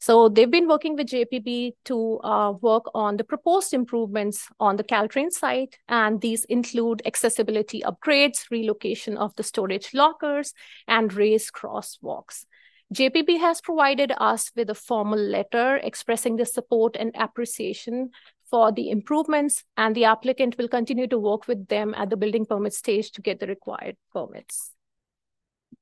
So 0.02 0.30
they've 0.30 0.50
been 0.50 0.70
working 0.70 0.96
with 0.96 1.08
JPB 1.08 1.74
to 1.86 2.20
uh, 2.22 2.52
work 2.62 2.86
on 2.96 3.18
the 3.18 3.26
proposed 3.26 3.74
improvements 3.74 4.48
on 4.58 4.78
the 4.78 4.84
Caltrain 4.84 5.30
site, 5.30 5.78
and 5.90 6.22
these 6.22 6.46
include 6.46 7.02
accessibility 7.06 7.82
upgrades, 7.82 8.50
relocation 8.50 9.18
of 9.18 9.36
the 9.36 9.44
storage 9.44 9.94
lockers, 9.94 10.54
and 10.88 11.14
raised 11.14 11.52
crosswalks. 11.52 12.46
JPB 12.94 13.40
has 13.40 13.60
provided 13.60 14.14
us 14.18 14.52
with 14.56 14.70
a 14.70 14.76
formal 14.76 15.20
letter 15.20 15.76
expressing 15.84 16.38
the 16.38 16.46
support 16.46 16.96
and 16.96 17.12
appreciation 17.16 18.12
for 18.50 18.72
the 18.72 18.90
improvements, 18.90 19.66
and 19.76 19.94
the 19.96 20.06
applicant 20.06 20.58
will 20.58 20.70
continue 20.70 21.08
to 21.08 21.20
work 21.20 21.46
with 21.46 21.68
them 21.68 21.94
at 21.98 22.10
the 22.10 22.18
building 22.18 22.46
permit 22.46 22.74
stage 22.74 23.12
to 23.12 23.22
get 23.22 23.42
the 23.42 23.48
required 23.48 23.98
permits. 24.14 24.72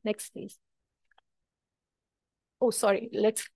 Next, 0.03 0.31
please. 0.31 0.57
Oh, 2.59 2.71
sorry. 2.71 3.09
Let's 3.13 3.47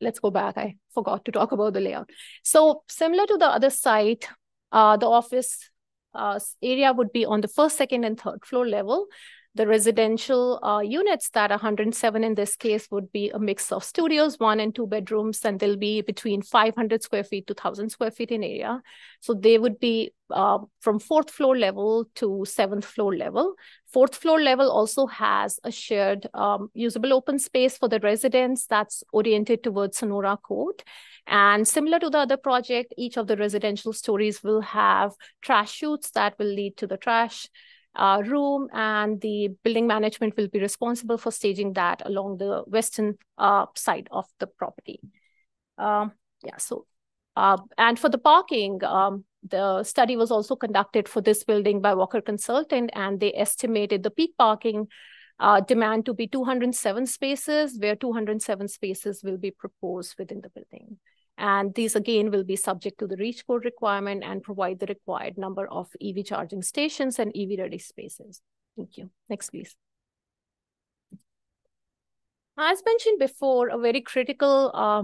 let's 0.00 0.18
go 0.18 0.30
back. 0.30 0.56
I 0.56 0.76
forgot 0.94 1.24
to 1.24 1.32
talk 1.32 1.52
about 1.52 1.74
the 1.74 1.80
layout. 1.80 2.10
So 2.42 2.82
similar 2.88 3.26
to 3.26 3.36
the 3.36 3.46
other 3.46 3.70
site, 3.70 4.28
uh, 4.72 4.96
the 4.96 5.06
office 5.06 5.70
uh, 6.14 6.38
area 6.62 6.92
would 6.92 7.12
be 7.12 7.24
on 7.24 7.40
the 7.40 7.48
first, 7.48 7.76
second, 7.76 8.04
and 8.04 8.18
third 8.18 8.44
floor 8.44 8.66
level. 8.66 9.06
The 9.56 9.66
residential 9.66 10.62
uh, 10.62 10.80
units 10.80 11.30
that 11.30 11.48
107 11.48 12.22
in 12.22 12.34
this 12.34 12.56
case 12.56 12.88
would 12.90 13.10
be 13.10 13.30
a 13.30 13.38
mix 13.38 13.72
of 13.72 13.84
studios, 13.84 14.38
one 14.38 14.60
and 14.60 14.74
two 14.74 14.86
bedrooms, 14.86 15.42
and 15.46 15.58
they'll 15.58 15.78
be 15.78 16.02
between 16.02 16.42
500 16.42 17.02
square 17.02 17.24
feet 17.24 17.46
to 17.46 17.54
1,000 17.54 17.88
square 17.88 18.10
feet 18.10 18.30
in 18.30 18.44
area. 18.44 18.82
So 19.20 19.32
they 19.32 19.56
would 19.56 19.80
be 19.80 20.12
uh, 20.30 20.58
from 20.80 20.98
fourth 20.98 21.30
floor 21.30 21.56
level 21.56 22.04
to 22.16 22.44
seventh 22.46 22.84
floor 22.84 23.16
level. 23.16 23.54
Fourth 23.90 24.16
floor 24.16 24.42
level 24.42 24.70
also 24.70 25.06
has 25.06 25.58
a 25.64 25.70
shared 25.70 26.28
um, 26.34 26.68
usable 26.74 27.14
open 27.14 27.38
space 27.38 27.78
for 27.78 27.88
the 27.88 28.00
residents 28.00 28.66
that's 28.66 29.04
oriented 29.10 29.64
towards 29.64 29.96
Sonora 29.96 30.36
Court. 30.36 30.82
And 31.26 31.66
similar 31.66 31.98
to 32.00 32.10
the 32.10 32.18
other 32.18 32.36
project, 32.36 32.92
each 32.98 33.16
of 33.16 33.26
the 33.26 33.38
residential 33.38 33.94
stories 33.94 34.42
will 34.44 34.60
have 34.60 35.14
trash 35.40 35.72
chutes 35.72 36.10
that 36.10 36.38
will 36.38 36.46
lead 36.46 36.76
to 36.76 36.86
the 36.86 36.98
trash 36.98 37.48
uh, 37.96 38.22
room 38.24 38.68
and 38.72 39.20
the 39.20 39.48
building 39.64 39.86
management 39.86 40.36
will 40.36 40.48
be 40.48 40.60
responsible 40.60 41.18
for 41.18 41.30
staging 41.30 41.72
that 41.74 42.02
along 42.04 42.38
the 42.38 42.62
western 42.66 43.16
uh, 43.38 43.66
side 43.74 44.08
of 44.10 44.26
the 44.38 44.46
property. 44.46 45.00
Um, 45.78 46.12
yeah, 46.44 46.58
so, 46.58 46.86
uh, 47.36 47.58
and 47.78 47.98
for 47.98 48.08
the 48.08 48.18
parking, 48.18 48.82
um, 48.84 49.24
the 49.48 49.82
study 49.82 50.16
was 50.16 50.30
also 50.30 50.56
conducted 50.56 51.08
for 51.08 51.20
this 51.20 51.44
building 51.44 51.80
by 51.80 51.94
Walker 51.94 52.20
Consultant, 52.20 52.90
and 52.94 53.20
they 53.20 53.32
estimated 53.34 54.02
the 54.02 54.10
peak 54.10 54.34
parking 54.38 54.88
uh, 55.38 55.60
demand 55.60 56.06
to 56.06 56.14
be 56.14 56.26
207 56.26 57.06
spaces, 57.06 57.78
where 57.78 57.96
207 57.96 58.68
spaces 58.68 59.22
will 59.22 59.38
be 59.38 59.50
proposed 59.50 60.14
within 60.18 60.40
the 60.40 60.50
building. 60.50 60.98
And 61.38 61.74
these 61.74 61.96
again 61.96 62.30
will 62.30 62.44
be 62.44 62.56
subject 62.56 62.98
to 62.98 63.06
the 63.06 63.16
REACH 63.16 63.46
code 63.46 63.64
requirement 63.64 64.24
and 64.24 64.42
provide 64.42 64.78
the 64.78 64.86
required 64.86 65.36
number 65.36 65.66
of 65.68 65.88
EV 66.00 66.24
charging 66.24 66.62
stations 66.62 67.18
and 67.18 67.30
EV 67.36 67.58
ready 67.58 67.78
spaces. 67.78 68.40
Thank 68.76 68.96
you. 68.96 69.10
Next, 69.28 69.50
please. 69.50 69.76
As 72.58 72.82
mentioned 72.86 73.18
before, 73.18 73.68
a 73.68 73.78
very 73.78 74.00
critical 74.00 74.70
uh, 74.72 75.02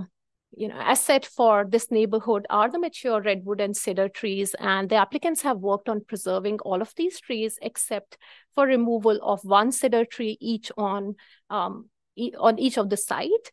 you 0.56 0.68
know, 0.68 0.76
asset 0.76 1.24
for 1.24 1.64
this 1.68 1.90
neighborhood 1.90 2.46
are 2.50 2.70
the 2.70 2.78
mature 2.78 3.20
redwood 3.20 3.60
and 3.60 3.76
cedar 3.76 4.08
trees, 4.08 4.54
and 4.58 4.88
the 4.88 4.96
applicants 4.96 5.42
have 5.42 5.58
worked 5.58 5.88
on 5.88 6.04
preserving 6.04 6.58
all 6.60 6.82
of 6.82 6.94
these 6.96 7.20
trees 7.20 7.58
except 7.62 8.18
for 8.54 8.66
removal 8.66 9.18
of 9.22 9.40
one 9.44 9.72
cedar 9.72 10.04
tree 10.04 10.36
each 10.40 10.70
on, 10.76 11.14
um, 11.48 11.88
e 12.16 12.32
on 12.38 12.58
each 12.58 12.76
of 12.76 12.90
the 12.90 12.96
site. 12.96 13.52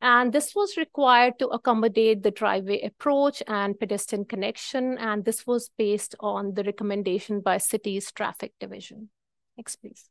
And 0.00 0.32
this 0.32 0.54
was 0.54 0.76
required 0.76 1.38
to 1.40 1.48
accommodate 1.48 2.22
the 2.22 2.30
driveway 2.30 2.82
approach 2.82 3.42
and 3.48 3.78
pedestrian 3.78 4.24
connection. 4.24 4.96
And 4.96 5.24
this 5.24 5.46
was 5.46 5.70
based 5.76 6.14
on 6.20 6.54
the 6.54 6.62
recommendation 6.62 7.40
by 7.40 7.58
city's 7.58 8.12
traffic 8.12 8.52
division. 8.60 9.10
Next, 9.56 9.76
please. 9.76 10.08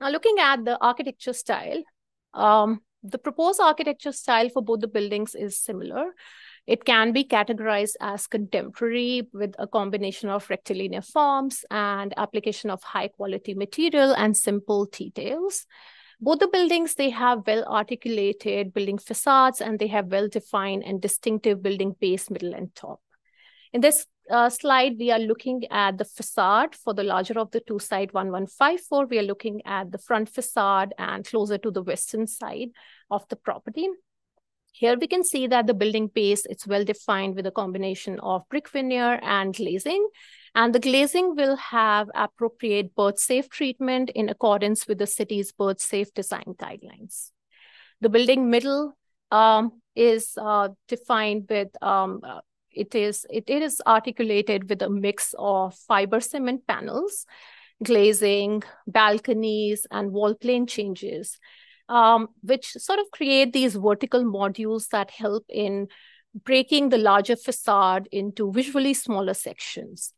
Now 0.00 0.10
looking 0.10 0.36
at 0.38 0.64
the 0.64 0.78
architecture 0.80 1.32
style, 1.32 1.82
um, 2.34 2.82
the 3.02 3.18
proposed 3.18 3.60
architecture 3.60 4.12
style 4.12 4.48
for 4.48 4.62
both 4.62 4.80
the 4.80 4.88
buildings 4.88 5.34
is 5.34 5.58
similar. 5.58 6.12
It 6.66 6.84
can 6.84 7.12
be 7.12 7.24
categorized 7.24 7.94
as 8.00 8.26
contemporary 8.26 9.28
with 9.32 9.54
a 9.58 9.66
combination 9.66 10.30
of 10.30 10.48
rectilinear 10.48 11.02
forms 11.02 11.64
and 11.70 12.14
application 12.16 12.70
of 12.70 12.82
high 12.82 13.08
quality 13.08 13.54
material 13.54 14.14
and 14.14 14.36
simple 14.36 14.86
details. 14.86 15.66
Both 16.20 16.38
the 16.38 16.48
buildings, 16.48 16.94
they 16.94 17.10
have 17.10 17.46
well-articulated 17.46 18.72
building 18.72 18.98
facades 18.98 19.60
and 19.60 19.78
they 19.78 19.88
have 19.88 20.06
well-defined 20.06 20.84
and 20.84 21.00
distinctive 21.00 21.62
building 21.62 21.94
base, 22.00 22.30
middle, 22.30 22.54
and 22.54 22.74
top. 22.74 23.00
In 23.72 23.80
this 23.80 24.06
uh, 24.30 24.48
slide, 24.48 24.96
we 24.98 25.10
are 25.10 25.18
looking 25.18 25.64
at 25.70 25.98
the 25.98 26.04
facade 26.04 26.74
for 26.74 26.94
the 26.94 27.02
larger 27.02 27.38
of 27.38 27.50
the 27.50 27.60
two 27.60 27.78
side 27.78 28.12
1154. 28.12 29.06
We 29.06 29.18
are 29.18 29.22
looking 29.22 29.60
at 29.66 29.90
the 29.90 29.98
front 29.98 30.28
facade 30.28 30.94
and 30.98 31.26
closer 31.26 31.58
to 31.58 31.70
the 31.70 31.82
western 31.82 32.26
side 32.26 32.70
of 33.10 33.26
the 33.28 33.36
property. 33.36 33.88
Here 34.72 34.96
we 34.98 35.06
can 35.06 35.22
see 35.22 35.46
that 35.48 35.66
the 35.66 35.74
building 35.74 36.08
base, 36.08 36.46
it's 36.46 36.66
well 36.66 36.84
defined 36.84 37.36
with 37.36 37.46
a 37.46 37.52
combination 37.52 38.18
of 38.20 38.48
brick 38.48 38.68
veneer 38.68 39.20
and 39.22 39.54
glazing. 39.54 40.08
And 40.54 40.72
the 40.72 40.78
glazing 40.78 41.34
will 41.34 41.56
have 41.56 42.10
appropriate 42.14 42.94
bird 42.94 43.18
safe 43.18 43.48
treatment 43.48 44.10
in 44.10 44.28
accordance 44.28 44.86
with 44.86 44.98
the 44.98 45.06
city's 45.06 45.50
bird 45.50 45.80
safe 45.80 46.14
design 46.14 46.54
guidelines. 46.56 47.30
The 48.00 48.08
building 48.08 48.50
middle 48.50 48.96
um, 49.32 49.80
is 49.96 50.38
uh, 50.40 50.68
defined 50.86 51.46
with, 51.50 51.68
um, 51.82 52.20
uh, 52.22 52.40
it, 52.70 52.94
is, 52.94 53.26
it, 53.30 53.44
it 53.48 53.62
is 53.62 53.82
articulated 53.84 54.68
with 54.68 54.80
a 54.82 54.90
mix 54.90 55.34
of 55.38 55.74
fiber 55.74 56.20
cement 56.20 56.66
panels, 56.68 57.26
glazing, 57.82 58.62
balconies, 58.86 59.88
and 59.90 60.12
wall 60.12 60.34
plane 60.34 60.66
changes, 60.68 61.38
um, 61.88 62.28
which 62.42 62.72
sort 62.72 63.00
of 63.00 63.10
create 63.10 63.52
these 63.52 63.74
vertical 63.74 64.22
modules 64.22 64.88
that 64.90 65.10
help 65.10 65.44
in 65.48 65.88
breaking 66.44 66.90
the 66.90 66.98
larger 66.98 67.36
facade 67.36 68.08
into 68.12 68.52
visually 68.52 68.94
smaller 68.94 69.34
sections. 69.34 70.12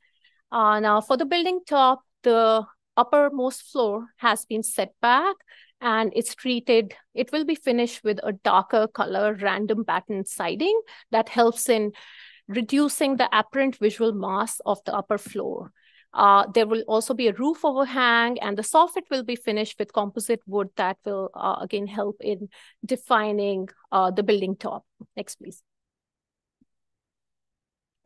Uh, 0.53 0.81
now 0.81 1.01
for 1.01 1.17
the 1.17 1.27
building 1.27 1.61
top, 1.67 2.03
the 2.23 2.65
uppermost 2.97 3.63
floor 3.63 4.07
has 4.19 4.45
been 4.45 4.63
set 4.63 4.95
back 5.01 5.37
and 5.81 6.13
it's 6.17 6.35
treated, 6.35 6.95
it 7.15 7.31
will 7.33 7.45
be 7.45 7.55
finished 7.55 8.03
with 8.03 8.19
a 8.23 8.33
darker 8.33 8.87
color 8.87 9.35
random 9.35 9.85
pattern 9.85 10.25
siding 10.25 10.81
that 11.11 11.29
helps 11.29 11.69
in 11.69 11.93
reducing 12.49 13.17
the 13.17 13.29
apparent 13.37 13.77
visual 13.77 14.13
mass 14.13 14.61
of 14.65 14.79
the 14.85 14.95
upper 14.95 15.19
floor. 15.19 15.73
Uh, 16.15 16.47
there 16.55 16.67
will 16.67 16.83
also 16.89 17.13
be 17.13 17.29
a 17.29 17.35
roof 17.35 17.63
overhang 17.63 18.39
and 18.39 18.57
the 18.57 18.63
soffit 18.63 19.03
will 19.11 19.23
be 19.25 19.37
finished 19.37 19.79
with 19.79 19.93
composite 19.93 20.41
wood 20.47 20.71
that 20.77 20.97
will 21.05 21.31
uh, 21.35 21.57
again 21.61 21.87
help 21.87 22.17
in 22.21 22.49
defining 22.85 23.69
uh, 23.93 24.11
the 24.11 24.23
building 24.23 24.57
top. 24.57 24.85
Next, 25.15 25.35
please. 25.35 25.63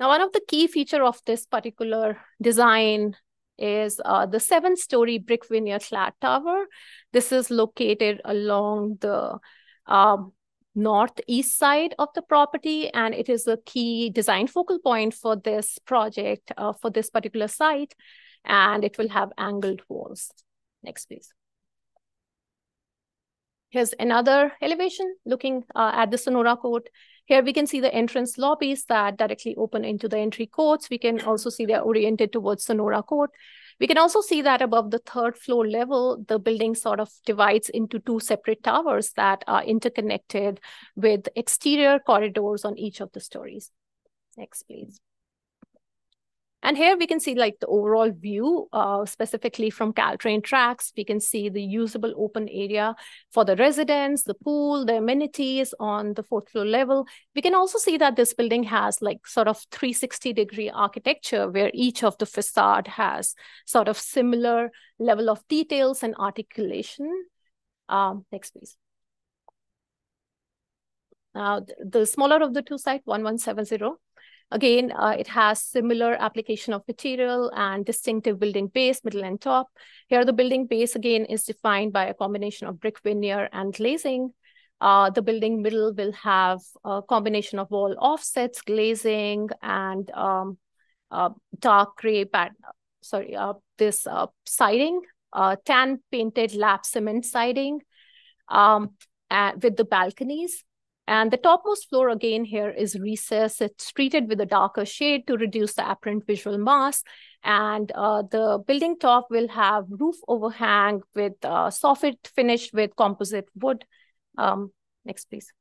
Now, 0.01 0.09
one 0.09 0.22
of 0.22 0.32
the 0.32 0.40
key 0.48 0.66
feature 0.66 1.05
of 1.05 1.20
this 1.27 1.44
particular 1.44 2.18
design 2.40 3.16
is 3.59 4.01
uh, 4.02 4.24
the 4.24 4.40
seven-story 4.40 5.18
brick 5.18 5.47
veneer 5.47 5.78
clad 5.78 6.14
tower. 6.22 6.64
This 7.12 7.32
is 7.32 7.51
located 7.51 8.22
along 8.24 8.97
the 9.02 9.39
um, 9.85 10.32
northeast 10.74 11.59
side 11.59 11.94
of 11.98 12.09
the 12.14 12.22
property, 12.22 12.89
and 12.89 13.14
it 13.14 13.28
is 13.28 13.47
a 13.47 13.59
key 13.66 14.09
design 14.09 14.47
focal 14.47 14.78
point 14.78 15.12
for 15.12 15.36
this 15.36 15.78
project, 15.85 16.51
uh, 16.56 16.72
for 16.72 16.89
this 16.89 17.10
particular 17.10 17.48
site, 17.48 17.94
and 18.47 18.85
it 18.85 18.97
will 18.97 19.10
have 19.10 19.31
angled 19.36 19.82
walls. 19.90 20.31
Next, 20.82 21.05
please. 21.06 21.28
Here's 23.68 23.93
another 24.01 24.52
elevation 24.62 25.14
looking 25.27 25.64
uh, 25.77 25.93
at 25.94 26.10
the 26.10 26.16
Sonora 26.18 26.56
Court. 26.56 26.89
Here 27.31 27.44
we 27.44 27.52
can 27.52 27.69
see 27.69 27.78
the 27.78 27.94
entrance 27.94 28.39
lobbies 28.39 28.86
that 28.86 29.16
directly 29.16 29.55
open 29.55 29.85
into 29.85 30.09
the 30.09 30.19
entry 30.19 30.47
courts. 30.47 30.90
We 30.90 30.98
can 30.98 31.20
also 31.20 31.48
see 31.48 31.65
they're 31.65 31.81
oriented 31.81 32.32
towards 32.32 32.65
Sonora 32.65 33.05
Court. 33.05 33.31
We 33.78 33.86
can 33.86 33.98
also 33.98 34.20
see 34.20 34.43
that 34.43 34.61
above 34.61 34.90
the 34.90 34.98
third 34.98 35.39
floor 35.39 35.65
level, 35.65 36.24
the 36.27 36.40
building 36.40 36.74
sort 36.74 36.98
of 36.98 37.09
divides 37.24 37.69
into 37.69 38.01
two 38.01 38.19
separate 38.19 38.65
towers 38.65 39.12
that 39.12 39.44
are 39.47 39.62
interconnected 39.62 40.59
with 40.97 41.28
exterior 41.36 42.01
corridors 42.01 42.65
on 42.65 42.77
each 42.77 43.01
of 43.01 43.12
the 43.12 43.20
stories. 43.20 43.70
Next, 44.36 44.65
please. 44.65 45.01
And 46.62 46.76
here 46.76 46.96
we 46.96 47.06
can 47.06 47.20
see 47.20 47.34
like 47.34 47.58
the 47.58 47.66
overall 47.66 48.10
view, 48.10 48.68
uh, 48.72 49.06
specifically 49.06 49.70
from 49.70 49.94
Caltrain 49.94 50.44
tracks. 50.44 50.92
We 50.94 51.04
can 51.04 51.18
see 51.18 51.48
the 51.48 51.62
usable 51.62 52.12
open 52.16 52.48
area 52.50 52.94
for 53.32 53.46
the 53.46 53.56
residents, 53.56 54.24
the 54.24 54.34
pool, 54.34 54.84
the 54.84 54.98
amenities 54.98 55.72
on 55.80 56.12
the 56.14 56.22
fourth 56.22 56.50
floor 56.50 56.66
level. 56.66 57.06
We 57.34 57.40
can 57.40 57.54
also 57.54 57.78
see 57.78 57.96
that 57.96 58.16
this 58.16 58.34
building 58.34 58.64
has 58.64 59.00
like 59.00 59.26
sort 59.26 59.48
of 59.48 59.64
360 59.70 60.34
degree 60.34 60.68
architecture 60.68 61.48
where 61.48 61.70
each 61.72 62.04
of 62.04 62.18
the 62.18 62.26
facade 62.26 62.88
has 62.88 63.34
sort 63.64 63.88
of 63.88 63.96
similar 63.96 64.70
level 64.98 65.30
of 65.30 65.46
details 65.48 66.02
and 66.02 66.14
articulation. 66.16 67.10
Um, 67.88 68.26
next, 68.30 68.50
please. 68.50 68.76
Now, 71.34 71.64
the 71.78 72.06
smaller 72.06 72.42
of 72.42 72.54
the 72.54 72.62
two 72.62 72.76
site, 72.76 73.02
1170, 73.04 73.94
Again, 74.52 74.93
uh, 74.93 75.14
it 75.16 75.28
has 75.28 75.62
similar 75.62 76.14
application 76.14 76.72
of 76.72 76.82
material 76.89 77.52
and 77.55 77.85
distinctive 77.85 78.40
building 78.40 78.66
base, 78.66 79.05
middle 79.05 79.22
and 79.22 79.40
top. 79.40 79.68
Here, 80.09 80.24
the 80.24 80.32
building 80.32 80.66
base, 80.66 80.97
again, 80.97 81.24
is 81.27 81.44
defined 81.44 81.93
by 81.93 82.06
a 82.06 82.14
combination 82.14 82.66
of 82.66 82.81
brick 82.81 83.01
veneer 83.02 83.48
and 83.52 83.72
glazing. 83.72 84.32
Uh, 84.81 85.10
the 85.10 85.22
building 85.22 85.62
middle 85.62 85.94
will 85.94 86.12
have 86.12 86.60
a 86.85 87.02
combination 87.02 87.59
of 87.59 87.70
wall 87.70 87.94
offsets, 87.98 88.62
glazing, 88.62 89.48
and 89.62 90.10
um, 90.12 90.59
uh, 91.10 91.31
dark 91.59 91.97
gray 91.97 92.24
sorry, 93.02 93.36
uh, 93.36 93.55
this 93.78 94.06
uh, 94.06 94.27
siding, 94.47 95.01
uh, 95.32 95.56
tan 95.64 96.01
painted 96.10 96.55
lap 96.55 96.85
cement 96.85 97.24
siding 97.24 97.81
um, 98.48 98.90
with 99.62 99.77
the 99.77 99.85
balconies. 99.85 100.64
And 101.10 101.32
the 101.32 101.38
topmost 101.38 101.88
floor 101.88 102.08
again 102.10 102.44
here 102.44 102.70
is 102.70 102.96
recessed. 102.96 103.60
It's 103.60 103.90
treated 103.90 104.28
with 104.28 104.40
a 104.40 104.46
darker 104.46 104.84
shade 104.84 105.26
to 105.26 105.36
reduce 105.36 105.72
the 105.72 105.90
apparent 105.90 106.24
visual 106.24 106.56
mass. 106.56 107.02
And 107.42 107.90
uh, 107.96 108.22
the 108.22 108.62
building 108.64 108.96
top 108.96 109.26
will 109.28 109.48
have 109.48 109.86
roof 109.88 110.14
overhang 110.28 111.00
with 111.16 111.32
uh, 111.42 111.70
soffit 111.70 112.28
finished 112.36 112.72
with 112.72 112.94
composite 112.94 113.48
wood. 113.56 113.84
Um, 114.38 114.70
next, 115.04 115.24
please. 115.24 115.52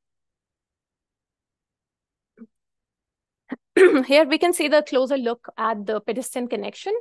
Here 4.06 4.26
we 4.26 4.38
can 4.38 4.52
see 4.52 4.68
the 4.68 4.84
closer 4.84 5.18
look 5.18 5.48
at 5.58 5.84
the 5.84 6.00
pedestrian 6.00 6.46
connection 6.46 6.94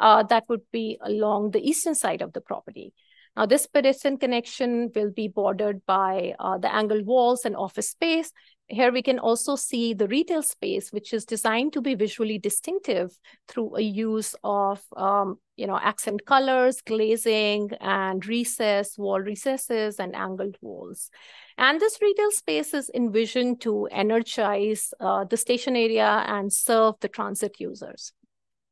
uh, 0.00 0.24
that 0.24 0.48
would 0.48 0.62
be 0.72 0.98
along 1.00 1.52
the 1.52 1.60
eastern 1.60 1.94
side 1.94 2.22
of 2.22 2.32
the 2.32 2.40
property. 2.40 2.92
Now, 3.36 3.46
this 3.46 3.66
pedestrian 3.66 4.18
connection 4.18 4.92
will 4.94 5.10
be 5.10 5.28
bordered 5.28 5.84
by 5.86 6.34
uh, 6.38 6.58
the 6.58 6.72
angled 6.72 7.04
walls 7.04 7.44
and 7.44 7.56
office 7.56 7.90
space. 7.90 8.32
Here 8.68 8.92
we 8.92 9.02
can 9.02 9.18
also 9.18 9.56
see 9.56 9.92
the 9.92 10.06
retail 10.08 10.42
space, 10.42 10.90
which 10.90 11.12
is 11.12 11.24
designed 11.24 11.72
to 11.74 11.82
be 11.82 11.94
visually 11.94 12.38
distinctive 12.38 13.18
through 13.48 13.76
a 13.76 13.82
use 13.82 14.34
of 14.42 14.80
um, 14.96 15.38
you 15.56 15.66
know, 15.66 15.78
accent 15.82 16.24
colors, 16.26 16.80
glazing, 16.80 17.70
and 17.80 18.24
recess, 18.26 18.96
wall 18.96 19.20
recesses, 19.20 19.98
and 19.98 20.14
angled 20.14 20.56
walls. 20.60 21.10
And 21.58 21.80
this 21.80 21.98
retail 22.00 22.30
space 22.30 22.72
is 22.72 22.90
envisioned 22.94 23.60
to 23.62 23.86
energize 23.90 24.94
uh, 24.98 25.24
the 25.24 25.36
station 25.36 25.76
area 25.76 26.24
and 26.26 26.52
serve 26.52 26.94
the 27.00 27.08
transit 27.08 27.56
users. 27.58 28.12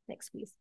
Next, 0.07 0.29
please. 0.29 0.53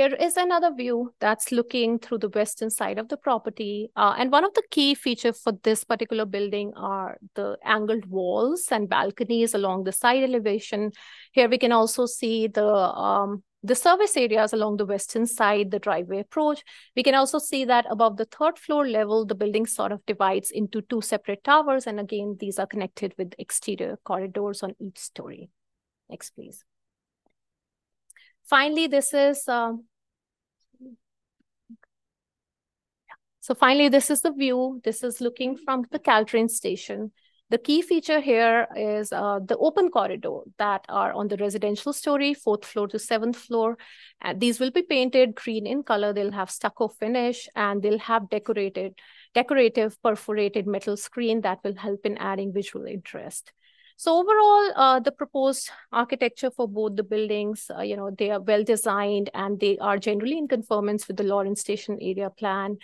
Here 0.00 0.14
is 0.14 0.38
another 0.38 0.72
view 0.72 1.12
that's 1.20 1.52
looking 1.52 1.98
through 1.98 2.20
the 2.20 2.30
western 2.30 2.70
side 2.70 2.98
of 2.98 3.10
the 3.10 3.18
property. 3.18 3.90
Uh, 3.94 4.14
and 4.16 4.32
one 4.32 4.46
of 4.46 4.54
the 4.54 4.62
key 4.70 4.94
features 4.94 5.38
for 5.38 5.52
this 5.62 5.84
particular 5.84 6.24
building 6.24 6.72
are 6.74 7.18
the 7.34 7.58
angled 7.66 8.06
walls 8.06 8.68
and 8.70 8.88
balconies 8.88 9.52
along 9.52 9.84
the 9.84 9.92
side 9.92 10.22
elevation. 10.22 10.92
Here 11.32 11.50
we 11.50 11.58
can 11.58 11.70
also 11.70 12.06
see 12.06 12.46
the 12.46 12.64
um, 12.64 13.42
the 13.62 13.74
service 13.74 14.16
areas 14.16 14.54
along 14.54 14.78
the 14.78 14.86
western 14.86 15.26
side, 15.26 15.70
the 15.70 15.78
driveway 15.78 16.20
approach. 16.20 16.64
We 16.96 17.02
can 17.02 17.14
also 17.14 17.38
see 17.38 17.66
that 17.66 17.84
above 17.90 18.16
the 18.16 18.24
third 18.24 18.58
floor 18.58 18.88
level, 18.88 19.26
the 19.26 19.34
building 19.34 19.66
sort 19.66 19.92
of 19.92 20.06
divides 20.06 20.50
into 20.50 20.80
two 20.80 21.02
separate 21.02 21.44
towers. 21.44 21.86
And 21.86 22.00
again, 22.00 22.38
these 22.40 22.58
are 22.58 22.66
connected 22.66 23.12
with 23.18 23.34
exterior 23.36 23.98
corridors 24.02 24.62
on 24.62 24.76
each 24.80 24.96
story. 24.96 25.50
Next, 26.08 26.30
please. 26.30 26.64
Finally, 28.50 28.88
this 28.88 29.14
is 29.14 29.46
um, 29.46 29.84
So 33.50 33.54
finally, 33.56 33.88
this 33.88 34.10
is 34.10 34.20
the 34.20 34.30
view. 34.30 34.80
This 34.84 35.02
is 35.02 35.20
looking 35.20 35.56
from 35.56 35.84
the 35.90 35.98
Caltrain 35.98 36.48
station. 36.48 37.10
The 37.48 37.58
key 37.58 37.82
feature 37.82 38.20
here 38.20 38.68
is 38.76 39.12
uh, 39.12 39.40
the 39.44 39.56
open 39.56 39.90
corridor 39.90 40.42
that 40.58 40.84
are 40.88 41.12
on 41.12 41.26
the 41.26 41.36
residential 41.36 41.92
story, 41.92 42.32
fourth 42.32 42.64
floor 42.64 42.86
to 42.86 42.98
seventh 43.00 43.36
floor. 43.36 43.76
And 44.20 44.38
these 44.38 44.60
will 44.60 44.70
be 44.70 44.82
painted 44.82 45.34
green 45.34 45.66
in 45.66 45.82
color. 45.82 46.12
They'll 46.12 46.30
have 46.30 46.48
stucco 46.48 46.86
finish 46.86 47.48
and 47.56 47.82
they'll 47.82 47.98
have 47.98 48.30
decorated, 48.30 48.94
decorative 49.34 50.00
perforated 50.00 50.68
metal 50.68 50.96
screen 50.96 51.40
that 51.40 51.58
will 51.64 51.74
help 51.74 52.06
in 52.06 52.18
adding 52.18 52.52
visual 52.52 52.86
interest. 52.86 53.52
So 53.96 54.16
overall, 54.16 54.72
uh, 54.76 55.00
the 55.00 55.12
proposed 55.12 55.70
architecture 55.92 56.50
for 56.50 56.66
both 56.66 56.96
the 56.96 57.02
buildings, 57.02 57.70
uh, 57.76 57.82
you 57.82 57.96
know, 57.96 58.10
they 58.16 58.30
are 58.30 58.40
well 58.40 58.64
designed 58.64 59.28
and 59.34 59.60
they 59.60 59.76
are 59.76 59.98
generally 59.98 60.38
in 60.38 60.48
conformance 60.48 61.06
with 61.06 61.18
the 61.18 61.24
Lawrence 61.24 61.60
Station 61.60 61.98
area 62.00 62.30
plan. 62.30 62.78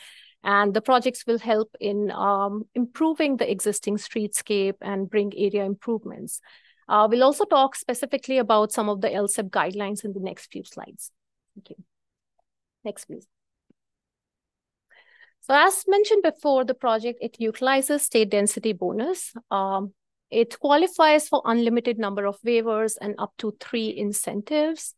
And 0.47 0.73
the 0.73 0.81
projects 0.81 1.27
will 1.27 1.41
help 1.41 1.75
in 1.81 2.13
um, 2.13 2.63
improving 2.77 3.37
the 3.37 3.51
existing 3.51 3.97
streetscape 3.97 4.77
and 4.81 5.11
bring 5.11 5.33
area 5.37 5.65
improvements. 5.65 6.41
Uh, 6.89 7.09
we'll 7.11 7.25
also 7.25 7.45
talk 7.45 7.75
specifically 7.75 8.39
about 8.39 8.71
some 8.71 8.89
of 8.89 9.01
the 9.01 9.09
LSAP 9.09 9.51
guidelines 9.51 10.05
in 10.05 10.13
the 10.13 10.21
next 10.21 10.53
few 10.53 10.63
slides. 10.63 11.11
Thank 11.57 11.71
you. 11.71 11.85
Next, 12.85 13.07
please. 13.07 13.27
So 15.41 15.55
as 15.55 15.85
mentioned 15.89 16.23
before, 16.23 16.65
the 16.65 16.75
project, 16.75 17.19
it 17.21 17.41
utilizes 17.41 18.03
state 18.03 18.31
density 18.31 18.73
bonus. 18.73 19.33
Um, 19.51 19.95
it 20.31 20.59
qualifies 20.61 21.29
for 21.29 21.43
unlimited 21.45 21.99
number 21.99 22.25
of 22.25 22.41
waivers 22.43 22.97
and 23.01 23.17
up 23.19 23.33
to 23.39 23.57
three 23.59 23.97
incentives. 23.97 24.95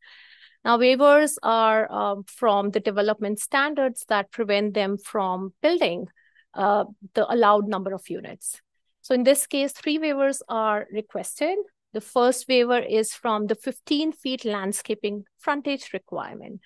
Now, 0.65 0.79
waivers 0.79 1.37
are 1.43 1.89
uh, 1.91 2.17
from 2.27 2.71
the 2.71 2.81
development 2.81 3.41
standards 3.41 4.05
that 4.09 4.31
prevent 4.31 4.75
them 4.75 4.99
from 4.99 5.55
building 5.63 6.09
uh, 6.55 6.85
the 7.15 7.33
allowed 7.33 7.69
number 7.69 7.95
of 7.95 8.09
units. 8.09 8.61
So 9.01 9.15
in 9.15 9.23
this 9.23 9.47
case, 9.47 9.73
three 9.73 9.99
waivers 9.99 10.41
are 10.49 10.87
requested. 10.93 11.57
The 11.95 12.01
first 12.01 12.47
waiver 12.49 12.79
is 12.79 13.13
from 13.13 13.47
the 13.47 13.55
15 13.55 14.13
feet 14.13 14.45
landscaping 14.45 15.25
frontage 15.39 15.93
requirement. 15.93 16.61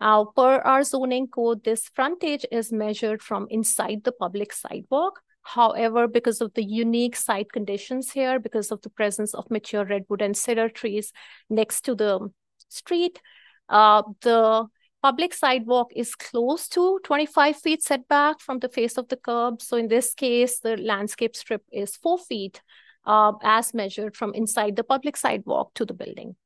Now, 0.00 0.32
per 0.36 0.58
our 0.58 0.82
zoning 0.82 1.28
code, 1.28 1.64
this 1.64 1.88
frontage 1.94 2.44
is 2.50 2.72
measured 2.72 3.22
from 3.22 3.46
inside 3.50 4.04
the 4.04 4.12
public 4.12 4.52
sidewalk. 4.52 5.20
However, 5.42 6.06
because 6.06 6.40
of 6.40 6.52
the 6.54 6.64
unique 6.64 7.16
site 7.16 7.50
conditions 7.52 8.10
here, 8.10 8.38
because 8.38 8.70
of 8.70 8.82
the 8.82 8.90
presence 8.90 9.34
of 9.34 9.50
mature 9.50 9.84
redwood 9.84 10.22
and 10.22 10.36
cedar 10.36 10.68
trees 10.68 11.12
next 11.48 11.82
to 11.86 11.94
the 11.94 12.30
street. 12.72 13.20
Uh, 13.68 14.02
the 14.22 14.66
public 15.02 15.32
sidewalk 15.32 15.92
is 15.94 16.14
close 16.14 16.68
to 16.68 17.00
25 17.04 17.56
feet 17.56 17.82
setback 17.82 18.40
from 18.40 18.58
the 18.58 18.68
face 18.68 18.98
of 18.98 19.08
the 19.08 19.16
curb. 19.16 19.62
So 19.62 19.76
in 19.76 19.88
this 19.88 20.14
case, 20.14 20.58
the 20.58 20.76
landscape 20.76 21.36
strip 21.36 21.62
is 21.72 21.96
four 21.96 22.18
feet 22.18 22.60
uh, 23.06 23.32
as 23.42 23.74
measured 23.74 24.16
from 24.16 24.34
inside 24.34 24.76
the 24.76 24.84
public 24.84 25.16
sidewalk 25.16 25.72
to 25.74 25.84
the 25.84 25.94
building. 25.94 26.36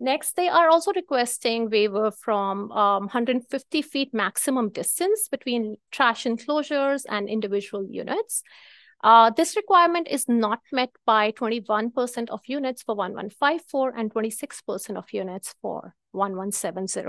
Next, 0.00 0.34
they 0.34 0.48
are 0.48 0.68
also 0.68 0.92
requesting 0.92 1.70
waiver 1.70 2.10
from 2.10 2.72
um, 2.72 3.04
150 3.04 3.82
feet 3.82 4.12
maximum 4.12 4.70
distance 4.70 5.28
between 5.28 5.76
trash 5.92 6.26
enclosures 6.26 7.04
and 7.04 7.28
individual 7.28 7.86
units. 7.88 8.42
Uh, 9.04 9.28
this 9.36 9.54
requirement 9.54 10.08
is 10.10 10.26
not 10.30 10.60
met 10.72 10.88
by 11.04 11.30
21% 11.32 12.30
of 12.30 12.40
units 12.46 12.82
for 12.82 12.94
1154 12.94 13.92
and 13.94 14.10
26% 14.10 14.96
of 14.96 15.12
units 15.12 15.54
for 15.60 15.94
1170. 16.12 17.02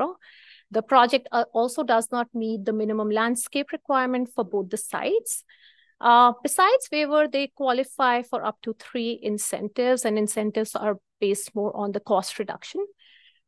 The 0.72 0.82
project 0.82 1.30
uh, 1.32 1.46
also 1.54 1.84
does 1.84 2.12
not 2.12 2.28
meet 2.34 2.66
the 2.66 2.74
minimum 2.74 3.10
landscape 3.10 3.72
requirement 3.72 4.28
for 4.36 4.44
both 4.44 4.72
the 4.72 4.78
sites. 4.78 5.46
Uh, 6.02 6.34
besides 6.44 6.90
waiver, 6.92 7.30
they 7.32 7.48
qualify 7.56 8.24
for 8.24 8.44
up 8.44 8.58
to 8.64 8.76
three 8.78 9.18
incentives, 9.24 10.04
and 10.04 10.18
incentives 10.18 10.76
are 10.76 10.98
based 11.22 11.56
more 11.56 11.74
on 11.78 11.94
the 11.94 12.02
cost 12.02 12.38
reduction. 12.40 12.86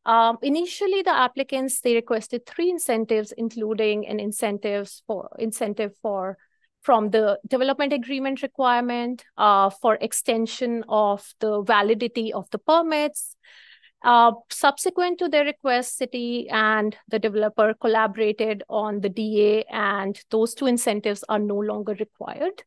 Um, 0.05 0.37
initially, 0.41 1.01
the 1.01 1.13
applicants 1.13 1.81
they 1.81 1.95
requested 1.95 2.45
three 2.45 2.69
incentives, 2.69 3.33
including 3.33 4.07
an 4.07 4.21
incentives 4.21 5.03
for 5.05 5.35
incentive 5.37 5.91
for 6.01 6.37
from 6.81 7.09
the 7.09 7.39
development 7.47 7.93
agreement 7.93 8.41
requirement 8.41 9.25
uh, 9.37 9.69
for 9.69 9.95
extension 9.95 10.83
of 10.87 11.33
the 11.39 11.61
validity 11.61 12.31
of 12.33 12.49
the 12.51 12.59
permits. 12.59 13.35
Uh, 14.03 14.31
subsequent 14.49 15.17
to 15.17 15.27
their 15.27 15.43
request, 15.43 15.97
city 15.97 16.47
and 16.49 16.95
the 17.09 17.17
developer 17.17 17.73
collaborated 17.81 18.63
on 18.69 19.01
the 19.01 19.09
DA 19.09 19.63
and 19.71 20.19
those 20.29 20.53
two 20.53 20.67
incentives 20.67 21.23
are 21.27 21.39
no 21.39 21.55
longer 21.55 21.95
required. 21.99 22.63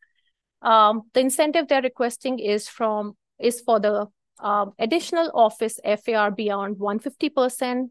Um, 0.60 1.02
the 1.14 1.20
incentive 1.20 1.68
they're 1.68 1.82
requesting 1.82 2.38
is 2.38 2.68
from 2.68 3.16
is 3.38 3.60
for 3.60 3.80
the 3.80 4.06
uh, 4.42 4.66
additional 4.78 5.30
office 5.34 5.78
FAR 6.04 6.30
beyond 6.30 6.76
150%, 6.76 7.88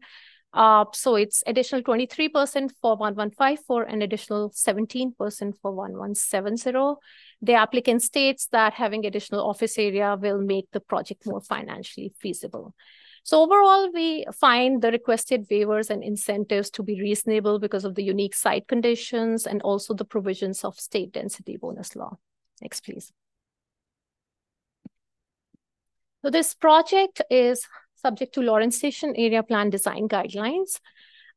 uh, 0.52 0.84
so 0.92 1.14
it's 1.14 1.44
additional 1.46 1.82
23% 1.82 2.32
for 2.80 2.96
1154 2.96 3.84
and 3.84 4.02
additional 4.02 4.50
17% 4.50 5.14
for 5.16 5.72
1170. 5.72 6.72
The 7.42 7.54
applicant 7.54 8.02
states 8.02 8.48
that 8.50 8.74
having 8.74 9.06
additional 9.06 9.48
office 9.48 9.78
area 9.78 10.16
will 10.20 10.40
make 10.40 10.66
the 10.72 10.80
project 10.80 11.24
more 11.26 11.40
financially 11.40 12.12
feasible. 12.18 12.74
So 13.22 13.42
overall, 13.42 13.90
we 13.92 14.24
find 14.34 14.82
the 14.82 14.90
requested 14.90 15.48
waivers 15.48 15.90
and 15.90 16.02
incentives 16.02 16.70
to 16.70 16.82
be 16.82 17.00
reasonable 17.00 17.58
because 17.58 17.84
of 17.84 17.94
the 17.94 18.02
unique 18.02 18.34
site 18.34 18.66
conditions 18.66 19.46
and 19.46 19.62
also 19.62 19.94
the 19.94 20.04
provisions 20.04 20.64
of 20.64 20.80
state 20.80 21.12
density 21.12 21.56
bonus 21.58 21.94
law. 21.94 22.18
Next, 22.60 22.80
please. 22.80 23.12
So 26.22 26.30
this 26.30 26.54
project 26.54 27.22
is 27.30 27.66
subject 28.00 28.34
to 28.34 28.40
Lawrence 28.40 28.78
Station 28.78 29.14
Area 29.16 29.42
Plan 29.42 29.70
Design 29.70 30.08
Guidelines. 30.08 30.80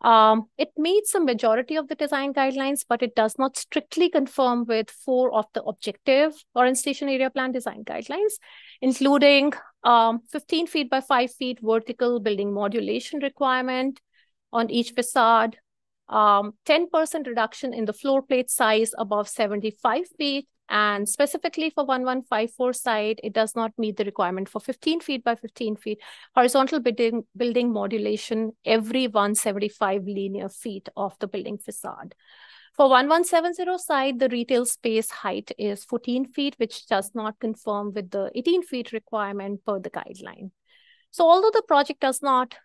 Um, 0.02 0.48
it 0.58 0.72
meets 0.78 1.16
a 1.16 1.20
majority 1.22 1.78
of 1.78 1.88
the 1.88 1.96
design 1.96 2.34
guidelines, 2.34 2.84
but 2.88 3.02
it 3.02 3.16
does 3.16 3.40
not 3.40 3.56
strictly 3.56 4.10
conform 4.10 4.66
with 4.66 4.92
four 4.92 5.34
of 5.34 5.46
the 5.54 5.64
objective 5.64 6.34
Lawrence 6.54 6.82
Station 6.82 7.08
Area 7.08 7.30
Plan 7.30 7.54
Design 7.54 7.86
Guidelines, 7.86 8.34
including 8.82 9.54
um, 9.86 10.20
15 10.30 10.68
feet 10.68 10.90
by 10.90 11.00
5 11.00 11.32
feet 11.34 11.60
vertical 11.62 12.20
building 12.20 12.54
modulation 12.54 13.22
requirement 13.22 14.02
on 14.52 14.70
each 14.70 14.92
facade, 14.92 15.56
10% 16.12 17.16
um, 17.16 17.24
reduction 17.26 17.74
in 17.74 17.86
the 17.86 17.94
floor 17.94 18.22
plate 18.22 18.50
size 18.50 18.92
above 18.98 19.30
75 19.30 20.04
feet, 20.18 20.48
and 20.74 21.08
specifically 21.08 21.70
for 21.70 21.84
1154 21.84 22.74
site, 22.74 23.20
it 23.24 23.32
does 23.32 23.56
not 23.56 23.72
meet 23.78 23.96
the 23.96 24.06
requirement 24.06 24.50
for 24.50 24.60
15 24.60 25.02
feet 25.02 25.24
by 25.24 25.36
15 25.36 25.76
feet 25.76 26.00
horizontal 26.34 26.80
building, 26.80 27.26
building 27.38 27.72
modulation 27.72 28.54
every 28.66 29.06
175 29.06 30.04
linear 30.06 30.50
feet 30.50 30.90
of 30.98 31.16
the 31.20 31.28
building 31.28 31.60
facade. 31.60 32.16
For 32.76 32.90
1170 32.90 33.78
site, 33.78 34.18
the 34.18 34.30
retail 34.30 34.66
space 34.66 35.12
height 35.12 35.52
is 35.60 35.84
14 35.86 36.26
feet, 36.26 36.56
which 36.58 36.88
does 36.88 37.12
not 37.14 37.40
conform 37.40 37.94
with 37.94 38.10
the 38.10 38.32
18 38.34 38.64
feet 38.64 38.94
requirement 38.94 39.64
per 39.64 39.78
the 39.78 39.92
guideline. 39.92 40.50
So 41.12 41.30
although 41.30 41.52
the 41.54 41.62
project 41.68 42.00
does 42.00 42.24
not 42.24 42.56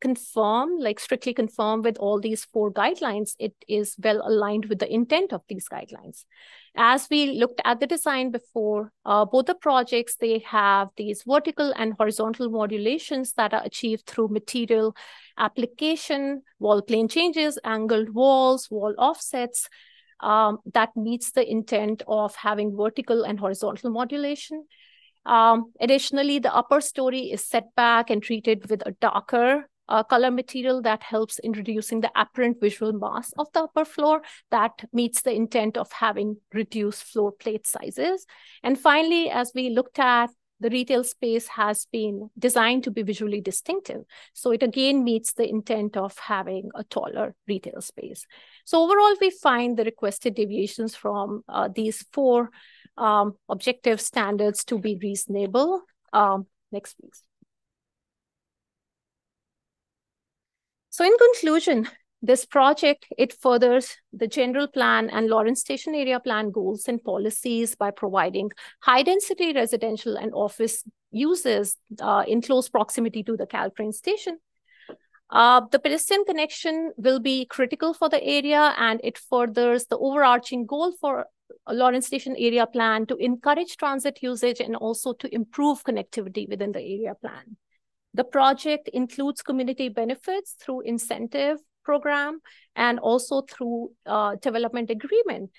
conform, 0.00 0.78
like 0.78 1.00
strictly 1.00 1.32
conform 1.32 1.82
with 1.82 1.96
all 1.98 2.20
these 2.20 2.44
four 2.44 2.72
guidelines, 2.72 3.34
it 3.38 3.54
is 3.68 3.96
well 4.02 4.22
aligned 4.26 4.66
with 4.66 4.78
the 4.78 4.92
intent 4.92 5.32
of 5.32 5.42
these 5.48 5.68
guidelines. 5.68 6.24
As 6.76 7.08
we 7.10 7.38
looked 7.38 7.60
at 7.64 7.80
the 7.80 7.86
design 7.86 8.30
before, 8.30 8.92
uh, 9.04 9.24
both 9.24 9.46
the 9.46 9.54
projects, 9.54 10.16
they 10.16 10.40
have 10.40 10.88
these 10.96 11.22
vertical 11.26 11.72
and 11.76 11.94
horizontal 11.94 12.50
modulations 12.50 13.32
that 13.34 13.54
are 13.54 13.64
achieved 13.64 14.06
through 14.06 14.28
material 14.28 14.94
application, 15.38 16.42
wall 16.58 16.82
plane 16.82 17.08
changes, 17.08 17.58
angled 17.64 18.10
walls, 18.10 18.70
wall 18.70 18.94
offsets, 18.98 19.68
um, 20.20 20.58
that 20.72 20.96
meets 20.96 21.32
the 21.32 21.48
intent 21.50 22.02
of 22.06 22.34
having 22.36 22.76
vertical 22.76 23.22
and 23.24 23.38
horizontal 23.38 23.90
modulation. 23.90 24.66
Um, 25.24 25.72
additionally, 25.80 26.38
the 26.38 26.54
upper 26.54 26.80
story 26.80 27.30
is 27.32 27.44
set 27.44 27.74
back 27.74 28.10
and 28.10 28.22
treated 28.22 28.70
with 28.70 28.82
a 28.86 28.92
darker 28.92 29.68
uh, 29.88 30.02
color 30.02 30.30
material 30.30 30.82
that 30.82 31.02
helps 31.02 31.38
in 31.38 31.52
reducing 31.52 32.00
the 32.00 32.10
apparent 32.14 32.60
visual 32.60 32.92
mass 32.92 33.32
of 33.38 33.46
the 33.52 33.62
upper 33.62 33.84
floor 33.84 34.22
that 34.50 34.72
meets 34.92 35.22
the 35.22 35.32
intent 35.32 35.76
of 35.76 35.90
having 35.92 36.36
reduced 36.52 37.04
floor 37.04 37.32
plate 37.32 37.66
sizes. 37.66 38.26
And 38.62 38.78
finally, 38.78 39.30
as 39.30 39.52
we 39.54 39.70
looked 39.70 39.98
at 39.98 40.30
the 40.60 40.70
retail 40.70 41.04
space 41.04 41.48
has 41.48 41.86
been 41.92 42.30
designed 42.38 42.84
to 42.84 42.90
be 42.90 43.02
visually 43.02 43.40
distinctive. 43.40 44.02
So 44.32 44.52
it 44.52 44.62
again 44.62 45.04
meets 45.04 45.34
the 45.34 45.48
intent 45.48 45.96
of 45.96 46.16
having 46.18 46.70
a 46.74 46.84
taller 46.84 47.34
retail 47.46 47.80
space. 47.80 48.26
So 48.64 48.82
overall, 48.82 49.14
we 49.20 49.30
find 49.30 49.76
the 49.76 49.84
requested 49.84 50.34
deviations 50.34 50.96
from 50.96 51.44
uh, 51.48 51.68
these 51.74 52.04
four 52.12 52.50
um, 52.96 53.34
objective 53.48 54.00
standards 54.00 54.64
to 54.64 54.78
be 54.78 54.98
reasonable. 55.00 55.82
Um, 56.12 56.46
next, 56.72 56.94
please. 56.94 57.22
So 60.96 61.04
in 61.04 61.12
conclusion, 61.18 61.90
this 62.22 62.46
project, 62.46 63.04
it 63.18 63.34
furthers 63.34 63.98
the 64.14 64.26
general 64.26 64.66
plan 64.66 65.10
and 65.10 65.28
Lawrence 65.28 65.60
Station 65.60 65.94
area 65.94 66.18
plan 66.18 66.50
goals 66.50 66.88
and 66.88 67.04
policies 67.04 67.74
by 67.74 67.90
providing 67.90 68.50
high 68.80 69.02
density 69.02 69.52
residential 69.52 70.16
and 70.16 70.32
office 70.32 70.84
uses 71.10 71.76
uh, 72.00 72.24
in 72.26 72.40
close 72.40 72.70
proximity 72.70 73.22
to 73.24 73.36
the 73.36 73.46
Caltrain 73.46 73.92
station. 73.92 74.38
Uh, 75.28 75.60
the 75.70 75.78
pedestrian 75.78 76.24
connection 76.24 76.94
will 76.96 77.20
be 77.20 77.44
critical 77.44 77.92
for 77.92 78.08
the 78.08 78.24
area 78.24 78.74
and 78.78 78.98
it 79.04 79.18
furthers 79.18 79.84
the 79.90 79.98
overarching 79.98 80.64
goal 80.64 80.94
for 80.98 81.26
Lawrence 81.68 82.06
Station 82.06 82.34
area 82.38 82.66
plan 82.66 83.04
to 83.04 83.16
encourage 83.16 83.76
transit 83.76 84.20
usage 84.22 84.60
and 84.60 84.74
also 84.74 85.12
to 85.12 85.34
improve 85.34 85.84
connectivity 85.84 86.48
within 86.48 86.72
the 86.72 86.80
area 86.80 87.14
plan. 87.20 87.58
The 88.16 88.24
project 88.24 88.88
includes 88.94 89.42
community 89.42 89.90
benefits 89.90 90.56
through 90.58 90.80
incentive 90.92 91.58
program 91.84 92.40
and 92.74 92.98
also 92.98 93.42
through 93.42 93.90
uh, 94.06 94.36
development 94.36 94.90
agreement 94.90 95.50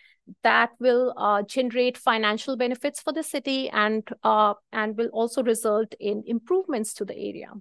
that 0.42 0.72
will 0.80 1.14
uh, 1.18 1.44
generate 1.44 2.00
financial 2.00 2.58
benefits 2.58 3.00
for 3.00 3.14
the 3.14 3.22
city 3.22 3.70
and, 3.70 4.08
uh, 4.24 4.56
and 4.74 4.98
will 4.98 5.10
also 5.14 5.44
result 5.44 5.94
in 6.00 6.24
improvements 6.26 6.96
to 6.96 7.06
the 7.06 7.16
area. 7.16 7.52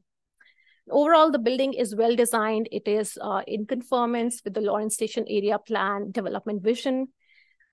Overall, 0.91 1.31
the 1.31 1.39
building 1.39 1.75
is 1.75 1.95
well 1.95 2.17
designed. 2.17 2.67
It 2.73 2.89
is 2.89 3.19
uh, 3.21 3.43
in 3.47 3.67
conformance 3.67 4.41
with 4.45 4.55
the 4.55 4.63
Lawrence 4.63 4.95
Station 4.95 5.27
Area 5.29 5.59
Plan 5.59 6.11
development 6.11 6.63
vision. 6.63 7.09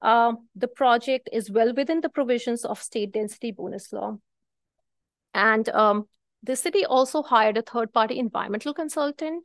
Uh, 0.02 0.34
the 0.58 0.68
project 0.68 1.30
is 1.32 1.50
well 1.50 1.74
within 1.74 2.02
the 2.02 2.10
provisions 2.10 2.66
of 2.66 2.82
state 2.82 3.14
density 3.14 3.54
bonus 3.54 3.94
law. 3.94 4.18
And 5.34 5.70
um, 5.70 6.10
the 6.44 6.56
city 6.56 6.86
also 6.86 7.24
hired 7.24 7.58
a 7.58 7.62
third-party 7.62 8.20
environmental 8.20 8.74
consultant 8.74 9.44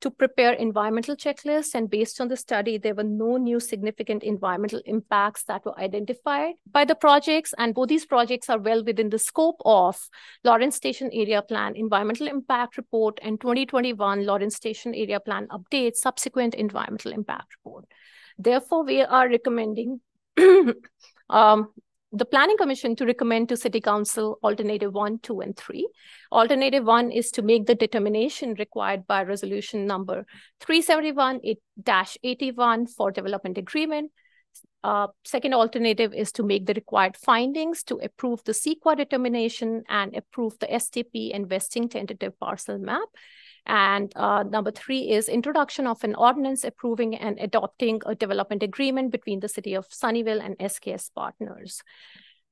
to 0.00 0.10
prepare 0.10 0.52
environmental 0.52 1.16
checklists. 1.16 1.74
And 1.74 1.88
based 1.88 2.20
on 2.20 2.28
the 2.28 2.36
study, 2.36 2.78
there 2.78 2.94
were 2.94 3.04
no 3.04 3.36
new 3.36 3.58
significant 3.60 4.22
environmental 4.22 4.82
impacts 4.84 5.44
that 5.44 5.64
were 5.64 5.78
identified 5.78 6.54
by 6.70 6.84
the 6.84 6.94
projects. 6.94 7.54
And 7.56 7.74
both 7.74 7.88
these 7.88 8.04
projects 8.04 8.50
are 8.50 8.58
well 8.58 8.84
within 8.84 9.08
the 9.08 9.18
scope 9.18 9.60
of 9.64 9.96
Lawrence 10.44 10.76
Station 10.76 11.10
Area 11.12 11.40
Plan 11.42 11.74
Environmental 11.76 12.28
Impact 12.28 12.76
Report 12.76 13.18
and 13.22 13.40
2021 13.40 14.26
Lawrence 14.26 14.56
Station 14.56 14.94
Area 14.94 15.20
Plan 15.20 15.48
Update 15.48 15.96
Subsequent 15.96 16.54
Environmental 16.54 17.12
Impact 17.12 17.46
Report. 17.56 17.86
Therefore, 18.38 18.84
we 18.84 19.00
are 19.00 19.28
recommending 19.28 20.00
um, 21.30 21.68
the 22.14 22.24
Planning 22.24 22.56
Commission 22.56 22.96
to 22.96 23.06
recommend 23.06 23.48
to 23.48 23.56
City 23.56 23.80
Council 23.80 24.38
alternative 24.44 24.92
one, 24.92 25.18
two, 25.18 25.40
and 25.40 25.56
three. 25.56 25.88
Alternative 26.30 26.84
one 26.84 27.10
is 27.10 27.32
to 27.32 27.42
make 27.42 27.66
the 27.66 27.74
determination 27.74 28.54
required 28.56 29.04
by 29.08 29.24
resolution 29.24 29.84
number 29.84 30.24
371-81 30.62 32.88
for 32.96 33.10
development 33.10 33.58
agreement. 33.58 34.12
Uh, 34.84 35.08
second 35.24 35.54
alternative 35.54 36.14
is 36.14 36.30
to 36.30 36.44
make 36.44 36.66
the 36.66 36.74
required 36.74 37.16
findings 37.16 37.82
to 37.82 37.96
approve 37.96 38.44
the 38.44 38.52
CEQA 38.52 38.96
determination 38.96 39.82
and 39.88 40.14
approve 40.14 40.56
the 40.60 40.66
SDP 40.66 41.32
investing 41.32 41.88
tentative 41.88 42.38
parcel 42.38 42.78
map. 42.78 43.08
And 43.66 44.12
uh, 44.16 44.42
number 44.42 44.70
three 44.70 45.10
is 45.10 45.28
introduction 45.28 45.86
of 45.86 46.04
an 46.04 46.14
ordinance 46.14 46.64
approving 46.64 47.14
and 47.14 47.38
adopting 47.38 48.00
a 48.04 48.14
development 48.14 48.62
agreement 48.62 49.10
between 49.10 49.40
the 49.40 49.48
city 49.48 49.74
of 49.74 49.88
Sunnyvale 49.88 50.44
and 50.44 50.58
SKS 50.58 51.10
partners. 51.14 51.82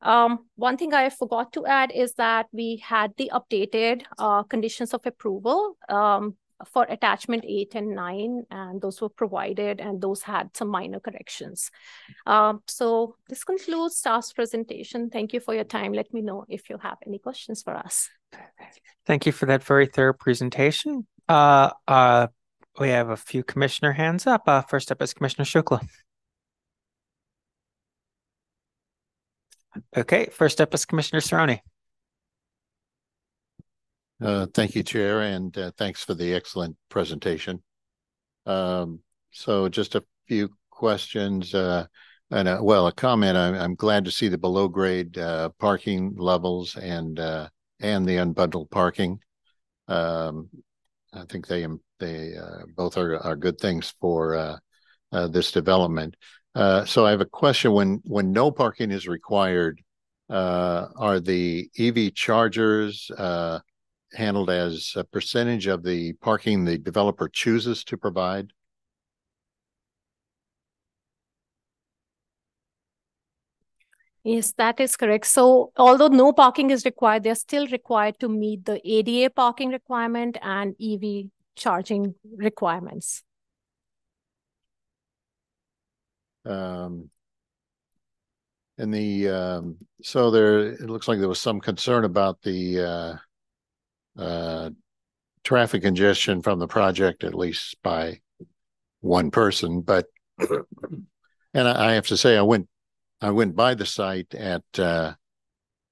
Um, 0.01 0.47
one 0.57 0.77
thing 0.77 0.95
I 0.95 1.11
forgot 1.11 1.53
to 1.53 1.67
add 1.67 1.93
is 1.95 2.15
that 2.15 2.47
we 2.53 2.83
had 2.85 3.13
the 3.17 3.31
updated 3.33 4.03
uh, 4.19 4.43
conditions 4.43 4.95
of 4.95 5.07
approval 5.07 5.77
um, 5.89 6.37
for 6.67 6.85
attachment 6.89 7.45
eight 7.47 7.75
and 7.75 7.95
nine, 7.95 8.45
and 8.51 8.81
those 8.81 9.01
were 9.01 9.09
provided, 9.09 9.81
and 9.81 10.01
those 10.01 10.23
had 10.23 10.57
some 10.57 10.69
minor 10.69 11.01
corrections. 11.01 11.71
Um, 12.27 12.63
so 12.67 13.17
this 13.29 13.45
concludes 13.45 13.97
staff's 13.97 14.33
presentation. 14.33 15.11
Thank 15.11 15.33
you 15.33 15.41
for 15.41 15.55
your 15.55 15.65
time. 15.65 15.93
Let 15.93 16.13
me 16.13 16.23
know 16.23 16.45
if 16.49 16.71
you 16.71 16.79
have 16.79 16.99
any 17.07 17.19
questions 17.19 17.63
for 17.63 17.75
us. 17.75 18.09
Thank 19.07 19.27
you 19.27 19.33
for 19.33 19.47
that 19.47 19.65
very 19.65 19.87
thorough 19.87 20.13
presentation. 20.13 21.07
Uh, 21.29 21.71
uh, 21.89 22.29
we 22.79 22.89
have 22.89 23.11
a 23.11 23.17
few 23.17 23.43
commissioner 23.43 23.93
hands 23.93 24.27
up. 24.27 24.43
Uh, 24.47 24.63
first 24.63 24.91
up 24.91 25.03
is 25.03 25.13
Commissioner 25.13 25.45
Shukla. 25.45 25.87
Okay, 29.97 30.29
first 30.33 30.61
up 30.61 30.73
is 30.75 30.85
Commissioner 30.85 31.21
Cerrone. 31.21 31.61
Uh, 34.21 34.47
thank 34.55 34.75
you, 34.75 34.83
Chair, 34.83 35.23
and 35.23 35.57
uh, 35.59 35.73
thanks 35.77 36.05
for 36.05 36.15
the 36.15 36.33
excellent 36.35 36.77
presentation. 36.89 37.63
Um, 38.47 39.01
so 39.31 39.69
just 39.69 39.95
a 39.95 40.05
few 40.29 40.51
questions 40.71 41.55
uh, 41.55 41.87
and 42.31 42.49
a, 42.49 42.63
well, 42.63 42.87
a 42.87 42.93
comment. 42.93 43.37
I'm, 43.37 43.55
I'm 43.55 43.75
glad 43.75 44.05
to 44.05 44.11
see 44.11 44.29
the 44.29 44.39
below 44.39 44.69
grade 44.69 45.19
uh, 45.19 45.51
parking 45.59 46.15
levels 46.17 46.77
and 46.77 47.19
uh, 47.19 47.49
and 47.83 48.07
the 48.07 48.17
unbundled 48.17 48.71
parking. 48.71 49.19
Um, 49.89 50.49
I 51.13 51.25
think 51.29 51.47
they 51.47 51.65
um, 51.65 51.81
they 51.99 52.37
uh, 52.37 52.65
both 52.75 52.97
are 52.97 53.19
are 53.19 53.37
good 53.37 53.59
things 53.59 53.93
for 54.01 54.37
uh, 54.37 54.57
uh, 55.11 55.29
this 55.29 55.53
development. 55.53 56.17
Uh, 56.55 56.85
so 56.85 57.05
I 57.05 57.11
have 57.11 57.21
a 57.21 57.27
question: 57.27 57.73
when 57.73 58.01
when 58.05 58.33
no 58.33 58.51
parking 58.51 58.91
is 58.91 59.07
required, 59.07 59.83
are 60.31 61.21
the 61.21 61.69
EV 61.79 62.15
chargers 62.15 63.11
handled 64.15 64.51
as 64.51 64.93
a 64.97 65.05
percentage 65.05 65.67
of 65.67 65.83
the 65.83 66.13
parking 66.15 66.65
the 66.65 66.79
developer 66.79 67.29
chooses 67.29 67.85
to 67.85 67.97
provide? 67.97 68.53
Yes, 74.25 74.53
that 74.53 74.79
is 74.79 74.97
correct. 74.97 75.27
So 75.27 75.73
although 75.77 76.09
no 76.09 76.33
parking 76.33 76.71
is 76.71 76.85
required, 76.85 77.25
they're 77.25 77.35
still 77.35 77.67
required 77.67 78.21
to 78.21 78.29
meet 78.29 78.65
the 78.65 78.81
ADA 78.85 79.31
parking 79.31 79.71
requirement 79.71 80.39
and 80.43 80.77
EV 80.81 81.31
charging 81.57 82.15
requirements. 82.37 83.25
Um, 86.45 87.11
and 88.79 88.95
the 88.95 89.29
um, 89.29 89.77
so 90.03 90.31
there 90.31 90.73
it 90.73 90.89
looks 90.89 91.09
like 91.09 91.19
there 91.19 91.29
was 91.29 91.41
some 91.41 91.61
concern 91.61 92.05
about 92.05 92.43
the 92.43 92.81
uh, 92.81 94.21
uh, 94.21 94.71
traffic 95.45 95.83
congestion 95.83 96.43
from 96.43 96.59
the 96.59 96.69
project, 96.69 97.25
at 97.25 97.35
least 97.35 97.77
by 97.83 98.21
one 99.01 99.31
person. 99.31 99.81
But 99.81 100.07
and 100.39 101.69
I, 101.69 101.91
I 101.91 101.93
have 101.95 102.07
to 102.09 102.17
say, 102.17 102.37
I 102.37 102.43
went 102.43 102.69
I 103.23 103.31
went 103.31 103.55
by 103.55 103.75
the 103.75 103.87
site 103.87 104.35
at 104.35 104.65
uh, 104.79 105.15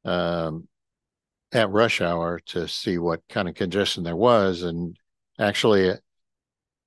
um, 0.05 0.66
at 1.52 1.70
rush 1.70 2.01
hour 2.01 2.40
to 2.47 2.66
see 2.66 2.98
what 2.98 3.23
kind 3.28 3.48
of 3.48 3.55
congestion 3.55 4.02
there 4.02 4.16
was, 4.16 4.62
and 4.62 4.97
actually 5.39 5.93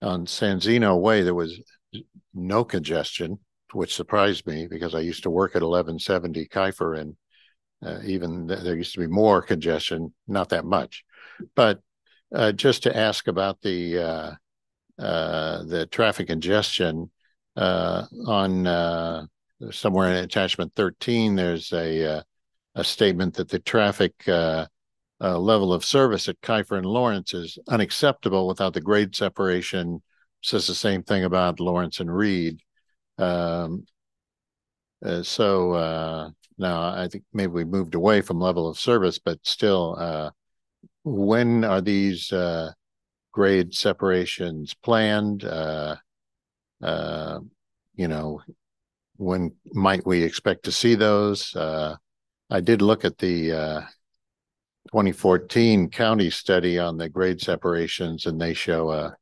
on 0.02 0.28
San 0.28 0.60
Zeno 0.60 0.98
Way 0.98 1.22
there 1.22 1.34
was 1.34 1.58
no 2.34 2.66
congestion 2.66 3.40
which 3.72 3.96
surprised 3.96 4.46
me 4.46 4.68
because 4.68 4.94
I 4.94 5.00
used 5.00 5.24
to 5.24 5.30
work 5.30 5.52
at 5.52 5.64
1170 5.64 6.48
Kifer 6.48 7.00
and 7.00 7.16
uh, 7.84 8.00
even 8.06 8.48
th- 8.48 8.60
there 8.60 8.76
used 8.76 8.94
to 8.94 9.00
be 9.00 9.08
more 9.08 9.42
congestion, 9.42 10.14
not 10.28 10.50
that 10.50 10.66
much. 10.66 11.04
But 11.56 11.80
uh, 12.36 12.52
just 12.52 12.84
to 12.84 12.96
ask 12.96 13.28
about 13.28 13.62
the 13.62 14.00
uh, 14.00 14.32
uh 15.02 15.64
the 15.64 15.88
traffic 15.88 16.28
congestion 16.28 17.10
uh, 17.56 18.06
on 18.28 18.68
uh, 18.68 19.26
somewhere 19.72 20.10
in 20.10 20.24
attachment 20.24 20.74
13, 20.76 21.36
there's 21.36 21.72
a 21.74 22.24
a 22.76 22.84
statement 22.84 23.36
that 23.36 23.50
the 23.50 23.60
traffic 23.60 24.14
level 24.28 25.72
of 25.74 25.86
service 25.86 26.28
at 26.28 26.42
Kifer 26.42 26.78
and 26.78 26.86
Lawrence 26.86 27.34
is 27.34 27.58
unacceptable 27.68 28.48
without 28.48 28.74
the 28.74 28.82
grade 28.82 29.16
separation. 29.16 30.02
Says 30.42 30.68
the 30.68 30.76
same 30.76 31.04
thing 31.04 31.24
about 31.24 31.60
Lawrence 31.62 32.00
and 32.00 32.14
Reed. 32.14 32.60
Um, 33.18 33.86
uh, 35.04 35.24
so 35.24 35.74
uh, 35.74 36.30
now 36.58 36.82
I 36.82 37.08
think 37.08 37.24
maybe 37.34 37.52
we 37.52 37.66
moved 37.66 37.96
away 37.96 38.22
from 38.22 38.40
level 38.40 38.68
of 38.70 38.80
service, 38.80 39.20
but 39.20 39.40
still, 39.44 39.96
uh, 40.00 40.32
when 41.04 41.64
are 41.64 41.82
these 41.82 42.32
uh, 42.32 42.72
grade 43.32 43.74
separations 43.74 44.74
planned? 44.74 45.44
Uh, 45.44 45.98
uh, 46.82 47.40
you 47.96 48.08
know, 48.08 48.42
when 49.18 49.54
might 49.72 50.06
we 50.06 50.24
expect 50.24 50.66
to 50.66 50.72
see 50.72 50.96
those? 50.96 51.56
I 51.56 52.60
did 52.62 52.82
look 52.82 53.06
at 53.06 53.18
the 53.18 53.86
2014 54.92 55.90
county 55.90 56.30
study 56.30 56.78
on 56.80 56.98
the 56.98 57.10
grade 57.10 57.42
separations, 57.42 58.26
and 58.26 58.40
they 58.40 58.54
show 58.54 58.92
a 58.92 59.16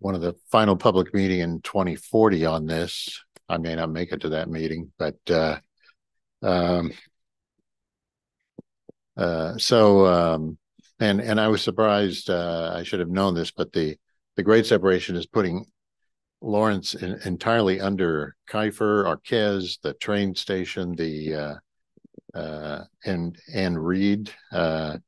one 0.00 0.14
of 0.14 0.20
the 0.20 0.34
final 0.50 0.76
public 0.76 1.12
meeting 1.12 1.40
in 1.40 1.60
2040 1.62 2.46
on 2.46 2.66
this. 2.66 3.22
I 3.48 3.58
may 3.58 3.74
not 3.74 3.90
make 3.90 4.12
it 4.12 4.20
to 4.22 4.30
that 4.30 4.48
meeting, 4.48 4.92
but 4.98 5.16
uh, 5.30 5.58
um, 6.42 6.92
uh, 9.16 9.56
so 9.56 10.06
um, 10.06 10.58
and 11.00 11.20
and 11.20 11.40
I 11.40 11.48
was 11.48 11.62
surprised. 11.62 12.30
Uh, 12.30 12.72
I 12.74 12.82
should 12.82 13.00
have 13.00 13.08
known 13.08 13.34
this, 13.34 13.50
but 13.50 13.72
the 13.72 13.96
the 14.36 14.42
grade 14.42 14.66
separation 14.66 15.16
is 15.16 15.26
putting 15.26 15.64
Lawrence 16.40 16.94
in, 16.94 17.18
entirely 17.24 17.80
under 17.80 18.36
Kifer, 18.48 19.06
Arques, 19.06 19.78
the 19.82 19.94
train 19.94 20.34
station, 20.34 20.94
the 20.94 21.34
uh, 21.34 22.38
uh, 22.38 22.84
and 23.04 23.36
and 23.52 23.84
Reed. 23.84 24.30
Uh, 24.52 24.98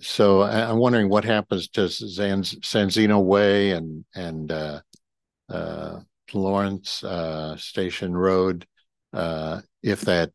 so 0.00 0.42
I'm 0.42 0.78
wondering 0.78 1.08
what 1.08 1.24
happens 1.24 1.68
to 1.70 1.88
San 1.88 2.90
Zeno 2.90 3.18
Way 3.20 3.72
and 3.72 4.04
and 4.14 4.52
uh, 4.52 4.80
uh, 5.48 6.00
Lawrence 6.32 7.04
uh, 7.04 7.56
Station 7.56 8.16
Road 8.16 8.66
uh, 9.12 9.60
if 9.82 10.02
that 10.02 10.30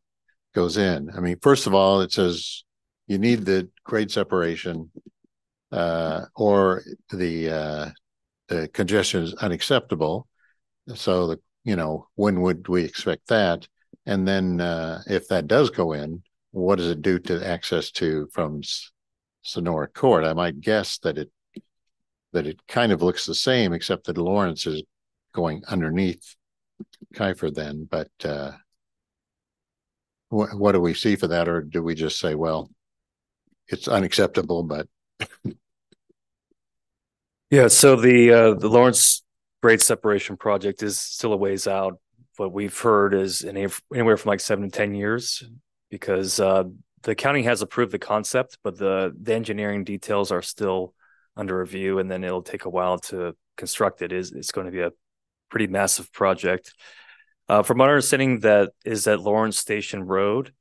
goes 0.53 0.77
in. 0.77 1.09
I 1.15 1.19
mean, 1.19 1.37
first 1.41 1.67
of 1.67 1.73
all, 1.73 2.01
it 2.01 2.11
says 2.11 2.63
you 3.07 3.17
need 3.17 3.45
the 3.45 3.69
grade 3.83 4.11
separation, 4.11 4.91
uh, 5.71 6.25
or 6.35 6.83
the 7.09 7.49
uh, 7.49 7.89
the 8.51 8.67
congestion 8.67 9.23
is 9.23 9.33
unacceptable. 9.35 10.27
So 10.95 11.27
the 11.27 11.39
you 11.63 11.75
know 11.75 12.07
when 12.15 12.41
would 12.41 12.67
we 12.67 12.83
expect 12.83 13.27
that? 13.27 13.67
And 14.05 14.27
then 14.27 14.59
if 15.07 15.27
that 15.27 15.47
does 15.47 15.69
go 15.69 15.93
in, 15.93 16.23
what 16.51 16.77
does 16.77 16.89
it 16.89 17.01
do 17.01 17.19
to 17.19 17.47
access 17.47 17.91
to 17.91 18.27
from 18.33 18.61
Sonora 19.43 19.87
Court. 19.87 20.23
I 20.23 20.33
might 20.33 20.61
guess 20.61 20.97
that 20.99 21.17
it 21.17 21.31
that 22.33 22.47
it 22.47 22.65
kind 22.67 22.91
of 22.91 23.01
looks 23.01 23.25
the 23.25 23.35
same, 23.35 23.73
except 23.73 24.05
that 24.05 24.17
Lawrence 24.17 24.65
is 24.65 24.83
going 25.33 25.63
underneath 25.67 26.35
Kifer 27.13 27.53
then. 27.53 27.87
But 27.89 28.09
uh, 28.23 28.51
wh- 30.29 30.55
what 30.57 30.71
do 30.71 30.79
we 30.79 30.93
see 30.93 31.17
for 31.17 31.27
that, 31.27 31.49
or 31.49 31.61
do 31.61 31.83
we 31.83 31.93
just 31.93 32.19
say, 32.19 32.35
well, 32.35 32.69
it's 33.67 33.87
unacceptable? 33.89 34.63
But 34.63 34.87
yeah, 37.51 37.67
so 37.67 37.97
the 37.97 38.31
uh, 38.31 38.53
the 38.53 38.69
Lawrence 38.69 39.23
grade 39.61 39.81
separation 39.81 40.37
project 40.37 40.81
is 40.81 40.97
still 40.97 41.33
a 41.33 41.37
ways 41.37 41.67
out. 41.67 41.99
What 42.37 42.53
we've 42.53 42.77
heard 42.77 43.13
is 43.13 43.43
anywhere 43.43 44.17
from 44.17 44.29
like 44.29 44.39
seven 44.39 44.69
to 44.69 44.75
ten 44.75 44.95
years, 44.95 45.43
because 45.89 46.39
uh, 46.39 46.63
the 47.03 47.13
county 47.13 47.43
has 47.43 47.61
approved 47.61 47.91
the 47.91 47.99
concept, 47.99 48.57
but 48.63 48.77
the 48.77 49.13
the 49.21 49.33
engineering 49.33 49.83
details 49.83 50.31
are 50.31 50.41
still 50.41 50.93
under 51.35 51.59
review, 51.59 51.99
and 51.99 52.09
then 52.09 52.23
it'll 52.23 52.41
take 52.41 52.63
a 52.63 52.69
while 52.69 52.99
to 52.99 53.35
construct 53.57 54.01
it. 54.01 54.13
Is 54.13 54.31
it's 54.31 54.51
going 54.51 54.65
to 54.65 54.71
be 54.71 54.81
a 54.81 54.91
pretty 55.49 55.67
massive 55.67 56.11
project. 56.13 56.73
Uh, 57.49 57.63
from 57.63 57.79
my 57.79 57.85
understanding, 57.85 58.39
that 58.39 58.71
is 58.85 59.03
that 59.03 59.19
Lawrence 59.19 59.59
Station 59.59 60.03
Road 60.03 60.53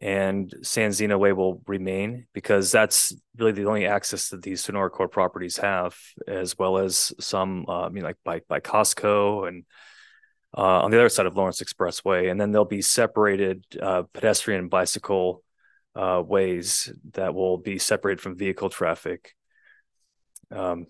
and 0.00 0.52
San 0.62 0.92
Zeno 0.92 1.18
Way 1.18 1.32
will 1.32 1.62
remain 1.66 2.26
because 2.32 2.70
that's 2.70 3.14
really 3.36 3.52
the 3.52 3.66
only 3.66 3.86
access 3.86 4.28
that 4.28 4.42
these 4.42 4.62
Sonora 4.62 4.90
Court 4.90 5.10
properties 5.10 5.56
have, 5.56 5.96
as 6.26 6.56
well 6.56 6.78
as 6.78 7.12
some, 7.18 7.64
uh, 7.68 7.86
I 7.86 7.88
mean, 7.88 8.04
like 8.04 8.16
by 8.24 8.42
by 8.48 8.60
Costco 8.60 9.48
and 9.48 9.64
uh, 10.56 10.80
on 10.82 10.90
the 10.90 10.98
other 10.98 11.08
side 11.08 11.26
of 11.26 11.36
Lawrence 11.36 11.60
Expressway, 11.62 12.30
and 12.30 12.40
then 12.40 12.52
there'll 12.52 12.64
be 12.64 12.82
separated 12.82 13.64
uh, 13.80 14.02
pedestrian 14.12 14.60
and 14.60 14.70
bicycle 14.70 15.42
uh, 15.94 16.22
ways 16.24 16.92
that 17.12 17.34
will 17.34 17.58
be 17.58 17.78
separated 17.78 18.20
from 18.20 18.36
vehicle 18.36 18.70
traffic. 18.70 19.34
Um, 20.50 20.86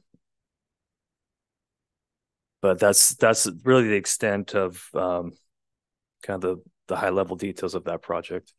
but 2.61 2.79
that's 2.79 3.15
that's 3.15 3.49
really 3.65 3.89
the 3.89 3.97
extent 3.97 4.55
of 4.55 4.85
um, 4.95 5.33
kind 6.23 6.43
of 6.45 6.59
the 6.59 6.63
the 6.89 6.97
high 6.97 7.11
level 7.11 7.37
details 7.37 7.75
of 7.75 7.85
that 7.85 8.03
project. 8.03 8.53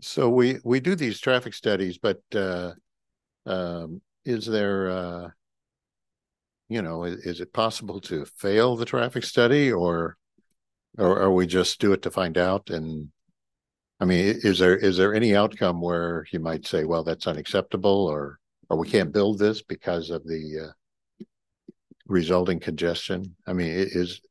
So 0.00 0.28
we 0.30 0.58
we 0.64 0.80
do 0.80 0.94
these 0.94 1.20
traffic 1.20 1.54
studies, 1.54 1.98
but 1.98 2.20
uh, 2.34 2.74
um, 3.46 4.00
is 4.24 4.46
there 4.46 4.90
uh, 4.90 5.28
you 6.68 6.82
know 6.82 7.04
is, 7.04 7.26
is, 7.26 7.40
it 7.40 7.52
possible 7.52 8.00
to 8.02 8.24
fail 8.24 8.76
the 8.76 8.84
traffic 8.84 9.24
study 9.24 9.72
or 9.72 10.16
or, 10.98 11.22
or 11.22 11.34
we 11.34 11.46
just 11.46 11.80
do 11.80 11.92
it 11.92 12.02
to 12.02 12.10
find 12.10 12.38
out 12.38 12.70
and 12.70 13.10
I 14.00 14.06
mean, 14.06 14.40
is 14.42 14.58
there 14.58 14.76
is 14.76 14.96
there 14.96 15.14
any 15.14 15.36
outcome 15.36 15.82
where 15.82 16.24
you 16.32 16.40
might 16.40 16.66
say, 16.66 16.84
well, 16.84 17.04
that's 17.04 17.26
unacceptable, 17.26 18.06
or 18.06 18.38
or 18.70 18.78
we 18.78 18.88
can't 18.88 19.12
build 19.12 19.38
this 19.38 19.60
because 19.60 20.08
of 20.08 20.24
the 20.24 20.68
uh, 20.70 21.24
resulting 22.06 22.60
congestion? 22.60 23.36
I 23.46 23.52
mean, 23.52 23.68
is 23.68 24.22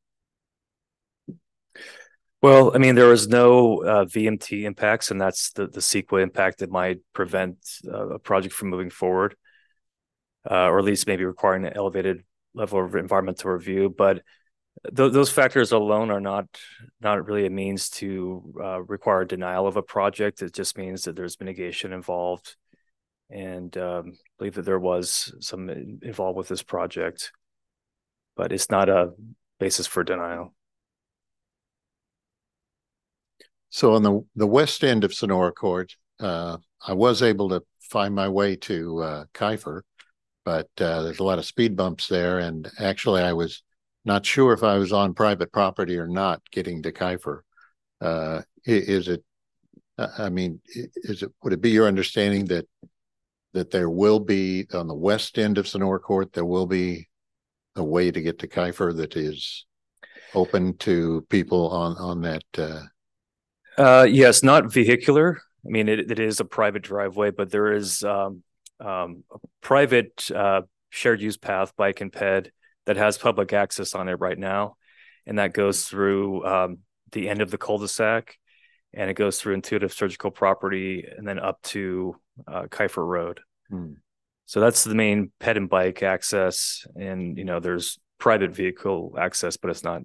well, 2.42 2.72
I 2.74 2.78
mean, 2.78 2.96
there 2.96 3.08
was 3.08 3.28
no 3.28 3.84
uh, 3.84 4.06
VMT 4.06 4.64
impacts, 4.64 5.12
and 5.12 5.20
that's 5.20 5.52
the 5.52 5.68
the 5.68 5.82
CEQA 5.82 6.22
impact 6.22 6.60
that 6.60 6.72
might 6.72 7.00
prevent 7.14 7.58
uh, 7.86 8.10
a 8.10 8.20
project 8.20 8.54
from 8.56 8.70
moving 8.70 8.90
forward, 8.90 9.36
uh, 10.50 10.68
or 10.68 10.80
at 10.80 10.86
least 10.86 11.08
maybe 11.08 11.26
requiring 11.26 11.66
an 11.66 11.74
elevated 11.76 12.24
level 12.54 12.84
of 12.84 12.96
environmental 12.96 13.52
review. 13.52 13.94
But 13.96 14.24
th- 14.96 15.12
those 15.12 15.30
factors 15.30 15.74
alone 15.74 16.12
are 16.12 16.22
not 16.22 16.46
not 17.02 17.26
really 17.28 17.46
a 17.46 17.50
means 17.50 17.90
to 17.90 18.54
uh, 18.64 18.82
require 18.84 19.26
denial 19.26 19.68
of 19.68 19.76
a 19.76 19.84
project. 19.84 20.42
It 20.42 20.54
just 20.54 20.78
means 20.78 21.04
that 21.04 21.18
there's 21.18 21.40
mitigation 21.42 21.92
involved, 21.92 22.56
and 23.30 23.76
um, 23.78 24.14
believe 24.38 24.56
that 24.56 24.66
there 24.66 24.80
was 24.80 25.34
some 25.42 25.70
involved 25.70 26.38
with 26.38 26.48
this 26.48 26.64
project, 26.64 27.34
but 28.38 28.54
it's 28.54 28.70
not 28.70 28.88
a 28.88 29.12
basis 29.60 29.88
for 29.88 30.06
denial. 30.06 30.54
So 33.70 33.94
on 33.94 34.04
the 34.04 34.26
the 34.36 34.48
west 34.48 34.84
end 34.84 35.04
of 35.04 35.14
Sonora 35.14 35.52
Court, 35.52 35.96
uh, 36.20 36.58
I 36.86 36.94
was 36.94 37.22
able 37.22 37.50
to 37.50 37.64
find 37.80 38.14
my 38.16 38.28
way 38.28 38.56
to 38.56 39.02
uh, 39.02 39.26
Kifer, 39.34 39.82
but 40.44 40.70
uh, 40.80 41.04
there's 41.04 41.20
a 41.20 41.24
lot 41.24 41.40
of 41.40 41.46
speed 41.46 41.76
bumps 41.76 42.08
there, 42.08 42.40
and 42.40 42.70
actually 42.80 43.22
I 43.22 43.34
was 43.34 43.64
not 44.06 44.26
sure 44.26 44.54
if 44.54 44.64
I 44.64 44.78
was 44.78 44.92
on 44.92 45.14
private 45.14 45.52
property 45.52 45.98
or 45.98 46.08
not 46.08 46.42
getting 46.52 46.82
to 46.84 46.92
Kifer. 46.92 47.42
Uh, 48.02 48.42
is 48.66 49.08
it? 49.08 49.24
I 49.98 50.30
mean, 50.30 50.62
is 50.68 51.24
it? 51.24 51.32
Would 51.44 51.54
it 51.54 51.62
be 51.62 51.72
your 51.72 51.88
understanding 51.88 52.46
that 52.46 52.66
that 53.54 53.72
there 53.72 53.90
will 53.90 54.20
be 54.20 54.66
on 54.74 54.88
the 54.88 54.96
west 54.96 55.38
end 55.38 55.58
of 55.58 55.68
Sonora 55.68 56.00
Court 56.00 56.34
there 56.34 56.46
will 56.46 56.68
be 56.68 57.08
a 57.76 57.84
way 57.84 58.12
to 58.12 58.22
get 58.22 58.40
to 58.40 58.48
Kifer 58.48 58.96
that 58.98 59.16
is 59.16 59.66
open 60.34 60.78
to 60.78 61.26
people 61.30 61.70
on 61.70 61.98
on 61.98 62.22
that? 62.22 62.44
Uh... 63.80 64.04
Yes, 64.04 64.44
not 64.44 64.72
vehicular. 64.72 65.42
I 65.66 65.70
mean, 65.70 65.90
it, 65.90 66.12
it 66.12 66.20
is 66.20 66.40
a 66.40 66.46
private 66.46 66.84
driveway, 66.84 67.32
but 67.32 67.50
there 67.50 67.74
is 67.74 68.04
um, 68.04 68.44
um, 68.80 69.24
a 69.32 69.38
private 69.62 70.30
uh, 70.32 70.62
shared 70.90 71.22
use 71.22 71.38
path, 71.38 71.76
bike 71.76 72.02
and 72.02 72.12
ped, 72.12 72.52
that 72.86 72.98
has 72.98 73.18
public 73.18 73.54
access 73.54 73.94
on 73.94 74.08
it 74.08 74.20
right 74.20 74.38
now, 74.38 74.76
and 75.26 75.38
that 75.38 75.54
goes 75.54 75.84
through 75.84 76.46
um, 76.46 76.78
the 77.12 77.30
end 77.30 77.42
of 77.42 77.52
the 77.52 77.58
cul-de-sac, 77.58 78.38
and 78.94 79.10
it 79.10 79.16
goes 79.16 79.40
through 79.40 79.54
Intuitive 79.54 79.94
Surgical 79.94 80.32
Property, 80.32 81.06
and 81.18 81.28
then 81.28 81.40
up 81.40 81.62
to 81.64 82.16
uh, 82.48 82.64
Kifer 82.64 83.06
Road. 83.06 83.42
Hmm. 83.70 83.94
So 84.46 84.60
that's 84.60 84.84
the 84.84 84.96
main 84.96 85.32
ped 85.40 85.58
and 85.58 85.70
bike 85.70 86.02
access, 86.02 86.86
and 86.96 87.38
you 87.38 87.46
know, 87.46 87.60
there's 87.60 88.00
private 88.18 88.52
vehicle 88.52 89.16
access, 89.20 89.58
but 89.58 89.70
it's 89.70 89.84
not 89.84 90.02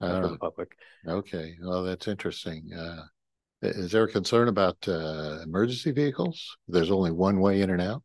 uh, 0.00 0.20
for 0.20 0.28
the 0.28 0.38
public. 0.38 0.76
Okay, 1.06 1.56
well, 1.62 1.82
that's 1.82 2.08
interesting. 2.08 2.72
Uh, 2.72 3.02
is 3.62 3.92
there 3.92 4.04
a 4.04 4.10
concern 4.10 4.48
about 4.48 4.76
uh, 4.88 5.40
emergency 5.42 5.92
vehicles? 5.92 6.56
There's 6.68 6.90
only 6.90 7.10
one 7.10 7.40
way 7.40 7.62
in 7.62 7.70
and 7.70 7.80
out. 7.80 8.02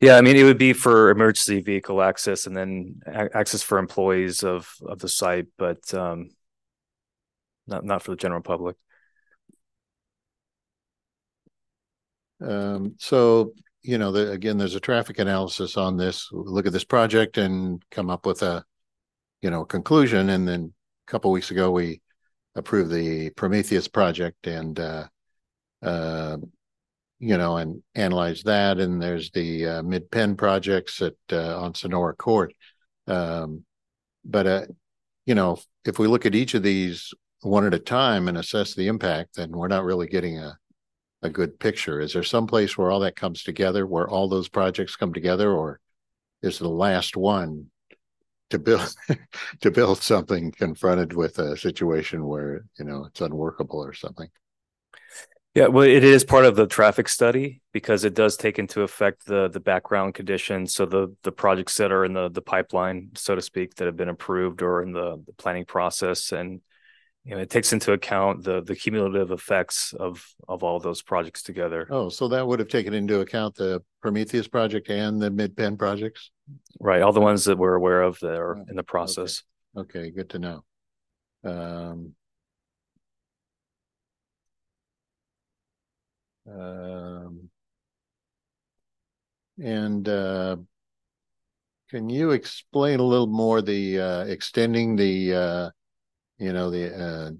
Yeah, 0.00 0.16
I 0.16 0.22
mean, 0.22 0.36
it 0.36 0.44
would 0.44 0.58
be 0.58 0.72
for 0.72 1.10
emergency 1.10 1.60
vehicle 1.60 2.00
access, 2.00 2.46
and 2.46 2.56
then 2.56 3.00
a- 3.06 3.36
access 3.36 3.62
for 3.62 3.78
employees 3.78 4.42
of 4.42 4.72
of 4.86 4.98
the 4.98 5.08
site, 5.08 5.48
but 5.58 5.92
um, 5.92 6.30
not 7.66 7.84
not 7.84 8.02
for 8.02 8.12
the 8.12 8.16
general 8.16 8.40
public. 8.40 8.76
Um, 12.40 12.94
so 12.98 13.52
you 13.82 13.98
know, 13.98 14.12
the, 14.12 14.30
again, 14.30 14.58
there's 14.58 14.74
a 14.74 14.80
traffic 14.80 15.18
analysis 15.18 15.76
on 15.76 15.96
this. 15.96 16.28
Look 16.32 16.66
at 16.66 16.72
this 16.72 16.84
project 16.84 17.38
and 17.38 17.82
come 17.90 18.10
up 18.10 18.26
with 18.26 18.42
a, 18.42 18.64
you 19.42 19.50
know, 19.50 19.64
conclusion. 19.64 20.30
And 20.30 20.46
then 20.46 20.72
a 21.06 21.10
couple 21.10 21.30
weeks 21.30 21.50
ago, 21.50 21.70
we 21.70 22.00
approved 22.54 22.90
the 22.90 23.30
Prometheus 23.30 23.88
project 23.88 24.46
and, 24.46 24.78
uh, 24.78 25.06
uh, 25.82 26.36
you 27.18 27.36
know, 27.36 27.56
and 27.56 27.82
analyze 27.94 28.42
that. 28.44 28.78
And 28.78 29.00
there's 29.00 29.30
the 29.30 29.66
uh, 29.66 29.82
MidPen 29.82 30.36
projects 30.36 31.02
at 31.02 31.14
uh, 31.32 31.60
on 31.60 31.74
Sonora 31.74 32.14
Court. 32.14 32.54
Um, 33.06 33.64
but 34.24 34.46
uh, 34.46 34.66
you 35.26 35.34
know, 35.34 35.58
if 35.84 35.98
we 35.98 36.06
look 36.06 36.26
at 36.26 36.34
each 36.34 36.54
of 36.54 36.62
these 36.62 37.12
one 37.42 37.66
at 37.66 37.74
a 37.74 37.78
time 37.78 38.28
and 38.28 38.36
assess 38.36 38.74
the 38.74 38.88
impact, 38.88 39.36
then 39.36 39.50
we're 39.50 39.68
not 39.68 39.84
really 39.84 40.06
getting 40.06 40.38
a 40.38 40.58
a 41.22 41.30
good 41.30 41.58
picture? 41.58 42.00
Is 42.00 42.12
there 42.12 42.22
some 42.22 42.46
place 42.46 42.76
where 42.76 42.90
all 42.90 43.00
that 43.00 43.16
comes 43.16 43.42
together, 43.42 43.86
where 43.86 44.08
all 44.08 44.28
those 44.28 44.48
projects 44.48 44.96
come 44.96 45.12
together, 45.12 45.52
or 45.52 45.80
is 46.42 46.58
the 46.58 46.68
last 46.68 47.16
one 47.16 47.66
to 48.50 48.58
build 48.58 48.94
to 49.60 49.70
build 49.70 49.98
something 49.98 50.52
confronted 50.52 51.12
with 51.12 51.38
a 51.38 51.56
situation 51.56 52.26
where 52.26 52.64
you 52.78 52.84
know 52.84 53.06
it's 53.06 53.20
unworkable 53.20 53.78
or 53.78 53.92
something? 53.92 54.28
Yeah, 55.54 55.66
well, 55.66 55.84
it 55.84 56.04
is 56.04 56.22
part 56.22 56.44
of 56.44 56.54
the 56.54 56.68
traffic 56.68 57.08
study 57.08 57.60
because 57.72 58.04
it 58.04 58.14
does 58.14 58.36
take 58.36 58.60
into 58.60 58.82
effect 58.82 59.26
the 59.26 59.48
the 59.48 59.58
background 59.58 60.14
conditions. 60.14 60.74
So 60.74 60.86
the 60.86 61.14
the 61.22 61.32
projects 61.32 61.76
that 61.78 61.90
are 61.90 62.04
in 62.04 62.12
the 62.12 62.28
the 62.28 62.42
pipeline, 62.42 63.10
so 63.16 63.34
to 63.34 63.42
speak, 63.42 63.74
that 63.76 63.86
have 63.86 63.96
been 63.96 64.08
approved 64.08 64.62
or 64.62 64.82
in 64.82 64.92
the, 64.92 65.22
the 65.26 65.32
planning 65.32 65.64
process, 65.64 66.30
and 66.30 66.60
you 67.24 67.34
know, 67.34 67.38
it 67.38 67.50
takes 67.50 67.72
into 67.72 67.92
account 67.92 68.44
the 68.44 68.62
the 68.62 68.74
cumulative 68.74 69.30
effects 69.30 69.92
of 69.92 70.26
of 70.48 70.62
all 70.62 70.80
those 70.80 71.02
projects 71.02 71.42
together. 71.42 71.86
Oh, 71.90 72.08
so 72.08 72.28
that 72.28 72.46
would 72.46 72.60
have 72.60 72.68
taken 72.68 72.94
into 72.94 73.20
account 73.20 73.54
the 73.56 73.82
Prometheus 74.00 74.48
project 74.48 74.88
and 74.88 75.20
the 75.20 75.30
MidPen 75.30 75.78
projects, 75.78 76.30
right? 76.80 77.02
All 77.02 77.12
the 77.12 77.20
ones 77.20 77.44
that 77.44 77.58
we're 77.58 77.74
aware 77.74 78.02
of 78.02 78.18
that 78.20 78.36
are 78.36 78.64
in 78.68 78.76
the 78.76 78.82
process. 78.82 79.42
Okay, 79.76 79.98
okay 79.98 80.10
good 80.10 80.30
to 80.30 80.38
know. 80.38 80.64
Um, 81.44 82.14
um, 86.50 87.50
and 89.62 90.08
uh, 90.08 90.56
can 91.90 92.08
you 92.08 92.30
explain 92.30 92.98
a 92.98 93.04
little 93.04 93.26
more 93.26 93.60
the 93.60 94.00
uh, 94.00 94.24
extending 94.24 94.96
the 94.96 95.34
uh, 95.34 95.70
you 96.40 96.52
know, 96.52 96.70
the 96.70 96.94
uh, 96.96 97.30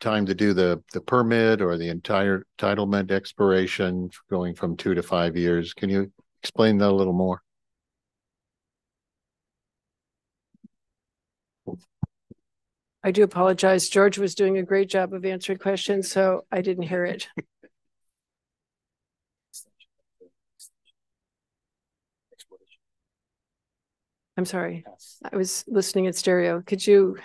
time 0.00 0.26
to 0.26 0.34
do 0.34 0.52
the 0.52 0.82
the 0.92 1.00
permit 1.00 1.60
or 1.60 1.76
the 1.76 1.88
entire 1.88 2.44
entitlement 2.58 3.10
expiration 3.10 4.10
going 4.30 4.54
from 4.54 4.76
two 4.76 4.94
to 4.94 5.02
five 5.02 5.36
years. 5.36 5.74
Can 5.74 5.90
you 5.90 6.12
explain 6.42 6.78
that 6.78 6.90
a 6.90 6.94
little 6.94 7.12
more? 7.12 7.42
I 13.02 13.10
do 13.10 13.22
apologize. 13.22 13.88
George 13.88 14.18
was 14.18 14.34
doing 14.34 14.58
a 14.58 14.62
great 14.62 14.90
job 14.90 15.14
of 15.14 15.24
answering 15.24 15.58
questions, 15.58 16.10
so 16.10 16.44
I 16.52 16.60
didn't 16.60 16.82
hear 16.84 17.04
it. 17.04 17.28
I'm 24.36 24.44
sorry. 24.44 24.84
I 25.32 25.36
was 25.36 25.64
listening 25.66 26.06
at 26.06 26.14
stereo. 26.14 26.60
Could 26.60 26.86
you 26.86 27.16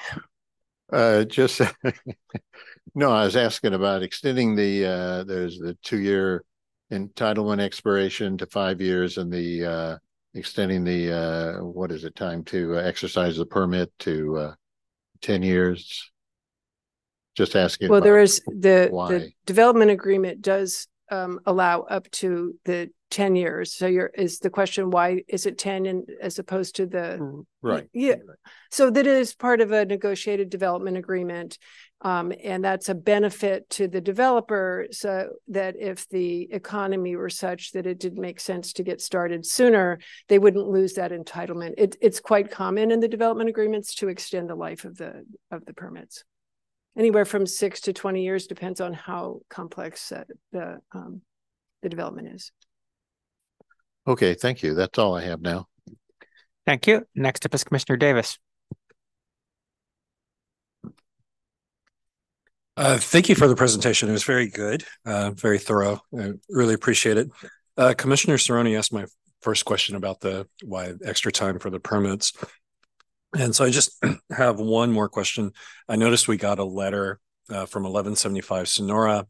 uh, 0.91 1.23
just 1.23 1.61
no, 2.95 3.11
I 3.11 3.25
was 3.25 3.35
asking 3.35 3.73
about 3.73 4.03
extending 4.03 4.55
the 4.55 4.85
uh, 4.85 5.23
there's 5.23 5.59
the 5.59 5.77
two 5.83 5.99
year 5.99 6.43
entitlement 6.91 7.59
expiration 7.59 8.37
to 8.37 8.45
five 8.47 8.81
years 8.81 9.17
and 9.17 9.31
the 9.31 9.65
uh, 9.65 9.97
extending 10.33 10.83
the 10.83 11.11
uh, 11.11 11.63
what 11.63 11.91
is 11.91 12.03
it 12.03 12.15
time 12.15 12.43
to 12.45 12.79
exercise 12.79 13.37
the 13.37 13.45
permit 13.45 13.91
to 13.99 14.37
uh, 14.37 14.53
10 15.23 15.41
years. 15.41 16.11
Just 17.35 17.55
asking 17.55 17.89
well 17.89 18.01
there 18.01 18.19
is 18.19 18.41
the 18.45 18.89
the 19.09 19.31
development 19.47 19.89
agreement 19.89 20.43
does 20.43 20.87
um, 21.11 21.39
allow 21.45 21.81
up 21.81 22.09
to 22.11 22.55
the 22.65 22.89
10 23.11 23.35
years. 23.35 23.73
So 23.73 23.85
you're 23.85 24.07
is 24.07 24.39
the 24.39 24.49
question 24.49 24.89
why 24.89 25.23
is 25.27 25.45
it 25.45 25.59
10 25.59 25.85
and 25.85 26.09
as 26.19 26.39
opposed 26.39 26.77
to 26.77 26.87
the 26.87 27.19
mm, 27.21 27.45
right. 27.61 27.87
Yeah. 27.93 28.15
So 28.71 28.89
that 28.89 29.05
is 29.05 29.35
part 29.35 29.61
of 29.61 29.71
a 29.71 29.85
negotiated 29.85 30.49
development 30.49 30.97
agreement. 30.97 31.59
Um, 32.01 32.33
and 32.43 32.65
that's 32.65 32.89
a 32.89 32.95
benefit 32.95 33.69
to 33.71 33.87
the 33.87 34.01
developer 34.01 34.87
so 34.91 35.29
that 35.49 35.75
if 35.79 36.09
the 36.09 36.51
economy 36.51 37.15
were 37.15 37.29
such 37.29 37.71
that 37.73 37.85
it 37.85 37.99
didn't 37.99 38.19
make 38.19 38.39
sense 38.39 38.73
to 38.73 38.83
get 38.83 38.99
started 38.99 39.45
sooner, 39.45 39.99
they 40.27 40.39
wouldn't 40.39 40.67
lose 40.67 40.93
that 40.93 41.11
entitlement. 41.11 41.75
It, 41.77 41.95
it's 42.01 42.19
quite 42.19 42.51
common 42.51 42.91
in 42.91 42.99
the 42.99 43.07
development 43.07 43.49
agreements 43.49 43.93
to 43.95 44.09
extend 44.09 44.49
the 44.49 44.55
life 44.55 44.85
of 44.85 44.97
the 44.97 45.23
of 45.51 45.63
the 45.65 45.73
permits. 45.73 46.23
Anywhere 46.97 47.25
from 47.25 47.47
six 47.47 47.81
to 47.81 47.93
20 47.93 48.23
years 48.23 48.47
depends 48.47 48.79
on 48.79 48.93
how 48.93 49.41
complex 49.49 50.11
uh, 50.11 50.23
the 50.51 50.79
um, 50.91 51.21
the 51.81 51.89
development 51.89 52.29
is. 52.29 52.51
Okay, 54.07 54.33
thank 54.33 54.63
you. 54.63 54.73
That's 54.73 54.99
all 54.99 55.15
I 55.15 55.23
have 55.23 55.41
now. 55.41 55.67
Thank 56.65 56.87
you. 56.87 57.05
Next 57.15 57.45
up 57.45 57.53
is 57.53 57.63
Commissioner 57.63 57.97
Davis. 57.97 58.37
Uh, 62.75 62.97
thank 62.97 63.29
you 63.29 63.35
for 63.35 63.47
the 63.47 63.55
presentation. 63.55 64.09
It 64.09 64.13
was 64.13 64.23
very 64.23 64.47
good, 64.47 64.83
uh, 65.05 65.31
very 65.31 65.59
thorough. 65.59 66.01
I 66.17 66.31
really 66.49 66.73
appreciate 66.73 67.17
it. 67.17 67.29
Uh, 67.77 67.93
Commissioner 67.95 68.37
Cerrone 68.37 68.77
asked 68.77 68.93
my 68.93 69.05
first 69.41 69.65
question 69.65 69.95
about 69.95 70.21
the 70.21 70.47
why 70.63 70.93
extra 71.05 71.31
time 71.31 71.59
for 71.59 71.69
the 71.69 71.79
permits. 71.79 72.33
And 73.37 73.55
so 73.55 73.65
I 73.65 73.69
just 73.69 74.01
have 74.31 74.59
one 74.59 74.91
more 74.91 75.09
question. 75.09 75.51
I 75.87 75.95
noticed 75.95 76.27
we 76.27 76.37
got 76.37 76.59
a 76.59 76.63
letter 76.63 77.19
uh, 77.49 77.65
from 77.65 77.83
1175 77.83 78.67
Sonora. 78.67 79.25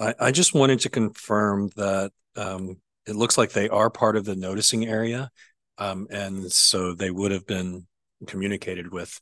I, 0.00 0.14
I, 0.18 0.30
just 0.30 0.54
wanted 0.54 0.80
to 0.80 0.88
confirm 0.88 1.70
that 1.76 2.12
um, 2.36 2.76
it 3.06 3.14
looks 3.14 3.36
like 3.36 3.52
they 3.52 3.68
are 3.68 3.90
part 3.90 4.16
of 4.16 4.24
the 4.24 4.36
noticing 4.36 4.86
area. 4.86 5.30
Um, 5.78 6.06
and 6.10 6.50
so 6.50 6.94
they 6.94 7.10
would 7.10 7.30
have 7.30 7.46
been 7.46 7.86
communicated 8.26 8.92
with 8.92 9.20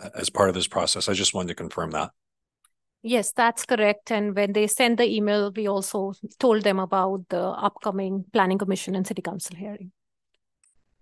uh, 0.00 0.10
as 0.14 0.30
part 0.30 0.48
of 0.48 0.54
this 0.54 0.66
process. 0.66 1.08
I 1.08 1.12
just 1.12 1.34
wanted 1.34 1.48
to 1.48 1.54
confirm 1.54 1.92
that. 1.92 2.10
Yes, 3.02 3.32
that's 3.32 3.66
correct. 3.66 4.10
And 4.10 4.34
when 4.34 4.52
they 4.54 4.66
sent 4.66 4.96
the 4.96 5.04
email, 5.04 5.52
we 5.54 5.68
also 5.68 6.14
told 6.38 6.62
them 6.62 6.78
about 6.78 7.28
the 7.28 7.42
upcoming 7.42 8.24
Planning 8.32 8.58
Commission 8.58 8.94
and 8.94 9.06
City 9.06 9.20
Council 9.20 9.56
hearing. 9.56 9.92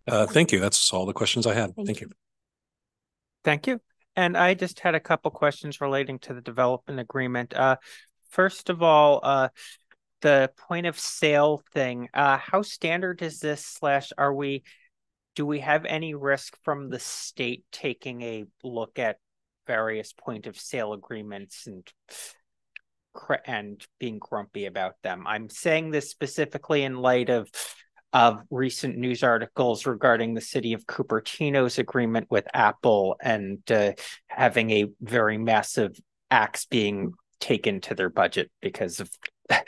Uh, 0.07 0.27
thank 0.27 0.53
you. 0.53 0.61
That's 0.61 0.93
all 0.93 1.07
the 1.07 1.13
questions 1.13 1.47
I 1.47 1.55
had. 1.55 1.75
Thank, 1.75 1.87
thank 1.87 2.01
you. 2.01 2.09
you. 2.09 2.15
Thank 3.45 3.67
you. 3.67 3.81
And 4.15 4.37
I 4.37 4.55
just 4.55 4.81
had 4.81 4.95
a 4.95 5.01
couple 5.01 5.31
questions 5.31 5.81
relating 5.81 6.19
to 6.21 6.35
the 6.35 6.41
development 6.41 7.01
agreement. 7.01 7.55
Uh, 7.55 7.77
first 8.29 8.69
of 8.69 8.83
all, 8.83 9.21
uh, 9.23 9.49
the 10.23 10.51
point 10.57 10.87
of 10.87 10.99
sale 10.99 11.63
thing 11.75 12.09
uh 12.15 12.39
how 12.39 12.63
standard 12.63 13.21
is 13.21 13.41
this 13.41 13.65
slash 13.65 14.13
are 14.17 14.33
we 14.33 14.63
do 15.35 15.45
we 15.45 15.61
have 15.61 15.85
any 15.85 16.15
risk 16.15 16.57
from 16.63 16.89
the 16.89 16.99
state 16.99 17.65
taking 17.71 18.23
a 18.23 18.45
look 18.63 18.99
at 18.99 19.19
various 19.67 20.13
point 20.13 20.47
of 20.47 20.59
sale 20.59 20.93
agreements 20.93 21.67
and 21.67 21.93
and 23.45 23.87
being 23.99 24.19
grumpy 24.19 24.65
about 24.67 24.95
them 25.03 25.27
i'm 25.27 25.51
saying 25.51 25.91
this 25.91 26.09
specifically 26.09 26.83
in 26.83 26.97
light 26.97 27.29
of 27.29 27.51
of 28.13 28.43
recent 28.51 28.97
news 28.97 29.23
articles 29.23 29.87
regarding 29.87 30.35
the 30.35 30.41
city 30.41 30.73
of 30.73 30.87
Cupertino's 30.87 31.79
agreement 31.79 32.27
with 32.31 32.47
Apple 32.53 33.17
and 33.23 33.59
uh, 33.71 33.93
having 34.27 34.71
a 34.71 34.87
very 35.01 35.39
massive 35.39 35.99
axe 36.31 36.67
being 36.67 37.15
taken 37.41 37.81
to 37.81 37.95
their 37.95 38.11
budget 38.11 38.51
because 38.61 39.01
of 39.01 39.11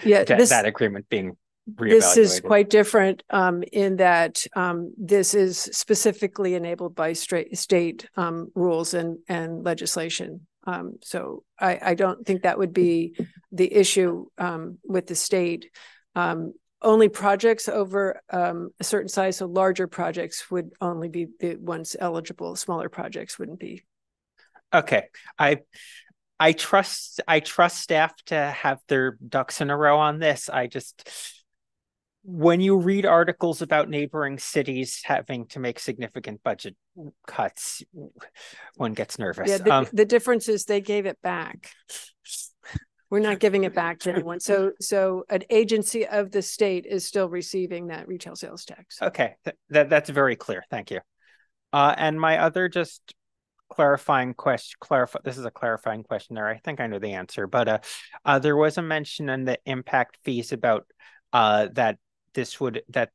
yeah, 0.04 0.24
that, 0.24 0.38
this, 0.38 0.50
that 0.50 0.66
agreement 0.66 1.08
being 1.08 1.36
this 1.66 2.18
is 2.18 2.40
quite 2.40 2.68
different 2.68 3.22
um, 3.30 3.62
in 3.72 3.96
that 3.96 4.44
um, 4.54 4.92
this 4.98 5.34
is 5.34 5.58
specifically 5.58 6.54
enabled 6.54 6.94
by 6.94 7.14
straight 7.14 7.56
state 7.56 8.06
um, 8.16 8.50
rules 8.54 8.92
and 8.92 9.18
and 9.28 9.64
legislation. 9.64 10.46
Um, 10.66 10.94
so 11.02 11.42
I, 11.58 11.78
I 11.82 11.94
don't 11.94 12.26
think 12.26 12.42
that 12.42 12.58
would 12.58 12.72
be 12.72 13.16
the 13.52 13.72
issue 13.72 14.26
um, 14.38 14.78
with 14.84 15.06
the 15.06 15.14
state. 15.14 15.70
Um, 16.84 16.90
only 16.90 17.08
projects 17.08 17.68
over 17.68 18.20
a 18.30 18.54
certain 18.82 19.08
size, 19.08 19.38
so 19.38 19.46
larger 19.46 19.86
projects 19.86 20.50
would 20.50 20.72
only 20.80 21.08
be 21.08 21.28
the 21.40 21.56
ones 21.56 21.96
eligible. 21.98 22.56
Smaller 22.56 22.88
projects 22.88 23.38
wouldn't 23.38 23.58
be. 23.58 23.82
Okay, 24.72 25.08
I 25.38 25.60
I 26.38 26.52
trust 26.52 27.20
I 27.26 27.40
trust 27.40 27.80
staff 27.80 28.14
to 28.26 28.36
have 28.36 28.80
their 28.88 29.16
ducks 29.26 29.60
in 29.60 29.70
a 29.70 29.76
row 29.76 29.98
on 29.98 30.18
this. 30.18 30.48
I 30.48 30.66
just 30.66 31.08
when 32.26 32.60
you 32.60 32.78
read 32.78 33.04
articles 33.04 33.60
about 33.60 33.90
neighboring 33.90 34.38
cities 34.38 35.02
having 35.04 35.46
to 35.46 35.60
make 35.60 35.78
significant 35.78 36.42
budget 36.42 36.74
cuts, 37.26 37.82
one 38.76 38.94
gets 38.94 39.18
nervous. 39.18 39.48
Yeah, 39.48 39.58
the, 39.58 39.72
um, 39.72 39.86
the 39.92 40.06
difference 40.06 40.48
is 40.48 40.64
they 40.64 40.80
gave 40.80 41.04
it 41.04 41.20
back. 41.22 41.70
We're 43.14 43.20
not 43.20 43.38
giving 43.38 43.62
it 43.62 43.72
back 43.72 44.00
to 44.00 44.12
anyone. 44.12 44.40
So, 44.40 44.72
so 44.80 45.22
an 45.30 45.44
agency 45.48 46.04
of 46.04 46.32
the 46.32 46.42
state 46.42 46.84
is 46.84 47.06
still 47.06 47.28
receiving 47.28 47.86
that 47.86 48.08
retail 48.08 48.34
sales 48.34 48.64
tax. 48.64 49.00
Okay, 49.00 49.36
Th- 49.44 49.56
that 49.68 49.88
that's 49.88 50.10
very 50.10 50.34
clear. 50.34 50.64
Thank 50.68 50.90
you. 50.90 50.98
Uh, 51.72 51.94
and 51.96 52.20
my 52.20 52.38
other 52.38 52.68
just 52.68 53.14
clarifying 53.70 54.34
question 54.34 54.76
clarify 54.80 55.20
this 55.22 55.38
is 55.38 55.44
a 55.44 55.50
clarifying 55.50 56.02
question 56.02 56.36
there 56.36 56.46
i 56.46 56.58
think 56.58 56.80
i 56.80 56.86
know 56.86 56.98
the 56.98 57.14
answer 57.14 57.46
but 57.46 57.66
uh, 57.66 57.78
uh 58.24 58.38
there 58.38 58.56
was 58.56 58.76
a 58.76 58.82
mention 58.82 59.30
in 59.30 59.44
the 59.44 59.58
impact 59.64 60.18
fees 60.22 60.52
about 60.52 60.86
uh 61.32 61.66
that 61.72 61.98
this 62.34 62.60
would 62.60 62.82
that 62.90 63.10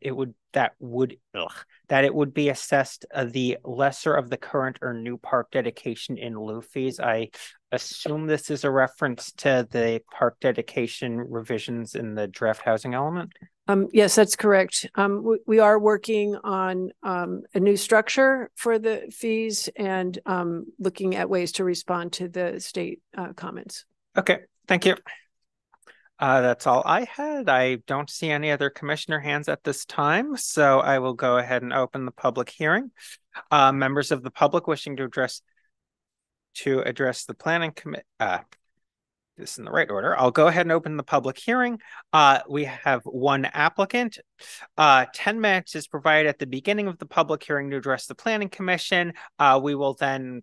it 0.00 0.16
would 0.16 0.34
that 0.52 0.72
would 0.78 1.16
ugh, 1.34 1.52
that 1.88 2.04
it 2.04 2.14
would 2.14 2.32
be 2.32 2.48
assessed 2.48 3.04
uh, 3.14 3.24
the 3.24 3.58
lesser 3.64 4.14
of 4.14 4.30
the 4.30 4.36
current 4.36 4.78
or 4.82 4.94
new 4.94 5.18
park 5.18 5.50
dedication 5.50 6.16
in 6.16 6.38
lieu 6.38 6.62
fees. 6.62 6.98
I 7.00 7.30
assume 7.72 8.26
this 8.26 8.50
is 8.50 8.64
a 8.64 8.70
reference 8.70 9.32
to 9.32 9.66
the 9.70 10.00
park 10.10 10.36
dedication 10.40 11.18
revisions 11.18 11.94
in 11.94 12.14
the 12.14 12.26
draft 12.26 12.62
housing 12.62 12.94
element. 12.94 13.32
Um, 13.66 13.88
yes, 13.92 14.14
that's 14.14 14.36
correct. 14.36 14.88
Um, 14.94 15.22
we, 15.22 15.38
we, 15.46 15.58
are 15.58 15.78
working 15.78 16.36
on 16.42 16.90
um, 17.02 17.42
a 17.54 17.60
new 17.60 17.76
structure 17.76 18.50
for 18.54 18.78
the 18.78 19.12
fees 19.12 19.68
and 19.76 20.18
um, 20.24 20.66
looking 20.78 21.16
at 21.16 21.28
ways 21.28 21.52
to 21.52 21.64
respond 21.64 22.12
to 22.14 22.28
the 22.28 22.60
state 22.60 23.02
uh, 23.16 23.34
comments. 23.34 23.84
Okay, 24.16 24.40
thank 24.66 24.86
you. 24.86 24.96
Uh, 26.18 26.40
that's 26.40 26.66
all 26.66 26.82
I 26.84 27.04
had. 27.04 27.48
I 27.48 27.76
don't 27.86 28.10
see 28.10 28.30
any 28.30 28.50
other 28.50 28.70
commissioner 28.70 29.20
hands 29.20 29.48
at 29.48 29.62
this 29.62 29.84
time, 29.84 30.36
so 30.36 30.80
I 30.80 30.98
will 30.98 31.14
go 31.14 31.36
ahead 31.36 31.62
and 31.62 31.72
open 31.72 32.06
the 32.06 32.10
public 32.10 32.48
hearing. 32.48 32.90
Uh, 33.50 33.70
members 33.70 34.10
of 34.10 34.22
the 34.22 34.30
public 34.30 34.66
wishing 34.66 34.96
to 34.96 35.04
address 35.04 35.42
to 36.62 36.80
address 36.80 37.24
the 37.24 37.34
planning 37.34 37.72
commit 37.72 38.04
uh, 38.20 38.38
this 39.36 39.58
in 39.58 39.64
the 39.64 39.70
right 39.70 39.90
order. 39.90 40.18
I'll 40.18 40.30
go 40.30 40.48
ahead 40.48 40.66
and 40.66 40.72
open 40.72 40.96
the 40.96 41.02
public 41.02 41.38
hearing. 41.38 41.78
Uh, 42.12 42.40
we 42.48 42.64
have 42.64 43.02
one 43.04 43.44
applicant. 43.44 44.18
Uh, 44.76 45.06
10 45.14 45.40
minutes 45.40 45.76
is 45.76 45.86
provided 45.86 46.28
at 46.28 46.38
the 46.38 46.46
beginning 46.46 46.88
of 46.88 46.98
the 46.98 47.06
public 47.06 47.42
hearing 47.42 47.70
to 47.70 47.76
address 47.76 48.06
the 48.06 48.14
planning 48.14 48.48
commission. 48.48 49.12
Uh, 49.38 49.60
we 49.62 49.74
will 49.74 49.94
then 49.94 50.42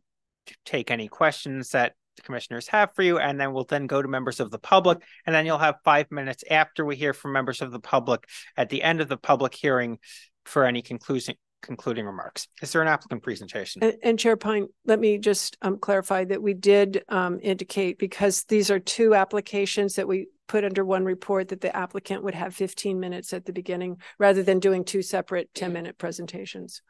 take 0.65 0.91
any 0.91 1.07
questions 1.07 1.71
that 1.71 1.93
the 2.15 2.21
commissioners 2.21 2.67
have 2.69 2.93
for 2.95 3.01
you, 3.01 3.19
and 3.19 3.39
then 3.39 3.51
we'll 3.51 3.65
then 3.65 3.87
go 3.87 4.01
to 4.01 4.07
members 4.07 4.39
of 4.39 4.49
the 4.49 4.59
public, 4.59 4.99
and 5.25 5.35
then 5.35 5.45
you'll 5.45 5.57
have 5.57 5.75
five 5.83 6.09
minutes 6.11 6.43
after 6.49 6.85
we 6.85 6.95
hear 6.95 7.13
from 7.13 7.33
members 7.33 7.61
of 7.61 7.71
the 7.71 7.79
public 7.79 8.25
at 8.55 8.69
the 8.69 8.81
end 8.83 9.01
of 9.01 9.09
the 9.09 9.17
public 9.17 9.53
hearing 9.53 9.99
for 10.45 10.63
any 10.63 10.81
concluding 10.81 11.35
concluding 11.65 12.05
remarks. 12.05 12.47
Is 12.61 12.71
there 12.71 12.81
an 12.81 12.87
applicant 12.87 13.23
presentation? 13.23 13.83
And, 13.83 13.95
and 14.03 14.19
Chair 14.19 14.37
Pyne, 14.37 14.67
let 14.85 14.99
me 14.99 15.17
just 15.17 15.57
um, 15.61 15.77
clarify 15.77 16.25
that 16.25 16.41
we 16.41 16.53
did 16.53 17.03
um, 17.09 17.39
indicate 17.41 17.97
because 17.99 18.43
these 18.43 18.69
are 18.71 18.79
two 18.79 19.15
applications 19.15 19.95
that 19.95 20.07
we 20.07 20.27
put 20.47 20.63
under 20.63 20.85
one 20.85 21.03
report 21.03 21.49
that 21.49 21.61
the 21.61 21.75
applicant 21.75 22.23
would 22.23 22.35
have 22.35 22.55
15 22.55 22.99
minutes 22.99 23.33
at 23.33 23.45
the 23.45 23.53
beginning 23.53 23.97
rather 24.19 24.43
than 24.43 24.59
doing 24.59 24.83
two 24.83 25.01
separate 25.01 25.53
10 25.55 25.73
minute 25.73 25.97
presentations. 25.97 26.81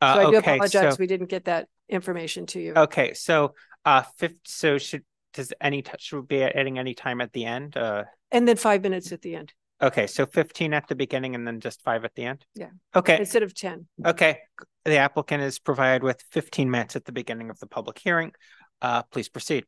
Uh, 0.00 0.14
so 0.14 0.20
I 0.20 0.30
do 0.30 0.36
okay, 0.38 0.54
apologize. 0.56 0.94
So, 0.94 0.98
we 1.00 1.06
didn't 1.06 1.30
get 1.30 1.46
that 1.46 1.68
information 1.88 2.46
to 2.46 2.60
you. 2.60 2.74
Okay. 2.76 3.14
So 3.14 3.54
uh, 3.84 4.02
fifth. 4.16 4.36
So 4.44 4.78
should 4.78 5.04
does 5.34 5.52
any 5.60 5.82
touch 5.82 6.02
should 6.02 6.28
be 6.28 6.42
adding 6.42 6.78
any 6.78 6.94
time 6.94 7.20
at 7.20 7.32
the 7.32 7.44
end? 7.44 7.76
Uh, 7.76 8.04
and 8.30 8.46
then 8.46 8.56
five 8.56 8.82
minutes 8.82 9.12
at 9.12 9.22
the 9.22 9.34
end. 9.34 9.52
Okay, 9.80 10.08
so 10.08 10.26
fifteen 10.26 10.74
at 10.74 10.88
the 10.88 10.96
beginning 10.96 11.34
and 11.34 11.46
then 11.46 11.60
just 11.60 11.82
five 11.82 12.04
at 12.04 12.14
the 12.14 12.24
end. 12.24 12.44
Yeah. 12.54 12.70
Okay. 12.96 13.18
Instead 13.18 13.44
of 13.44 13.54
ten. 13.54 13.86
Okay. 14.04 14.40
The 14.84 14.96
applicant 14.96 15.42
is 15.42 15.58
provided 15.58 16.02
with 16.02 16.22
fifteen 16.32 16.70
minutes 16.70 16.96
at 16.96 17.04
the 17.04 17.12
beginning 17.12 17.50
of 17.50 17.58
the 17.60 17.66
public 17.66 17.98
hearing. 17.98 18.32
Uh, 18.82 19.02
please 19.04 19.28
proceed. 19.28 19.66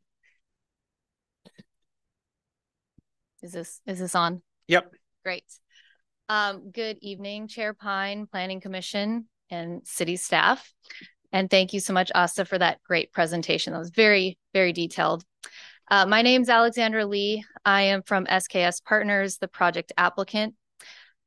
Is 3.41 3.53
this 3.53 3.79
is 3.87 3.99
this 3.99 4.13
on? 4.13 4.41
Yep. 4.67 4.91
Great. 5.23 5.45
Um, 6.27 6.71
good 6.71 6.97
evening, 7.01 7.47
Chair 7.47 7.73
Pyne, 7.73 8.25
Planning 8.25 8.61
Commission, 8.61 9.27
and 9.49 9.85
city 9.85 10.15
staff. 10.15 10.73
And 11.31 11.49
thank 11.49 11.73
you 11.73 11.79
so 11.79 11.93
much, 11.93 12.11
Asta, 12.13 12.45
for 12.45 12.57
that 12.57 12.79
great 12.83 13.11
presentation. 13.11 13.73
That 13.73 13.79
was 13.79 13.89
very, 13.89 14.37
very 14.53 14.73
detailed. 14.73 15.23
Uh, 15.91 16.05
my 16.05 16.21
name 16.21 16.41
is 16.41 16.47
Alexandra 16.47 17.05
Lee. 17.05 17.43
I 17.65 17.81
am 17.81 18.01
from 18.01 18.25
SKS 18.25 18.81
Partners, 18.81 19.39
the 19.39 19.49
project 19.49 19.91
applicant. 19.97 20.55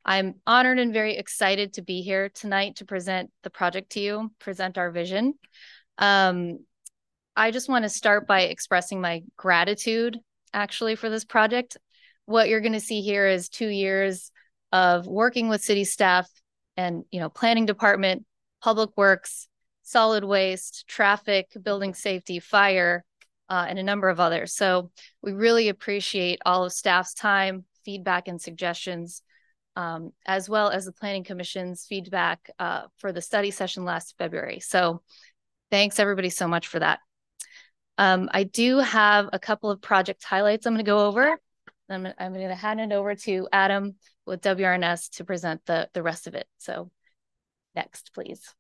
I'm 0.06 0.36
honored 0.46 0.78
and 0.78 0.90
very 0.90 1.18
excited 1.18 1.74
to 1.74 1.82
be 1.82 2.00
here 2.00 2.30
tonight 2.30 2.76
to 2.76 2.86
present 2.86 3.30
the 3.42 3.50
project 3.50 3.90
to 3.92 4.00
you, 4.00 4.32
present 4.38 4.78
our 4.78 4.90
vision. 4.90 5.34
Um, 5.98 6.60
I 7.36 7.50
just 7.50 7.68
want 7.68 7.82
to 7.82 7.90
start 7.90 8.26
by 8.26 8.44
expressing 8.44 9.02
my 9.02 9.24
gratitude 9.36 10.18
actually 10.54 10.94
for 10.94 11.10
this 11.10 11.26
project. 11.26 11.76
What 12.24 12.48
you're 12.48 12.62
going 12.62 12.72
to 12.72 12.80
see 12.80 13.02
here 13.02 13.26
is 13.28 13.50
two 13.50 13.68
years 13.68 14.32
of 14.72 15.06
working 15.06 15.50
with 15.50 15.60
city 15.60 15.84
staff 15.84 16.26
and 16.78 17.04
you 17.10 17.20
know 17.20 17.28
planning 17.28 17.66
department, 17.66 18.24
public 18.62 18.96
works, 18.96 19.46
solid 19.82 20.24
waste, 20.24 20.86
traffic, 20.88 21.48
building 21.62 21.92
safety, 21.92 22.40
fire, 22.40 23.04
uh, 23.48 23.66
and 23.68 23.78
a 23.78 23.82
number 23.82 24.08
of 24.08 24.20
others. 24.20 24.54
So 24.54 24.90
we 25.22 25.32
really 25.32 25.68
appreciate 25.68 26.40
all 26.44 26.64
of 26.64 26.72
staff's 26.72 27.14
time, 27.14 27.64
feedback, 27.84 28.28
and 28.28 28.40
suggestions, 28.40 29.22
um, 29.76 30.12
as 30.26 30.48
well 30.48 30.70
as 30.70 30.84
the 30.84 30.92
Planning 30.92 31.24
Commission's 31.24 31.84
feedback 31.84 32.50
uh, 32.58 32.82
for 32.98 33.12
the 33.12 33.20
study 33.20 33.50
session 33.50 33.84
last 33.84 34.14
February. 34.18 34.60
So 34.60 35.02
thanks 35.70 35.98
everybody 35.98 36.30
so 36.30 36.48
much 36.48 36.68
for 36.68 36.78
that. 36.78 37.00
Um, 37.98 38.28
I 38.32 38.44
do 38.44 38.78
have 38.78 39.28
a 39.32 39.38
couple 39.38 39.70
of 39.70 39.80
project 39.80 40.24
highlights 40.24 40.66
I'm 40.66 40.74
going 40.74 40.84
to 40.84 40.90
go 40.90 41.06
over. 41.06 41.38
I'm, 41.88 42.08
I'm 42.18 42.32
going 42.32 42.48
to 42.48 42.54
hand 42.54 42.80
it 42.80 42.92
over 42.92 43.14
to 43.14 43.48
Adam 43.52 43.96
with 44.26 44.40
WRNS 44.40 45.16
to 45.16 45.24
present 45.24 45.64
the, 45.66 45.88
the 45.92 46.02
rest 46.02 46.26
of 46.26 46.34
it. 46.34 46.46
So 46.58 46.90
next, 47.74 48.12
please. 48.14 48.54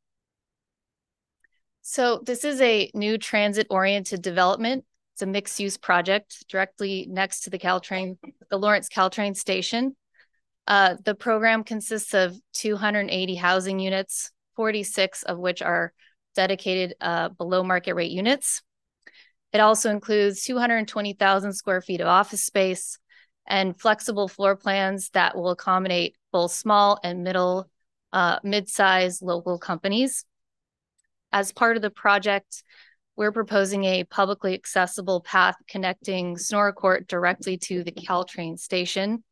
So 1.86 2.22
this 2.24 2.44
is 2.44 2.62
a 2.62 2.90
new 2.94 3.18
transit-oriented 3.18 4.22
development. 4.22 4.86
It's 5.12 5.20
a 5.20 5.26
mixed-use 5.26 5.76
project 5.76 6.48
directly 6.48 7.06
next 7.10 7.40
to 7.40 7.50
the 7.50 7.58
Caltrain, 7.58 8.16
the 8.48 8.56
Lawrence 8.56 8.88
Caltrain 8.88 9.36
station. 9.36 9.94
Uh, 10.66 10.96
the 11.04 11.14
program 11.14 11.62
consists 11.62 12.14
of 12.14 12.34
280 12.54 13.34
housing 13.34 13.80
units, 13.80 14.32
46 14.56 15.24
of 15.24 15.38
which 15.38 15.60
are 15.60 15.92
dedicated 16.34 16.94
uh, 17.02 17.28
below 17.28 17.62
market 17.62 17.92
rate 17.92 18.10
units. 18.10 18.62
It 19.52 19.60
also 19.60 19.90
includes 19.90 20.42
220,000 20.44 21.52
square 21.52 21.82
feet 21.82 22.00
of 22.00 22.06
office 22.06 22.42
space 22.42 22.98
and 23.46 23.78
flexible 23.78 24.28
floor 24.28 24.56
plans 24.56 25.10
that 25.10 25.36
will 25.36 25.50
accommodate 25.50 26.16
both 26.32 26.52
small 26.52 26.98
and 27.04 27.22
middle, 27.22 27.68
uh, 28.14 28.38
mid-sized 28.42 29.20
local 29.20 29.58
companies. 29.58 30.24
As 31.34 31.50
part 31.50 31.74
of 31.74 31.82
the 31.82 31.90
project, 31.90 32.62
we're 33.16 33.32
proposing 33.32 33.82
a 33.82 34.04
publicly 34.04 34.54
accessible 34.54 35.20
path 35.20 35.56
connecting 35.68 36.38
Sonora 36.38 36.72
Court 36.72 37.08
directly 37.08 37.58
to 37.58 37.82
the 37.82 37.90
Caltrain 37.90 38.56
station. 38.56 39.24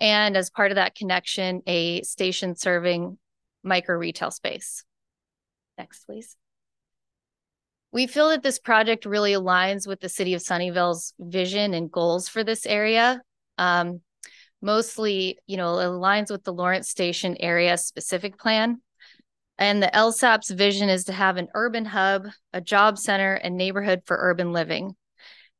And 0.00 0.36
as 0.36 0.50
part 0.50 0.72
of 0.72 0.74
that 0.74 0.96
connection, 0.96 1.62
a 1.64 2.02
station 2.02 2.56
serving 2.56 3.18
micro 3.62 3.96
retail 3.96 4.32
space. 4.32 4.82
Next, 5.78 6.06
please. 6.06 6.34
We 7.92 8.08
feel 8.08 8.30
that 8.30 8.42
this 8.42 8.58
project 8.58 9.06
really 9.06 9.32
aligns 9.32 9.86
with 9.86 10.00
the 10.00 10.08
city 10.08 10.34
of 10.34 10.42
Sunnyvale's 10.42 11.14
vision 11.20 11.72
and 11.72 11.88
goals 11.88 12.28
for 12.28 12.42
this 12.42 12.66
area. 12.66 13.22
Um, 13.58 14.00
mostly, 14.60 15.38
you 15.46 15.56
know, 15.56 15.74
aligns 15.74 16.32
with 16.32 16.42
the 16.42 16.52
Lawrence 16.52 16.88
Station 16.88 17.36
area 17.38 17.78
specific 17.78 18.38
plan. 18.38 18.80
And 19.58 19.82
the 19.82 19.90
LSAP's 19.92 20.50
vision 20.50 20.88
is 20.88 21.04
to 21.04 21.12
have 21.12 21.36
an 21.36 21.48
urban 21.54 21.84
hub, 21.84 22.26
a 22.52 22.60
job 22.60 22.96
center, 22.96 23.34
and 23.34 23.56
neighborhood 23.56 24.02
for 24.06 24.16
urban 24.18 24.52
living. 24.52 24.94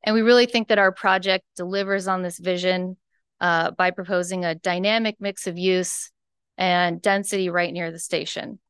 And 0.04 0.14
we 0.14 0.22
really 0.22 0.46
think 0.46 0.68
that 0.68 0.78
our 0.78 0.92
project 0.92 1.44
delivers 1.56 2.06
on 2.06 2.22
this 2.22 2.38
vision 2.38 2.96
uh, 3.40 3.72
by 3.72 3.90
proposing 3.90 4.44
a 4.44 4.54
dynamic 4.54 5.16
mix 5.20 5.46
of 5.46 5.58
use 5.58 6.10
and 6.56 7.02
density 7.02 7.50
right 7.50 7.72
near 7.72 7.90
the 7.90 7.98
station. 7.98 8.60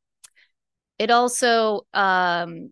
It 0.97 1.11
also, 1.11 1.81
um, 1.93 2.71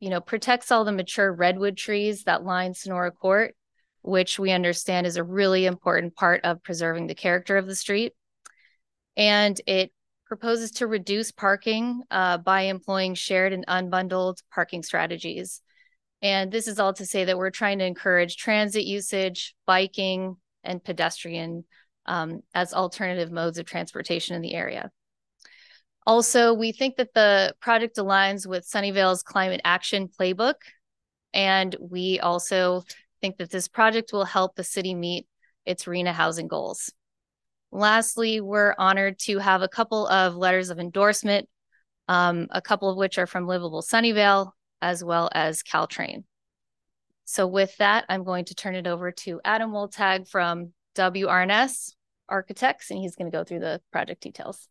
you 0.00 0.10
know, 0.10 0.20
protects 0.20 0.72
all 0.72 0.84
the 0.84 0.92
mature 0.92 1.30
redwood 1.32 1.76
trees 1.76 2.24
that 2.24 2.44
line 2.44 2.74
Sonora 2.74 3.10
Court, 3.10 3.54
which 4.02 4.38
we 4.38 4.50
understand 4.50 5.06
is 5.06 5.16
a 5.16 5.24
really 5.24 5.66
important 5.66 6.14
part 6.14 6.42
of 6.44 6.62
preserving 6.62 7.06
the 7.06 7.14
character 7.14 7.58
of 7.58 7.66
the 7.66 7.76
street. 7.76 8.14
And 9.16 9.60
it 9.66 9.92
proposes 10.30 10.70
to 10.70 10.86
reduce 10.86 11.32
parking 11.32 12.04
uh, 12.08 12.38
by 12.38 12.62
employing 12.62 13.16
shared 13.16 13.52
and 13.52 13.66
unbundled 13.66 14.36
parking 14.54 14.80
strategies. 14.80 15.60
And 16.22 16.52
this 16.52 16.68
is 16.68 16.78
all 16.78 16.92
to 16.92 17.04
say 17.04 17.24
that 17.24 17.36
we're 17.36 17.50
trying 17.50 17.80
to 17.80 17.84
encourage 17.84 18.36
transit 18.36 18.84
usage, 18.84 19.56
biking, 19.66 20.36
and 20.62 20.84
pedestrian 20.84 21.64
um, 22.06 22.42
as 22.54 22.72
alternative 22.72 23.32
modes 23.32 23.58
of 23.58 23.66
transportation 23.66 24.36
in 24.36 24.40
the 24.40 24.54
area. 24.54 24.92
Also, 26.06 26.54
we 26.54 26.70
think 26.70 26.94
that 26.98 27.12
the 27.12 27.52
project 27.60 27.96
aligns 27.96 28.46
with 28.46 28.70
Sunnyvale's 28.70 29.24
climate 29.24 29.62
action 29.64 30.08
playbook. 30.08 30.54
And 31.34 31.74
we 31.80 32.20
also 32.20 32.84
think 33.20 33.38
that 33.38 33.50
this 33.50 33.66
project 33.66 34.12
will 34.12 34.24
help 34.24 34.54
the 34.54 34.62
city 34.62 34.94
meet 34.94 35.26
its 35.66 35.86
RHNA 35.86 36.12
housing 36.12 36.46
goals. 36.46 36.92
Lastly, 37.72 38.40
we're 38.40 38.74
honored 38.78 39.18
to 39.20 39.38
have 39.38 39.62
a 39.62 39.68
couple 39.68 40.06
of 40.08 40.34
letters 40.34 40.70
of 40.70 40.78
endorsement, 40.78 41.48
um, 42.08 42.48
a 42.50 42.60
couple 42.60 42.90
of 42.90 42.96
which 42.96 43.18
are 43.18 43.26
from 43.26 43.46
Livable 43.46 43.82
Sunnyvale, 43.82 44.50
as 44.82 45.04
well 45.04 45.28
as 45.32 45.62
Caltrain. 45.62 46.24
So 47.24 47.46
with 47.46 47.76
that, 47.76 48.04
I'm 48.08 48.24
going 48.24 48.46
to 48.46 48.54
turn 48.54 48.74
it 48.74 48.88
over 48.88 49.12
to 49.12 49.40
Adam 49.44 49.70
Woltag 49.70 50.28
from 50.28 50.72
WRNS 50.96 51.94
Architects, 52.28 52.90
and 52.90 52.98
he's 52.98 53.14
going 53.14 53.30
to 53.30 53.36
go 53.36 53.44
through 53.44 53.60
the 53.60 53.80
project 53.92 54.22
details. 54.22 54.66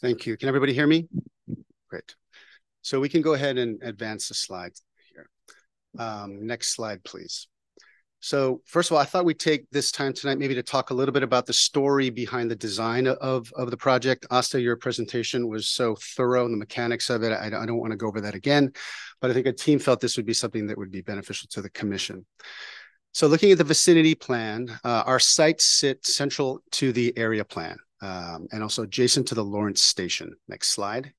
Thank 0.00 0.26
you. 0.26 0.36
Can 0.36 0.48
everybody 0.48 0.72
hear 0.72 0.86
me? 0.86 1.08
Great. 1.88 2.14
So 2.82 2.98
we 2.98 3.08
can 3.08 3.22
go 3.22 3.34
ahead 3.34 3.58
and 3.58 3.82
advance 3.82 4.28
the 4.28 4.34
slides 4.34 4.82
here. 5.12 5.28
Um, 5.98 6.46
next 6.46 6.74
slide, 6.74 7.04
please. 7.04 7.48
So 8.20 8.60
first 8.64 8.90
of 8.90 8.94
all, 8.94 9.00
I 9.00 9.04
thought 9.04 9.24
we'd 9.24 9.38
take 9.38 9.70
this 9.70 9.92
time 9.92 10.12
tonight 10.12 10.38
maybe 10.38 10.54
to 10.54 10.62
talk 10.62 10.90
a 10.90 10.94
little 10.94 11.12
bit 11.12 11.22
about 11.22 11.46
the 11.46 11.52
story 11.52 12.10
behind 12.10 12.50
the 12.50 12.56
design 12.56 13.06
of, 13.06 13.52
of 13.56 13.70
the 13.70 13.76
project. 13.76 14.26
Asta, 14.30 14.60
your 14.60 14.76
presentation 14.76 15.46
was 15.46 15.68
so 15.68 15.96
thorough 16.16 16.44
and 16.44 16.52
the 16.52 16.58
mechanics 16.58 17.10
of 17.10 17.22
it. 17.22 17.32
I, 17.32 17.46
I 17.46 17.66
don't 17.66 17.78
want 17.78 17.92
to 17.92 17.96
go 17.96 18.08
over 18.08 18.20
that 18.22 18.34
again, 18.34 18.72
but 19.20 19.30
I 19.30 19.34
think 19.34 19.46
a 19.46 19.52
team 19.52 19.78
felt 19.78 20.00
this 20.00 20.16
would 20.16 20.26
be 20.26 20.34
something 20.34 20.66
that 20.66 20.78
would 20.78 20.90
be 20.90 21.00
beneficial 21.00 21.48
to 21.52 21.62
the 21.62 21.70
commission. 21.70 22.26
So 23.12 23.28
looking 23.28 23.52
at 23.52 23.58
the 23.58 23.64
vicinity 23.64 24.14
plan, 24.14 24.68
uh, 24.84 25.04
our 25.06 25.20
sites 25.20 25.64
sit 25.64 26.04
central 26.04 26.60
to 26.72 26.92
the 26.92 27.16
area 27.16 27.44
plan 27.44 27.76
um, 28.02 28.48
and 28.52 28.62
also 28.62 28.82
adjacent 28.82 29.28
to 29.28 29.34
the 29.34 29.44
Lawrence 29.44 29.82
station. 29.82 30.34
Next 30.48 30.68
slide 30.68 31.12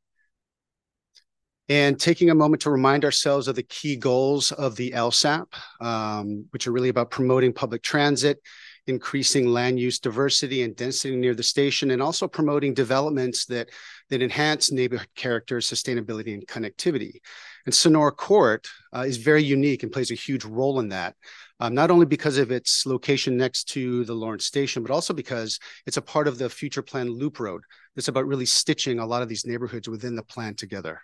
and 1.70 2.00
taking 2.00 2.32
a 2.32 2.36
moment 2.36 2.64
to 2.64 2.72
remind 2.72 3.06
ourselves 3.06 3.48
of 3.48 3.56
the 3.56 3.64
key 3.64 3.96
goals 3.96 4.52
of 4.52 4.76
the 4.76 4.92
LSAP, 4.92 5.46
um, 5.80 6.46
which 6.50 6.66
are 6.66 6.72
really 6.72 6.90
about 6.90 7.12
promoting 7.12 7.54
public 7.54 7.84
transit, 7.84 8.42
increasing 8.88 9.48
land 9.48 9.80
use 9.80 10.00
diversity 10.00 10.64
and 10.64 10.76
density 10.76 11.16
near 11.16 11.36
the 11.36 11.44
station, 11.44 11.92
and 11.92 12.02
also 12.02 12.28
promoting 12.28 12.74
developments 12.74 13.46
that, 13.46 13.70
that 14.10 14.24
enhance 14.24 14.72
neighborhood 14.72 15.08
character, 15.16 15.60
sustainability, 15.60 16.34
and 16.34 16.48
connectivity. 16.48 17.20
And 17.68 17.76
Sonora 17.76 18.12
Court 18.12 18.68
uh, 18.96 19.02
is 19.02 19.18
very 19.18 19.44
unique 19.44 19.84
and 19.84 19.92
plays 19.92 20.10
a 20.10 20.16
huge 20.16 20.46
role 20.46 20.80
in 20.80 20.90
that. 20.90 21.16
Um, 21.60 21.76
not 21.76 21.92
only 21.92 22.08
because 22.08 22.38
of 22.38 22.52
its 22.52 22.86
location 22.86 23.38
next 23.38 23.66
to 23.70 24.06
the 24.06 24.14
Lawrence 24.14 24.46
station, 24.46 24.82
but 24.82 24.92
also 24.92 25.14
because 25.14 25.60
it's 25.86 25.98
a 25.98 26.02
part 26.02 26.28
of 26.28 26.40
the 26.40 26.50
future 26.50 26.82
plan 26.82 27.10
loop 27.10 27.40
road. 27.40 27.62
It's 27.96 28.08
about 28.08 28.26
really 28.26 28.46
stitching 28.46 28.98
a 28.98 29.06
lot 29.06 29.22
of 29.22 29.30
these 29.30 29.46
neighborhoods 29.46 29.90
within 29.90 30.16
the 30.16 30.24
plan 30.24 30.56
together. 30.56 31.02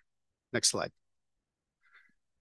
Next 0.55 0.69
slide. 0.69 0.91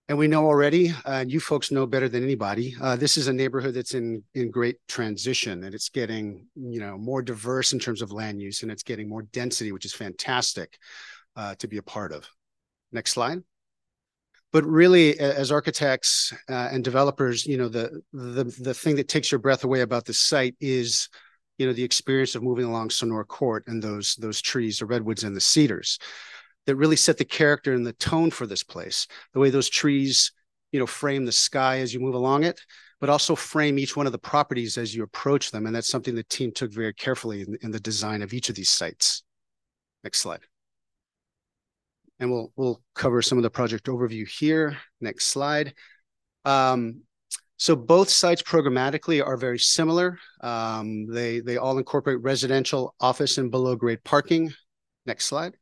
And 0.09 0.17
we 0.17 0.29
know 0.29 0.47
already, 0.47 0.91
uh, 0.91 1.23
and 1.23 1.33
you 1.33 1.41
folks 1.41 1.73
know 1.73 1.85
better 1.85 2.09
than 2.09 2.23
anybody, 2.23 2.77
uh, 2.81 2.95
this 2.95 3.17
is 3.17 3.27
a 3.27 3.33
neighborhood 3.33 3.75
that's 3.75 3.95
in 3.95 4.23
in 4.35 4.53
great 4.53 4.77
transition, 4.87 5.65
and 5.65 5.75
it's 5.75 5.89
getting 5.89 6.47
you 6.55 6.79
know 6.79 6.97
more 6.97 7.23
diverse 7.23 7.73
in 7.73 7.81
terms 7.81 8.03
of 8.03 8.13
land 8.13 8.41
use, 8.41 8.63
and 8.63 8.71
it's 8.71 8.85
getting 8.85 9.09
more 9.09 9.23
density, 9.23 9.73
which 9.73 9.85
is 9.85 9.93
fantastic 9.93 10.79
uh, 11.35 11.57
to 11.57 11.67
be 11.67 11.79
a 11.79 11.83
part 11.83 12.13
of. 12.13 12.29
Next 12.93 13.11
slide. 13.11 13.43
But 14.53 14.65
really, 14.65 15.19
as 15.19 15.51
architects 15.51 16.33
uh, 16.49 16.69
and 16.71 16.85
developers, 16.85 17.45
you 17.45 17.57
know 17.57 17.69
the 17.69 18.01
the 18.13 18.45
the 18.45 18.75
thing 18.75 18.95
that 18.95 19.09
takes 19.09 19.33
your 19.33 19.41
breath 19.41 19.65
away 19.65 19.81
about 19.81 20.05
the 20.05 20.15
site 20.15 20.55
is 20.61 21.09
you 21.59 21.67
know 21.67 21.73
the 21.73 21.83
experience 21.83 22.37
of 22.37 22.45
moving 22.45 22.67
along 22.67 22.91
Sonora 22.91 23.25
Court 23.25 23.65
and 23.67 23.83
those 23.83 24.15
those 24.21 24.41
trees, 24.41 24.79
the 24.79 24.87
redwoods 24.87 25.25
and 25.25 25.35
the 25.35 25.41
cedars 25.41 25.99
that 26.67 26.77
really 26.77 26.97
set 26.97 27.19
the 27.19 27.25
character 27.25 27.75
and 27.75 27.87
the 27.87 27.93
tone 27.95 28.31
for 28.31 28.47
this 28.47 28.63
place. 28.63 29.07
The 29.33 29.41
way 29.41 29.51
those 29.51 29.69
trees, 29.69 30.33
you 30.73 30.81
know, 30.81 30.87
frame 30.87 31.25
the 31.25 31.33
sky 31.33 31.79
as 31.79 31.93
you 31.93 32.01
move 32.01 32.15
along 32.15 32.45
it, 32.45 32.61
but 33.01 33.11
also 33.11 33.35
frame 33.35 33.79
each 33.79 33.97
one 33.97 34.07
of 34.07 34.13
the 34.13 34.19
properties 34.19 34.79
as 34.79 34.95
you 34.95 35.03
approach 35.03 35.51
them. 35.51 35.67
And 35.67 35.75
that's 35.75 35.89
something 35.89 36.15
the 36.15 36.25
team 36.25 36.53
took 36.53 36.73
very 36.73 36.95
carefully 36.95 37.43
in, 37.43 37.59
in 37.63 37.71
the 37.71 37.81
design 37.81 38.23
of 38.23 38.33
each 38.33 38.49
of 38.49 38.55
these 38.55 38.71
sites. 38.71 39.23
Next 40.03 40.21
slide. 40.21 40.41
And 42.21 42.31
we'll 42.31 42.53
we'll 42.57 42.81
cover 42.95 43.23
some 43.23 43.39
of 43.39 43.43
the 43.43 43.51
project 43.51 43.87
overview 43.87 44.27
here. 44.29 44.77
Next 45.01 45.27
slide. 45.27 45.75
Um, 46.45 47.03
so 47.57 47.75
both 47.75 48.09
sites 48.09 48.43
programmatically 48.43 49.25
are 49.25 49.37
very 49.37 49.59
similar. 49.59 50.19
Um, 50.41 51.07
they 51.07 51.41
they 51.41 51.57
all 51.57 51.79
incorporate 51.79 52.21
residential, 52.23 52.95
office, 53.01 53.39
and 53.39 53.51
below 53.51 53.77
grade 53.77 54.05
parking. 54.05 54.53
Next 55.07 55.27
slide. 55.27 55.57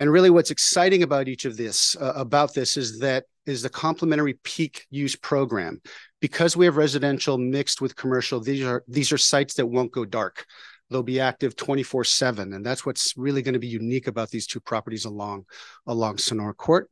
And 0.00 0.12
really 0.12 0.30
what's 0.30 0.50
exciting 0.50 1.02
about 1.02 1.28
each 1.28 1.44
of 1.44 1.56
this, 1.56 1.96
uh, 1.96 2.12
about 2.14 2.54
this 2.54 2.76
is 2.76 3.00
that 3.00 3.24
is 3.46 3.62
the 3.62 3.68
complementary 3.68 4.34
peak 4.44 4.86
use 4.90 5.16
program. 5.16 5.80
Because 6.20 6.56
we 6.56 6.66
have 6.66 6.76
residential 6.76 7.38
mixed 7.38 7.80
with 7.80 7.96
commercial, 7.96 8.40
these 8.40 8.64
are 8.64 8.84
these 8.86 9.12
are 9.12 9.18
sites 9.18 9.54
that 9.54 9.66
won't 9.66 9.92
go 9.92 10.04
dark. 10.04 10.44
They'll 10.90 11.02
be 11.02 11.20
active 11.20 11.56
24 11.56 12.04
seven. 12.04 12.52
And 12.52 12.64
that's 12.64 12.86
what's 12.86 13.14
really 13.16 13.42
going 13.42 13.54
to 13.54 13.58
be 13.58 13.66
unique 13.66 14.06
about 14.06 14.30
these 14.30 14.46
two 14.46 14.60
properties 14.60 15.04
along, 15.04 15.46
along 15.86 16.18
Sonora 16.18 16.54
Court. 16.54 16.90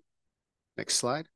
Next 0.76 0.94
slide. 0.94 1.26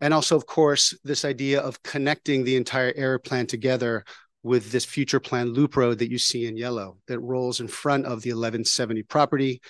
And 0.00 0.12
also, 0.12 0.36
of 0.36 0.46
course, 0.46 0.96
this 1.04 1.24
idea 1.24 1.60
of 1.60 1.82
connecting 1.82 2.44
the 2.44 2.56
entire 2.56 2.92
area 2.94 3.18
plan 3.18 3.46
together 3.46 4.04
with 4.42 4.70
this 4.70 4.84
future 4.84 5.20
plan 5.20 5.52
loop 5.52 5.76
road 5.76 5.98
that 5.98 6.10
you 6.10 6.18
see 6.18 6.46
in 6.46 6.56
yellow 6.56 6.98
that 7.08 7.18
rolls 7.20 7.60
in 7.60 7.68
front 7.68 8.04
of 8.04 8.22
the 8.22 8.30
1170 8.30 9.02
property 9.04 9.60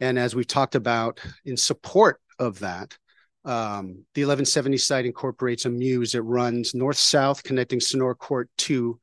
and 0.00 0.18
as 0.18 0.34
we've 0.34 0.46
talked 0.46 0.74
about 0.74 1.20
in 1.44 1.56
support 1.56 2.20
of 2.38 2.58
that, 2.60 2.96
um, 3.44 4.04
the 4.14 4.22
1170 4.22 4.78
site 4.78 5.06
incorporates 5.06 5.66
a 5.66 5.70
mews 5.70 6.12
that 6.12 6.22
runs 6.22 6.74
north-south 6.74 7.42
connecting 7.42 7.80
Sonora 7.80 8.14
Court 8.14 8.48
to 8.58 8.98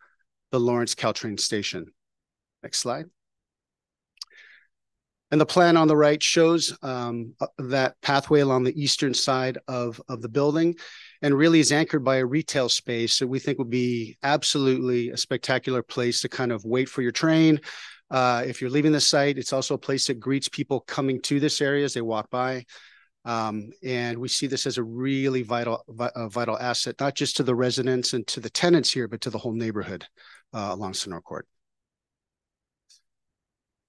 the 0.51 0.59
Lawrence 0.59 0.95
Caltrain 0.95 1.39
station. 1.39 1.85
Next 2.63 2.79
slide. 2.79 3.05
And 5.31 5.39
the 5.39 5.45
plan 5.45 5.77
on 5.77 5.87
the 5.87 5.95
right 5.95 6.21
shows 6.21 6.77
um, 6.81 7.35
uh, 7.39 7.47
that 7.57 7.95
pathway 8.01 8.41
along 8.41 8.65
the 8.65 8.81
eastern 8.81 9.13
side 9.13 9.57
of, 9.67 10.01
of 10.09 10.21
the 10.21 10.27
building 10.27 10.75
and 11.21 11.37
really 11.37 11.61
is 11.61 11.71
anchored 11.71 12.03
by 12.03 12.17
a 12.17 12.25
retail 12.25 12.67
space 12.67 13.19
that 13.19 13.27
we 13.27 13.39
think 13.39 13.57
would 13.57 13.69
be 13.69 14.17
absolutely 14.23 15.09
a 15.09 15.17
spectacular 15.17 15.81
place 15.81 16.21
to 16.21 16.29
kind 16.29 16.51
of 16.51 16.65
wait 16.65 16.89
for 16.89 17.01
your 17.01 17.13
train, 17.13 17.61
uh, 18.11 18.43
if 18.45 18.61
you're 18.61 18.69
leaving 18.69 18.91
the 18.91 19.01
site, 19.01 19.37
it's 19.37 19.53
also 19.53 19.75
a 19.75 19.79
place 19.79 20.05
that 20.07 20.19
greets 20.19 20.49
people 20.49 20.81
coming 20.81 21.21
to 21.21 21.39
this 21.39 21.61
area 21.61 21.85
as 21.85 21.93
they 21.93 22.01
walk 22.01 22.29
by. 22.29 22.65
Um, 23.23 23.69
and 23.83 24.17
we 24.17 24.27
see 24.27 24.47
this 24.47 24.65
as 24.65 24.77
a 24.77 24.83
really 24.83 25.43
vital, 25.43 25.83
vital 25.87 26.57
asset, 26.57 26.99
not 26.99 27.15
just 27.15 27.37
to 27.37 27.43
the 27.43 27.55
residents 27.55 28.13
and 28.13 28.27
to 28.27 28.39
the 28.39 28.49
tenants 28.49 28.91
here, 28.91 29.07
but 29.07 29.21
to 29.21 29.29
the 29.29 29.37
whole 29.37 29.53
neighborhood 29.53 30.05
uh, 30.53 30.69
along 30.71 30.93
Sonora 30.93 31.21
Court. 31.21 31.47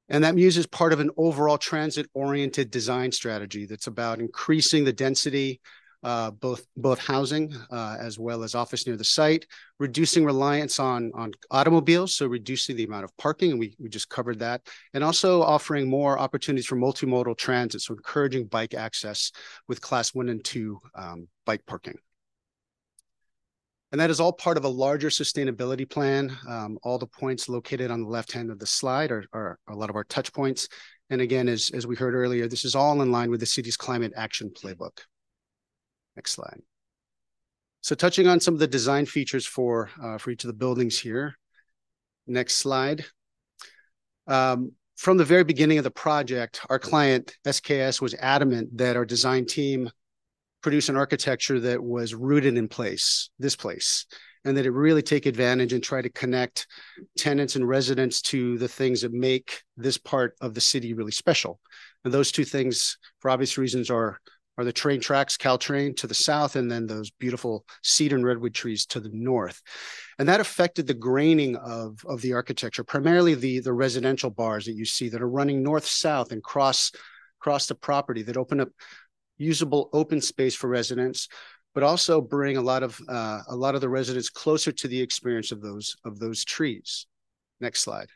And 0.08 0.22
that 0.24 0.34
Mews 0.34 0.58
is 0.58 0.66
part 0.66 0.92
of 0.92 1.00
an 1.00 1.10
overall 1.16 1.56
transit-oriented 1.56 2.70
design 2.70 3.10
strategy 3.10 3.64
that's 3.64 3.86
about 3.86 4.20
increasing 4.20 4.84
the 4.84 4.92
density 4.92 5.60
uh, 6.02 6.30
both 6.30 6.66
both 6.76 6.98
housing 6.98 7.54
uh, 7.70 7.96
as 8.00 8.18
well 8.18 8.42
as 8.42 8.54
office 8.54 8.86
near 8.86 8.96
the 8.96 9.04
site, 9.04 9.46
reducing 9.78 10.24
reliance 10.24 10.78
on 10.78 11.12
on 11.14 11.32
automobiles, 11.50 12.14
so 12.14 12.26
reducing 12.26 12.76
the 12.76 12.84
amount 12.84 13.04
of 13.04 13.16
parking, 13.16 13.52
and 13.52 13.60
we 13.60 13.74
we 13.78 13.88
just 13.88 14.08
covered 14.08 14.38
that, 14.40 14.66
and 14.94 15.04
also 15.04 15.42
offering 15.42 15.88
more 15.88 16.18
opportunities 16.18 16.66
for 16.66 16.76
multimodal 16.76 17.36
transit, 17.36 17.80
so 17.80 17.94
encouraging 17.94 18.46
bike 18.46 18.74
access 18.74 19.32
with 19.68 19.80
class 19.80 20.14
one 20.14 20.28
and 20.28 20.44
two 20.44 20.78
um, 20.94 21.28
bike 21.46 21.64
parking. 21.66 21.98
And 23.92 24.00
that 24.00 24.08
is 24.08 24.20
all 24.20 24.32
part 24.32 24.56
of 24.56 24.64
a 24.64 24.68
larger 24.68 25.10
sustainability 25.10 25.88
plan. 25.88 26.34
Um, 26.48 26.78
all 26.82 26.98
the 26.98 27.06
points 27.06 27.46
located 27.46 27.90
on 27.90 28.00
the 28.02 28.08
left 28.08 28.32
hand 28.32 28.50
of 28.50 28.58
the 28.58 28.66
slide 28.66 29.12
are, 29.12 29.26
are, 29.34 29.58
a 29.68 29.76
lot 29.76 29.90
of 29.90 29.96
our 29.96 30.04
touch 30.04 30.32
points. 30.32 30.66
And 31.10 31.20
again, 31.20 31.46
as, 31.46 31.70
as 31.74 31.86
we 31.86 31.94
heard 31.94 32.14
earlier, 32.14 32.48
this 32.48 32.64
is 32.64 32.74
all 32.74 33.02
in 33.02 33.12
line 33.12 33.30
with 33.30 33.40
the 33.40 33.46
city's 33.46 33.76
climate 33.76 34.14
action 34.16 34.50
playbook. 34.50 35.00
Next 36.16 36.32
slide. 36.32 36.60
So 37.80 37.94
touching 37.94 38.28
on 38.28 38.40
some 38.40 38.54
of 38.54 38.60
the 38.60 38.66
design 38.66 39.06
features 39.06 39.46
for, 39.46 39.90
uh, 40.00 40.18
for 40.18 40.30
each 40.30 40.44
of 40.44 40.48
the 40.48 40.54
buildings 40.54 40.98
here. 40.98 41.36
Next 42.26 42.56
slide. 42.56 43.04
Um, 44.26 44.72
from 44.96 45.16
the 45.16 45.24
very 45.24 45.42
beginning 45.42 45.78
of 45.78 45.84
the 45.84 45.90
project, 45.90 46.60
our 46.70 46.78
client 46.78 47.36
SKS 47.44 48.00
was 48.00 48.14
adamant 48.14 48.76
that 48.78 48.96
our 48.96 49.04
design 49.04 49.46
team 49.46 49.90
produce 50.62 50.88
an 50.88 50.96
architecture 50.96 51.58
that 51.58 51.82
was 51.82 52.14
rooted 52.14 52.56
in 52.56 52.68
place, 52.68 53.30
this 53.40 53.56
place, 53.56 54.06
and 54.44 54.56
that 54.56 54.66
it 54.66 54.70
really 54.70 55.02
take 55.02 55.26
advantage 55.26 55.72
and 55.72 55.82
try 55.82 56.00
to 56.00 56.08
connect 56.08 56.68
tenants 57.16 57.56
and 57.56 57.66
residents 57.66 58.22
to 58.22 58.58
the 58.58 58.68
things 58.68 59.02
that 59.02 59.12
make 59.12 59.62
this 59.76 59.98
part 59.98 60.34
of 60.40 60.54
the 60.54 60.60
city 60.60 60.94
really 60.94 61.10
special. 61.10 61.58
And 62.04 62.14
those 62.14 62.30
two 62.30 62.44
things, 62.44 62.98
for 63.18 63.30
obvious 63.30 63.58
reasons, 63.58 63.90
are 63.90 64.20
are 64.58 64.64
the 64.64 64.72
train 64.72 65.00
tracks, 65.00 65.36
Caltrain 65.36 65.96
to 65.96 66.06
the 66.06 66.14
south, 66.14 66.56
and 66.56 66.70
then 66.70 66.86
those 66.86 67.10
beautiful 67.10 67.64
cedar 67.82 68.16
and 68.16 68.24
redwood 68.24 68.54
trees 68.54 68.84
to 68.86 69.00
the 69.00 69.10
north. 69.12 69.62
And 70.18 70.28
that 70.28 70.40
affected 70.40 70.86
the 70.86 70.94
graining 70.94 71.56
of, 71.56 72.04
of 72.06 72.20
the 72.20 72.34
architecture, 72.34 72.84
primarily 72.84 73.34
the, 73.34 73.60
the 73.60 73.72
residential 73.72 74.30
bars 74.30 74.66
that 74.66 74.74
you 74.74 74.84
see 74.84 75.08
that 75.08 75.22
are 75.22 75.28
running 75.28 75.62
north-south 75.62 76.32
and 76.32 76.42
cross, 76.42 76.92
cross 77.40 77.66
the 77.66 77.74
property 77.74 78.22
that 78.22 78.36
open 78.36 78.60
up 78.60 78.68
usable 79.38 79.88
open 79.92 80.20
space 80.20 80.54
for 80.54 80.68
residents, 80.68 81.28
but 81.74 81.82
also 81.82 82.20
bring 82.20 82.56
a 82.56 82.62
lot 82.62 82.82
of 82.82 83.00
uh, 83.08 83.40
a 83.48 83.56
lot 83.56 83.74
of 83.74 83.80
the 83.80 83.88
residents 83.88 84.28
closer 84.28 84.70
to 84.70 84.86
the 84.86 85.00
experience 85.00 85.50
of 85.50 85.62
those 85.62 85.96
of 86.04 86.18
those 86.18 86.44
trees. 86.44 87.06
Next 87.60 87.80
slide 87.80 88.08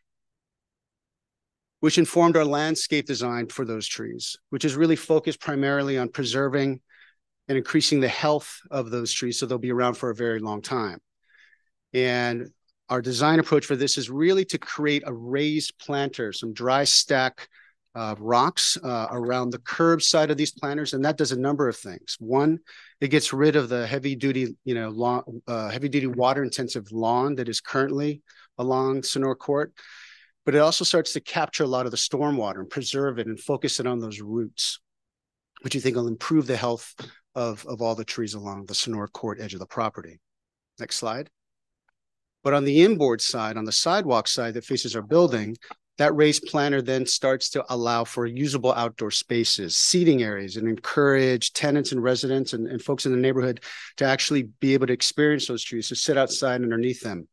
which 1.81 1.99
informed 1.99 2.37
our 2.37 2.45
landscape 2.45 3.07
design 3.07 3.49
for 3.49 3.65
those 3.65 3.87
trees, 3.87 4.37
which 4.51 4.65
is 4.65 4.77
really 4.77 4.97
focused 4.97 5.41
primarily 5.41 5.99
on 5.99 6.09
preserving 6.09 6.81
and 7.49 7.59
increasing 7.59 8.01
the 8.01 8.09
health 8.09 8.61
of 8.71 8.91
those 8.91 9.13
trees 9.13 9.39
so 9.39 9.47
they'll 9.47 9.59
be 9.59 9.73
around 9.73 9.95
for 9.95 10.11
a 10.11 10.15
very 10.15 10.41
long 10.41 10.63
time. 10.63 10.99
And 11.93 12.51
our 12.89 13.03
design 13.03 13.41
approach 13.41 13.67
for 13.67 13.77
this 13.77 13.99
is 13.99 14.11
really 14.11 14.45
to 14.47 14.59
create 14.59 15.03
a 15.07 15.13
raised 15.13 15.79
planter, 15.79 16.33
some 16.33 16.53
dry 16.53 16.85
stack 16.85 17.49
uh, 17.95 18.15
rocks 18.19 18.77
uh, 18.83 19.09
around 19.11 19.51
the 19.51 19.59
curb 19.59 20.03
side 20.03 20.31
of 20.31 20.37
these 20.37 20.53
planters, 20.53 20.93
and 20.93 21.05
that 21.05 21.17
does 21.17 21.33
a 21.33 21.39
number 21.39 21.69
of 21.69 21.77
things. 21.77 22.17
One, 22.21 22.59
it 23.01 23.09
gets 23.09 23.33
rid 23.33 23.57
of 23.57 23.69
the 23.69 23.87
heavy 23.87 24.15
duty, 24.15 24.55
you 24.65 24.75
know, 24.75 24.91
lawn, 24.91 25.43
uh, 25.47 25.71
heavy 25.71 25.89
duty 25.89 26.07
water 26.07 26.43
intensive 26.43 26.93
lawn 26.93 27.37
that 27.37 27.49
is 27.49 27.61
currently 27.61 28.23
along 28.59 29.03
Sonora 29.03 29.35
Court 29.35 29.73
but 30.47 30.55
it 30.55 30.59
also 30.59 30.85
starts 30.85 31.13
to 31.13 31.21
capture 31.21 31.65
a 31.65 31.69
lot 31.69 31.87
of 31.87 31.91
the 31.91 31.99
stormwater 31.99 32.61
and 32.61 32.71
preserve 32.71 33.19
it 33.19 33.27
and 33.27 33.39
focus 33.39 33.81
it 33.81 33.87
on 33.87 33.99
those 33.99 34.21
roots, 34.21 34.79
which 35.63 35.75
you 35.75 35.81
think 35.81 35.97
will 35.97 36.07
improve 36.07 36.47
the 36.47 36.57
health 36.57 36.95
of, 37.35 37.67
of 37.67 37.83
all 37.83 37.97
the 37.97 38.05
trees 38.05 38.33
along 38.33 38.65
the 38.65 38.75
Sonora 38.75 39.09
Court 39.09 39.41
edge 39.41 39.55
of 39.55 39.61
the 39.61 39.67
property. 39.67 40.21
Next 40.79 40.97
slide. 40.97 41.29
But 42.45 42.55
on 42.55 42.65
the 42.65 42.83
inboard 42.83 43.21
side, 43.21 43.57
on 43.57 43.65
the 43.65 43.73
sidewalk 43.73 44.29
side 44.29 44.55
that 44.55 44.65
faces 44.65 44.95
our 44.95 45.03
building, 45.03 45.57
that 45.99 46.15
raised 46.15 46.45
planter 46.45 46.81
then 46.81 47.07
starts 47.07 47.51
to 47.51 47.65
allow 47.69 48.05
for 48.05 48.25
usable 48.25 48.73
outdoor 48.73 49.11
spaces, 49.11 49.77
seating 49.77 50.23
areas, 50.23 50.57
and 50.57 50.69
encourage 50.69 51.55
tenants 51.55 51.91
and 51.91 52.03
residents 52.03 52.53
and, 52.53 52.69
and 52.69 52.81
folks 52.81 53.05
in 53.05 53.11
the 53.11 53.19
neighborhood 53.19 53.63
to 53.97 54.05
actually 54.05 54.43
be 54.61 54.75
able 54.75 54.87
to 54.87 54.93
experience 54.93 55.49
those 55.49 55.65
trees, 55.65 55.89
to 55.89 55.97
sit 55.97 56.17
outside 56.17 56.63
underneath 56.63 57.01
them. 57.01 57.27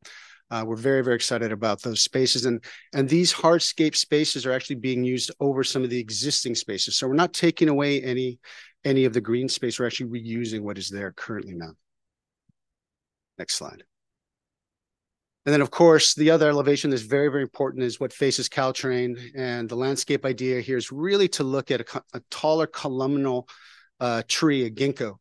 Uh, 0.54 0.64
we're 0.64 0.76
very, 0.76 1.04
very 1.04 1.16
excited 1.16 1.52
about 1.52 1.82
those 1.82 2.02
spaces. 2.02 2.46
And, 2.46 2.64
and 2.94 3.10
these 3.10 3.34
hardscape 3.34 3.96
spaces 3.96 4.46
are 4.46 4.52
actually 4.52 4.76
being 4.76 5.04
used 5.04 5.32
over 5.40 5.64
some 5.64 5.84
of 5.84 5.90
the 5.90 6.00
existing 6.00 6.54
spaces. 6.54 6.96
So 6.96 7.08
we're 7.08 7.16
not 7.16 7.34
taking 7.34 7.70
away 7.70 8.04
any, 8.04 8.38
any 8.86 9.06
of 9.06 9.14
the 9.14 9.22
green 9.22 9.50
space. 9.50 9.80
We're 9.80 9.88
actually 9.88 10.22
reusing 10.22 10.62
what 10.62 10.78
is 10.78 10.90
there 10.90 11.12
currently 11.12 11.56
now. 11.56 11.72
Next 13.40 13.56
slide. 13.56 13.84
And 15.48 15.54
then, 15.54 15.62
of 15.62 15.72
course, 15.72 16.14
the 16.14 16.30
other 16.30 16.50
elevation 16.50 16.92
that's 16.92 17.02
very, 17.02 17.30
very 17.30 17.42
important 17.42 17.84
is 17.84 18.00
what 18.00 18.14
faces 18.14 18.48
Caltrain. 18.48 19.18
And 19.36 19.68
the 19.68 19.76
landscape 19.76 20.24
idea 20.24 20.62
here 20.62 20.78
is 20.78 20.92
really 20.92 21.30
to 21.30 21.44
look 21.44 21.72
at 21.72 21.82
a, 21.82 22.04
a 22.14 22.22
taller 22.30 22.68
columnar 22.68 23.42
uh, 24.00 24.22
tree, 24.28 24.68
a 24.68 24.70
ginkgo, 24.70 25.16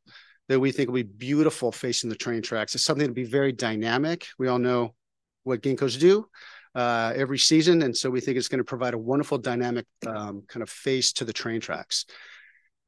that 0.50 0.60
we 0.60 0.72
think 0.72 0.88
will 0.88 0.96
be 0.96 1.02
beautiful 1.04 1.72
facing 1.72 2.10
the 2.10 2.16
train 2.16 2.42
tracks. 2.42 2.74
It's 2.74 2.84
something 2.84 3.06
to 3.06 3.14
be 3.14 3.24
very 3.24 3.52
dynamic. 3.52 4.26
We 4.38 4.48
all 4.48 4.59
know 4.59 4.94
what 5.44 5.62
ginkgos 5.62 5.98
do 5.98 6.27
uh, 6.74 7.12
every 7.14 7.39
season. 7.39 7.82
And 7.82 7.97
so 7.97 8.10
we 8.10 8.20
think 8.20 8.36
it's 8.36 8.48
going 8.48 8.59
to 8.59 8.64
provide 8.64 8.94
a 8.94 8.98
wonderful 8.98 9.39
dynamic 9.39 9.86
um, 10.06 10.43
kind 10.48 10.62
of 10.62 10.70
face 10.70 11.12
to 11.14 11.24
the 11.24 11.32
train 11.32 11.60
tracks. 11.60 12.06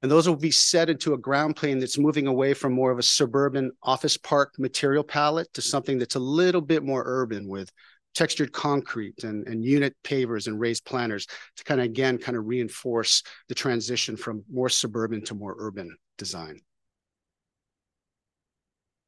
And 0.03 0.11
those 0.11 0.29
will 0.29 0.37
be 0.37 0.51
set 0.51 0.91
into 0.91 1.15
a 1.15 1.19
ground 1.19 1.57
plane 1.57 1.79
that's 1.79 1.99
moving 1.99 2.27
away 2.27 2.53
from 2.53 2.75
more 2.75 2.91
of 2.91 2.99
a 2.99 3.03
suburban 3.03 3.71
office 3.83 4.19
park 4.19 4.53
material 4.59 5.03
palette 5.03 5.53
to 5.55 5.63
something 5.63 5.99
that's 5.99 6.17
a 6.17 6.21
little 6.21 6.61
bit 6.61 6.83
more 6.83 7.03
urban 7.07 7.49
with 7.49 7.71
textured 8.15 8.53
concrete 8.53 9.25
and, 9.25 9.47
and 9.49 9.65
unit 9.65 9.97
pavers 10.05 10.47
and 10.47 10.61
raised 10.61 10.85
planters 10.85 11.27
to 11.57 11.65
kind 11.65 11.81
of, 11.81 11.87
again, 11.87 12.19
kind 12.19 12.37
of 12.37 12.47
reinforce 12.47 13.23
the 13.49 13.55
transition 13.55 14.17
from 14.17 14.45
more 14.53 14.69
suburban 14.69 15.25
to 15.25 15.35
more 15.35 15.57
urban 15.59 15.97
design. 16.19 16.61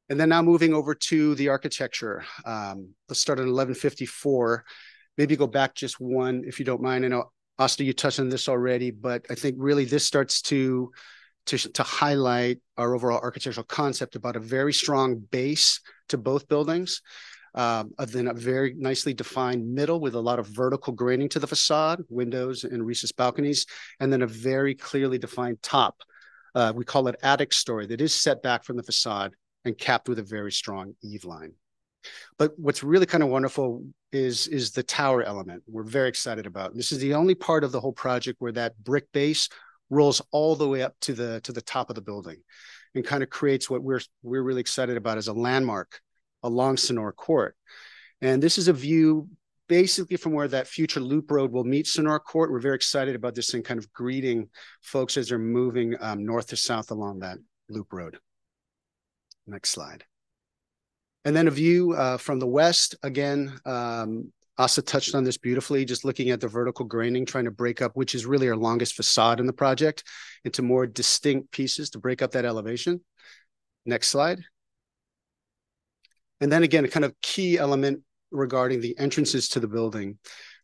And 0.09 0.19
then 0.19 0.29
now 0.29 0.41
moving 0.41 0.73
over 0.73 0.95
to 0.95 1.35
the 1.35 1.49
architecture. 1.49 2.23
Um, 2.45 2.93
let's 3.09 3.19
start 3.19 3.39
at 3.39 3.43
1154. 3.43 4.63
Maybe 5.17 5.35
go 5.35 5.47
back 5.47 5.75
just 5.75 5.99
one, 5.99 6.43
if 6.45 6.59
you 6.59 6.65
don't 6.65 6.81
mind. 6.81 7.03
I 7.03 7.09
know, 7.09 7.31
Asta, 7.59 7.83
you 7.83 7.93
touched 7.93 8.19
on 8.19 8.29
this 8.29 8.47
already, 8.47 8.91
but 8.91 9.25
I 9.29 9.35
think 9.35 9.55
really 9.57 9.85
this 9.85 10.05
starts 10.05 10.41
to, 10.43 10.91
to, 11.47 11.57
to 11.57 11.83
highlight 11.83 12.59
our 12.77 12.95
overall 12.95 13.19
architectural 13.19 13.65
concept 13.65 14.15
about 14.15 14.35
a 14.35 14.39
very 14.39 14.71
strong 14.71 15.17
base 15.17 15.81
to 16.09 16.17
both 16.17 16.47
buildings. 16.47 17.01
Um, 17.55 17.91
then 17.97 18.27
a 18.27 18.33
very 18.33 18.75
nicely 18.77 19.15
defined 19.15 19.73
middle 19.73 19.99
with 19.99 20.13
a 20.13 20.19
lot 20.19 20.37
of 20.37 20.45
vertical 20.47 20.93
graining 20.93 21.27
to 21.29 21.39
the 21.39 21.47
facade, 21.47 22.03
windows 22.07 22.63
and 22.63 22.85
recessed 22.85 23.17
balconies, 23.17 23.65
and 23.99 24.13
then 24.13 24.21
a 24.21 24.27
very 24.27 24.75
clearly 24.75 25.17
defined 25.17 25.61
top. 25.63 26.03
Uh, 26.53 26.71
we 26.75 26.85
call 26.85 27.07
it 27.07 27.15
attic 27.23 27.51
story 27.51 27.87
that 27.87 27.99
is 27.99 28.13
set 28.13 28.43
back 28.43 28.63
from 28.63 28.77
the 28.77 28.83
facade 28.83 29.33
and 29.67 29.77
capped 29.77 30.09
with 30.09 30.19
a 30.19 30.23
very 30.23 30.51
strong 30.51 30.93
eave 31.03 31.25
line. 31.25 31.53
But 32.37 32.57
what's 32.57 32.83
really 32.83 33.05
kind 33.05 33.23
of 33.23 33.29
wonderful 33.29 33.83
is, 34.11 34.47
is 34.47 34.71
the 34.71 34.83
tower 34.83 35.23
element 35.23 35.63
we're 35.67 35.83
very 35.83 36.09
excited 36.09 36.45
about. 36.45 36.75
This 36.75 36.91
is 36.91 36.99
the 36.99 37.13
only 37.13 37.35
part 37.35 37.63
of 37.63 37.71
the 37.71 37.81
whole 37.81 37.93
project 37.93 38.37
where 38.39 38.53
that 38.53 38.81
brick 38.83 39.11
base 39.11 39.49
rolls 39.89 40.21
all 40.31 40.55
the 40.55 40.67
way 40.67 40.81
up 40.81 40.95
to 41.01 41.13
the 41.13 41.39
to 41.41 41.53
the 41.53 41.61
top 41.61 41.89
of 41.89 41.95
the 41.95 42.01
building 42.01 42.37
and 42.93 43.05
kind 43.05 43.23
of 43.23 43.29
creates 43.29 43.69
what 43.69 43.81
we're 43.81 44.01
we're 44.21 44.41
really 44.41 44.61
excited 44.61 44.97
about 44.97 45.17
as 45.17 45.27
a 45.27 45.33
landmark 45.33 45.99
along 46.43 46.77
Sonora 46.77 47.13
Court. 47.13 47.55
And 48.21 48.41
this 48.41 48.57
is 48.57 48.67
a 48.67 48.73
view 48.73 49.29
basically 49.67 50.17
from 50.17 50.33
where 50.33 50.47
that 50.47 50.67
future 50.67 50.99
loop 50.99 51.29
road 51.29 51.51
will 51.51 51.63
meet 51.63 51.87
Sonora 51.87 52.19
Court. 52.19 52.51
We're 52.51 52.59
very 52.59 52.75
excited 52.75 53.15
about 53.15 53.35
this 53.35 53.53
and 53.53 53.65
kind 53.65 53.77
of 53.77 53.91
greeting 53.91 54.49
folks 54.81 55.17
as 55.17 55.29
they're 55.29 55.37
moving 55.37 55.95
um, 55.99 56.25
north 56.25 56.47
to 56.47 56.57
south 56.57 56.91
along 56.91 57.19
that 57.19 57.37
loop 57.69 57.91
road. 57.91 58.17
Next 59.47 59.69
slide. 59.69 60.03
And 61.25 61.35
then 61.35 61.47
a 61.47 61.51
view 61.51 61.93
uh, 61.93 62.17
from 62.17 62.39
the 62.39 62.47
west, 62.47 62.95
again, 63.03 63.59
um, 63.65 64.31
Asa 64.57 64.81
touched 64.81 65.13
on 65.13 65.23
this 65.23 65.37
beautifully, 65.37 65.85
just 65.85 66.03
looking 66.03 66.31
at 66.31 66.41
the 66.41 66.47
vertical 66.47 66.85
graining, 66.85 67.25
trying 67.25 67.45
to 67.45 67.51
break 67.51 67.81
up, 67.81 67.95
which 67.95 68.15
is 68.15 68.25
really 68.25 68.49
our 68.49 68.55
longest 68.55 68.95
facade 68.95 69.39
in 69.39 69.45
the 69.45 69.53
project, 69.53 70.03
into 70.45 70.61
more 70.61 70.87
distinct 70.87 71.51
pieces 71.51 71.91
to 71.91 71.99
break 71.99 72.21
up 72.21 72.31
that 72.31 72.45
elevation. 72.45 73.01
Next 73.85 74.09
slide. 74.09 74.39
And 76.41 76.51
then 76.51 76.63
again, 76.63 76.85
a 76.85 76.89
kind 76.89 77.05
of 77.05 77.19
key 77.21 77.57
element 77.57 78.01
regarding 78.31 78.81
the 78.81 78.97
entrances 78.97 79.49
to 79.49 79.59
the 79.59 79.67
building. 79.67 80.17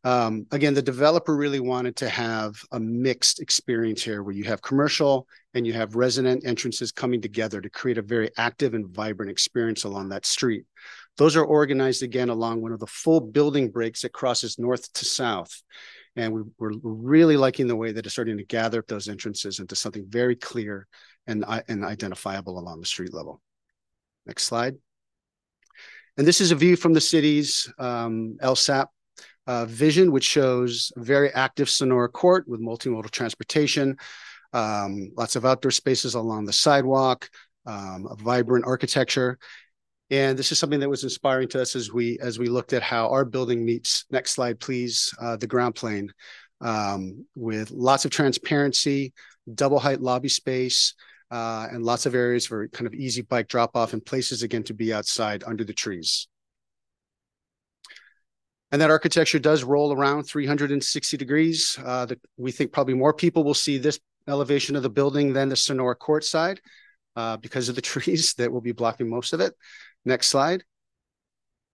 Um, 0.06 0.46
again, 0.52 0.74
the 0.74 0.82
developer 0.82 1.36
really 1.36 1.62
wanted 1.62 1.96
to 1.98 2.10
have 2.10 2.56
a 2.74 2.80
mixed 2.80 3.40
experience 3.40 4.04
here 4.04 4.22
where 4.22 4.36
you 4.36 4.44
have 4.44 4.62
commercial 4.62 5.28
and 5.54 5.66
you 5.66 5.72
have 5.74 5.96
resident 5.96 6.46
entrances 6.46 6.92
coming 6.92 7.22
together 7.22 7.62
to 7.62 7.70
create 7.70 7.98
a 7.98 8.02
very 8.02 8.30
active 8.38 8.74
and 8.74 8.90
vibrant 8.90 9.32
experience 9.32 9.86
along 9.86 10.10
that 10.10 10.26
street. 10.26 10.66
Those 11.18 11.38
are 11.38 11.46
organized 11.46 12.04
again 12.04 12.30
along 12.30 12.62
one 12.62 12.74
of 12.74 12.80
the 12.80 12.88
full 12.88 13.22
building 13.22 13.70
breaks 13.70 14.02
that 14.02 14.12
crosses 14.12 14.60
north 14.60 14.92
to 14.94 15.06
south. 15.06 15.62
And 16.18 16.34
we, 16.34 16.42
are 16.42 16.74
really 16.84 17.38
liking 17.38 17.68
the 17.68 17.76
way 17.76 17.94
that 17.94 18.06
it's 18.06 18.14
starting 18.14 18.38
to 18.38 18.44
gather 18.44 18.80
up 18.80 18.88
those 18.88 19.08
entrances 19.08 19.60
into 19.60 19.76
something 19.76 20.06
very 20.08 20.36
clear 20.36 20.88
and, 21.28 21.46
and 21.70 21.86
identifiable 21.86 22.60
along 22.60 22.82
the 22.82 22.86
street 22.86 23.14
level. 23.14 23.42
Next 24.26 24.44
slide. 24.44 24.76
And 26.18 26.28
this 26.28 26.42
is 26.42 26.52
a 26.52 26.56
view 26.56 26.76
from 26.76 26.94
the 26.94 27.02
city's 27.02 27.72
um, 27.80 28.38
LSAP 28.42 28.88
uh, 29.48 29.66
vision, 29.66 30.12
which 30.12 30.24
shows 30.24 30.92
a 30.96 31.02
very 31.02 31.32
active 31.34 31.70
Sonora 31.70 32.10
Court 32.10 32.48
with 32.48 32.62
multimodal 32.62 33.12
transportation, 33.12 33.98
um, 34.54 35.12
lots 35.18 35.36
of 35.36 35.46
outdoor 35.46 35.72
spaces 35.72 36.16
along 36.16 36.46
the 36.46 36.54
sidewalk, 36.54 37.30
um, 37.66 38.08
a 38.10 38.16
vibrant 38.16 38.66
architecture. 38.66 39.38
And 40.10 40.38
this 40.38 40.52
is 40.52 40.60
something 40.60 40.80
that 40.80 40.90
was 40.90 41.04
inspiring 41.04 41.48
to 41.50 41.62
us 41.62 41.76
as 41.76 41.92
we 41.92 42.20
as 42.20 42.38
we 42.38 42.48
looked 42.48 42.74
at 42.74 42.84
how 42.84 43.10
our 43.10 43.26
building 43.26 43.66
meets. 43.66 44.06
Next 44.12 44.32
slide, 44.32 44.60
please. 44.60 45.14
Uh, 45.20 45.38
the 45.38 45.48
ground 45.48 45.76
plane 45.76 46.14
um, 46.62 47.26
with 47.36 47.72
lots 47.72 48.06
of 48.06 48.12
transparency, 48.12 49.14
double 49.54 49.80
height 49.80 50.02
lobby 50.02 50.30
space, 50.30 50.94
uh, 51.32 51.68
and 51.72 51.84
lots 51.84 52.06
of 52.06 52.16
areas 52.16 52.46
for 52.46 52.68
kind 52.68 52.86
of 52.86 52.94
easy 52.94 53.24
bike 53.24 53.48
drop 53.48 53.76
off 53.76 53.94
and 53.94 54.06
places 54.06 54.44
again 54.44 54.64
to 54.64 54.74
be 54.74 54.94
outside 54.94 55.44
under 55.46 55.64
the 55.64 55.74
trees. 55.74 56.28
And 58.74 58.82
that 58.82 58.90
architecture 58.90 59.38
does 59.38 59.64
roll 59.64 59.94
around 59.94 60.24
360 60.24 61.16
degrees. 61.16 61.78
Uh, 61.86 62.08
the, 62.08 62.20
we 62.38 62.52
think 62.52 62.72
probably 62.72 62.96
more 62.96 63.14
people 63.14 63.44
will 63.44 63.54
see 63.54 63.78
this 63.78 64.00
elevation 64.28 64.76
of 64.76 64.82
the 64.82 64.90
building 64.90 65.32
than 65.32 65.48
the 65.48 65.56
Sonora 65.56 65.96
Court 65.96 66.24
side 66.24 66.60
uh, 67.16 67.38
because 67.38 67.70
of 67.70 67.76
the 67.76 67.82
trees 67.94 68.34
that 68.40 68.52
will 68.52 68.62
be 68.62 68.72
blocking 68.72 69.08
most 69.08 69.32
of 69.32 69.42
it. 69.42 69.54
Next 70.06 70.28
slide. 70.30 70.64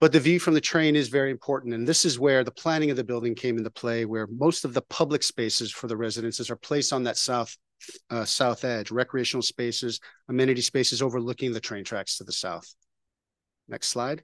But 0.01 0.11
the 0.11 0.19
view 0.19 0.41
from 0.41 0.55
the 0.55 0.61
train 0.61 0.97
is 0.97 1.07
very 1.07 1.31
important. 1.31 1.73
And 1.73 1.87
this 1.87 2.03
is 2.03 2.19
where 2.19 2.43
the 2.43 2.51
planning 2.51 2.91
of 2.91 2.97
the 2.97 3.05
building 3.05 3.33
came 3.33 3.57
into 3.57 3.71
play, 3.71 4.03
where 4.03 4.27
most 4.27 4.65
of 4.65 4.73
the 4.73 4.81
public 4.81 5.23
spaces 5.23 5.71
for 5.71 5.87
the 5.87 5.95
residences 5.95 6.49
are 6.49 6.57
placed 6.57 6.91
on 6.91 7.03
that 7.03 7.15
south 7.15 7.55
uh, 8.09 8.25
south 8.25 8.65
edge, 8.65 8.91
recreational 8.91 9.41
spaces, 9.41 10.01
amenity 10.27 10.59
spaces 10.59 11.01
overlooking 11.01 11.53
the 11.53 11.61
train 11.61 11.85
tracks 11.85 12.17
to 12.17 12.25
the 12.25 12.33
south. 12.33 12.75
Next 13.69 13.87
slide. 13.87 14.21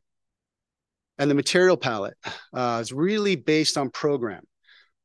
And 1.18 1.32
the 1.32 1.36
material 1.36 1.78
palette 1.78 2.18
uh, 2.54 2.80
is 2.82 2.92
really 2.92 3.36
based 3.36 3.78
on 3.78 3.90
program. 3.90 4.44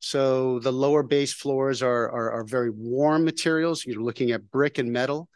So 0.00 0.58
the 0.60 0.72
lower 0.72 1.02
base 1.02 1.32
floors 1.32 1.82
are, 1.82 2.10
are, 2.10 2.32
are 2.32 2.44
very 2.44 2.70
warm 2.70 3.24
materials. 3.24 3.84
You're 3.84 4.02
looking 4.02 4.30
at 4.32 4.50
brick 4.50 4.78
and 4.78 4.90
metal. 4.90 5.28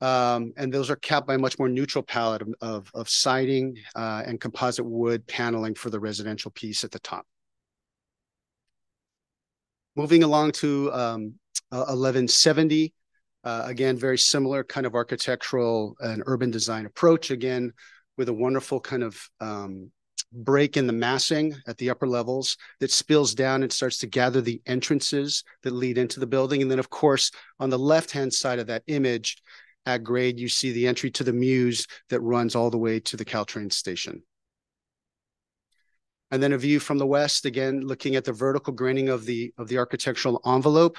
Um, 0.00 0.52
and 0.56 0.74
those 0.74 0.90
are 0.90 0.96
capped 0.96 1.28
by 1.28 1.34
a 1.34 1.38
much 1.38 1.60
more 1.60 1.68
neutral 1.68 2.02
palette 2.02 2.42
of, 2.42 2.48
of, 2.60 2.90
of 2.92 3.08
siding 3.08 3.76
uh, 3.94 4.24
and 4.26 4.40
composite 4.40 4.84
wood 4.84 5.24
paneling 5.28 5.74
for 5.76 5.90
the 5.90 6.00
residential 6.00 6.50
piece 6.50 6.82
at 6.82 6.90
the 6.90 6.98
top. 6.98 7.24
Moving 9.94 10.24
along 10.24 10.52
to 10.52 10.92
um, 10.92 11.34
1170, 11.68 12.92
uh, 13.44 13.62
again, 13.66 13.96
very 13.96 14.18
similar 14.18 14.64
kind 14.64 14.86
of 14.86 14.94
architectural 14.94 15.94
and 16.00 16.24
urban 16.26 16.50
design 16.50 16.86
approach, 16.86 17.30
again, 17.30 17.72
with 18.16 18.28
a 18.28 18.32
wonderful 18.32 18.80
kind 18.80 19.04
of 19.04 19.20
um, 19.40 19.92
break 20.32 20.76
in 20.76 20.86
the 20.86 20.92
massing 20.92 21.54
at 21.66 21.78
the 21.78 21.90
upper 21.90 22.06
levels 22.06 22.56
that 22.80 22.90
spills 22.90 23.34
down 23.34 23.62
and 23.62 23.72
starts 23.72 23.98
to 23.98 24.06
gather 24.06 24.40
the 24.40 24.60
entrances 24.66 25.44
that 25.62 25.72
lead 25.72 25.98
into 25.98 26.20
the 26.20 26.26
building. 26.26 26.62
And 26.62 26.70
then, 26.70 26.78
of 26.78 26.90
course, 26.90 27.30
on 27.60 27.70
the 27.70 27.78
left-hand 27.78 28.32
side 28.32 28.58
of 28.58 28.66
that 28.68 28.82
image, 28.86 29.36
at 29.84 30.04
grade, 30.04 30.38
you 30.38 30.48
see 30.48 30.72
the 30.72 30.86
entry 30.86 31.10
to 31.10 31.24
the 31.24 31.32
Mews 31.32 31.86
that 32.08 32.20
runs 32.20 32.54
all 32.54 32.70
the 32.70 32.78
way 32.78 33.00
to 33.00 33.16
the 33.16 33.24
Caltrain 33.24 33.72
station. 33.72 34.22
And 36.30 36.42
then 36.42 36.52
a 36.52 36.58
view 36.58 36.80
from 36.80 36.98
the 36.98 37.06
west, 37.06 37.44
again, 37.44 37.80
looking 37.80 38.16
at 38.16 38.24
the 38.24 38.32
vertical 38.32 38.72
graining 38.72 39.10
of 39.10 39.26
the, 39.26 39.52
of 39.58 39.68
the 39.68 39.78
architectural 39.78 40.40
envelope, 40.46 40.98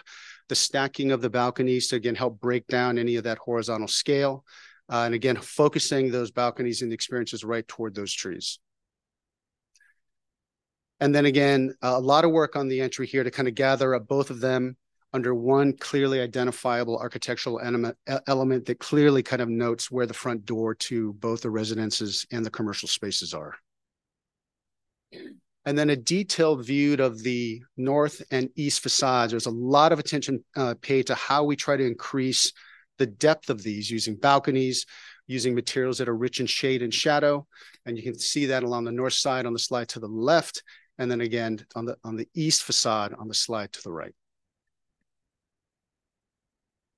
the 0.50 0.56
stacking 0.56 1.12
of 1.12 1.22
the 1.22 1.30
balconies 1.30 1.88
to, 1.88 1.96
again, 1.96 2.14
help 2.14 2.40
break 2.40 2.68
down 2.68 3.00
any 3.00 3.16
of 3.16 3.24
that 3.24 3.40
horizontal 3.40 3.88
scale. 3.88 4.46
Uh, 4.92 5.04
and 5.06 5.16
again, 5.16 5.38
focusing 5.38 6.12
those 6.12 6.30
balconies 6.30 6.82
and 6.82 6.92
the 6.92 6.94
experiences 6.94 7.44
right 7.44 7.68
toward 7.68 7.96
those 7.96 8.14
trees. 8.14 8.60
And 11.00 11.14
then 11.14 11.26
again, 11.26 11.76
a 11.82 12.00
lot 12.00 12.24
of 12.24 12.32
work 12.32 12.56
on 12.56 12.68
the 12.68 12.82
entry 12.82 13.08
here 13.08 13.24
to 13.24 13.32
kind 13.32 13.48
of 13.48 13.56
gather 13.56 13.96
up 13.96 14.08
both 14.08 14.30
of 14.30 14.40
them 14.40 14.78
under 15.12 15.36
one 15.36 15.74
clearly 15.74 16.20
identifiable 16.20 16.98
architectural 16.98 17.60
element, 17.60 18.66
that 18.66 18.80
clearly 18.80 19.22
kind 19.22 19.42
of 19.42 19.50
notes 19.50 19.92
where 19.92 20.08
the 20.08 20.14
front 20.14 20.46
door 20.46 20.74
to 20.74 21.14
both 21.14 21.42
the 21.42 21.50
residences 21.50 22.26
and 22.32 22.46
the 22.46 22.50
commercial 22.50 22.88
spaces 22.88 23.34
are. 23.34 23.56
And 25.66 25.78
then 25.78 25.92
a 25.92 25.96
detailed 25.96 26.66
view 26.66 26.96
of 26.96 27.22
the 27.22 27.62
north 27.78 28.24
and 28.32 28.50
east 28.56 28.82
facades. 28.82 29.32
There's 29.32 29.46
a 29.46 29.52
lot 29.52 29.92
of 29.92 30.00
attention 30.00 30.44
uh, 30.56 30.76
paid 30.82 31.08
to 31.08 31.16
how 31.16 31.44
we 31.44 31.56
try 31.56 31.78
to 31.78 31.86
increase 31.86 32.52
the 32.98 33.06
depth 33.06 33.50
of 33.50 33.62
these 33.62 33.90
using 33.92 34.16
balconies, 34.16 34.86
using 35.28 35.54
materials 35.54 36.00
that 36.00 36.10
are 36.10 36.18
rich 36.18 36.40
in 36.40 36.48
shade 36.48 36.82
and 36.82 36.94
shadow. 36.94 37.46
And 37.86 37.98
you 37.98 38.04
can 38.04 38.18
see 38.18 38.48
that 38.48 38.64
along 38.64 38.86
the 38.86 38.92
north 38.92 39.14
side 39.14 39.46
on 39.46 39.54
the 39.54 39.60
slide 39.60 39.90
to 39.90 40.00
the 40.00 40.08
left, 40.08 40.64
and 40.98 41.10
then 41.10 41.22
again 41.22 41.66
on 41.76 41.86
the 41.86 41.98
on 42.04 42.16
the 42.16 42.28
east 42.34 42.64
facade 42.64 43.14
on 43.18 43.28
the 43.28 43.34
slide 43.34 43.72
to 43.74 43.82
the 43.84 43.92
right. 43.92 44.14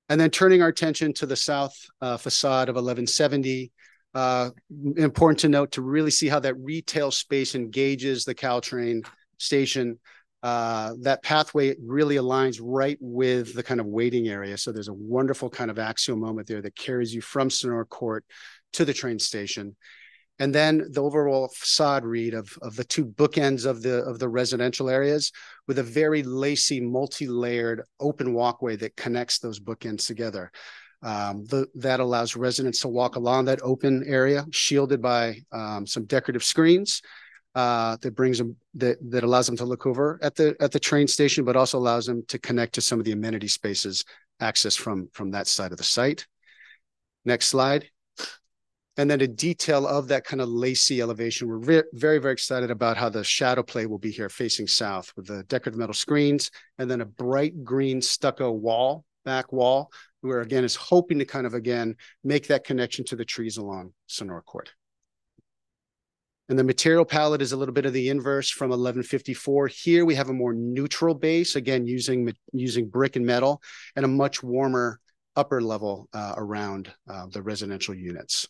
And 0.09 0.22
then 0.22 0.30
turning 0.30 0.61
our 0.61 0.67
attention 0.67 1.13
to 1.13 1.26
the 1.26 1.35
south 1.35 1.76
uh, 1.99 2.17
facade 2.17 2.69
of 2.69 2.76
1170, 2.76 3.72
uh, 4.13 4.51
important 4.97 5.39
to 5.39 5.49
note 5.49 5.72
to 5.73 5.81
really 5.81 6.11
see 6.11 6.27
how 6.27 6.39
that 6.39 6.55
retail 6.59 7.09
space 7.09 7.55
engages 7.55 8.23
the 8.23 8.35
Caltrain 8.35 9.05
station. 9.39 9.99
Uh, 10.43 10.93
that 11.01 11.23
pathway 11.23 11.76
really 11.84 12.17
aligns 12.17 12.59
right 12.61 12.99
with 13.01 13.55
the 13.55 13.63
kind 13.63 13.80
of 13.80 13.88
waiting 13.88 14.27
area. 14.27 14.55
So 14.59 14.72
there's 14.72 14.89
a 14.89 14.93
wonderful 14.93 15.49
kind 15.49 15.72
of 15.72 15.80
axial 15.80 16.17
moment 16.17 16.47
there 16.47 16.61
that 16.61 16.76
carries 16.76 17.11
you 17.11 17.22
from 17.22 17.49
Sonora 17.49 17.85
Court 17.85 18.23
to 18.73 18.85
the 18.85 18.93
train 18.93 19.17
station 19.17 19.76
and 20.40 20.53
then 20.53 20.86
the 20.91 21.02
overall 21.02 21.48
facade 21.48 22.03
read 22.03 22.34
of, 22.34 22.57
of 22.62 22.76
the 22.76 22.84
two 22.84 23.06
bookends 23.06 23.66
of 23.66 23.82
the 23.82 24.03
of 24.03 24.20
the 24.20 24.28
residential 24.28 24.90
areas 24.90 25.32
with 25.68 25.80
a 25.80 25.84
very 25.84 26.24
lacy 26.24 26.82
multi-layered 26.82 27.84
open 27.99 28.34
walkway 28.34 28.76
that 28.76 28.98
connects 28.98 29.40
those 29.40 29.60
bookends 29.60 30.06
together. 30.07 30.52
Um, 31.02 31.45
the, 31.45 31.68
that 31.76 31.99
allows 31.99 32.36
residents 32.36 32.80
to 32.80 32.88
walk 32.88 33.16
along 33.16 33.45
that 33.45 33.62
open 33.62 34.03
area 34.07 34.45
shielded 34.52 35.02
by 35.02 35.41
um, 35.52 35.86
some 35.86 36.06
decorative 36.06 36.44
screens 36.44 37.02
uh, 37.53 37.98
that 38.02 38.16
brings 38.16 38.40
them 38.40 38.56
that, 38.76 38.98
that 39.12 39.24
allows 39.24 39.45
them 39.45 39.57
to 39.57 39.66
look 39.66 39.86
over 39.86 40.20
at 40.24 40.36
the 40.36 40.56
at 40.60 40.72
the 40.72 40.80
train 40.80 41.07
station 41.07 41.45
but 41.45 41.56
also 41.56 41.78
allows 41.78 42.06
them 42.06 42.24
to 42.28 42.40
connect 42.40 42.74
to 42.74 42.82
some 42.82 42.99
of 42.99 43.06
the 43.06 43.12
amenity 43.12 43.48
spaces 43.48 44.03
access 44.40 44.76
from 44.76 45.07
from 45.14 45.32
that 45.32 45.48
side 45.48 45.72
of 45.72 45.78
the 45.78 45.84
site. 45.84 46.26
Next 47.24 47.48
slide 47.49 47.90
and 48.97 49.09
then 49.09 49.22
a 49.22 49.27
detail 49.27 49.85
of 49.85 50.07
that 50.07 50.23
kind 50.23 50.41
of 50.41 50.49
lacy 50.49 51.01
elevation. 51.01 51.47
We're 51.47 51.59
very, 51.59 51.84
very, 51.93 52.17
very 52.19 52.34
excited 52.34 52.72
about 52.72 52.97
how 52.97 53.09
the 53.09 53.23
shadow 53.23 53.63
play 53.63 53.85
will 53.85 53.97
be 53.97 54.11
here 54.11 54.30
facing 54.30 54.67
south 54.67 55.11
with 55.15 55.27
the 55.27 55.43
decorative 55.43 55.77
metal 55.77 55.93
screens 55.93 56.49
and 56.77 56.89
then 56.89 57.01
a 57.01 57.05
bright 57.05 57.63
green 57.63 58.01
stucco 58.01 58.51
wall, 58.51 59.03
back 59.26 59.51
wall, 59.51 59.91
where 60.22 60.41
again 60.41 60.63
is 60.63 60.76
hoping 60.76 61.19
to 61.19 61.26
kind 61.26 61.45
of 61.45 61.53
again 61.53 61.95
make 62.23 62.47
that 62.47 62.63
connection 62.63 63.03
to 63.05 63.15
the 63.15 63.26
trees 63.26 63.57
along 63.57 63.91
Sonora 64.07 64.41
Court. 64.41 64.73
And 66.47 66.59
the 66.59 66.63
material 66.63 67.05
palette 67.05 67.41
is 67.41 67.53
a 67.53 67.57
little 67.57 67.73
bit 67.73 67.88
of 67.88 67.93
the 67.93 68.09
inverse 68.09 68.51
from 68.51 68.69
1154. 68.69 69.67
Here 69.67 70.05
we 70.05 70.13
have 70.13 70.30
a 70.30 70.34
more 70.34 70.53
neutral 70.53 71.15
base, 71.15 71.55
again, 71.55 71.88
using, 71.88 72.31
using 72.53 72.88
brick 72.88 73.15
and 73.15 73.26
metal 73.26 73.63
and 73.95 74.05
a 74.05 74.07
much 74.07 74.43
warmer 74.43 74.99
upper 75.35 75.59
level 75.59 76.07
uh, 76.13 76.35
around 76.38 76.93
uh, 77.09 77.26
the 77.31 77.41
residential 77.41 77.95
units. 77.95 78.47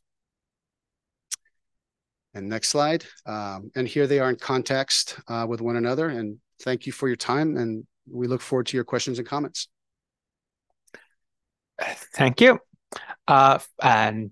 And 2.36 2.50
next 2.50 2.70
slide. 2.70 3.06
Um, 3.26 3.72
and 3.76 3.88
here 3.88 4.08
they 4.08 4.20
are 4.20 4.30
in 4.30 4.36
context 4.36 5.18
uh, 5.28 5.46
with 5.48 5.62
one 5.62 5.78
another. 5.78 6.10
And 6.10 6.38
thank 6.62 6.86
you 6.86 6.92
for 6.92 7.08
your 7.08 7.16
time. 7.16 7.58
And 7.58 7.88
we 8.12 8.28
look 8.28 8.42
forward 8.42 8.68
to 8.68 8.78
your 8.78 8.84
questions 8.84 9.18
and 9.20 9.28
comments. 9.28 9.70
Thank 12.14 12.42
you. 12.42 12.60
Uh, 13.28 13.60
and 13.82 14.32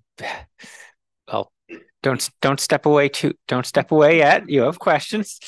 well, 1.28 1.52
don't 2.02 2.30
don't 2.42 2.60
step 2.60 2.86
away 2.86 3.10
too. 3.10 3.34
Don't 3.48 3.66
step 3.66 3.92
away 3.92 4.18
yet. 4.18 4.50
You 4.50 4.64
have 4.64 4.80
questions. 4.80 5.40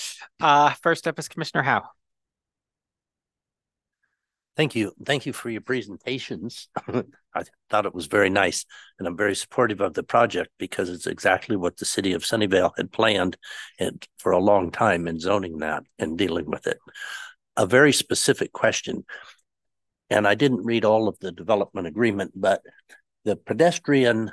Uh, 0.42 0.72
first 0.82 1.08
up 1.08 1.20
is 1.20 1.28
Commissioner 1.28 1.64
Howe. 1.64 1.95
Thank 4.56 4.74
you. 4.74 4.94
Thank 5.06 5.26
you 5.26 5.34
for 5.34 5.50
your 5.50 5.62
presentations. 5.62 6.70
I 6.88 7.44
thought 7.70 7.86
it 7.86 7.94
was 7.94 8.08
very 8.08 8.30
nice, 8.30 8.66
and 8.98 9.08
I'm 9.08 9.18
very 9.18 9.36
supportive 9.36 9.82
of 9.82 9.94
the 9.94 10.04
project 10.04 10.50
because 10.58 10.90
it's 10.90 11.08
exactly 11.08 11.58
what 11.58 11.78
the 11.78 11.86
city 11.86 12.14
of 12.14 12.24
Sunnyvale 12.24 12.72
had 12.78 12.92
planned 12.92 13.38
and 13.80 14.06
for 14.18 14.32
a 14.32 14.40
long 14.40 14.72
time 14.72 15.08
in 15.08 15.20
zoning 15.20 15.58
that 15.58 15.84
and 16.00 16.18
dealing 16.18 16.46
with 16.46 16.68
it. 16.68 16.78
A 17.58 17.66
very 17.66 17.92
specific 17.92 18.54
question, 18.54 19.04
and 20.10 20.26
I 20.26 20.36
didn't 20.36 20.64
read 20.64 20.86
all 20.86 21.10
of 21.10 21.20
the 21.20 21.34
development 21.34 21.88
agreement, 21.88 22.32
but 22.34 22.62
the 23.26 23.36
pedestrian 23.36 24.32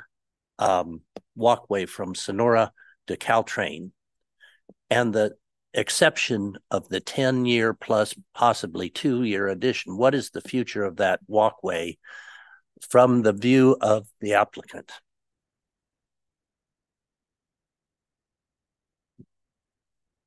um, 0.59 1.01
walkway 1.35 1.85
from 1.85 2.15
Sonora 2.15 2.71
to 3.07 3.17
Caltrain 3.17 3.91
and 4.89 5.11
the 5.11 5.33
exception 5.73 6.57
of 6.71 6.87
the 6.89 6.99
10 6.99 7.45
year 7.45 7.73
plus 7.73 8.15
possibly 8.33 8.89
two 8.89 9.23
year 9.23 9.47
addition, 9.47 9.97
what 9.97 10.13
is 10.15 10.29
the 10.29 10.41
future 10.41 10.83
of 10.83 10.97
that 10.97 11.19
walkway 11.27 11.97
from 12.89 13.21
the 13.21 13.33
view 13.33 13.77
of 13.81 14.07
the 14.19 14.33
applicant? 14.33 14.91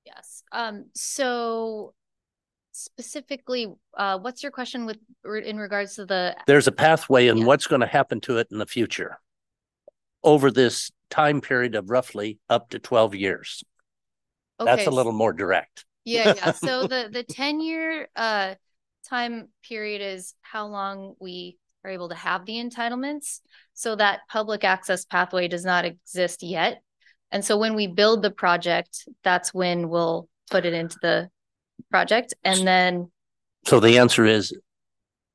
Yes. 0.04 0.42
Um, 0.52 0.86
so 0.94 1.94
specifically, 2.72 3.72
uh, 3.96 4.18
what's 4.18 4.42
your 4.42 4.52
question 4.52 4.86
with 4.86 4.98
in 5.24 5.58
regards 5.58 5.96
to 5.96 6.06
the? 6.06 6.36
There's 6.46 6.66
a 6.66 6.72
pathway 6.72 7.28
and 7.28 7.40
yeah. 7.40 7.46
what's 7.46 7.66
going 7.66 7.80
to 7.80 7.86
happen 7.86 8.20
to 8.22 8.38
it 8.38 8.48
in 8.50 8.58
the 8.58 8.66
future 8.66 9.18
over 10.22 10.50
this 10.50 10.90
time 11.08 11.40
period 11.40 11.74
of 11.74 11.90
roughly 11.90 12.38
up 12.48 12.70
to 12.70 12.78
12 12.78 13.14
years. 13.14 13.62
That's 14.58 14.86
a 14.86 14.90
little 14.90 15.12
more 15.12 15.32
direct. 15.32 15.84
Yeah, 16.04 16.34
yeah. 16.34 16.52
So 16.52 16.86
the 16.86 17.08
the 17.12 17.22
10 17.22 17.60
year 17.60 18.08
uh 18.16 18.54
time 19.08 19.48
period 19.68 20.02
is 20.02 20.34
how 20.42 20.66
long 20.66 21.14
we 21.20 21.58
are 21.84 21.90
able 21.90 22.08
to 22.08 22.14
have 22.14 22.46
the 22.46 22.54
entitlements. 22.54 23.40
So 23.74 23.96
that 23.96 24.20
public 24.28 24.64
access 24.64 25.04
pathway 25.04 25.48
does 25.48 25.64
not 25.64 25.84
exist 25.84 26.42
yet. 26.42 26.82
And 27.30 27.44
so 27.44 27.58
when 27.58 27.74
we 27.74 27.86
build 27.86 28.22
the 28.22 28.30
project, 28.30 29.08
that's 29.22 29.52
when 29.54 29.88
we'll 29.88 30.28
put 30.50 30.64
it 30.64 30.74
into 30.74 30.96
the 31.02 31.30
project 31.90 32.34
and 32.44 32.66
then 32.66 33.10
So 33.66 33.80
the 33.80 33.98
answer 33.98 34.24
is 34.24 34.52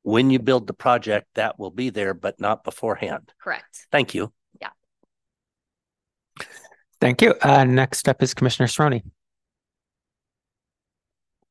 when 0.03 0.29
you 0.29 0.39
build 0.39 0.67
the 0.67 0.73
project, 0.73 1.27
that 1.35 1.59
will 1.59 1.71
be 1.71 1.89
there, 1.89 2.13
but 2.13 2.39
not 2.39 2.63
beforehand. 2.63 3.33
correct. 3.41 3.87
Thank 3.91 4.15
you. 4.15 4.33
Thank 7.01 7.21
you. 7.23 7.33
Uh, 7.41 7.63
next 7.65 8.07
up 8.07 8.21
is 8.21 8.33
Commissioner 8.35 8.67
Cerrone. 8.67 9.01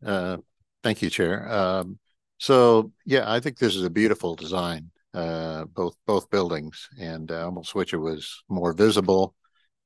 Uh, 0.04 0.36
thank 0.82 1.02
you, 1.02 1.10
Chair. 1.10 1.52
Um, 1.52 1.98
so 2.38 2.92
yeah, 3.04 3.30
I 3.30 3.40
think 3.40 3.58
this 3.58 3.74
is 3.74 3.82
a 3.82 3.90
beautiful 3.90 4.36
design, 4.36 4.92
uh, 5.12 5.64
both 5.64 5.96
both 6.06 6.30
buildings, 6.30 6.88
and 6.98 7.30
I 7.32 7.42
almost 7.42 7.74
wish 7.74 7.92
it 7.92 7.98
was 7.98 8.42
more 8.48 8.72
visible, 8.72 9.34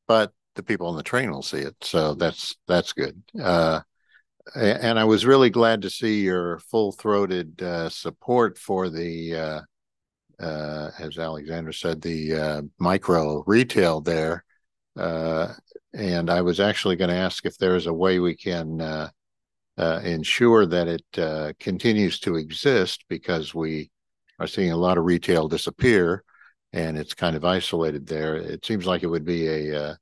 but 0.07 0.33
the 0.55 0.63
people 0.63 0.87
on 0.87 0.97
the 0.97 1.03
train 1.03 1.33
will 1.33 1.43
see 1.43 1.59
it, 1.59 1.75
so 1.81 2.15
that's 2.15 2.55
that's 2.69 2.93
good. 2.93 3.21
And 3.35 4.99
I 4.99 5.05
was 5.05 5.25
really 5.25 5.49
glad 5.49 5.81
to 5.83 5.91
see 5.91 6.21
your 6.21 6.59
full-throated 6.59 7.61
support 7.91 8.59
for 8.59 8.91
the, 8.91 9.65
as 10.39 11.19
Alexander 11.19 11.73
said, 11.73 12.03
the 12.03 12.69
micro 12.79 13.43
retail 13.47 14.03
there. 14.03 14.45
Uh, 14.97 15.53
and 15.93 16.31
I 16.31 16.41
was 16.43 16.61
actually 16.61 16.97
going 16.97 17.11
to 17.11 17.17
ask 17.17 17.45
if 17.45 17.59
there 17.59 17.77
is 17.77 17.87
a 17.87 17.93
way 17.93 18.19
we 18.19 18.37
can 18.37 18.81
uh, 18.81 19.11
uh, 19.77 20.01
ensure 20.05 20.67
that 20.67 20.89
it 20.89 21.57
continues 21.59 22.21
to 22.21 22.37
exist 22.37 23.05
because 23.09 23.55
we 23.55 23.91
are 24.39 24.47
seeing 24.47 24.73
a 24.73 24.77
lot 24.77 24.99
of 24.99 25.05
retail 25.05 25.49
disappear 25.49 26.25
and 26.73 26.99
it's 26.99 27.15
kind 27.15 27.37
of 27.37 27.45
isolated 27.45 28.07
there. 28.07 28.37
It 28.37 28.65
seems 28.65 28.87
like 28.87 29.03
it 29.03 29.09
would 29.09 29.25
be 29.25 29.49
a 29.49 29.97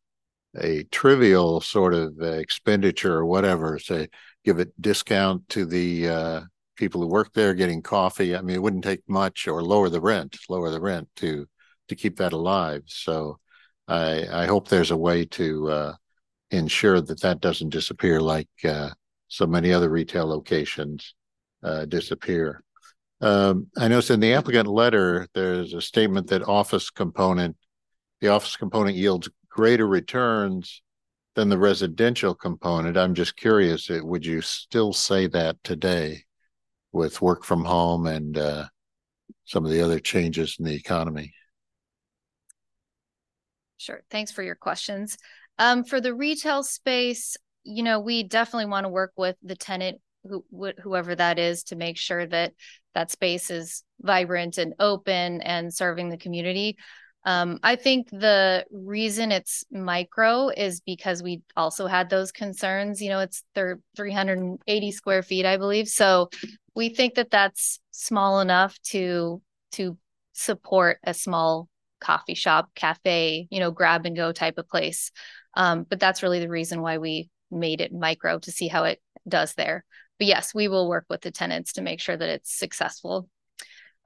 a 0.57 0.85
trivial 0.85 1.61
sort 1.61 1.95
of 1.95 2.21
expenditure 2.21 3.15
or 3.15 3.27
whatever. 3.27 3.79
Say, 3.79 4.09
give 4.45 4.59
it 4.59 4.81
discount 4.81 5.49
to 5.51 5.65
the 5.65 6.09
uh, 6.09 6.41
people 6.77 7.01
who 7.01 7.09
work 7.09 7.33
there 7.33 7.55
getting 7.55 7.83
coffee. 7.83 8.37
I 8.37 8.43
mean, 8.43 8.57
it 8.57 8.63
wouldn't 8.63 8.85
take 8.85 9.03
much 9.09 9.49
or 9.49 9.63
lower 9.63 9.89
the 9.89 10.01
rent, 10.01 10.39
lower 10.49 10.71
the 10.71 10.81
rent 10.81 11.09
to 11.17 11.47
to 11.89 11.97
keep 11.97 12.17
that 12.17 12.33
alive. 12.33 12.83
So, 12.87 13.39
I 13.89 14.43
I 14.43 14.47
hope 14.47 14.69
there's 14.69 14.91
a 14.91 14.97
way 14.97 15.25
to 15.27 15.71
uh, 15.71 15.95
ensure 16.51 17.01
that 17.01 17.21
that 17.23 17.41
doesn't 17.41 17.71
disappear 17.71 18.21
like 18.21 18.49
uh, 18.65 18.91
so 19.29 19.47
many 19.47 19.73
other 19.73 19.89
retail 19.89 20.27
locations 20.27 21.15
uh, 21.63 21.85
disappear. 21.87 22.63
Um, 23.21 23.69
I 23.79 23.89
noticed 23.89 24.11
in 24.11 24.21
the 24.21 24.35
applicant 24.35 24.69
letter, 24.69 25.29
there's 25.35 25.75
a 25.75 25.81
statement 25.81 26.27
that 26.29 26.49
office 26.49 26.91
component, 26.91 27.57
the 28.21 28.29
office 28.29 28.57
component 28.57 28.97
yields 28.97 29.31
greater 29.49 29.87
returns 29.87 30.83
than 31.35 31.49
the 31.49 31.59
residential 31.59 32.35
component. 32.35 32.97
I'm 32.97 33.15
just 33.15 33.37
curious, 33.37 33.89
uh, 33.91 34.01
would 34.03 34.27
you 34.27 34.41
still 34.43 34.93
say 34.93 35.27
that 35.29 35.63
today 35.63 36.25
with 36.93 37.23
work 37.23 37.45
from 37.45 37.65
home 37.65 38.07
and 38.07 38.37
uh, 38.37 38.67
some 39.45 39.65
of 39.65 39.71
the 39.71 39.81
other 39.81 39.99
changes 39.99 40.57
in 40.59 40.65
the 40.65 40.75
economy? 40.75 41.33
Sure. 43.83 44.03
Thanks 44.11 44.31
for 44.31 44.45
your 44.45 44.55
questions. 44.55 45.19
Um, 45.59 45.83
for 45.83 46.01
the 46.01 46.15
retail 46.15 46.63
space, 46.63 47.37
you 47.65 47.83
know, 47.83 47.99
we 47.99 48.23
definitely 48.23 48.71
want 48.71 48.85
to 48.85 48.91
work 48.91 49.13
with 49.17 49.37
the 49.43 49.57
tenant, 49.57 50.01
who, 50.23 50.45
wh- 50.57 50.81
whoever 50.81 51.17
that 51.17 51.41
is, 51.41 51.65
to 51.65 51.77
make 51.77 51.99
sure 51.99 52.25
that 52.25 52.53
that 52.95 53.11
space 53.11 53.51
is 53.51 53.83
vibrant 54.01 54.57
and 54.57 54.75
open 54.79 55.41
and 55.41 55.75
serving 55.75 56.11
the 56.11 56.17
community. 56.17 56.77
Um, 57.25 57.59
I 57.65 57.75
think 57.75 58.09
the 58.11 58.65
reason 58.71 59.33
it's 59.33 59.65
micro 59.73 60.49
is 60.49 60.81
because 60.81 61.21
we 61.21 61.43
also 61.57 61.89
had 61.89 62.09
those 62.09 62.31
concerns. 62.31 63.01
You 63.03 63.09
know, 63.09 63.19
it's 63.21 63.43
thir- 63.57 63.81
380 63.97 64.93
square 64.93 65.25
feet, 65.25 65.45
I 65.45 65.57
believe. 65.57 65.89
So 65.89 66.31
we 66.77 66.89
think 66.89 67.15
that 67.15 67.31
that's 67.33 67.81
small 67.91 68.39
enough 68.39 68.79
to 68.91 69.43
to 69.73 69.99
support 70.35 70.99
a 71.03 71.15
small 71.15 71.69
coffee 72.03 72.35
shop, 72.35 72.71
cafe, 72.75 73.47
you 73.51 73.61
know, 73.61 73.71
grab 73.71 74.05
and 74.05 74.17
go 74.17 74.33
type 74.33 74.59
of 74.59 74.69
place. 74.69 75.11
Um, 75.55 75.87
but 75.89 76.01
that's 76.01 76.23
really 76.23 76.41
the 76.41 76.49
reason 76.49 76.83
why 76.83 76.99
we 76.99 77.31
made 77.51 77.81
it 77.81 77.93
micro 77.93 78.39
to 78.41 78.53
see 78.53 78.69
how 78.69 78.85
it 78.85 79.01
does 79.27 79.55
there. 79.55 79.85
But 80.19 80.27
yes, 80.27 80.55
we 80.55 80.69
will 80.69 80.89
work 80.89 81.07
with 81.09 81.21
the 81.21 81.31
tenants 81.31 81.75
to 81.75 81.83
make 81.83 82.01
sure 82.01 82.17
that 82.17 82.29
it's 82.29 82.59
successful. 82.59 83.29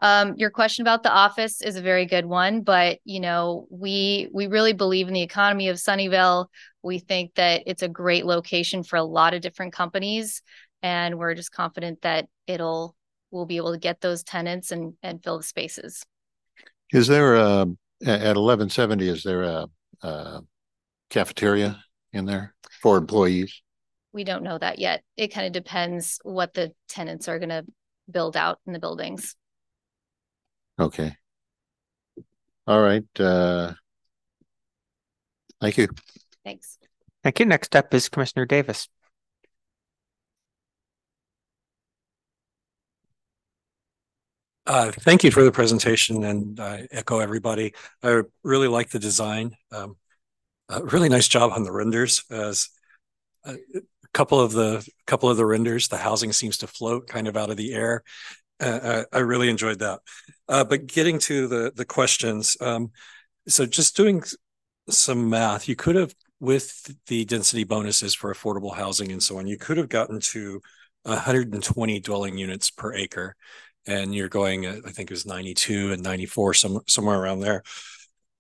Um, 0.01 0.35
your 0.37 0.51
question 0.51 0.83
about 0.83 1.03
the 1.03 1.13
office 1.13 1.63
is 1.63 1.77
a 1.77 1.83
very 1.83 2.05
good 2.05 2.27
one, 2.27 2.63
but 2.63 2.99
you 3.05 3.21
know, 3.21 3.67
we 3.71 4.29
we 4.33 4.47
really 4.47 4.75
believe 4.75 5.09
in 5.09 5.15
the 5.15 5.23
economy 5.23 5.69
of 5.69 5.79
Sunnyvale. 5.79 6.47
We 6.83 6.99
think 6.99 7.35
that 7.37 7.63
it's 7.67 7.83
a 7.83 7.89
great 7.89 8.27
location 8.27 8.83
for 8.83 8.97
a 8.97 9.03
lot 9.03 9.33
of 9.33 9.41
different 9.41 9.73
companies, 9.73 10.43
and 10.83 11.19
we're 11.19 11.35
just 11.35 11.51
confident 11.51 12.03
that 12.03 12.29
it'll 12.47 12.95
we'll 13.31 13.47
be 13.47 13.57
able 13.57 13.73
to 13.73 13.79
get 13.79 14.03
those 14.03 14.23
tenants 14.23 14.71
and 14.71 14.95
and 15.03 15.23
fill 15.25 15.39
the 15.39 15.45
spaces. 15.45 16.05
Is 16.93 17.07
there 17.07 17.35
a, 17.35 17.67
at 18.03 18.37
1170, 18.37 19.09
is 19.09 19.23
there 19.23 19.43
a, 19.43 19.67
a 20.03 20.41
cafeteria 21.11 21.83
in 22.13 22.27
there 22.27 22.55
for 22.83 22.97
employees? 22.97 23.63
We 24.13 24.25
don't 24.25 24.43
know 24.43 24.59
that 24.59 24.79
yet. 24.79 25.03
It 25.17 25.29
kind 25.29 25.47
of 25.47 25.53
depends 25.53 26.19
what 26.23 26.55
the 26.55 26.73
tenants 26.89 27.29
are 27.29 27.39
going 27.39 27.51
to 27.51 27.65
build 28.11 28.37
out 28.37 28.59
in 28.67 28.73
the 28.73 28.79
buildings. 28.79 29.37
Okay. 30.79 31.17
All 32.67 32.81
right. 32.81 33.05
Uh, 33.19 33.73
thank 35.61 35.79
you. 35.79 35.89
Thanks. 36.45 36.79
Thank 37.23 37.41
you. 37.41 37.47
Next 37.47 37.75
up 37.77 37.93
is 37.95 38.09
Commissioner 38.09 38.47
Davis. 38.47 38.89
Uh, 44.67 44.91
thank 44.91 45.23
you 45.23 45.31
for 45.31 45.45
the 45.45 45.53
presentation 45.53 46.25
and 46.25 46.59
I 46.59 46.89
echo 46.91 47.21
everybody. 47.21 47.73
I 48.03 48.23
really 48.43 48.67
like 48.67 48.91
the 48.91 48.99
design. 48.99 49.57
Um, 49.71 49.97
uh, 50.69 50.83
really 50.85 51.09
nice 51.09 51.29
job 51.29 51.53
on 51.53 51.63
the 51.63 51.73
renders 51.73 52.25
as 52.31 52.69
a 53.45 53.57
couple 54.13 54.41
of 54.41 54.53
the 54.53 54.87
couple 55.07 55.31
of 55.31 55.37
the 55.37 55.47
renders, 55.47 55.87
the 55.87 55.97
housing 55.97 56.33
seems 56.33 56.59
to 56.59 56.67
float 56.67 57.07
kind 57.07 57.29
of 57.29 57.37
out 57.37 57.51
of 57.51 57.57
the 57.57 57.75
air. 57.75 58.03
Uh, 58.59 59.05
I, 59.13 59.19
I 59.19 59.21
really 59.21 59.49
enjoyed 59.49 59.79
that. 59.79 60.01
Uh, 60.49 60.65
but 60.65 60.89
getting 60.89 61.21
to 61.21 61.47
the 61.47 61.73
the 61.77 61.85
questions, 61.85 62.57
um, 62.61 62.91
so 63.47 63.67
just 63.67 63.97
doing 63.97 64.25
some 64.89 65.31
math, 65.31 65.69
you 65.69 65.77
could 65.77 65.95
have 65.95 66.13
with 66.41 66.93
the 67.07 67.25
density 67.25 67.63
bonuses 67.63 68.15
for 68.15 68.35
affordable 68.35 68.75
housing 68.75 69.13
and 69.13 69.23
so 69.23 69.39
on, 69.39 69.47
you 69.47 69.59
could 69.59 69.77
have 69.77 69.89
gotten 69.89 70.19
to 70.19 70.61
120 71.05 72.01
dwelling 72.01 72.37
units 72.37 72.71
per 72.71 72.93
acre 72.93 73.37
and 73.87 74.15
you're 74.15 74.29
going, 74.29 74.67
uh, 74.67 74.77
I 74.87 74.91
think 74.91 75.11
it 75.11 75.15
was 75.15 75.27
92 75.27 75.93
and 75.93 76.03
94, 76.03 76.55
some, 76.55 76.81
somewhere 76.87 77.21
around 77.21 77.41
there. 77.41 77.63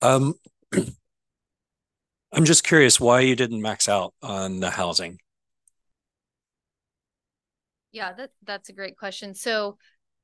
Um, 0.02 0.34
I'm 2.32 2.44
just 2.44 2.64
curious 2.64 3.00
why 3.00 3.20
you 3.20 3.36
didn't 3.36 3.62
max 3.62 3.88
out 3.88 4.12
on 4.22 4.60
the 4.60 4.70
housing. 4.70 5.18
Yeah, 7.92 8.12
that 8.12 8.30
that's 8.44 8.68
a 8.68 8.74
great 8.74 8.98
question. 8.98 9.34
So 9.34 9.78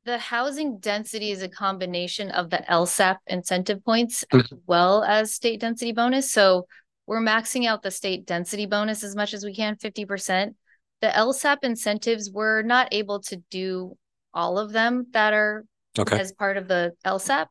the 0.05 0.18
housing 0.18 0.78
density 0.78 1.31
is 1.31 1.42
a 1.42 1.49
combination 1.49 2.31
of 2.33 2.51
the 2.51 2.62
LSAP 2.68 3.17
incentive 3.28 3.84
points 3.84 4.25
as 4.33 4.52
well 4.67 5.05
as 5.05 5.33
state 5.33 5.60
density 5.60 5.92
bonus. 5.92 6.31
So 6.31 6.67
we're 7.07 7.20
maxing 7.20 7.67
out 7.67 7.83
the 7.83 7.91
state 7.91 8.26
density 8.26 8.67
bonus 8.67 9.02
as 9.05 9.17
much 9.17 9.33
as 9.33 9.44
we 9.44 9.55
can, 9.55 9.76
50%. 9.76 10.55
The 11.01 11.09
LSAP 11.09 11.59
incentives, 11.62 12.31
we're 12.31 12.62
not 12.62 12.89
able 12.92 13.20
to 13.20 13.36
do 13.51 13.97
all 14.35 14.59
of 14.59 14.73
them 14.73 15.07
that 15.12 15.33
are 15.35 15.65
Okay. 15.99 16.19
as 16.19 16.33
part 16.33 16.57
of 16.57 16.69
the 16.69 16.93
LSAP. 17.05 17.49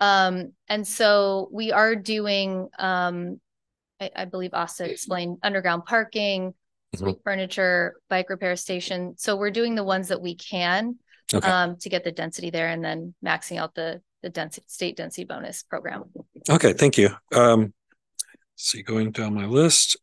Um, 0.00 0.52
and 0.68 0.86
so 0.86 1.48
we 1.52 1.70
are 1.70 1.94
doing, 1.94 2.68
um, 2.76 3.40
I, 4.00 4.10
I 4.16 4.24
believe 4.24 4.50
Asa 4.52 4.90
explained 4.90 5.38
underground 5.44 5.84
parking, 5.84 6.54
street 6.96 7.18
furniture, 7.22 7.94
bike 8.10 8.30
repair 8.30 8.56
station. 8.56 9.14
So 9.16 9.36
we're 9.36 9.52
doing 9.52 9.76
the 9.76 9.84
ones 9.84 10.08
that 10.08 10.20
we 10.20 10.34
can 10.34 10.98
Okay. 11.32 11.46
um, 11.46 11.76
to 11.76 11.88
get 11.88 12.02
the 12.02 12.10
density 12.10 12.50
there 12.50 12.68
and 12.68 12.82
then 12.84 13.14
maxing 13.24 13.58
out 13.58 13.74
the 13.74 14.00
the 14.22 14.30
density 14.30 14.66
state 14.68 14.96
density 14.96 15.24
bonus 15.24 15.62
program. 15.62 16.02
Okay, 16.50 16.72
thank 16.72 16.98
you. 16.98 17.10
Um, 17.32 17.72
see, 18.56 18.82
going 18.82 19.12
down 19.12 19.34
my 19.34 19.46
list. 19.46 19.96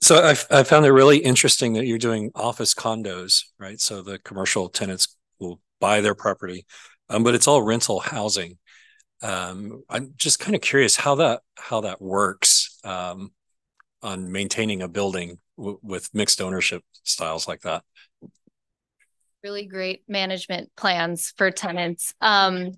So 0.00 0.16
I, 0.16 0.30
I 0.50 0.62
found 0.62 0.86
it 0.86 0.92
really 0.92 1.18
interesting 1.18 1.74
that 1.74 1.86
you're 1.86 1.98
doing 1.98 2.30
office 2.34 2.74
condos, 2.74 3.44
right? 3.58 3.80
So 3.80 4.02
the 4.02 4.18
commercial 4.18 4.68
tenants 4.68 5.16
will 5.38 5.60
buy 5.80 6.00
their 6.00 6.14
property, 6.14 6.66
um, 7.08 7.22
but 7.24 7.34
it's 7.34 7.48
all 7.48 7.62
rental 7.62 8.00
housing. 8.00 8.58
Um, 9.22 9.82
I'm 9.88 10.14
just 10.16 10.38
kind 10.38 10.54
of 10.54 10.62
curious 10.62 10.96
how 10.96 11.16
that 11.16 11.42
how 11.56 11.82
that 11.82 12.00
works 12.00 12.78
um, 12.84 13.32
on 14.02 14.32
maintaining 14.32 14.82
a 14.82 14.88
building 14.88 15.38
with 15.56 16.08
mixed 16.14 16.40
ownership 16.40 16.82
styles 17.02 17.46
like 17.46 17.60
that. 17.62 17.82
Really 19.42 19.66
great 19.66 20.02
management 20.08 20.70
plans 20.76 21.32
for 21.36 21.50
tenants. 21.50 22.14
Um, 22.20 22.72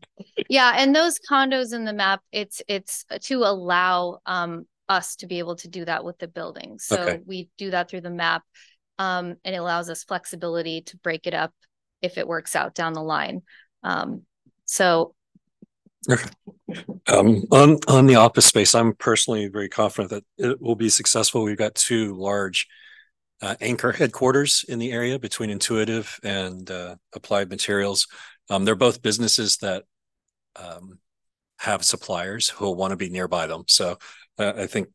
yeah, 0.49 0.75
and 0.77 0.95
those 0.95 1.19
condos 1.31 1.73
in 1.73 1.85
the 1.85 1.93
map, 1.93 2.23
it's 2.33 2.63
it's 2.69 3.05
to 3.23 3.39
allow 3.39 4.19
um, 4.27 4.67
us 4.89 5.17
to 5.17 5.27
be 5.27 5.39
able 5.39 5.57
to 5.57 5.69
do 5.69 5.85
that 5.85 6.05
with 6.05 6.19
the 6.19 6.29
building. 6.29 6.79
So 6.79 7.01
okay. 7.01 7.21
we 7.25 7.49
do 7.59 7.71
that 7.71 7.89
through 7.89 8.03
the 8.03 8.11
map, 8.11 8.43
um, 8.99 9.37
and 9.45 9.55
it 9.55 9.59
allows 9.59 9.89
us 9.89 10.05
flexibility 10.05 10.83
to 10.83 10.97
break 10.99 11.27
it 11.27 11.35
up 11.35 11.53
if 12.01 12.19
it 12.19 12.27
works 12.27 12.57
out 12.57 12.75
down 12.75 12.93
the 12.93 13.03
line. 13.03 13.43
Um, 13.83 14.23
so 14.65 15.15
Okay. 16.11 16.29
Um, 17.07 17.45
on 17.53 17.79
on 17.87 18.07
the 18.07 18.17
office 18.17 18.47
space, 18.47 18.75
I'm 18.75 18.95
personally 18.95 19.47
very 19.49 19.69
confident 19.69 20.11
that 20.11 20.25
it 20.37 20.61
will 20.61 20.75
be 20.75 20.89
successful. 20.89 21.45
We've 21.45 21.57
got 21.57 21.75
two 21.75 22.15
large 22.15 22.67
uh, 23.41 23.55
anchor 23.61 23.93
headquarters 23.93 24.65
in 24.69 24.79
the 24.79 24.93
area 24.93 25.19
between 25.19 25.51
Intuitive 25.51 26.19
and 26.25 26.69
uh, 26.71 26.97
Applied 27.15 27.51
Materials. 27.51 28.09
Um, 28.51 28.65
they're 28.65 28.75
both 28.75 29.03
businesses 29.03 29.59
that 29.59 29.85
um, 30.57 30.99
have 31.59 31.85
suppliers 31.85 32.49
who 32.49 32.65
will 32.65 32.75
want 32.75 32.91
to 32.91 32.97
be 32.97 33.09
nearby 33.09 33.47
them. 33.47 33.65
So 33.69 33.99
I 34.39 34.67
think 34.67 34.89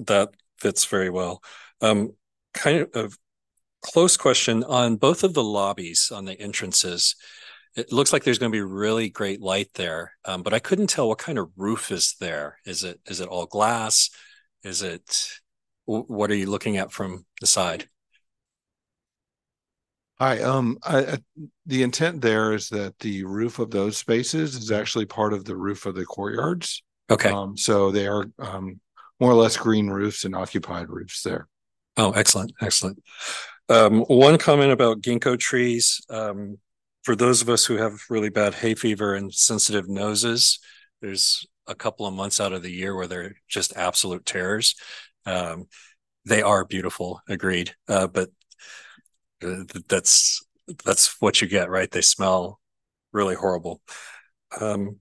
that 0.00 0.30
fits 0.60 0.84
very 0.84 1.10
well. 1.10 1.42
Um, 1.80 2.12
kind 2.52 2.86
of 2.94 2.94
a 2.94 3.10
close 3.82 4.16
question 4.16 4.64
on 4.64 4.96
both 4.96 5.24
of 5.24 5.34
the 5.34 5.42
lobbies 5.42 6.10
on 6.14 6.24
the 6.24 6.40
entrances 6.40 7.16
it 7.76 7.92
looks 7.92 8.12
like 8.12 8.22
there's 8.22 8.38
going 8.38 8.52
to 8.52 8.56
be 8.56 8.62
really 8.62 9.08
great 9.08 9.40
light 9.40 9.70
there, 9.74 10.12
um, 10.24 10.42
but 10.42 10.54
I 10.54 10.60
couldn't 10.60 10.86
tell 10.86 11.08
what 11.08 11.18
kind 11.18 11.38
of 11.38 11.50
roof 11.56 11.90
is 11.90 12.14
there. 12.20 12.58
Is 12.64 12.84
it 12.84 13.00
is 13.06 13.20
it 13.20 13.28
all 13.28 13.46
glass? 13.46 14.10
Is 14.62 14.82
it 14.82 15.28
what 15.84 16.30
are 16.30 16.36
you 16.36 16.48
looking 16.48 16.76
at 16.76 16.92
from 16.92 17.26
the 17.40 17.46
side? 17.46 17.88
Hi, 20.20 20.40
um, 20.40 20.78
I, 20.84 20.98
I, 20.98 21.18
the 21.66 21.82
intent 21.82 22.20
there 22.20 22.52
is 22.52 22.68
that 22.68 22.98
the 23.00 23.24
roof 23.24 23.58
of 23.58 23.72
those 23.72 23.96
spaces 23.96 24.54
is 24.54 24.70
actually 24.70 25.06
part 25.06 25.32
of 25.32 25.44
the 25.44 25.56
roof 25.56 25.86
of 25.86 25.96
the 25.96 26.06
courtyards. 26.06 26.83
Okay. 27.10 27.30
Um, 27.30 27.56
so 27.56 27.90
they 27.90 28.06
are 28.06 28.24
um, 28.38 28.80
more 29.20 29.30
or 29.30 29.34
less 29.34 29.56
green 29.56 29.88
roofs 29.88 30.24
and 30.24 30.34
occupied 30.34 30.88
roofs 30.88 31.22
there. 31.22 31.48
Oh, 31.96 32.12
excellent, 32.12 32.52
excellent. 32.60 33.02
Um, 33.68 34.00
one 34.02 34.38
comment 34.38 34.72
about 34.72 35.00
ginkgo 35.00 35.38
trees. 35.38 36.00
Um, 36.10 36.58
for 37.02 37.14
those 37.14 37.42
of 37.42 37.48
us 37.48 37.64
who 37.64 37.76
have 37.76 38.00
really 38.08 38.30
bad 38.30 38.54
hay 38.54 38.74
fever 38.74 39.14
and 39.14 39.32
sensitive 39.32 39.88
noses, 39.88 40.58
there's 41.00 41.46
a 41.66 41.74
couple 41.74 42.06
of 42.06 42.14
months 42.14 42.40
out 42.40 42.52
of 42.52 42.62
the 42.62 42.72
year 42.72 42.94
where 42.94 43.06
they're 43.06 43.36
just 43.48 43.76
absolute 43.76 44.24
terrors. 44.24 44.74
Um, 45.26 45.66
they 46.24 46.42
are 46.42 46.64
beautiful, 46.64 47.20
agreed. 47.28 47.74
Uh, 47.88 48.06
but 48.06 48.30
uh, 49.42 49.64
that's 49.88 50.44
that's 50.84 51.20
what 51.20 51.40
you 51.40 51.48
get, 51.48 51.68
right? 51.68 51.90
They 51.90 52.00
smell 52.00 52.60
really 53.12 53.34
horrible. 53.34 53.82
Um, 54.60 54.98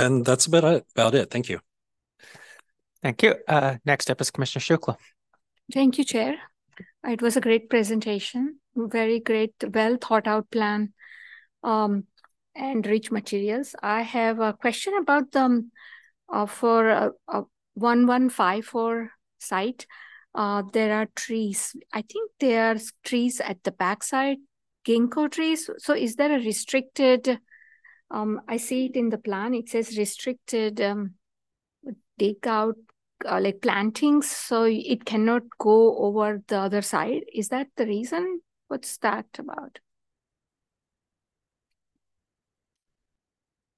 and 0.00 0.24
that's 0.24 0.46
about 0.46 0.64
it. 0.64 0.86
About 0.94 1.14
it. 1.14 1.30
Thank 1.30 1.48
you. 1.48 1.60
Thank 3.02 3.22
you. 3.22 3.34
Uh, 3.46 3.76
next 3.84 4.10
up 4.10 4.20
is 4.20 4.30
Commissioner 4.30 4.62
Shukla. 4.62 4.96
Thank 5.72 5.98
you, 5.98 6.04
Chair. 6.04 6.36
It 7.04 7.22
was 7.22 7.36
a 7.36 7.40
great 7.40 7.70
presentation. 7.70 8.60
Very 8.74 9.20
great, 9.20 9.54
well 9.74 9.96
thought 9.96 10.26
out 10.26 10.50
plan 10.50 10.92
um, 11.62 12.04
and 12.54 12.86
rich 12.86 13.10
materials. 13.10 13.74
I 13.82 14.02
have 14.02 14.40
a 14.40 14.52
question 14.52 14.94
about 14.98 15.32
them 15.32 15.72
uh, 16.28 16.46
for 16.46 16.88
a, 16.88 17.10
a 17.28 17.44
1154 17.74 19.10
site. 19.38 19.86
Uh, 20.34 20.62
there 20.72 20.94
are 20.94 21.08
trees. 21.16 21.74
I 21.92 22.02
think 22.02 22.30
there 22.38 22.72
are 22.72 22.78
trees 23.04 23.40
at 23.40 23.62
the 23.64 23.72
backside, 23.72 24.38
ginkgo 24.86 25.30
trees. 25.30 25.68
So 25.78 25.94
is 25.94 26.16
there 26.16 26.32
a 26.32 26.44
restricted, 26.44 27.40
um, 28.10 28.40
I 28.48 28.56
see 28.56 28.86
it 28.86 28.96
in 28.96 29.10
the 29.10 29.18
plan, 29.18 29.54
it 29.54 29.68
says 29.68 29.96
restricted 29.96 30.80
um, 30.80 31.14
take 32.18 32.46
out 32.46 32.76
uh, 33.24 33.40
like 33.40 33.60
plantings, 33.60 34.30
so 34.30 34.64
it 34.64 35.04
cannot 35.04 35.42
go 35.58 35.96
over 35.98 36.42
the 36.48 36.58
other 36.58 36.82
side. 36.82 37.22
Is 37.32 37.48
that 37.48 37.68
the 37.76 37.86
reason? 37.86 38.40
What's 38.68 38.96
that 38.98 39.26
about? 39.38 39.78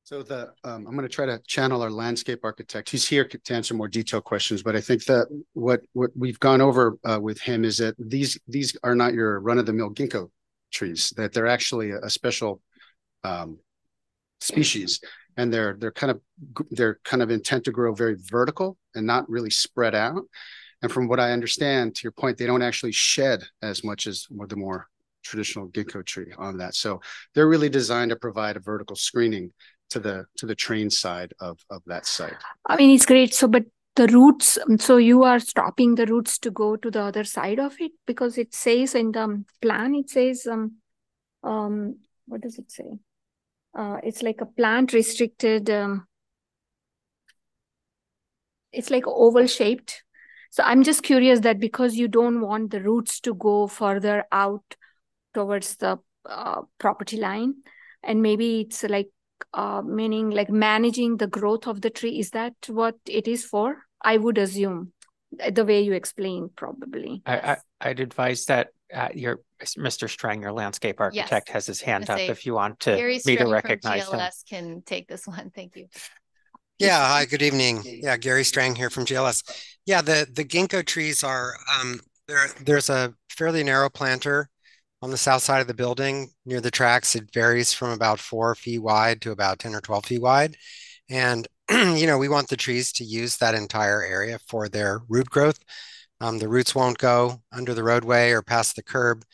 So 0.05 0.23
the 0.23 0.53
um, 0.65 0.87
I'm 0.87 0.95
going 0.95 1.09
to 1.09 1.09
try 1.09 1.27
to 1.27 1.41
channel 1.47 1.81
our 1.81 1.91
landscape 1.91 2.41
architect. 2.43 2.91
He's 2.91 3.09
here 3.09 3.25
to 3.27 3.55
answer 3.55 3.73
more 3.73 3.89
detailed 3.89 4.25
questions, 4.25 4.63
but 4.63 4.77
I 4.77 4.81
think 4.81 5.05
that 5.07 5.27
what 5.55 5.81
what 5.95 6.11
we've 6.15 6.39
gone 6.39 6.61
over 6.61 6.99
uh, 7.05 7.19
with 7.21 7.41
him 7.41 7.65
is 7.65 7.79
that 7.79 7.95
these 7.99 8.39
these 8.47 8.77
are 8.83 8.95
not 8.95 9.15
your 9.15 9.41
run 9.41 9.59
of 9.59 9.65
the 9.65 9.73
mill 9.73 9.91
ginkgo 9.91 10.31
trees. 10.71 11.15
That 11.17 11.33
they're 11.33 11.47
actually 11.47 11.93
a, 11.93 12.01
a 12.01 12.11
special 12.11 12.61
um, 13.25 13.59
species, 14.43 15.01
and 15.37 15.53
they're 15.53 15.77
they're 15.79 15.93
kind 15.93 16.11
of 16.11 16.21
they're 16.71 16.99
kind 17.05 17.23
of 17.23 17.31
intent 17.31 17.65
to 17.65 17.73
grow 17.73 17.95
very 17.95 18.17
vertical 18.31 18.77
and 18.95 19.07
not 19.07 19.29
really 19.29 19.51
spread 19.51 19.95
out. 19.95 20.23
And 20.83 20.91
from 20.91 21.07
what 21.07 21.21
I 21.21 21.33
understand, 21.33 21.95
to 21.95 22.03
your 22.03 22.13
point, 22.13 22.39
they 22.39 22.47
don't 22.47 22.63
actually 22.63 22.93
shed 22.93 23.45
as 23.63 23.85
much 23.85 24.07
as 24.07 24.27
the 24.49 24.57
more 24.57 24.89
traditional 25.23 25.69
ginkgo 25.69 26.05
tree 26.05 26.33
on 26.37 26.59
that. 26.59 26.75
So 26.75 27.01
they're 27.35 27.49
really 27.49 27.69
designed 27.69 28.11
to 28.11 28.17
provide 28.17 28.57
a 28.57 28.61
vertical 28.61 28.97
screening 28.97 29.53
to 29.91 30.01
the 30.01 30.27
to 30.39 30.47
the 30.47 30.55
train 30.55 30.91
side 30.91 31.33
of 31.41 31.59
of 31.71 31.83
that 31.87 32.07
site. 32.07 32.37
I 32.67 32.77
mean 32.77 32.91
it's 32.95 33.07
great. 33.07 33.35
So 33.35 33.47
but 33.49 33.65
the 33.95 34.07
roots 34.09 34.59
um, 34.59 34.79
so 34.79 34.97
you 34.97 35.23
are 35.23 35.39
stopping 35.39 35.95
the 35.95 36.07
roots 36.07 36.39
to 36.39 36.51
go 36.51 36.77
to 36.77 36.91
the 36.91 37.03
other 37.03 37.25
side 37.25 37.61
of 37.61 37.77
it? 37.79 37.93
Because 38.07 38.39
it 38.39 38.55
says 38.55 38.95
in 38.95 39.13
the 39.13 39.45
plan 39.61 39.95
it 39.95 40.11
says 40.11 40.47
um 40.47 40.77
um 41.43 41.97
what 42.27 42.41
does 42.41 42.59
it 42.59 42.71
say 42.71 42.99
uh 43.75 43.99
it's 44.03 44.23
like 44.23 44.41
a 44.41 44.47
plant 44.47 44.93
restricted 44.93 45.71
um 45.71 46.07
it's 48.73 48.91
like 48.91 49.05
oval 49.07 49.47
shaped 49.47 50.03
so 50.51 50.63
i'm 50.65 50.83
just 50.83 51.03
curious 51.03 51.41
that 51.41 51.59
because 51.59 51.97
you 51.97 52.09
don't 52.09 52.41
want 52.41 52.71
the 52.71 52.83
roots 52.83 53.21
to 53.21 53.35
go 53.35 53.67
further 53.67 54.25
out 54.33 54.77
towards 55.35 55.77
the 55.77 55.99
uh, 56.29 56.63
property 56.79 57.17
line 57.17 57.55
and 58.03 58.23
maybe 58.23 58.61
it's 58.61 58.83
like 58.85 59.09
uh, 59.55 59.83
meaning 59.83 60.31
like 60.31 60.51
managing 60.51 61.17
the 61.17 61.27
growth 61.27 61.67
of 61.67 61.81
the 61.81 61.91
tree. 61.91 62.19
Is 62.19 62.31
that 62.31 62.55
what 62.69 62.97
it 63.07 63.29
is 63.29 63.45
for? 63.45 63.77
I 64.01 64.17
would 64.17 64.39
assume 64.39 64.93
the 65.31 65.65
way 65.65 65.83
you 65.83 65.93
explained, 65.93 66.51
probably. 66.57 67.23
I, 67.27 67.57
I 67.81 67.89
would 67.89 68.01
advise 68.01 68.45
that 68.47 68.69
uh, 68.95 69.09
your 69.15 69.41
Mr. 69.61 70.09
Strang, 70.09 70.43
your 70.43 70.53
landscape 70.53 71.01
architect, 71.01 71.49
yes. 71.49 71.55
has 71.55 71.67
his 71.67 71.81
hand 71.81 72.11
up 72.11 72.19
if 72.19 72.45
you 72.45 72.55
want 72.55 72.81
to 72.81 72.97
Gary 72.97 73.21
me 73.25 73.37
to 73.37 73.47
recognize 73.47 74.09
from 74.09 74.19
GLS 74.19 74.51
him. 74.51 74.65
can 74.75 74.83
take 74.83 75.09
this 75.09 75.27
one. 75.27 75.51
Thank 75.55 75.77
you. 75.77 75.87
Yeah, 76.79 77.07
hi, 77.07 77.27
good 77.27 77.43
evening. 77.43 77.83
Yeah, 77.85 78.17
Gary 78.17 78.45
Strang 78.45 78.75
here 78.75 78.91
from 78.91 79.05
GLS. 79.05 79.43
Yeah, 79.87 80.03
the 80.03 80.27
the 80.33 80.45
ginkgo 80.45 80.85
trees 80.85 81.23
are 81.23 81.55
um 81.79 82.01
there 82.27 82.49
there's 82.65 82.91
a 82.91 83.15
fairly 83.29 83.63
narrow 83.63 83.89
planter 83.89 84.49
on 85.03 85.11
the 85.11 85.19
south 85.19 85.43
side 85.43 85.61
of 85.61 85.67
the 85.67 85.75
building 85.75 86.31
near 86.47 86.61
the 86.61 86.71
tracks. 86.71 87.17
It 87.17 87.33
varies 87.35 87.73
from 87.73 87.91
about 87.91 88.21
four 88.21 88.55
feet 88.55 88.79
wide 88.79 89.21
to 89.23 89.33
about 89.33 89.59
10 89.59 89.75
or 89.75 89.81
12 89.81 90.07
feet 90.07 90.23
wide. 90.23 90.57
And, 91.11 91.47
you 91.71 92.07
know, 92.07 92.19
we 92.19 92.29
want 92.29 92.49
the 92.49 92.57
trees 92.57 92.93
to 92.93 93.05
use 93.05 93.37
that 93.39 93.57
entire 93.57 94.03
area 94.03 94.39
for 94.47 94.69
their 94.69 95.01
root 95.09 95.29
growth. 95.29 95.59
Um, 96.23 96.39
the 96.39 96.49
roots 96.49 96.73
won't 96.73 96.99
go 96.99 97.43
under 97.51 97.75
the 97.75 97.83
roadway 97.83 98.31
or 98.31 98.43
past 98.43 98.77
the 98.77 98.83
curb 98.85 99.25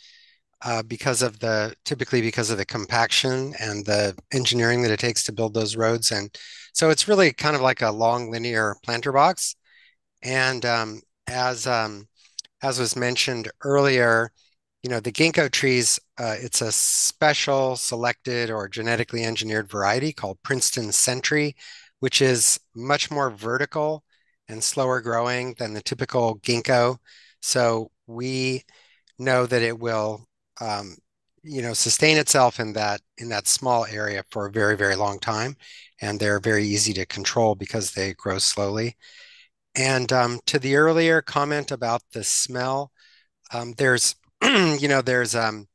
uh, 0.62 0.82
because 0.82 1.20
of 1.20 1.38
the, 1.38 1.74
typically 1.84 2.22
because 2.22 2.50
of 2.50 2.56
the 2.56 2.64
compaction 2.64 3.52
and 3.60 3.84
the 3.84 4.16
engineering 4.32 4.80
that 4.82 4.90
it 4.90 4.98
takes 4.98 5.22
to 5.24 5.32
build 5.32 5.52
those 5.52 5.76
roads. 5.76 6.12
And 6.12 6.34
so 6.72 6.88
it's 6.88 7.06
really 7.06 7.30
kind 7.30 7.54
of 7.54 7.60
like 7.60 7.82
a 7.82 7.90
long 7.90 8.30
linear 8.30 8.74
planter 8.82 9.12
box. 9.12 9.54
And 10.22 10.64
um, 10.64 11.02
as, 11.26 11.66
um, 11.66 12.08
as 12.62 12.80
was 12.80 12.96
mentioned 12.96 13.50
earlier, 13.62 14.32
you 14.82 14.88
know, 14.88 15.00
the 15.00 15.12
ginkgo 15.12 15.50
trees, 15.50 16.00
uh, 16.16 16.36
it's 16.40 16.62
a 16.62 16.72
special 16.72 17.76
selected 17.76 18.50
or 18.50 18.66
genetically 18.66 19.24
engineered 19.24 19.70
variety 19.70 20.10
called 20.10 20.42
Princeton 20.42 20.90
Sentry, 20.92 21.54
which 22.00 22.22
is 22.22 22.58
much 22.74 23.10
more 23.10 23.30
vertical 23.30 24.04
and 24.48 24.62
slower 24.62 25.00
growing 25.00 25.54
than 25.58 25.74
the 25.74 25.82
typical 25.82 26.38
ginkgo. 26.40 26.98
So 27.40 27.90
we 28.06 28.64
know 29.18 29.46
that 29.46 29.62
it 29.62 29.78
will, 29.78 30.26
um, 30.60 30.96
you 31.42 31.62
know, 31.62 31.72
sustain 31.74 32.18
itself 32.18 32.60
in 32.60 32.72
that 32.74 33.00
in 33.18 33.28
that 33.30 33.48
small 33.48 33.86
area 33.86 34.24
for 34.30 34.46
a 34.46 34.50
very 34.52 34.76
very 34.76 34.96
long 34.96 35.18
time, 35.18 35.56
and 36.00 36.18
they're 36.20 36.40
very 36.40 36.64
easy 36.64 36.92
to 36.94 37.06
control 37.06 37.54
because 37.54 37.92
they 37.92 38.14
grow 38.14 38.38
slowly. 38.38 38.96
And 39.74 40.12
um, 40.12 40.40
to 40.46 40.58
the 40.58 40.76
earlier 40.76 41.22
comment 41.22 41.70
about 41.70 42.02
the 42.12 42.24
smell, 42.24 42.92
um, 43.52 43.74
there's 43.78 44.16
you 44.42 44.88
know, 44.88 45.02
there's 45.02 45.34
um, 45.34 45.66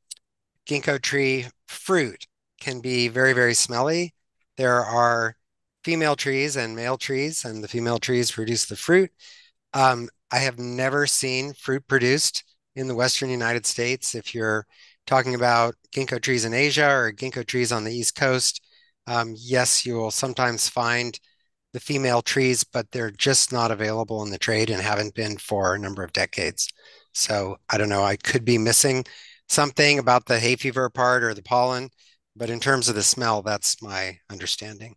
ginkgo 0.67 1.01
tree 1.01 1.47
fruit 1.67 2.27
can 2.59 2.79
be 2.81 3.07
very, 3.09 3.33
very 3.33 3.53
smelly. 3.53 4.13
There 4.57 4.83
are 4.83 5.35
female 5.83 6.15
trees 6.15 6.55
and 6.55 6.75
male 6.75 6.97
trees, 6.97 7.45
and 7.45 7.63
the 7.63 7.67
female 7.67 7.99
trees 7.99 8.31
produce 8.31 8.65
the 8.65 8.75
fruit. 8.75 9.11
Um, 9.73 10.09
I 10.31 10.39
have 10.39 10.59
never 10.59 11.07
seen 11.07 11.53
fruit 11.53 11.87
produced 11.87 12.43
in 12.75 12.87
the 12.87 12.95
Western 12.95 13.29
United 13.29 13.65
States. 13.65 14.15
If 14.15 14.33
you're 14.33 14.65
talking 15.05 15.35
about 15.35 15.75
ginkgo 15.91 16.21
trees 16.21 16.45
in 16.45 16.53
Asia 16.53 16.89
or 16.89 17.11
ginkgo 17.11 17.45
trees 17.45 17.71
on 17.71 17.83
the 17.83 17.93
East 17.93 18.15
Coast, 18.15 18.61
um, 19.07 19.35
yes, 19.37 19.85
you 19.85 19.95
will 19.95 20.11
sometimes 20.11 20.69
find 20.69 21.19
the 21.73 21.79
female 21.79 22.21
trees, 22.21 22.63
but 22.63 22.89
they're 22.91 23.11
just 23.11 23.51
not 23.51 23.71
available 23.71 24.23
in 24.23 24.29
the 24.31 24.37
trade 24.37 24.69
and 24.69 24.81
haven't 24.81 25.15
been 25.15 25.37
for 25.37 25.75
a 25.75 25.79
number 25.79 26.03
of 26.03 26.13
decades. 26.13 26.69
So 27.13 27.57
I 27.69 27.77
don't 27.77 27.89
know, 27.89 28.03
I 28.03 28.15
could 28.15 28.45
be 28.45 28.57
missing 28.57 29.05
something 29.49 29.99
about 29.99 30.25
the 30.25 30.39
hay 30.39 30.55
fever 30.55 30.89
part 30.89 31.23
or 31.23 31.33
the 31.33 31.43
pollen, 31.43 31.89
but 32.35 32.49
in 32.49 32.59
terms 32.59 32.89
of 32.89 32.95
the 32.95 33.03
smell, 33.03 33.41
that's 33.41 33.81
my 33.81 34.19
understanding. 34.29 34.95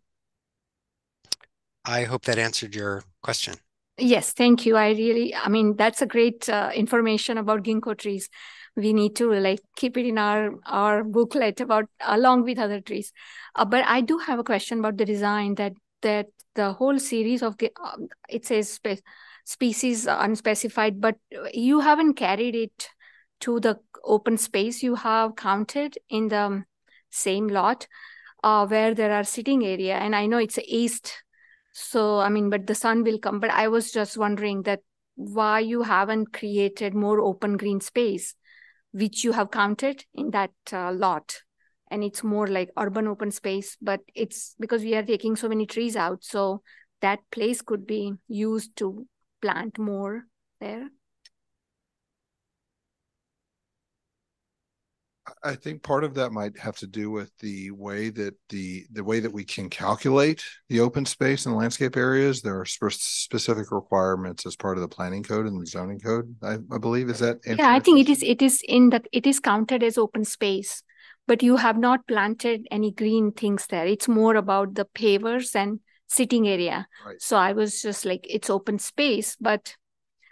I 1.87 2.05
hope 2.05 2.25
that 2.25 2.39
answered 2.39 2.75
your 2.75 3.05
question. 3.23 3.55
Yes, 3.99 4.33
thank 4.33 4.67
you. 4.67 4.77
I 4.77 4.91
really, 4.91 5.35
I 5.35 5.49
mean, 5.49 5.77
that's 5.77 6.03
a 6.03 6.07
great 6.07 6.49
uh, 6.49 6.71
information 6.75 7.39
about 7.39 7.63
ginkgo 7.63 7.97
trees. 7.97 8.29
We 8.75 8.93
need 8.93 9.17
to 9.17 9.33
like 9.33 9.61
keep 9.77 9.97
it 9.97 10.05
in 10.05 10.19
our 10.19 10.51
our 10.67 11.03
booklet 11.03 11.61
about 11.61 11.87
along 12.07 12.43
with 12.43 12.59
other 12.59 12.81
trees. 12.83 13.13
Uh, 13.55 13.65
but 13.65 13.85
I 13.87 14.03
do 14.03 14.19
have 14.19 14.39
a 14.39 14.45
question 14.45 14.81
about 14.81 14.99
the 14.99 15.07
design 15.07 15.55
that 15.55 15.73
that 16.03 16.27
the 16.55 16.73
whole 16.73 16.99
series 16.99 17.43
of 17.43 17.57
uh, 17.63 17.97
it 18.29 18.45
says 18.45 18.71
spe 18.71 19.01
species 19.45 20.07
unspecified, 20.07 21.01
but 21.01 21.17
you 21.55 21.81
haven't 21.81 22.15
carried 22.15 22.55
it 22.55 22.91
to 23.41 23.61
the 23.61 23.79
open 24.05 24.37
space 24.37 24.83
you 24.83 24.97
have 24.97 25.37
counted 25.37 25.97
in 26.11 26.29
the 26.29 26.65
same 27.11 27.49
lot 27.49 27.87
uh, 28.43 28.67
where 28.67 28.95
there 28.95 29.13
are 29.13 29.25
sitting 29.25 29.65
area. 29.65 29.95
And 29.95 30.15
I 30.15 30.27
know 30.27 30.39
it's 30.39 30.59
a 30.59 30.65
east 30.67 31.23
so, 31.79 32.21
I 32.21 32.31
mean, 32.31 32.49
but 32.49 32.67
the 32.67 32.75
sun 32.75 33.05
will 33.05 33.19
come. 33.19 33.39
But 33.39 33.51
I 33.51 33.69
was 33.69 33.93
just 33.93 34.17
wondering 34.17 34.63
that 34.63 34.81
why 35.15 35.61
you 35.61 35.83
haven't 35.83 36.33
created 36.33 36.95
more 36.95 37.21
open 37.21 37.59
green 37.59 37.83
space, 37.83 38.35
which 38.93 39.25
you 39.25 39.33
have 39.33 39.51
counted 39.51 40.07
in 40.15 40.31
that 40.31 40.53
uh, 40.73 40.91
lot. 40.91 41.43
And 41.91 42.03
it's 42.03 42.25
more 42.25 42.47
like 42.47 42.71
urban 42.79 43.07
open 43.07 43.31
space, 43.31 43.77
but 43.83 44.01
it's 44.15 44.55
because 44.59 44.85
we 44.85 44.95
are 44.95 45.03
taking 45.03 45.37
so 45.37 45.51
many 45.51 45.67
trees 45.67 45.97
out. 45.97 46.25
So 46.25 46.63
that 47.03 47.19
place 47.31 47.61
could 47.61 47.87
be 47.87 48.15
used 48.27 48.75
to 48.77 49.07
plant 49.43 49.79
more 49.79 50.25
there. 50.61 50.89
I 55.43 55.55
think 55.55 55.83
part 55.83 56.05
of 56.05 56.15
that 56.15 56.31
might 56.31 56.59
have 56.59 56.77
to 56.79 56.87
do 56.87 57.11
with 57.11 57.37
the 57.39 57.71
way 57.73 58.11
that 58.11 58.35
the 58.49 58.85
the 58.93 59.03
way 59.03 59.21
that 59.21 59.33
we 59.33 59.45
can 59.45 59.69
calculate 59.69 60.45
the 60.69 60.81
open 60.81 61.05
space 61.05 61.47
and 61.47 61.57
landscape 61.57 61.97
areas. 61.97 62.43
There 62.43 62.61
are 62.61 62.65
sp- 62.65 62.93
specific 62.93 63.73
requirements 63.73 64.47
as 64.47 64.57
part 64.57 64.77
of 64.77 64.83
the 64.83 64.89
planning 64.89 65.23
code 65.23 65.47
and 65.47 65.61
the 65.61 65.67
zoning 65.67 66.01
code. 66.01 66.35
I, 66.43 66.59
I 66.73 66.79
believe 66.79 67.09
is 67.11 67.19
that. 67.19 67.39
Yeah, 67.47 67.71
I 67.71 67.81
think 67.81 68.01
it 68.01 68.09
is. 68.09 68.23
It 68.23 68.43
is 68.43 68.63
in 68.69 68.91
that 68.91 69.07
it 69.13 69.27
is 69.27 69.41
counted 69.41 69.83
as 69.83 69.99
open 69.99 70.25
space, 70.25 70.83
but 71.27 71.43
you 71.43 71.57
have 71.57 71.79
not 71.79 72.07
planted 72.07 72.67
any 72.71 72.93
green 72.93 73.33
things 73.33 73.67
there. 73.67 73.87
It's 73.87 74.09
more 74.09 74.37
about 74.37 74.75
the 74.75 74.85
pavers 74.85 75.55
and 75.55 75.81
sitting 76.09 76.47
area. 76.49 76.87
Right. 77.05 77.21
So 77.21 77.37
I 77.37 77.53
was 77.53 77.83
just 77.83 78.05
like, 78.05 78.27
it's 78.31 78.49
open 78.49 78.79
space, 78.79 79.37
but 79.41 79.75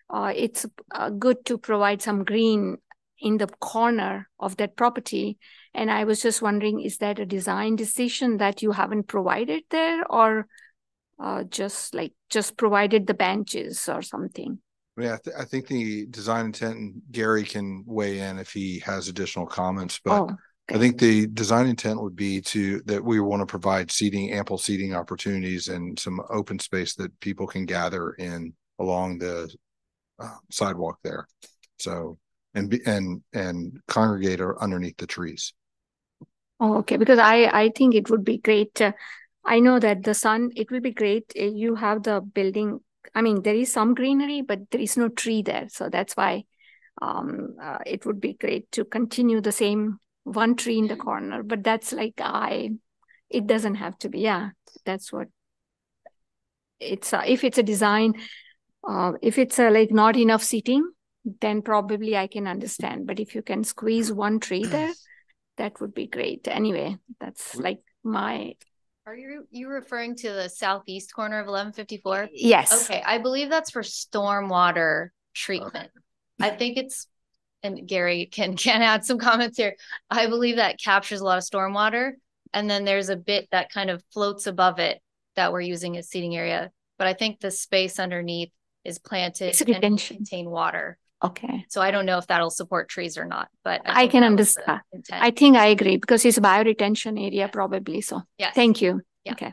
uh, 0.09 0.33
it's 0.35 0.67
uh, 0.93 1.11
good 1.11 1.45
to 1.47 1.59
provide 1.59 2.01
some 2.01 2.25
green 2.25 2.79
in 3.21 3.39
the 3.39 3.47
corner 3.47 4.29
of 4.39 4.57
that 4.57 4.77
property. 4.77 5.39
And 5.73 5.91
I 5.91 6.05
was 6.05 6.23
just 6.23 6.43
wondering, 6.43 6.81
is 6.81 6.99
that 6.99 7.19
a 7.19 7.27
design 7.27 7.77
decision 7.77 8.39
that 8.39 8.63
you 8.63 8.73
haven't 8.73 9.09
provided 9.09 9.65
there 9.71 10.05
or 10.11 10.47
uh, 11.19 11.45
just 11.45 11.95
like 11.95 12.13
just 12.29 12.57
provided 12.57 13.07
the 13.07 13.15
benches 13.15 13.89
or 13.89 14.03
something? 14.03 14.59
Yeah, 14.97 15.15
I, 15.15 15.19
th- 15.25 15.37
I, 15.41 15.45
think 15.45 15.67
the 15.67 16.07
design 16.07 16.47
intent 16.47 16.77
and 16.77 17.03
Gary 17.11 17.43
can 17.43 17.83
weigh 17.87 18.21
in 18.21 18.39
if 18.39 18.53
he 18.53 18.79
has 18.81 19.09
additional 19.09 19.47
comments, 19.47 20.01
but 20.05 20.21
oh, 20.21 20.25
okay. 20.25 20.77
I 20.77 20.79
think 20.79 20.99
the 20.99 21.27
design 21.27 21.67
intent 21.67 22.01
would 22.01 22.15
be 22.15 22.41
to 22.43 22.81
that 22.83 23.03
we 23.03 23.19
want 23.19 23.41
to 23.43 23.47
provide 23.47 23.91
seating, 23.91 24.33
ample 24.33 24.57
seating 24.57 24.95
opportunities 24.95 25.67
and 25.67 25.99
some 25.99 26.21
open 26.31 26.61
space 26.61 26.95
that 26.95 27.19
people 27.19 27.47
can 27.47 27.65
gather 27.65 28.13
in 28.13 28.55
along 28.79 29.19
the 29.19 29.53
uh, 30.21 30.37
sidewalk 30.51 30.99
there. 31.03 31.27
So 31.79 32.19
and 32.55 32.71
be, 32.71 32.81
and 32.87 33.23
and 33.33 33.81
congregate 33.89 34.41
or 34.41 34.61
underneath 34.63 34.97
the 34.97 35.07
trees. 35.07 35.53
Oh, 36.61 36.79
okay. 36.79 36.97
Because 36.97 37.19
I 37.19 37.45
I 37.45 37.71
think 37.77 37.95
it 37.95 38.09
would 38.11 38.25
be 38.25 38.39
great. 38.39 38.81
Uh, 38.81 38.93
I 39.45 39.61
know 39.61 39.79
that 39.79 40.05
the 40.05 40.15
sun. 40.15 40.51
It 40.57 40.71
will 40.71 40.81
be 40.81 40.93
great. 40.93 41.33
You 41.37 41.75
have 41.75 42.05
the 42.05 42.21
building. 42.21 42.81
I 43.15 43.23
mean, 43.23 43.43
there 43.43 43.55
is 43.55 43.73
some 43.73 43.95
greenery, 43.95 44.43
but 44.43 44.71
there 44.71 44.81
is 44.81 44.97
no 44.97 45.09
tree 45.09 45.43
there. 45.43 45.69
So 45.69 45.89
that's 45.89 46.17
why 46.17 46.45
um, 47.03 47.57
uh, 47.61 47.79
it 47.85 48.07
would 48.07 48.21
be 48.21 48.35
great 48.35 48.71
to 48.73 48.85
continue 48.85 49.41
the 49.41 49.53
same 49.53 49.99
one 50.23 50.57
tree 50.57 50.79
in 50.79 50.87
the 50.87 50.97
corner. 50.97 51.43
But 51.43 51.65
that's 51.65 51.93
like 51.93 52.15
I. 52.19 52.71
It 53.29 53.47
doesn't 53.47 53.75
have 53.77 53.99
to 53.99 54.09
be. 54.09 54.21
Yeah, 54.21 54.51
that's 54.85 55.13
what. 55.13 55.29
It's 56.79 57.13
uh, 57.13 57.25
if 57.27 57.43
it's 57.43 57.59
a 57.59 57.63
design. 57.63 58.15
If 59.23 59.39
it's 59.39 59.59
like 59.59 59.91
not 59.91 60.15
enough 60.15 60.43
seating, 60.43 60.87
then 61.25 61.63
probably 61.63 62.17
I 62.17 62.27
can 62.27 62.47
understand. 62.47 63.07
But 63.07 63.21
if 63.21 63.35
you 63.35 63.43
can 63.43 63.65
squeeze 63.65 64.13
one 64.13 64.41
tree 64.41 64.65
there, 64.67 64.93
that 65.57 65.81
would 65.81 65.95
be 65.95 66.07
great. 66.07 66.47
Anyway, 66.49 66.99
that's 67.21 67.57
like 67.57 67.81
my. 68.03 68.55
Are 69.07 69.17
you 69.17 69.47
you 69.51 69.69
referring 69.69 70.17
to 70.17 70.33
the 70.33 70.49
southeast 70.49 71.15
corner 71.15 71.39
of 71.39 71.47
1154? 71.47 72.31
Yes. 72.33 72.85
Okay, 72.85 73.03
I 73.05 73.19
believe 73.19 73.51
that's 73.51 73.71
for 73.71 73.83
stormwater 73.83 75.09
treatment. 75.35 75.91
Okay. 76.41 76.51
I 76.51 76.57
think 76.57 76.79
it's, 76.79 77.07
and 77.63 77.87
Gary 77.87 78.27
can 78.27 78.57
can 78.57 78.83
add 78.83 79.05
some 79.05 79.19
comments 79.19 79.59
here. 79.59 79.77
I 80.11 80.27
believe 80.27 80.57
that 80.57 80.81
captures 80.81 81.21
a 81.21 81.25
lot 81.25 81.39
of 81.39 81.45
stormwater, 81.45 82.13
and 82.53 82.69
then 82.69 82.85
there's 82.85 83.11
a 83.11 83.17
bit 83.17 83.49
that 83.53 83.71
kind 83.71 83.91
of 83.91 84.03
floats 84.13 84.47
above 84.47 84.79
it 84.79 85.01
that 85.37 85.53
we're 85.53 85.61
using 85.61 85.97
as 85.97 86.09
seating 86.09 86.37
area. 86.37 86.71
But 86.97 87.09
I 87.09 87.13
think 87.13 87.41
the 87.41 87.51
space 87.51 87.99
underneath 87.99 88.53
is 88.85 88.99
planted 88.99 89.61
and 89.69 89.99
contain 89.99 90.49
water. 90.49 90.99
Okay. 91.23 91.65
So 91.69 91.81
I 91.81 91.91
don't 91.91 92.07
know 92.07 92.19
if 92.19 92.27
that'll 92.27 92.51
support 92.51 92.89
trees 92.89 93.17
or 93.17 93.25
not, 93.25 93.49
but 93.63 93.81
I, 93.87 94.05
I 94.05 94.07
can 94.09 94.25
understand. 94.25 94.81
I 95.11 95.31
think 95.31 95.57
I 95.57 95.67
agree 95.67 95.97
because 95.97 96.25
it's 96.25 96.39
a 96.39 96.41
bioretention 96.43 97.19
area 97.19 97.49
probably. 97.49 98.01
So 98.03 98.23
yeah. 98.39 98.51
thank 98.53 98.83
you. 98.83 99.01
Yeah. 99.25 99.33
Okay. 99.33 99.53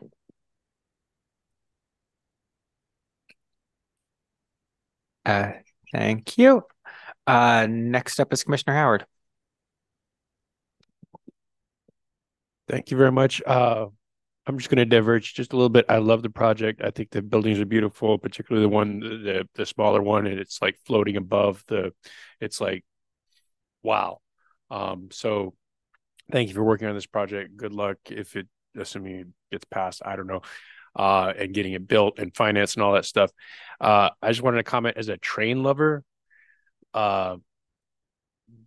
Uh, 5.26 5.52
thank 5.94 6.38
you. 6.38 6.64
Uh, 7.26 7.68
next 7.70 8.20
up 8.20 8.34
is 8.34 8.44
Commissioner 8.44 8.76
Howard. 8.76 9.06
Thank 12.68 12.92
you 12.92 12.98
very 12.98 13.12
much. 13.12 13.42
Uh, 13.46 13.88
I'm 14.48 14.58
just 14.58 14.70
going 14.70 14.78
to 14.78 14.86
diverge 14.86 15.36
just 15.36 15.54
a 15.54 15.56
little 15.56 15.70
bit. 15.70 15.86
I 15.88 15.98
love 15.98 16.24
the 16.24 16.30
project. 16.30 16.82
I 16.84 16.90
think 16.90 17.12
the 17.12 17.22
buildings 17.22 17.60
are 17.60 17.66
beautiful, 17.66 18.18
particularly 18.18 18.66
the 18.66 18.70
one, 18.70 19.00
the 19.00 19.48
the 19.54 19.66
smaller 19.66 20.02
one, 20.02 20.26
and 20.26 20.40
it's 20.40 20.62
like 20.62 20.78
floating 20.86 21.16
above 21.16 21.64
the. 21.68 21.94
It's 22.40 22.60
like, 22.60 22.84
wow. 23.84 24.20
Um, 24.72 25.10
so, 25.12 25.54
thank 26.32 26.50
you 26.50 26.56
for 26.56 26.64
working 26.64 26.88
on 26.88 26.96
this 26.96 27.06
project. 27.06 27.56
Good 27.56 27.74
luck 27.74 27.98
if 28.10 28.36
it, 28.36 28.48
assuming 28.76 29.16
it 29.16 29.28
gets 29.52 29.66
passed. 29.66 30.02
I 30.04 30.16
don't 30.16 30.28
know, 30.28 30.42
uh, 30.96 31.34
and 31.38 31.54
getting 31.54 31.74
it 31.74 31.88
built 31.88 32.18
and 32.18 32.36
finance 32.36 32.74
and 32.74 32.84
all 32.84 32.94
that 32.94 33.06
stuff. 33.06 33.32
Uh, 33.80 34.10
I 34.24 34.30
just 34.30 34.42
wanted 34.42 34.58
to 34.58 34.64
comment 34.64 34.98
as 34.98 35.10
a 35.10 35.18
train 35.18 35.62
lover. 35.62 36.04
Uh, 36.96 37.38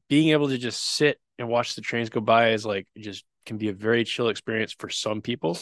being 0.08 0.30
able 0.30 0.48
to 0.48 0.58
just 0.58 0.80
sit 0.80 1.18
and 1.38 1.48
watch 1.48 1.74
the 1.74 1.80
trains 1.80 2.10
go 2.10 2.20
by 2.20 2.50
is 2.50 2.64
like 2.64 2.86
just 2.96 3.24
can 3.44 3.58
be 3.58 3.68
a 3.68 3.72
very 3.72 4.04
chill 4.04 4.28
experience 4.28 4.72
for 4.72 4.88
some 4.88 5.20
people. 5.20 5.58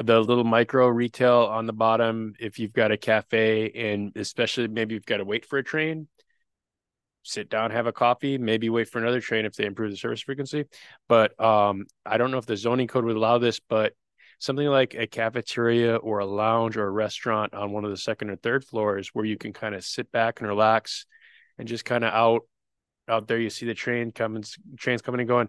The 0.00 0.20
little 0.20 0.44
micro 0.44 0.88
retail 0.88 1.48
on 1.50 1.66
the 1.66 1.72
bottom, 1.72 2.34
if 2.38 2.58
you've 2.58 2.72
got 2.72 2.92
a 2.92 2.96
cafe 2.96 3.70
and 3.70 4.12
especially 4.16 4.68
maybe 4.68 4.94
you've 4.94 5.04
got 5.04 5.16
to 5.16 5.24
wait 5.24 5.44
for 5.44 5.58
a 5.58 5.64
train, 5.64 6.06
sit 7.22 7.50
down, 7.50 7.70
have 7.72 7.86
a 7.86 7.92
coffee, 7.92 8.38
maybe 8.38 8.70
wait 8.70 8.88
for 8.88 8.98
another 8.98 9.20
train 9.20 9.44
if 9.44 9.54
they 9.54 9.66
improve 9.66 9.90
the 9.90 9.96
service 9.96 10.20
frequency. 10.20 10.64
But 11.08 11.38
um, 11.42 11.86
I 12.06 12.18
don't 12.18 12.30
know 12.30 12.38
if 12.38 12.46
the 12.46 12.56
zoning 12.56 12.86
code 12.86 13.04
would 13.04 13.16
allow 13.16 13.38
this, 13.38 13.60
but 13.60 13.94
something 14.40 14.66
like 14.66 14.94
a 14.94 15.06
cafeteria 15.06 15.96
or 15.96 16.18
a 16.18 16.26
lounge 16.26 16.76
or 16.76 16.86
a 16.86 16.90
restaurant 16.90 17.54
on 17.54 17.72
one 17.72 17.84
of 17.84 17.90
the 17.90 17.96
second 17.96 18.30
or 18.30 18.36
third 18.36 18.64
floors 18.64 19.10
where 19.12 19.24
you 19.24 19.36
can 19.36 19.52
kind 19.52 19.74
of 19.74 19.84
sit 19.84 20.10
back 20.10 20.40
and 20.40 20.48
relax 20.48 21.04
and 21.58 21.68
just 21.68 21.84
kind 21.84 22.04
of 22.04 22.12
out 22.12 22.42
out 23.06 23.26
there 23.26 23.38
you 23.38 23.50
see 23.50 23.66
the 23.66 23.74
train 23.74 24.12
coming 24.12 24.42
trains 24.78 25.02
coming 25.02 25.20
and 25.20 25.28
going 25.28 25.48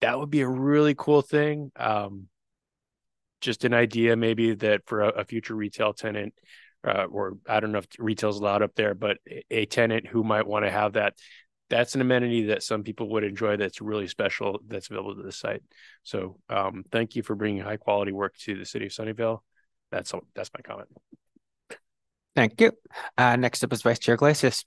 that 0.00 0.18
would 0.18 0.30
be 0.30 0.40
a 0.40 0.48
really 0.48 0.94
cool 0.96 1.22
thing. 1.22 1.70
Um, 1.76 2.28
just 3.40 3.64
an 3.64 3.74
idea, 3.74 4.16
maybe 4.16 4.54
that 4.54 4.82
for 4.86 5.02
a, 5.02 5.08
a 5.08 5.24
future 5.24 5.54
retail 5.54 5.92
tenant, 5.92 6.34
uh, 6.86 7.04
or 7.04 7.38
I 7.48 7.60
don't 7.60 7.72
know 7.72 7.78
if 7.78 7.86
retail's 7.98 8.38
allowed 8.38 8.62
up 8.62 8.74
there, 8.74 8.94
but 8.94 9.18
a 9.50 9.66
tenant 9.66 10.06
who 10.06 10.22
might 10.22 10.46
want 10.46 10.64
to 10.64 10.70
have 10.70 10.94
that 10.94 11.14
that's 11.70 11.94
an 11.94 12.00
amenity 12.00 12.46
that 12.46 12.64
some 12.64 12.82
people 12.82 13.08
would 13.08 13.24
enjoy 13.24 13.56
that's 13.56 13.80
really 13.80 14.08
special 14.08 14.60
that's 14.66 14.90
available 14.90 15.14
to 15.14 15.22
the 15.22 15.32
site. 15.32 15.62
So 16.02 16.36
um, 16.50 16.84
thank 16.90 17.14
you 17.14 17.22
for 17.22 17.36
bringing 17.36 17.62
high 17.62 17.76
quality 17.76 18.12
work 18.12 18.36
to 18.38 18.58
the 18.58 18.66
city 18.66 18.86
of 18.86 18.92
Sunnyvale. 18.92 19.38
That's 19.92 20.12
that's 20.34 20.50
my 20.52 20.60
comment. 20.62 20.88
Thank 22.36 22.60
you. 22.60 22.72
Uh, 23.16 23.36
next 23.36 23.64
up 23.64 23.72
is 23.72 23.82
Vice 23.82 23.98
Chair 23.98 24.16
Iglesias. 24.16 24.64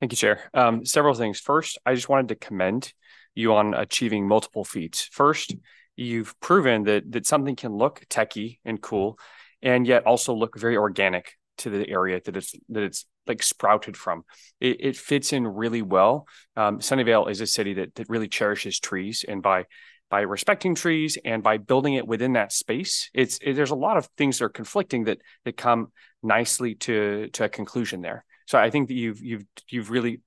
Thank 0.00 0.12
you, 0.12 0.16
Chair. 0.16 0.50
Um, 0.52 0.84
several 0.84 1.14
things. 1.14 1.38
First, 1.40 1.78
I 1.86 1.94
just 1.94 2.08
wanted 2.08 2.28
to 2.28 2.34
commend 2.34 2.92
you 3.34 3.54
on 3.54 3.74
achieving 3.74 4.26
multiple 4.26 4.64
feats. 4.64 5.08
First, 5.12 5.54
you've 5.96 6.38
proven 6.40 6.84
that 6.84 7.10
that 7.12 7.26
something 7.26 7.56
can 7.56 7.72
look 7.72 8.02
techy 8.08 8.60
and 8.64 8.80
cool, 8.80 9.18
and 9.62 9.86
yet 9.86 10.06
also 10.06 10.34
look 10.34 10.58
very 10.58 10.76
organic 10.76 11.32
to 11.58 11.70
the 11.70 11.88
area 11.88 12.20
that 12.24 12.36
it's 12.36 12.54
that 12.68 12.82
it's 12.82 13.06
like 13.26 13.42
sprouted 13.42 13.96
from. 13.96 14.24
It, 14.60 14.78
it 14.80 14.96
fits 14.96 15.32
in 15.32 15.46
really 15.46 15.82
well. 15.82 16.26
Um, 16.56 16.78
Sunnyvale 16.78 17.30
is 17.30 17.40
a 17.40 17.46
city 17.46 17.74
that 17.74 17.94
that 17.94 18.08
really 18.08 18.28
cherishes 18.28 18.80
trees, 18.80 19.24
and 19.26 19.42
by 19.42 19.66
by 20.10 20.20
respecting 20.20 20.74
trees 20.74 21.16
and 21.24 21.42
by 21.42 21.56
building 21.56 21.94
it 21.94 22.06
within 22.06 22.34
that 22.34 22.52
space, 22.52 23.10
it's 23.14 23.38
it, 23.42 23.54
there's 23.54 23.70
a 23.70 23.74
lot 23.74 23.96
of 23.96 24.06
things 24.18 24.38
that 24.38 24.44
are 24.44 24.50
conflicting 24.50 25.04
that 25.04 25.18
that 25.44 25.56
come 25.56 25.90
nicely 26.22 26.74
to 26.74 27.28
to 27.32 27.44
a 27.44 27.48
conclusion 27.48 28.02
there. 28.02 28.24
So 28.46 28.58
I 28.58 28.70
think 28.70 28.88
that 28.88 28.94
you've 28.94 29.22
you've 29.22 29.44
you've 29.68 29.90
really 29.90 30.20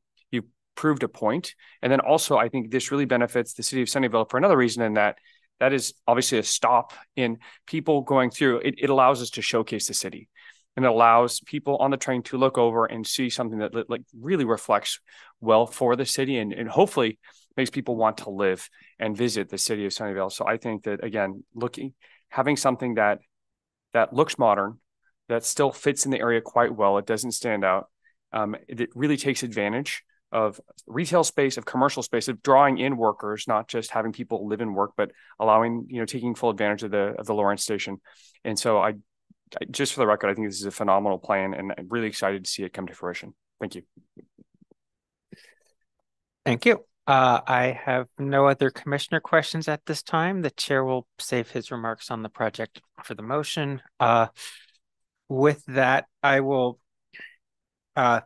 proved 0.75 1.03
a 1.03 1.07
point, 1.07 1.55
and 1.81 1.91
then 1.91 1.99
also 1.99 2.37
I 2.37 2.49
think 2.49 2.71
this 2.71 2.91
really 2.91 3.05
benefits 3.05 3.53
the 3.53 3.63
city 3.63 3.81
of 3.81 3.87
Sunnyvale 3.87 4.29
for 4.29 4.37
another 4.37 4.57
reason, 4.57 4.83
in 4.83 4.93
that 4.93 5.17
that 5.59 5.73
is 5.73 5.93
obviously 6.07 6.37
a 6.37 6.43
stop 6.43 6.93
in 7.15 7.37
people 7.65 8.01
going 8.01 8.29
through. 8.29 8.57
It, 8.59 8.75
it 8.77 8.89
allows 8.89 9.21
us 9.21 9.29
to 9.31 9.41
showcase 9.41 9.87
the 9.87 9.93
city 9.93 10.27
and 10.75 10.85
it 10.85 10.89
allows 10.89 11.39
people 11.39 11.77
on 11.77 11.91
the 11.91 11.97
train 11.97 12.21
to 12.23 12.37
look 12.37 12.57
over 12.57 12.85
and 12.85 13.07
see 13.07 13.29
something 13.29 13.59
that 13.59 13.89
like 13.89 14.03
really 14.19 14.43
reflects 14.43 14.99
well 15.39 15.65
for 15.65 15.95
the 15.95 16.05
city 16.05 16.37
and, 16.37 16.51
and 16.51 16.67
hopefully 16.69 17.17
makes 17.55 17.69
people 17.69 17.95
want 17.95 18.17
to 18.17 18.29
live 18.29 18.69
and 18.99 19.15
visit 19.15 19.49
the 19.49 19.57
city 19.57 19.85
of 19.85 19.93
Sunnyvale. 19.93 20.31
So 20.31 20.45
I 20.45 20.57
think 20.57 20.83
that 20.83 21.03
again, 21.03 21.43
looking 21.53 21.93
having 22.29 22.57
something 22.57 22.95
that 22.95 23.19
that 23.93 24.13
looks 24.13 24.37
modern, 24.37 24.79
that 25.29 25.45
still 25.45 25.71
fits 25.71 26.03
in 26.03 26.11
the 26.11 26.19
area 26.19 26.41
quite 26.41 26.75
well, 26.75 26.97
it 26.97 27.05
doesn't 27.05 27.31
stand 27.31 27.63
out. 27.63 27.87
Um, 28.33 28.57
it 28.67 28.89
really 28.93 29.15
takes 29.15 29.43
advantage 29.43 30.03
of 30.35 30.59
retail 30.85 31.23
space, 31.23 31.55
of 31.55 31.63
commercial 31.63 32.03
space, 32.03 32.27
of 32.27 32.43
drawing 32.43 32.77
in 32.77 32.97
workers, 32.97 33.47
not 33.47 33.69
just 33.69 33.89
having 33.89 34.11
people 34.11 34.45
live 34.49 34.59
and 34.59 34.75
work, 34.75 34.91
but 34.97 35.11
allowing 35.39 35.85
you 35.87 35.99
know 35.99 36.05
taking 36.05 36.35
full 36.35 36.49
advantage 36.49 36.83
of 36.83 36.91
the 36.91 37.15
of 37.17 37.25
the 37.25 37.33
Lawrence 37.33 37.63
station. 37.63 38.01
And 38.43 38.59
so 38.59 38.77
I 38.77 38.95
just 39.71 39.93
for 39.93 40.01
the 40.01 40.07
record, 40.07 40.29
I 40.29 40.33
think 40.33 40.47
this 40.47 40.59
is 40.59 40.65
a 40.65 40.71
phenomenal 40.71 41.19
plan 41.19 41.53
and 41.53 41.73
I'm 41.77 41.87
really 41.87 42.07
excited 42.07 42.43
to 42.43 42.51
see 42.51 42.63
it 42.63 42.73
come 42.73 42.87
to 42.87 42.93
fruition. 42.93 43.33
Thank 43.61 43.75
you. 43.75 43.83
Thank 46.45 46.65
you. 46.65 46.83
Uh, 47.07 47.39
I 47.47 47.79
have 47.85 48.07
no 48.19 48.47
other 48.47 48.71
commissioner 48.71 49.21
questions 49.21 49.69
at 49.69 49.85
this 49.85 50.03
time. 50.03 50.41
The 50.41 50.51
chair 50.51 50.83
will 50.83 51.07
save 51.17 51.49
his 51.49 51.71
remarks 51.71 52.11
on 52.11 52.23
the 52.23 52.29
project 52.29 52.81
for 53.03 53.13
the 53.13 53.23
motion. 53.23 53.81
Uh, 54.01 54.27
with 55.29 55.63
that, 55.67 56.07
I 56.21 56.41
will 56.41 56.79
uh, 57.95 58.19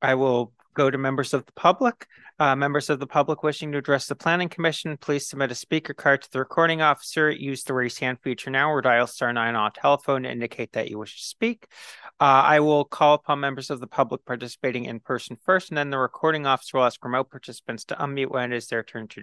I 0.00 0.16
will 0.16 0.52
go 0.74 0.90
to 0.90 0.98
members 0.98 1.34
of 1.34 1.46
the 1.46 1.52
public. 1.52 2.06
Uh, 2.38 2.56
members 2.56 2.90
of 2.90 2.98
the 2.98 3.06
public 3.06 3.42
wishing 3.42 3.70
to 3.70 3.78
address 3.78 4.06
the 4.06 4.16
Planning 4.16 4.48
Commission, 4.48 4.96
please 4.96 5.28
submit 5.28 5.52
a 5.52 5.54
speaker 5.54 5.94
card 5.94 6.22
to 6.22 6.30
the 6.32 6.38
recording 6.38 6.82
officer. 6.82 7.30
Use 7.30 7.62
the 7.62 7.74
raise 7.74 7.98
hand 7.98 8.18
feature 8.22 8.50
now 8.50 8.70
or 8.70 8.82
dial 8.82 9.06
star 9.06 9.32
nine 9.32 9.54
on 9.54 9.70
telephone 9.72 10.22
to 10.24 10.30
indicate 10.30 10.72
that 10.72 10.90
you 10.90 10.98
wish 10.98 11.16
to 11.16 11.24
speak. 11.24 11.66
Uh, 12.20 12.42
I 12.44 12.60
will 12.60 12.84
call 12.84 13.14
upon 13.14 13.40
members 13.40 13.70
of 13.70 13.80
the 13.80 13.86
public 13.86 14.24
participating 14.24 14.86
in 14.86 15.00
person 15.00 15.36
first, 15.44 15.70
and 15.70 15.78
then 15.78 15.90
the 15.90 15.98
recording 15.98 16.46
officer 16.46 16.78
will 16.78 16.84
ask 16.84 17.04
remote 17.04 17.30
participants 17.30 17.84
to 17.86 17.94
unmute 17.96 18.30
when 18.30 18.52
it 18.52 18.56
is 18.56 18.66
their 18.66 18.82
turn 18.82 19.08
to 19.08 19.20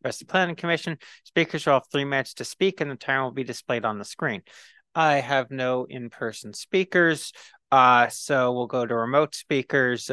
address 0.00 0.18
the 0.18 0.26
Planning 0.26 0.56
Commission. 0.56 0.98
Speakers 1.24 1.66
will 1.66 1.74
have 1.74 1.88
three 1.90 2.04
minutes 2.04 2.34
to 2.34 2.44
speak, 2.44 2.80
and 2.80 2.90
the 2.90 2.96
time 2.96 3.22
will 3.22 3.32
be 3.32 3.44
displayed 3.44 3.84
on 3.84 3.98
the 3.98 4.04
screen. 4.04 4.42
I 4.94 5.14
have 5.14 5.50
no 5.50 5.86
in-person 5.88 6.52
speakers, 6.52 7.32
uh, 7.70 8.08
so 8.08 8.52
we'll 8.52 8.66
go 8.66 8.84
to 8.84 8.94
remote 8.94 9.34
speakers. 9.34 10.10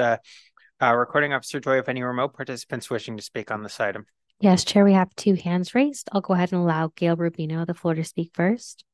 Uh, 0.81 0.95
recording 0.95 1.33
officer 1.33 1.59
Joy, 1.59 1.77
if 1.77 1.89
any 1.89 2.01
remote 2.01 2.33
participants 2.33 2.89
wishing 2.89 3.17
to 3.17 3.23
speak 3.23 3.51
on 3.51 3.63
this 3.63 3.81
item. 3.81 4.05
Yes, 4.39 4.63
Chair, 4.63 4.85
we 4.85 4.93
have 4.93 5.13
two 5.17 5.33
hands 5.33 5.75
raised. 5.75 6.07
I'll 6.13 6.21
go 6.21 6.33
ahead 6.33 6.53
and 6.53 6.61
allow 6.61 6.93
Gail 6.95 7.17
Rubino 7.17 7.67
the 7.67 7.73
floor 7.73 7.95
to 7.95 8.03
speak 8.05 8.31
first. 8.33 8.85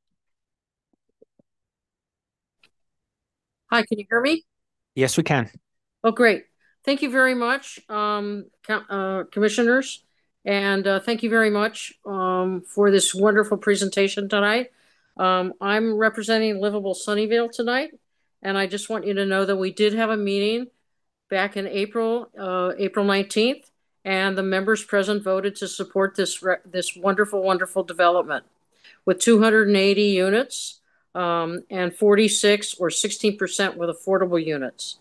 Hi, 3.71 3.83
can 3.83 3.99
you 3.99 4.05
hear 4.09 4.19
me? 4.19 4.43
Yes, 4.95 5.15
we 5.15 5.21
can. 5.21 5.51
Oh, 6.03 6.11
great. 6.11 6.45
Thank 6.83 7.03
you 7.03 7.11
very 7.11 7.35
much, 7.35 7.79
um, 7.87 8.45
uh, 8.67 9.25
commissioners. 9.31 10.03
And 10.43 10.87
uh, 10.87 10.99
thank 10.99 11.21
you 11.21 11.29
very 11.29 11.51
much 11.51 11.93
um, 12.03 12.61
for 12.61 12.89
this 12.89 13.13
wonderful 13.13 13.57
presentation 13.57 14.27
tonight. 14.27 14.71
Um, 15.17 15.53
I'm 15.61 15.93
representing 15.93 16.59
Livable 16.59 16.95
Sunnyvale 16.95 17.51
tonight. 17.51 17.91
And 18.41 18.57
I 18.57 18.65
just 18.65 18.89
want 18.89 19.05
you 19.05 19.13
to 19.15 19.25
know 19.25 19.45
that 19.45 19.55
we 19.55 19.71
did 19.71 19.93
have 19.93 20.09
a 20.09 20.17
meeting 20.17 20.67
back 21.29 21.57
in 21.57 21.67
April, 21.67 22.29
uh, 22.37 22.73
April 22.77 23.05
19th, 23.05 23.69
and 24.03 24.37
the 24.37 24.43
members 24.43 24.83
present 24.83 25.23
voted 25.23 25.55
to 25.57 25.67
support 25.67 26.15
this 26.15 26.43
this 26.65 26.95
wonderful, 26.95 27.41
wonderful 27.41 27.83
development 27.83 28.45
with 29.05 29.19
280 29.19 30.01
units 30.01 30.81
um, 31.15 31.63
and 31.69 31.95
46 31.95 32.75
or 32.75 32.89
16% 32.89 33.77
with 33.77 33.89
affordable 33.89 34.43
units. 34.43 34.99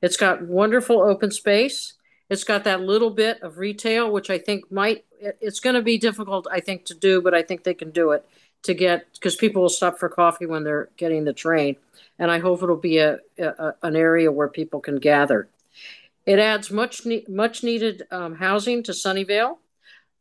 It's 0.00 0.16
got 0.16 0.42
wonderful 0.42 1.00
open 1.00 1.30
space. 1.30 1.94
It's 2.28 2.44
got 2.44 2.64
that 2.64 2.80
little 2.80 3.10
bit 3.10 3.42
of 3.42 3.58
retail, 3.58 4.10
which 4.10 4.30
I 4.30 4.38
think 4.38 4.70
might, 4.70 5.04
it's 5.20 5.60
going 5.60 5.74
to 5.74 5.82
be 5.82 5.96
difficult, 5.96 6.46
I 6.50 6.60
think, 6.60 6.84
to 6.86 6.94
do, 6.94 7.22
but 7.22 7.34
I 7.34 7.42
think 7.42 7.62
they 7.62 7.74
can 7.74 7.90
do 7.90 8.12
it 8.12 8.26
to 8.64 8.74
get, 8.74 9.06
because 9.14 9.36
people 9.36 9.62
will 9.62 9.68
stop 9.68 9.98
for 9.98 10.08
coffee 10.08 10.46
when 10.46 10.64
they're 10.64 10.88
getting 10.96 11.24
the 11.24 11.32
train. 11.32 11.76
And 12.18 12.30
I 12.30 12.38
hope 12.38 12.62
it'll 12.62 12.76
be 12.76 12.98
a, 12.98 13.18
a 13.38 13.74
an 13.82 13.94
area 13.94 14.32
where 14.32 14.48
people 14.48 14.80
can 14.80 14.96
gather. 14.96 15.48
It 16.26 16.40
adds 16.40 16.72
much 16.72 17.06
ne- 17.06 17.24
much 17.28 17.62
needed 17.62 18.02
um, 18.10 18.34
housing 18.34 18.82
to 18.82 18.92
Sunnyvale. 18.92 19.58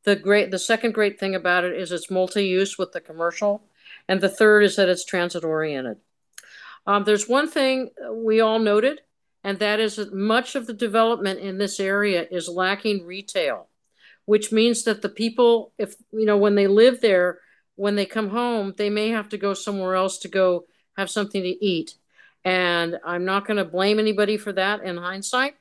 The 0.03 0.15
great 0.15 0.51
the 0.51 0.59
second 0.59 0.93
great 0.93 1.19
thing 1.19 1.33
about 1.33 1.63
it 1.63 1.73
is 1.73 1.91
it's 1.91 2.11
multi-use 2.11 2.77
with 2.77 2.91
the 2.91 3.01
commercial, 3.01 3.63
and 4.07 4.21
the 4.21 4.29
third 4.29 4.63
is 4.63 4.75
that 4.75 4.87
it's 4.87 5.03
transit 5.03 5.43
oriented. 5.43 5.97
Um, 6.85 7.03
there's 7.03 7.27
one 7.27 7.49
thing 7.49 7.89
we 8.11 8.39
all 8.39 8.59
noted, 8.59 9.01
and 9.43 9.57
that 9.57 9.79
is 9.79 9.95
that 9.95 10.13
much 10.13 10.55
of 10.55 10.67
the 10.67 10.73
development 10.73 11.39
in 11.39 11.57
this 11.57 11.79
area 11.79 12.27
is 12.29 12.47
lacking 12.47 13.03
retail, 13.03 13.67
which 14.25 14.51
means 14.51 14.83
that 14.83 15.01
the 15.01 15.09
people, 15.09 15.73
if 15.79 15.95
you 16.11 16.27
know, 16.27 16.37
when 16.37 16.53
they 16.53 16.67
live 16.67 17.01
there, 17.01 17.39
when 17.75 17.95
they 17.95 18.05
come 18.05 18.29
home, 18.29 18.75
they 18.77 18.91
may 18.91 19.09
have 19.09 19.29
to 19.29 19.39
go 19.39 19.55
somewhere 19.55 19.95
else 19.95 20.19
to 20.19 20.27
go 20.27 20.65
have 20.97 21.09
something 21.09 21.41
to 21.41 21.65
eat. 21.65 21.95
And 22.43 22.99
I'm 23.03 23.25
not 23.25 23.47
going 23.47 23.57
to 23.57 23.65
blame 23.65 23.97
anybody 23.97 24.37
for 24.37 24.53
that 24.53 24.83
in 24.83 24.97
hindsight 24.97 25.55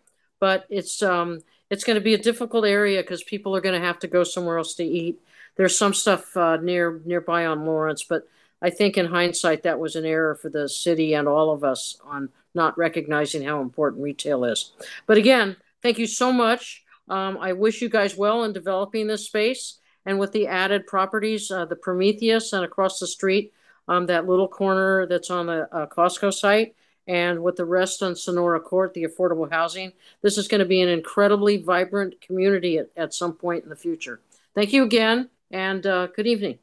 but 0.44 0.66
it's 0.68 1.02
um 1.02 1.40
it's 1.70 1.84
going 1.84 1.94
to 1.94 2.04
be 2.04 2.12
a 2.12 2.18
difficult 2.18 2.66
area 2.66 3.00
because 3.00 3.22
people 3.22 3.56
are 3.56 3.62
going 3.62 3.80
to 3.80 3.86
have 3.86 3.98
to 4.00 4.06
go 4.06 4.24
somewhere 4.24 4.58
else 4.58 4.74
to 4.74 4.84
eat. 4.84 5.18
There's 5.56 5.78
some 5.78 5.94
stuff 5.94 6.36
uh, 6.36 6.58
near 6.58 7.00
nearby 7.06 7.46
on 7.46 7.64
Lawrence, 7.64 8.04
but 8.04 8.28
I 8.60 8.68
think 8.68 8.98
in 8.98 9.06
hindsight 9.06 9.62
that 9.62 9.80
was 9.80 9.96
an 9.96 10.04
error 10.04 10.34
for 10.34 10.50
the 10.50 10.68
city 10.68 11.14
and 11.14 11.26
all 11.26 11.50
of 11.50 11.64
us 11.64 11.98
on 12.04 12.28
not 12.54 12.76
recognizing 12.76 13.42
how 13.42 13.62
important 13.62 14.02
retail 14.02 14.44
is. 14.44 14.72
But 15.06 15.16
again, 15.16 15.56
thank 15.82 15.96
you 15.96 16.06
so 16.06 16.30
much. 16.30 16.84
Um, 17.08 17.38
I 17.40 17.54
wish 17.54 17.80
you 17.80 17.88
guys 17.88 18.14
well 18.14 18.44
in 18.44 18.52
developing 18.52 19.06
this 19.06 19.24
space 19.24 19.78
and 20.04 20.18
with 20.18 20.32
the 20.32 20.46
added 20.46 20.86
properties, 20.86 21.50
uh, 21.50 21.64
the 21.64 21.76
Prometheus 21.86 22.52
and 22.52 22.66
across 22.66 23.00
the 23.00 23.06
street, 23.06 23.54
um, 23.88 24.04
that 24.12 24.26
little 24.26 24.48
corner 24.48 25.06
that's 25.06 25.30
on 25.30 25.46
the 25.46 25.74
uh, 25.74 25.86
Costco 25.86 26.34
site 26.34 26.74
and 27.06 27.42
with 27.42 27.56
the 27.56 27.64
rest 27.64 28.02
on 28.02 28.16
Sonora 28.16 28.60
Court, 28.60 28.94
the 28.94 29.04
affordable 29.04 29.50
housing. 29.50 29.92
This 30.22 30.38
is 30.38 30.48
going 30.48 30.60
to 30.60 30.64
be 30.64 30.80
an 30.80 30.88
incredibly 30.88 31.58
vibrant 31.58 32.20
community 32.20 32.78
at, 32.78 32.90
at 32.96 33.14
some 33.14 33.34
point 33.34 33.64
in 33.64 33.70
the 33.70 33.76
future. 33.76 34.20
Thank 34.54 34.72
you 34.72 34.84
again, 34.84 35.30
and 35.50 35.86
uh, 35.86 36.06
good 36.08 36.26
evening. 36.26 36.58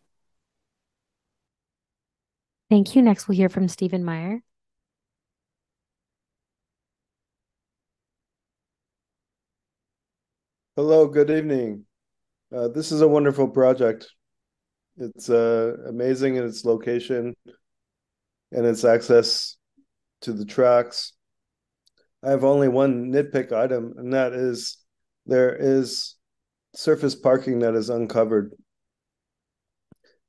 Thank 2.70 2.96
you. 2.96 3.02
Next, 3.02 3.28
we'll 3.28 3.38
hear 3.38 3.50
from 3.50 3.68
Stephen 3.68 4.04
Meyer. 4.04 4.42
Hello, 10.78 11.06
good 11.06 11.30
evening. 11.30 11.86
Uh, 12.56 12.70
this 12.70 12.94
is 12.94 13.02
a 13.02 13.08
wonderful 13.08 13.48
project. 13.48 14.10
It's 14.98 15.30
uh, 15.30 15.76
amazing 15.88 16.36
in 16.36 16.46
its 16.46 16.64
location 16.64 17.36
and 18.52 18.66
its 18.66 18.84
access 18.84 19.58
to 20.22 20.34
the 20.34 20.46
tracks. 20.46 21.14
I 22.24 22.30
have 22.30 22.44
only 22.44 22.68
one 22.68 23.12
nitpick 23.12 23.52
item, 23.52 23.94
and 23.98 24.14
that 24.14 24.34
is 24.34 24.78
there 25.26 25.56
is 25.56 26.16
surface 26.76 27.16
parking 27.16 27.60
that 27.60 27.76
is 27.76 27.90
uncovered. 27.90 28.54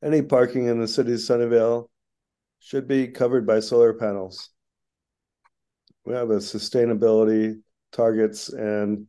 Any 0.02 0.22
parking 0.22 0.66
in 0.66 0.80
the 0.80 0.88
city 0.88 1.12
of 1.12 1.18
Sunnyvale 1.18 1.88
should 2.58 2.88
be 2.88 3.08
covered 3.08 3.46
by 3.46 3.60
solar 3.60 3.94
panels. 3.94 4.50
We 6.04 6.14
have 6.14 6.30
a 6.30 6.36
sustainability 6.36 7.60
targets, 7.92 8.48
and 8.48 9.06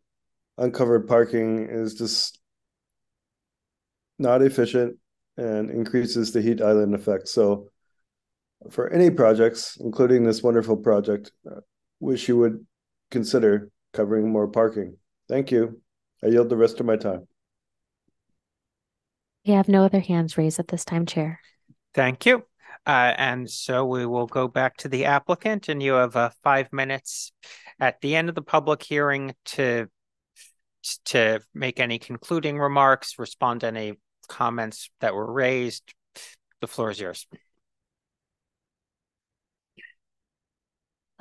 uncovered 0.58 1.08
parking 1.08 1.68
is 1.70 1.96
just 1.96 2.40
not 4.20 4.42
efficient 4.42 4.98
and 5.38 5.72
increases 5.72 6.32
the 6.32 6.42
heat 6.42 6.62
island 6.62 6.94
effect. 6.94 7.28
So 7.28 7.70
for 8.70 8.90
any 8.90 9.10
projects, 9.10 9.78
including 9.80 10.24
this 10.24 10.44
wonderful 10.44 10.78
project, 10.78 11.32
uh, 11.50 11.62
wish 12.00 12.28
you 12.28 12.38
would 12.38 12.66
consider 13.12 13.70
covering 13.94 14.32
more 14.32 14.48
parking. 14.48 14.98
Thank 15.30 15.52
you. 15.52 15.82
I 16.24 16.28
yield 16.28 16.50
the 16.50 16.58
rest 16.58 16.80
of 16.80 16.86
my 16.86 16.96
time. 16.96 17.28
We 19.46 19.54
have 19.54 19.68
no 19.68 19.84
other 19.84 20.00
hands 20.00 20.38
raised 20.38 20.60
at 20.60 20.70
this 20.70 20.86
time, 20.86 21.06
Chair. 21.06 21.40
Thank 21.94 22.26
you. 22.26 22.44
Uh, 22.86 23.14
and 23.18 23.50
so 23.50 23.86
we 23.86 24.06
will 24.06 24.26
go 24.26 24.48
back 24.48 24.78
to 24.78 24.90
the 24.90 25.06
applicant, 25.06 25.70
and 25.70 25.82
you 25.82 25.94
have 25.94 26.16
uh, 26.16 26.30
five 26.44 26.72
minutes 26.74 27.32
at 27.80 28.02
the 28.02 28.16
end 28.16 28.30
of 28.30 28.36
the 28.36 28.42
public 28.42 28.84
hearing 28.84 29.34
to 29.46 29.88
to 31.06 31.40
make 31.54 31.80
any 31.80 31.98
concluding 31.98 32.60
remarks, 32.60 33.18
respond 33.18 33.62
to 33.62 33.68
any 33.68 33.94
comments 34.28 34.90
that 35.00 35.16
were 35.16 35.32
raised. 35.32 35.94
The 36.60 36.68
floor 36.68 36.92
is 36.92 37.00
yours. 37.00 37.26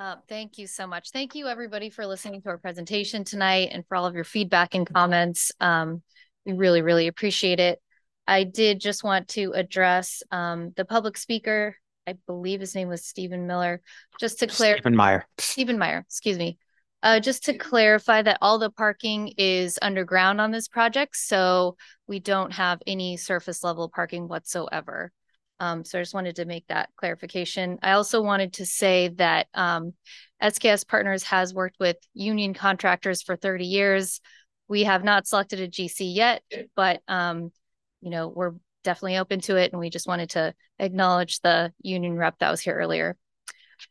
Uh, 0.03 0.17
thank 0.27 0.57
you 0.57 0.67
so 0.67 0.85
much. 0.85 1.11
Thank 1.11 1.33
you, 1.33 1.47
everybody, 1.47 1.89
for 1.89 2.05
listening 2.05 2.41
to 2.41 2.49
our 2.49 2.57
presentation 2.57 3.23
tonight 3.23 3.69
and 3.71 3.87
for 3.87 3.95
all 3.95 4.05
of 4.05 4.15
your 4.15 4.25
feedback 4.25 4.75
and 4.75 4.85
comments. 4.85 5.53
Um, 5.61 6.01
we 6.45 6.51
really, 6.51 6.81
really 6.81 7.07
appreciate 7.07 7.61
it. 7.61 7.81
I 8.27 8.43
did 8.43 8.81
just 8.81 9.01
want 9.05 9.29
to 9.29 9.53
address 9.53 10.21
um, 10.29 10.73
the 10.75 10.83
public 10.83 11.15
speaker. 11.17 11.77
I 12.05 12.15
believe 12.27 12.59
his 12.59 12.75
name 12.75 12.89
was 12.89 13.05
Stephen 13.05 13.47
Miller. 13.47 13.81
Just 14.19 14.39
to 14.39 14.47
clarify, 14.47 14.79
Stephen 14.79 14.95
Meyer. 14.97 15.25
Stephen 15.37 15.79
Meyer, 15.79 15.99
excuse 15.99 16.37
me. 16.37 16.57
Uh, 17.01 17.21
just 17.21 17.45
to 17.45 17.57
clarify 17.57 18.21
that 18.21 18.39
all 18.41 18.59
the 18.59 18.71
parking 18.71 19.33
is 19.37 19.79
underground 19.81 20.41
on 20.41 20.51
this 20.51 20.67
project, 20.67 21.15
so 21.15 21.77
we 22.07 22.19
don't 22.19 22.51
have 22.51 22.81
any 22.85 23.15
surface 23.15 23.63
level 23.63 23.87
parking 23.87 24.27
whatsoever. 24.27 25.13
Um, 25.63 25.85
so 25.85 25.97
I 25.97 26.01
just 26.01 26.13
wanted 26.13 26.35
to 26.35 26.45
make 26.45 26.67
that 26.67 26.89
clarification. 26.97 27.79
I 27.81 27.93
also 27.93 28.21
wanted 28.21 28.51
to 28.53 28.65
say 28.65 29.07
that 29.15 29.47
um, 29.53 29.93
SKS 30.41 30.85
Partners 30.85 31.23
has 31.23 31.53
worked 31.53 31.77
with 31.79 31.95
union 32.13 32.53
contractors 32.53 33.21
for 33.21 33.37
30 33.37 33.65
years. 33.65 34.19
We 34.67 34.83
have 34.83 35.05
not 35.05 35.25
selected 35.25 35.61
a 35.61 35.69
GC 35.69 36.13
yet, 36.13 36.43
but 36.75 37.01
um, 37.07 37.53
you 38.01 38.09
know, 38.09 38.27
we're 38.27 38.51
definitely 38.83 39.17
open 39.17 39.39
to 39.41 39.55
it. 39.55 39.71
And 39.71 39.79
we 39.79 39.89
just 39.89 40.05
wanted 40.05 40.31
to 40.31 40.53
acknowledge 40.79 41.39
the 41.39 41.71
union 41.81 42.17
rep 42.17 42.37
that 42.39 42.51
was 42.51 42.59
here 42.59 42.75
earlier. 42.75 43.15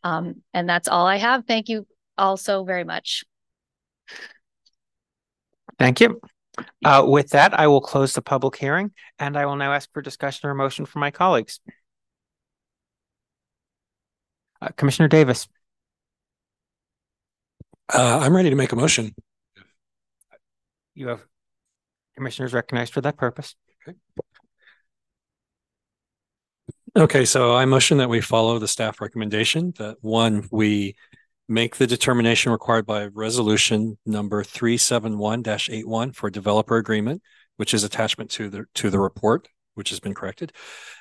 Um, 0.04 0.42
and 0.52 0.68
that's 0.68 0.88
all 0.88 1.06
I 1.06 1.16
have. 1.16 1.46
Thank 1.46 1.70
you 1.70 1.86
all 2.18 2.36
so 2.36 2.64
very 2.64 2.84
much. 2.84 3.24
Thank 5.78 6.02
you. 6.02 6.20
Uh, 6.84 7.04
with 7.06 7.30
that, 7.30 7.58
I 7.58 7.66
will 7.66 7.80
close 7.80 8.12
the 8.12 8.22
public 8.22 8.56
hearing 8.56 8.92
and 9.18 9.36
I 9.36 9.46
will 9.46 9.56
now 9.56 9.72
ask 9.72 9.92
for 9.92 10.02
discussion 10.02 10.48
or 10.48 10.54
motion 10.54 10.86
from 10.86 11.00
my 11.00 11.10
colleagues. 11.10 11.60
Uh, 14.60 14.68
Commissioner 14.76 15.08
Davis. 15.08 15.48
Uh, 17.92 18.20
I'm 18.22 18.34
ready 18.34 18.50
to 18.50 18.56
make 18.56 18.72
a 18.72 18.76
motion. 18.76 19.14
You 20.94 21.08
have 21.08 21.24
commissioners 22.14 22.52
recognized 22.52 22.92
for 22.92 23.00
that 23.00 23.16
purpose. 23.16 23.54
Okay. 23.88 23.96
Okay, 26.94 27.24
so 27.24 27.56
I 27.56 27.64
motion 27.64 27.98
that 27.98 28.08
we 28.08 28.20
follow 28.20 28.58
the 28.58 28.68
staff 28.68 29.00
recommendation 29.00 29.72
that 29.78 29.96
one, 30.00 30.46
we 30.50 30.94
make 31.52 31.76
the 31.76 31.86
determination 31.86 32.50
required 32.50 32.86
by 32.86 33.06
resolution 33.06 33.98
number 34.06 34.42
371-81 34.42 36.14
for 36.14 36.30
developer 36.30 36.76
agreement, 36.78 37.22
which 37.56 37.74
is 37.74 37.84
attachment 37.84 38.30
to 38.30 38.48
the 38.48 38.64
to 38.74 38.88
the 38.90 38.98
report, 38.98 39.48
which 39.74 39.90
has 39.90 40.00
been 40.00 40.14
corrected. 40.14 40.52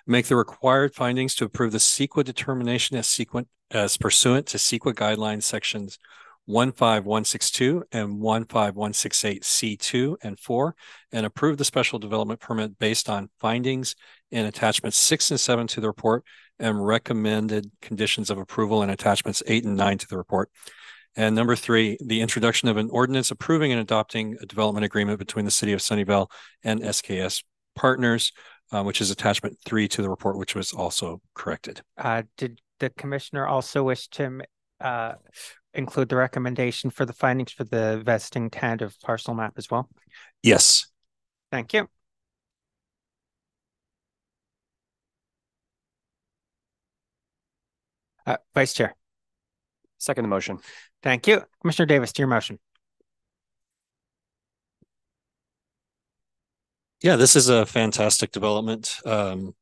Make 0.05 0.27
the 0.27 0.35
required 0.35 0.93
findings 0.93 1.35
to 1.35 1.45
approve 1.45 1.71
the 1.71 1.77
CEQA 1.77 2.25
determination 2.25 2.97
as 2.97 3.07
sequent 3.07 3.47
as 3.71 3.95
pursuant 3.97 4.47
to 4.47 4.57
CEQA 4.57 4.93
guidelines 4.93 5.43
sections 5.43 5.97
15162 6.47 7.85
and 7.91 8.19
15168C2 8.19 10.15
and 10.23 10.39
4 10.39 10.75
and 11.11 11.25
approve 11.25 11.57
the 11.57 11.65
special 11.65 11.99
development 11.99 12.39
permit 12.39 12.77
based 12.79 13.09
on 13.09 13.29
findings 13.39 13.95
in 14.31 14.45
attachments 14.45 14.97
6 14.97 15.31
and 15.31 15.39
7 15.39 15.67
to 15.67 15.81
the 15.81 15.87
report 15.87 16.25
and 16.61 16.85
recommended 16.85 17.71
conditions 17.81 18.29
of 18.29 18.37
approval 18.37 18.81
and 18.81 18.91
attachments 18.91 19.43
8 19.47 19.65
and 19.65 19.75
9 19.75 19.97
to 19.97 20.07
the 20.07 20.17
report. 20.17 20.49
And 21.15 21.35
number 21.35 21.55
three, 21.55 21.97
the 21.99 22.21
introduction 22.21 22.69
of 22.69 22.77
an 22.77 22.89
ordinance 22.89 23.31
approving 23.31 23.71
and 23.71 23.81
adopting 23.81 24.37
a 24.41 24.45
development 24.45 24.85
agreement 24.85 25.19
between 25.19 25.43
the 25.43 25.51
city 25.51 25.73
of 25.73 25.81
Sunnyvale 25.81 26.27
and 26.63 26.81
SKS 26.81 27.43
partners, 27.75 28.31
uh, 28.71 28.83
which 28.83 29.01
is 29.01 29.11
attachment 29.11 29.57
three 29.65 29.89
to 29.89 30.01
the 30.01 30.09
report, 30.09 30.37
which 30.37 30.55
was 30.55 30.71
also 30.71 31.21
corrected. 31.33 31.81
Uh, 31.97 32.23
did 32.37 32.61
the 32.79 32.89
commissioner 32.91 33.45
also 33.45 33.83
wish 33.83 34.07
to 34.09 34.41
uh, 34.79 35.13
include 35.73 36.07
the 36.09 36.15
recommendation 36.15 36.89
for 36.89 37.05
the 37.05 37.13
findings 37.13 37.51
for 37.51 37.65
the 37.65 38.01
vesting 38.05 38.49
tentative 38.49 38.95
parcel 39.03 39.33
map 39.33 39.53
as 39.57 39.69
well? 39.69 39.89
Yes. 40.41 40.87
Thank 41.51 41.73
you. 41.73 41.89
Uh, 48.25 48.37
Vice 48.53 48.73
Chair. 48.73 48.95
Second 49.97 50.23
the 50.23 50.29
motion. 50.29 50.59
Thank 51.03 51.27
you. 51.27 51.43
Commissioner 51.61 51.85
Davis, 51.85 52.11
to 52.13 52.21
your 52.21 52.27
motion. 52.27 52.59
Yeah, 57.01 57.15
this 57.15 57.35
is 57.35 57.49
a 57.49 57.65
fantastic 57.65 58.31
development. 58.31 58.97
Um, 59.05 59.55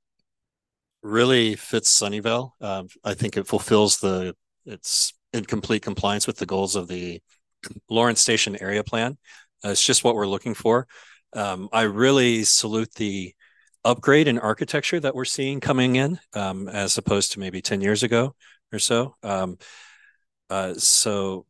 really 1.02 1.56
fits 1.56 1.98
Sunnyvale. 1.98 2.52
Um, 2.60 2.88
I 3.04 3.14
think 3.14 3.38
it 3.38 3.48
fulfills 3.48 4.00
the 4.00 4.36
it's 4.66 5.14
in 5.34 5.46
complete 5.46 5.82
compliance 5.82 6.28
with 6.28 6.38
the 6.38 6.46
goals 6.46 6.76
of 6.76 6.88
the 6.88 7.22
Lawrence 7.90 8.20
Station 8.20 8.62
area 8.62 8.84
plan. 8.84 9.18
Uh, 9.64 9.70
it's 9.70 9.84
just 9.84 10.04
what 10.04 10.16
we're 10.16 10.28
looking 10.28 10.54
for. 10.54 10.88
Um, 11.34 11.70
I 11.72 11.84
really 11.84 12.44
salute 12.44 12.94
the 12.96 13.34
upgrade 13.86 14.28
in 14.28 14.40
architecture 14.40 15.00
that 15.00 15.16
we're 15.16 15.26
seeing 15.26 15.60
coming 15.60 15.96
in 15.96 16.20
um, 16.34 16.68
as 16.68 16.98
opposed 16.98 17.32
to 17.32 17.40
maybe 17.40 17.62
10 17.62 17.82
years 17.82 18.04
ago 18.04 18.36
or 18.74 18.80
so. 18.80 19.16
Um, 19.24 19.58
uh, 20.50 20.74
so 20.76 21.46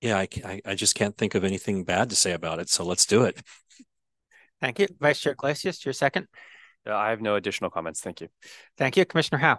yeah, 0.00 0.18
I, 0.18 0.28
I, 0.44 0.60
I, 0.64 0.74
just 0.74 0.94
can't 0.94 1.16
think 1.16 1.34
of 1.34 1.44
anything 1.44 1.84
bad 1.84 2.10
to 2.10 2.16
say 2.16 2.32
about 2.32 2.58
it. 2.58 2.68
So 2.68 2.84
let's 2.84 3.06
do 3.06 3.24
it. 3.24 3.40
Thank 4.60 4.78
you. 4.78 4.86
Vice 5.00 5.20
Chair 5.20 5.32
Iglesias, 5.32 5.84
your 5.84 5.92
second. 5.92 6.26
Uh, 6.86 6.94
I 6.94 7.10
have 7.10 7.20
no 7.20 7.36
additional 7.36 7.70
comments. 7.70 8.00
Thank 8.00 8.20
you. 8.20 8.28
Thank 8.76 8.96
you. 8.96 9.04
Commissioner 9.04 9.38
Howe. 9.38 9.58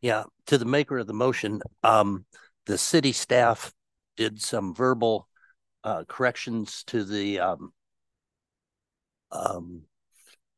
Yeah, 0.00 0.24
to 0.46 0.58
the 0.58 0.64
maker 0.64 0.98
of 0.98 1.06
the 1.06 1.12
motion, 1.12 1.60
um, 1.82 2.24
the 2.66 2.78
city 2.78 3.12
staff 3.12 3.72
did 4.16 4.40
some 4.40 4.74
verbal 4.74 5.28
uh, 5.84 6.04
corrections 6.08 6.84
to 6.84 7.04
the 7.04 7.40
um, 7.40 7.72
um, 9.30 9.82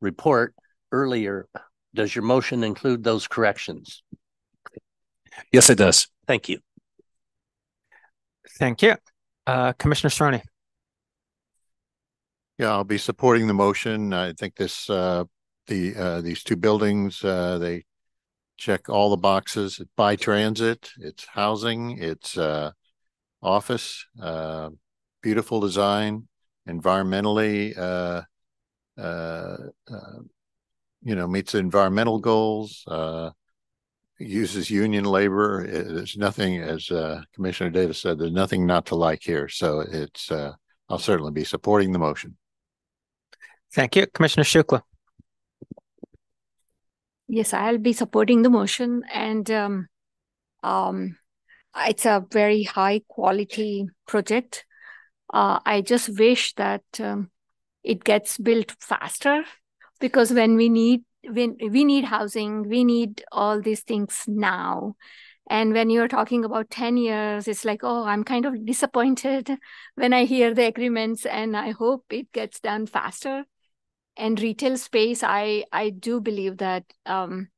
report 0.00 0.54
earlier. 0.92 1.48
Does 1.94 2.14
your 2.14 2.24
motion 2.24 2.62
include 2.62 3.02
those 3.02 3.26
corrections? 3.26 4.02
Yes, 5.50 5.68
it 5.70 5.76
does. 5.76 6.08
Thank 6.26 6.48
you. 6.48 6.60
Thank 8.58 8.82
you. 8.82 8.96
Uh, 9.46 9.72
Commissioner 9.72 10.10
Cerrone. 10.10 10.42
Yeah, 12.58 12.70
I'll 12.70 12.84
be 12.84 12.98
supporting 12.98 13.46
the 13.46 13.54
motion. 13.54 14.12
I 14.12 14.34
think 14.34 14.56
this 14.56 14.88
uh, 14.88 15.24
the 15.66 15.96
uh, 15.96 16.20
these 16.20 16.44
two 16.44 16.56
buildings 16.56 17.24
uh, 17.24 17.58
they 17.58 17.84
check 18.56 18.88
all 18.88 19.10
the 19.10 19.16
boxes. 19.16 19.80
It's 19.80 19.90
by 19.96 20.16
transit, 20.16 20.90
it's 20.98 21.26
housing, 21.26 21.98
it's 21.98 22.38
uh, 22.38 22.70
office, 23.42 24.06
uh, 24.20 24.70
beautiful 25.22 25.60
design, 25.60 26.28
environmentally, 26.68 27.76
uh, 27.76 28.22
uh, 28.96 29.56
uh 29.90 30.18
you 31.02 31.14
know, 31.14 31.26
meets 31.26 31.54
environmental 31.54 32.18
goals, 32.18 32.84
uh, 32.86 33.30
uses 34.18 34.70
union 34.70 35.04
labor. 35.04 35.66
There's 35.66 36.16
nothing, 36.16 36.58
as 36.58 36.90
uh, 36.90 37.22
Commissioner 37.34 37.70
Davis 37.70 37.98
said, 37.98 38.18
there's 38.18 38.32
nothing 38.32 38.66
not 38.66 38.86
to 38.86 38.94
like 38.94 39.22
here. 39.22 39.48
So 39.48 39.80
it's, 39.80 40.30
I'll 40.30 40.98
certainly 40.98 41.32
be 41.32 41.44
supporting 41.44 41.92
the 41.92 41.98
motion. 41.98 42.36
Thank 43.74 43.96
you. 43.96 44.06
Commissioner 44.06 44.44
Shukla. 44.44 44.82
Yes, 47.28 47.54
I'll 47.54 47.78
be 47.78 47.94
supporting 47.94 48.42
the 48.42 48.50
motion 48.50 49.02
and 49.12 49.50
um, 49.50 49.88
um, 50.62 51.16
it's 51.76 52.04
a 52.04 52.24
very 52.30 52.64
high 52.64 53.00
quality 53.08 53.86
project. 54.06 54.66
Uh, 55.32 55.58
I 55.64 55.80
just 55.80 56.10
wish 56.18 56.52
that 56.54 56.82
um, 57.00 57.30
it 57.82 58.04
gets 58.04 58.36
built 58.36 58.74
faster 58.78 59.44
because 60.02 60.32
when 60.32 60.56
we 60.56 60.68
need 60.68 61.04
when 61.24 61.56
we 61.60 61.84
need 61.84 62.04
housing, 62.04 62.68
we 62.68 62.82
need 62.82 63.24
all 63.30 63.60
these 63.60 63.82
things 63.82 64.24
now. 64.26 64.96
And 65.48 65.72
when 65.72 65.88
you're 65.88 66.08
talking 66.08 66.44
about 66.44 66.68
10 66.70 66.96
years, 66.96 67.46
it's 67.46 67.64
like, 67.64 67.80
oh, 67.84 68.04
I'm 68.04 68.24
kind 68.24 68.44
of 68.44 68.66
disappointed 68.66 69.48
when 69.94 70.12
I 70.12 70.24
hear 70.24 70.52
the 70.52 70.66
agreements 70.66 71.24
and 71.24 71.56
I 71.56 71.70
hope 71.70 72.04
it 72.10 72.32
gets 72.32 72.58
done 72.58 72.86
faster. 72.86 73.44
And 74.16 74.40
retail 74.40 74.76
space, 74.76 75.22
I 75.22 75.64
I 75.72 75.90
do 75.90 76.20
believe 76.20 76.58
that 76.58 76.84
um, 77.06 77.48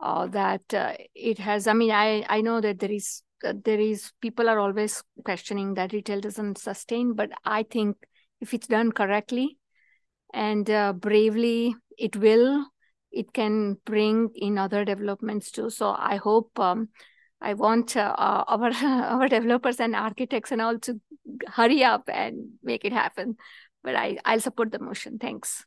uh, 0.00 0.26
that 0.26 0.74
uh, 0.74 0.94
it 1.14 1.38
has. 1.38 1.68
I 1.68 1.72
mean, 1.72 1.92
I 1.92 2.26
I 2.28 2.40
know 2.40 2.60
that 2.60 2.80
there 2.80 2.92
is 2.92 3.22
uh, 3.44 3.54
there 3.64 3.80
is 3.80 4.10
people 4.20 4.48
are 4.48 4.58
always 4.58 5.02
questioning 5.24 5.74
that 5.74 5.92
retail 5.92 6.20
doesn't 6.20 6.58
sustain, 6.58 7.14
but 7.14 7.30
I 7.44 7.62
think 7.62 7.96
if 8.40 8.52
it's 8.52 8.66
done 8.66 8.90
correctly 8.92 9.58
and 10.32 10.68
uh, 10.70 10.92
bravely, 10.92 11.74
it 11.98 12.16
will. 12.16 12.66
It 13.10 13.32
can 13.32 13.78
bring 13.86 14.30
in 14.34 14.58
other 14.58 14.84
developments 14.84 15.50
too. 15.50 15.70
So 15.70 15.94
I 15.96 16.16
hope 16.16 16.58
um, 16.58 16.90
I 17.40 17.54
want 17.54 17.96
uh, 17.96 18.14
our 18.18 18.70
our 18.84 19.28
developers 19.28 19.80
and 19.80 19.94
architects 19.94 20.52
and 20.52 20.60
all 20.60 20.78
to 20.80 21.00
hurry 21.46 21.84
up 21.84 22.08
and 22.08 22.50
make 22.62 22.84
it 22.84 22.92
happen. 22.92 23.36
But 23.82 23.96
I 23.96 24.18
I'll 24.24 24.40
support 24.40 24.72
the 24.72 24.78
motion. 24.78 25.18
Thanks. 25.18 25.64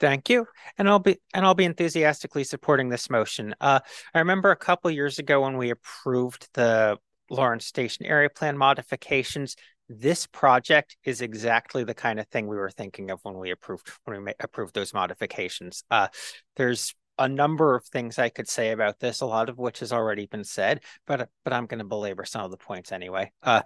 Thank 0.00 0.30
you, 0.30 0.46
and 0.76 0.88
I'll 0.88 1.00
be 1.00 1.18
and 1.34 1.44
I'll 1.44 1.54
be 1.54 1.64
enthusiastically 1.64 2.44
supporting 2.44 2.88
this 2.88 3.10
motion. 3.10 3.54
Uh, 3.60 3.80
I 4.14 4.20
remember 4.20 4.50
a 4.50 4.56
couple 4.56 4.90
years 4.90 5.18
ago 5.18 5.42
when 5.42 5.56
we 5.56 5.70
approved 5.70 6.48
the 6.54 6.98
Lawrence 7.30 7.66
Station 7.66 8.06
area 8.06 8.30
plan 8.30 8.56
modifications. 8.56 9.56
This 9.88 10.26
project 10.26 10.96
is 11.04 11.22
exactly 11.22 11.84
the 11.84 11.94
kind 11.94 12.20
of 12.20 12.26
thing 12.28 12.46
we 12.46 12.56
were 12.56 12.70
thinking 12.70 13.10
of 13.10 13.20
when 13.22 13.38
we 13.38 13.50
approved 13.50 13.90
when 14.04 14.24
we 14.24 14.32
approved 14.40 14.74
those 14.74 14.92
modifications. 14.92 15.84
Uh, 15.90 16.08
there's 16.56 16.94
a 17.18 17.28
number 17.28 17.74
of 17.74 17.84
things 17.86 18.18
I 18.18 18.28
could 18.28 18.48
say 18.48 18.70
about 18.70 19.00
this, 19.00 19.20
a 19.20 19.26
lot 19.26 19.48
of 19.48 19.58
which 19.58 19.80
has 19.80 19.92
already 19.92 20.26
been 20.26 20.44
said, 20.44 20.82
but 21.06 21.28
but 21.44 21.52
I'm 21.52 21.66
going 21.66 21.78
to 21.78 21.84
belabor 21.84 22.24
some 22.24 22.44
of 22.44 22.50
the 22.50 22.56
points 22.56 22.92
anyway. 22.92 23.32
Uh, 23.42 23.62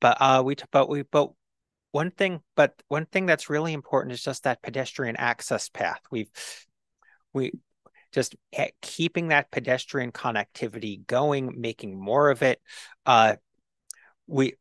but 0.00 0.16
uh, 0.20 0.42
we 0.44 0.56
but 0.72 0.88
we 0.88 1.02
but 1.02 1.30
one 1.92 2.10
thing, 2.10 2.40
but 2.56 2.74
one 2.88 3.06
thing 3.06 3.26
that's 3.26 3.48
really 3.48 3.72
important 3.72 4.12
is 4.12 4.22
just 4.22 4.44
that 4.44 4.62
pedestrian 4.62 5.16
access 5.16 5.68
path. 5.68 6.00
We've 6.10 6.30
we 7.32 7.52
just 8.12 8.34
keeping 8.82 9.28
that 9.28 9.50
pedestrian 9.50 10.10
connectivity 10.10 11.06
going, 11.06 11.54
making 11.60 11.98
more 11.98 12.30
of 12.30 12.42
it. 12.42 12.60
Uh, 13.04 13.36
we 14.26 14.54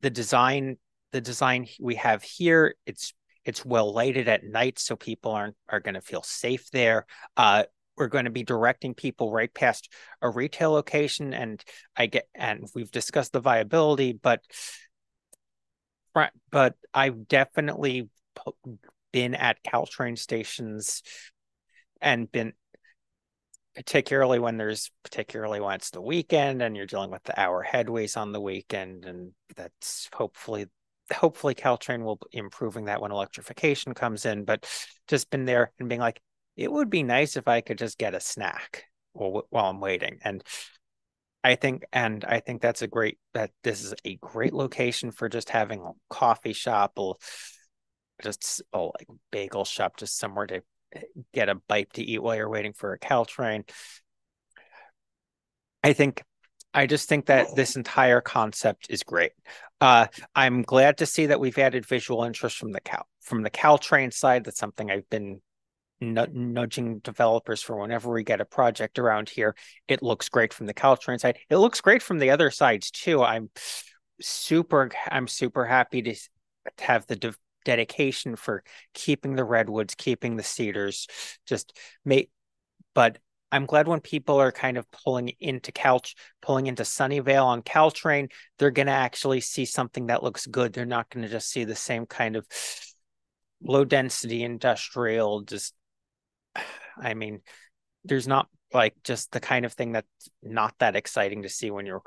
the 0.00 0.10
design 0.10 0.76
the 1.12 1.20
design 1.20 1.66
we 1.80 1.94
have 1.94 2.22
here 2.22 2.74
it's 2.84 3.14
it's 3.48 3.64
well 3.64 3.94
lighted 3.94 4.28
at 4.28 4.44
night, 4.44 4.78
so 4.78 4.94
people 4.94 5.32
aren't 5.32 5.56
are 5.70 5.80
going 5.80 5.94
to 5.94 6.02
feel 6.02 6.22
safe 6.22 6.70
there. 6.70 7.06
Uh, 7.34 7.64
we're 7.96 8.08
going 8.08 8.26
to 8.26 8.30
be 8.30 8.42
directing 8.42 8.92
people 8.92 9.32
right 9.32 9.52
past 9.52 9.90
a 10.20 10.28
retail 10.28 10.72
location, 10.72 11.32
and 11.32 11.64
I 11.96 12.06
get 12.06 12.28
and 12.34 12.68
we've 12.74 12.90
discussed 12.90 13.32
the 13.32 13.40
viability, 13.40 14.12
but 14.12 14.42
but 16.50 16.74
I've 16.92 17.26
definitely 17.26 18.10
been 19.12 19.34
at 19.34 19.62
Caltrain 19.64 20.18
stations 20.18 21.02
and 22.02 22.30
been 22.30 22.52
particularly 23.78 24.40
when 24.40 24.56
there's 24.56 24.90
particularly 25.04 25.60
when 25.60 25.76
it's 25.76 25.90
the 25.90 26.00
weekend 26.00 26.62
and 26.62 26.76
you're 26.76 26.84
dealing 26.84 27.12
with 27.12 27.22
the 27.22 27.40
hour 27.40 27.64
headways 27.64 28.16
on 28.16 28.32
the 28.32 28.40
weekend 28.40 29.04
and 29.04 29.30
that's 29.54 30.08
hopefully 30.12 30.66
hopefully 31.12 31.54
Caltrain 31.54 32.02
will 32.02 32.16
be 32.16 32.38
improving 32.38 32.86
that 32.86 33.00
when 33.00 33.12
electrification 33.12 33.94
comes 33.94 34.26
in, 34.26 34.44
but 34.44 34.66
just 35.06 35.30
been 35.30 35.44
there 35.44 35.72
and 35.78 35.88
being 35.88 36.00
like, 36.00 36.20
it 36.56 36.70
would 36.70 36.90
be 36.90 37.04
nice 37.04 37.36
if 37.36 37.46
I 37.46 37.60
could 37.60 37.78
just 37.78 37.98
get 37.98 38.16
a 38.16 38.20
snack 38.20 38.84
while, 39.12 39.44
while 39.50 39.66
I'm 39.66 39.80
waiting. 39.80 40.18
And 40.24 40.42
I 41.44 41.54
think, 41.54 41.84
and 41.92 42.24
I 42.24 42.40
think 42.40 42.60
that's 42.60 42.82
a 42.82 42.88
great, 42.88 43.18
that 43.32 43.52
this 43.62 43.84
is 43.84 43.94
a 44.04 44.16
great 44.16 44.52
location 44.52 45.12
for 45.12 45.28
just 45.28 45.50
having 45.50 45.80
a 45.80 45.92
coffee 46.10 46.52
shop 46.52 46.94
or 46.96 47.14
just 48.22 48.60
a 48.72 48.80
like 48.80 49.06
bagel 49.30 49.64
shop, 49.64 49.96
just 49.96 50.18
somewhere 50.18 50.48
to 50.48 50.62
get 51.32 51.48
a 51.48 51.54
bite 51.54 51.92
to 51.94 52.02
eat 52.02 52.22
while 52.22 52.36
you're 52.36 52.48
waiting 52.48 52.72
for 52.72 52.92
a 52.92 52.98
Caltrain. 52.98 53.68
I 55.82 55.92
think 55.92 56.22
I 56.74 56.86
just 56.86 57.08
think 57.08 57.26
that 57.26 57.56
this 57.56 57.76
entire 57.76 58.20
concept 58.20 58.86
is 58.90 59.02
great. 59.02 59.32
Uh, 59.80 60.06
I'm 60.34 60.62
glad 60.62 60.98
to 60.98 61.06
see 61.06 61.26
that 61.26 61.40
we've 61.40 61.58
added 61.58 61.86
visual 61.86 62.24
interest 62.24 62.56
from 62.56 62.72
the 62.72 62.80
Cal 62.80 63.06
from 63.20 63.42
the 63.42 63.50
Caltrain 63.50 64.12
side. 64.12 64.44
That's 64.44 64.58
something 64.58 64.90
I've 64.90 65.08
been 65.08 65.40
nudging 66.00 67.00
developers 67.00 67.60
for 67.62 67.76
whenever 67.80 68.12
we 68.12 68.22
get 68.22 68.40
a 68.40 68.44
project 68.44 68.98
around 68.98 69.28
here. 69.28 69.54
It 69.88 70.02
looks 70.02 70.28
great 70.28 70.52
from 70.52 70.66
the 70.66 70.74
Caltrain 70.74 71.18
side. 71.18 71.38
It 71.50 71.56
looks 71.56 71.80
great 71.80 72.02
from 72.02 72.18
the 72.18 72.30
other 72.30 72.50
sides 72.50 72.90
too. 72.90 73.22
I'm 73.22 73.50
super 74.20 74.90
I'm 75.10 75.28
super 75.28 75.64
happy 75.64 76.02
to 76.02 76.14
have 76.78 77.06
the 77.06 77.16
de 77.16 77.34
dedication 77.64 78.36
for 78.36 78.62
keeping 78.94 79.36
the 79.36 79.44
redwoods, 79.44 79.94
keeping 79.94 80.36
the 80.36 80.42
cedars, 80.42 81.06
just 81.46 81.76
make 82.04 82.30
but 82.94 83.18
I'm 83.50 83.66
glad 83.66 83.88
when 83.88 84.00
people 84.00 84.40
are 84.40 84.52
kind 84.52 84.76
of 84.76 84.90
pulling 84.90 85.32
into 85.40 85.72
Couch, 85.72 86.16
pulling 86.42 86.66
into 86.66 86.82
Sunnyvale 86.82 87.44
on 87.44 87.62
Caltrain, 87.62 88.30
they're 88.58 88.70
going 88.70 88.88
to 88.88 88.92
actually 88.92 89.40
see 89.40 89.64
something 89.64 90.06
that 90.06 90.22
looks 90.22 90.46
good. 90.46 90.72
They're 90.72 90.84
not 90.84 91.08
going 91.08 91.24
to 91.24 91.30
just 91.30 91.48
see 91.48 91.64
the 91.64 91.74
same 91.74 92.06
kind 92.06 92.36
of 92.36 92.46
low 93.62 93.84
density 93.84 94.42
industrial. 94.42 95.42
Just, 95.42 95.74
I 97.00 97.14
mean, 97.14 97.40
there's 98.04 98.28
not 98.28 98.48
like 98.74 98.94
just 99.02 99.32
the 99.32 99.40
kind 99.40 99.64
of 99.64 99.72
thing 99.72 99.92
that's 99.92 100.28
not 100.42 100.74
that 100.80 100.96
exciting 100.96 101.42
to 101.42 101.48
see 101.48 101.70
when 101.70 101.86
you're 101.86 102.02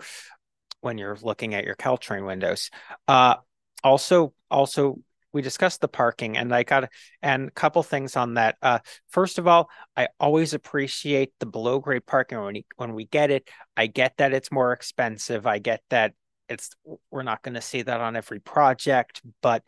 when 0.81 0.97
you're 0.97 1.17
looking 1.21 1.53
at 1.55 1.63
your 1.63 1.75
Caltrain 1.75 2.25
windows. 2.25 2.69
Uh, 3.07 3.35
also, 3.83 4.33
also 4.49 4.99
we 5.33 5.41
discussed 5.41 5.81
the 5.81 5.87
parking 5.87 6.37
and 6.37 6.53
I 6.53 6.63
got 6.63 6.89
and 7.21 7.47
a 7.47 7.51
couple 7.51 7.83
things 7.83 8.15
on 8.15 8.35
that. 8.35 8.57
Uh, 8.61 8.79
first 9.09 9.37
of 9.39 9.47
all, 9.47 9.69
I 9.95 10.09
always 10.19 10.53
appreciate 10.53 11.33
the 11.39 11.45
below 11.45 11.79
grade 11.79 12.05
parking 12.05 12.41
when 12.41 12.53
we, 12.53 12.65
when 12.77 12.93
we 12.93 13.05
get 13.05 13.31
it. 13.31 13.49
I 13.77 13.87
get 13.87 14.17
that 14.17 14.33
it's 14.33 14.51
more 14.51 14.73
expensive. 14.73 15.47
I 15.47 15.59
get 15.59 15.81
that 15.89 16.13
it's 16.49 16.71
we're 17.09 17.23
not 17.23 17.41
going 17.41 17.55
to 17.55 17.61
see 17.61 17.81
that 17.81 18.01
on 18.01 18.15
every 18.15 18.39
project, 18.39 19.21
but 19.41 19.63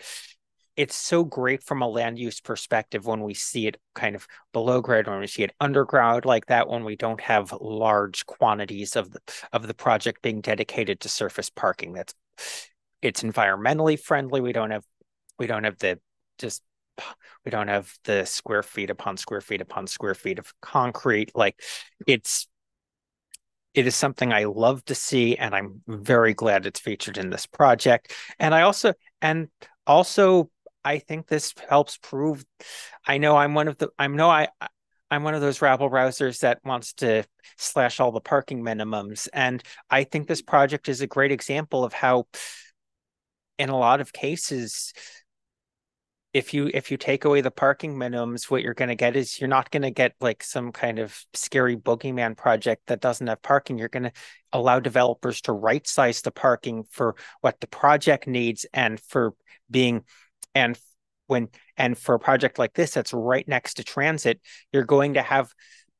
it's 0.75 0.95
so 0.95 1.23
great 1.23 1.63
from 1.63 1.81
a 1.81 1.87
land 1.87 2.17
use 2.17 2.41
perspective 2.41 3.05
when 3.05 3.21
we 3.21 3.33
see 3.33 3.67
it 3.67 3.77
kind 3.93 4.15
of 4.15 4.27
below 4.51 4.81
grade 4.81 5.07
when 5.07 5.19
we 5.19 5.27
see 5.27 5.43
it 5.43 5.53
underground 5.59 6.25
like 6.25 6.47
that 6.47 6.67
when 6.67 6.83
we 6.83 6.95
don't 6.95 7.21
have 7.21 7.53
large 7.61 8.25
quantities 8.25 8.95
of 8.95 9.11
the 9.11 9.19
of 9.51 9.67
the 9.67 9.73
project 9.73 10.21
being 10.21 10.41
dedicated 10.41 10.99
to 10.99 11.09
surface 11.09 11.49
parking 11.49 11.93
that's 11.93 12.15
it's 13.01 13.21
environmentally 13.21 13.99
friendly 13.99 14.41
we 14.41 14.53
don't 14.53 14.71
have 14.71 14.83
we 15.39 15.47
don't 15.47 15.63
have 15.63 15.77
the 15.79 15.99
just 16.37 16.61
we 17.43 17.49
don't 17.51 17.67
have 17.67 17.91
the 18.03 18.25
square 18.25 18.63
feet 18.63 18.89
upon 18.89 19.17
square 19.17 19.41
feet 19.41 19.61
upon 19.61 19.87
square 19.87 20.13
feet 20.13 20.39
of 20.39 20.53
concrete 20.61 21.31
like 21.35 21.59
it's 22.05 22.47
it 23.73 23.87
is 23.87 23.95
something 23.95 24.31
I 24.31 24.43
love 24.45 24.85
to 24.85 24.95
see, 24.95 25.35
and 25.35 25.55
I'm 25.55 25.81
very 25.87 26.33
glad 26.33 26.65
it's 26.65 26.79
featured 26.79 27.17
in 27.17 27.29
this 27.29 27.45
project. 27.45 28.13
And 28.39 28.53
I 28.53 28.61
also, 28.61 28.93
and 29.21 29.47
also, 29.87 30.51
I 30.83 30.99
think 30.99 31.27
this 31.27 31.53
helps 31.69 31.97
prove. 31.97 32.45
I 33.05 33.17
know 33.17 33.35
I'm 33.35 33.53
one 33.53 33.67
of 33.67 33.77
the. 33.77 33.89
I 33.97 34.07
know 34.07 34.29
I. 34.29 34.47
I'm 35.09 35.23
one 35.23 35.35
of 35.35 35.41
those 35.41 35.61
rabble 35.61 35.91
rousers 35.91 36.39
that 36.39 36.59
wants 36.65 36.93
to 36.93 37.23
slash 37.57 37.99
all 37.99 38.11
the 38.11 38.19
parking 38.19 38.63
minimums, 38.63 39.27
and 39.31 39.61
I 39.89 40.05
think 40.05 40.27
this 40.27 40.41
project 40.41 40.89
is 40.89 41.01
a 41.01 41.07
great 41.07 41.31
example 41.31 41.83
of 41.83 41.93
how, 41.93 42.27
in 43.59 43.69
a 43.69 43.77
lot 43.77 44.01
of 44.01 44.11
cases, 44.11 44.93
if 46.33 46.53
you 46.53 46.69
if 46.73 46.89
you 46.89 46.97
take 46.97 47.25
away 47.25 47.41
the 47.41 47.51
parking 47.51 47.95
minimums, 47.95 48.49
what 48.49 48.63
you're 48.63 48.73
going 48.73 48.89
to 48.89 48.95
get 48.95 49.15
is 49.15 49.39
you're 49.39 49.47
not 49.47 49.69
going 49.69 49.83
to 49.83 49.91
get 49.91 50.13
like 50.19 50.43
some 50.43 50.71
kind 50.71 50.97
of 50.97 51.15
scary 51.33 51.77
boogeyman 51.77 52.35
project 52.35 52.87
that 52.87 53.01
doesn't 53.01 53.27
have 53.27 53.41
parking. 53.41 53.77
You're 53.77 53.89
going 53.89 54.03
to 54.03 54.11
allow 54.51 54.79
developers 54.79 55.41
to 55.41 55.53
right 55.53 55.85
size 55.85 56.21
the 56.21 56.31
parking 56.31 56.83
for 56.89 57.15
what 57.41 57.59
the 57.61 57.67
project 57.67 58.27
needs 58.27 58.65
and 58.73 58.99
for 58.99 59.35
being 59.69 60.03
and 60.55 60.77
when 61.27 61.49
and 61.77 61.97
for 61.97 62.15
a 62.15 62.19
project 62.19 62.57
like 62.57 62.73
this 62.73 62.91
that's 62.91 63.13
right 63.13 63.47
next 63.47 63.75
to 63.75 63.83
transit, 63.83 64.41
you're 64.71 64.83
going 64.83 65.13
to 65.13 65.21
have 65.21 65.53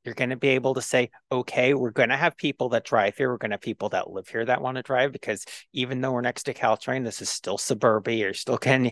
you're 0.04 0.16
going 0.16 0.32
to 0.32 0.38
be 0.38 0.50
able 0.50 0.74
to 0.74 0.82
say, 0.82 1.10
okay, 1.32 1.74
we're 1.74 1.92
going 1.92 2.10
to 2.10 2.18
have 2.18 2.36
people 2.36 2.70
that 2.70 2.84
drive 2.84 3.16
here. 3.16 3.30
We're 3.30 3.38
going 3.38 3.52
to 3.52 3.56
have 3.56 3.62
people 3.62 3.90
that 3.90 4.12
live 4.12 4.28
here 4.28 4.44
that 4.44 4.62
want 4.62 4.76
to 4.76 4.84
drive 4.84 5.14
because 5.14 5.46
even 5.72 6.02
though 6.02 6.12
we're 6.12 6.22
next 6.22 6.44
to 6.44 6.54
Caltrain, 6.54 7.06
this 7.06 7.22
is 7.22 7.30
still 7.30 7.58
suburbia. 7.58 8.18
You're 8.18 8.34
still 8.34 8.58
getting 8.58 8.92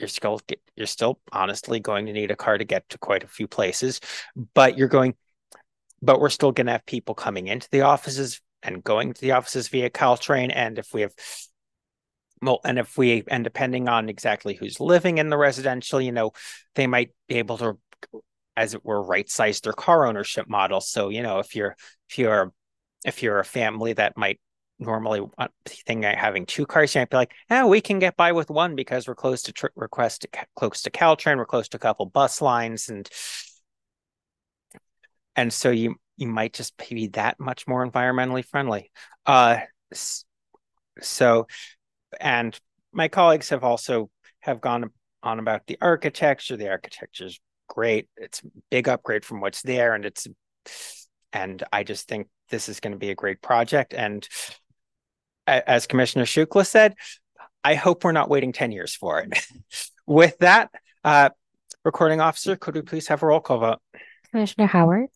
you're 0.00 0.08
still 0.08 0.40
you're 0.74 0.86
still 0.86 1.20
honestly 1.30 1.78
going 1.78 2.06
to 2.06 2.12
need 2.12 2.30
a 2.30 2.36
car 2.36 2.58
to 2.58 2.64
get 2.64 2.88
to 2.88 2.98
quite 2.98 3.22
a 3.22 3.28
few 3.28 3.46
places, 3.46 4.00
but 4.54 4.76
you're 4.78 4.88
going, 4.88 5.14
but 6.02 6.20
we're 6.20 6.30
still 6.30 6.52
going 6.52 6.66
to 6.66 6.72
have 6.72 6.86
people 6.86 7.14
coming 7.14 7.46
into 7.48 7.68
the 7.70 7.82
offices 7.82 8.40
and 8.62 8.82
going 8.82 9.12
to 9.12 9.20
the 9.20 9.32
offices 9.32 9.68
via 9.68 9.90
Caltrain. 9.90 10.50
And 10.54 10.78
if 10.78 10.92
we 10.92 11.02
have 11.02 11.12
well, 12.42 12.60
and 12.64 12.78
if 12.78 12.96
we 12.96 13.22
and 13.28 13.44
depending 13.44 13.88
on 13.88 14.08
exactly 14.08 14.54
who's 14.54 14.80
living 14.80 15.18
in 15.18 15.28
the 15.28 15.36
residential, 15.36 16.00
you 16.00 16.12
know, 16.12 16.32
they 16.74 16.86
might 16.86 17.10
be 17.28 17.36
able 17.36 17.58
to, 17.58 17.78
as 18.56 18.72
it 18.74 18.84
were, 18.84 19.02
right 19.02 19.28
size 19.28 19.60
their 19.60 19.74
car 19.74 20.06
ownership 20.06 20.48
model. 20.48 20.80
So, 20.80 21.10
you 21.10 21.22
know, 21.22 21.38
if 21.40 21.54
you're 21.54 21.76
if 22.08 22.18
you're 22.18 22.52
if 23.04 23.22
you're 23.22 23.38
a 23.38 23.44
family 23.44 23.92
that 23.92 24.16
might 24.16 24.40
normally 24.80 25.20
think 25.66 26.04
having 26.04 26.46
two 26.46 26.66
cars, 26.66 26.94
you 26.94 27.00
might 27.00 27.10
be 27.10 27.16
like, 27.16 27.32
"Oh, 27.50 27.66
we 27.66 27.80
can 27.80 27.98
get 27.98 28.16
by 28.16 28.32
with 28.32 28.50
one 28.50 28.74
because 28.74 29.06
we're 29.06 29.14
close 29.14 29.42
to 29.42 29.52
tr- 29.52 29.66
request 29.76 30.26
close 30.56 30.82
to 30.82 30.90
Caltrain, 30.90 31.36
we're 31.36 31.46
close 31.46 31.68
to 31.68 31.76
a 31.76 31.80
couple 31.80 32.06
bus 32.06 32.40
lines, 32.40 32.88
and 32.88 33.08
and 35.36 35.52
so 35.52 35.70
you 35.70 35.96
you 36.16 36.28
might 36.28 36.52
just 36.52 36.76
be 36.76 37.08
that 37.08 37.38
much 37.38 37.68
more 37.68 37.88
environmentally 37.88 38.44
friendly." 38.44 38.90
Uh, 39.26 39.58
so, 41.00 41.46
and 42.20 42.58
my 42.92 43.08
colleagues 43.08 43.50
have 43.50 43.64
also 43.64 44.10
have 44.40 44.60
gone 44.60 44.90
on 45.22 45.38
about 45.38 45.66
the 45.66 45.78
architecture. 45.80 46.56
The 46.56 46.70
architecture 46.70 47.26
is 47.26 47.38
great. 47.68 48.08
It's 48.16 48.42
big 48.70 48.88
upgrade 48.88 49.24
from 49.24 49.40
what's 49.40 49.62
there, 49.62 49.94
and 49.94 50.04
it's 50.04 50.26
and 51.32 51.62
I 51.72 51.84
just 51.84 52.08
think 52.08 52.28
this 52.50 52.68
is 52.68 52.80
going 52.80 52.92
to 52.92 52.98
be 52.98 53.10
a 53.10 53.14
great 53.14 53.40
project. 53.40 53.94
And 53.94 54.26
as 55.46 55.86
Commissioner 55.86 56.24
Shukla 56.24 56.66
said, 56.66 56.94
I 57.62 57.74
hope 57.74 58.04
we're 58.04 58.12
not 58.12 58.30
waiting 58.30 58.52
10 58.52 58.72
years 58.72 58.94
for 58.94 59.20
it. 59.20 59.46
With 60.06 60.38
that, 60.38 60.70
uh, 61.04 61.30
recording 61.84 62.20
officer, 62.20 62.56
could 62.56 62.74
we 62.74 62.82
please 62.82 63.08
have 63.08 63.22
a 63.22 63.26
roll 63.26 63.40
call 63.40 63.58
vote? 63.58 63.78
Commissioner 64.30 64.66
Howard? 64.66 65.08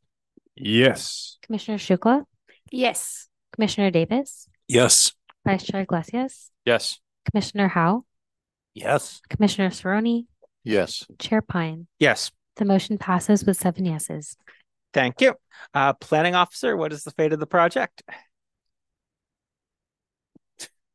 Yes. 0.56 1.38
Commissioner 1.42 1.78
Shukla? 1.78 2.24
Yes. 2.70 3.28
Commissioner 3.52 3.90
Davis? 3.90 4.48
Yes. 4.68 5.12
Vice 5.46 5.64
Chair 5.64 5.82
Iglesias? 5.82 6.50
Yes. 6.64 7.00
Commissioner 7.30 7.68
Howe? 7.68 8.04
Yes. 8.74 9.20
Commissioner 9.28 9.70
Cerrone? 9.70 10.26
Yes. 10.64 11.06
Chair 11.18 11.42
Pyne? 11.42 11.86
Yes. 11.98 12.30
The 12.56 12.64
motion 12.64 12.98
passes 12.98 13.44
with 13.44 13.56
seven 13.56 13.84
yeses. 13.84 14.36
Thank 14.92 15.20
you. 15.20 15.34
Uh, 15.72 15.92
planning 15.94 16.34
officer, 16.34 16.76
what 16.76 16.92
is 16.92 17.04
the 17.04 17.10
fate 17.10 17.32
of 17.32 17.40
the 17.40 17.46
project? 17.46 18.02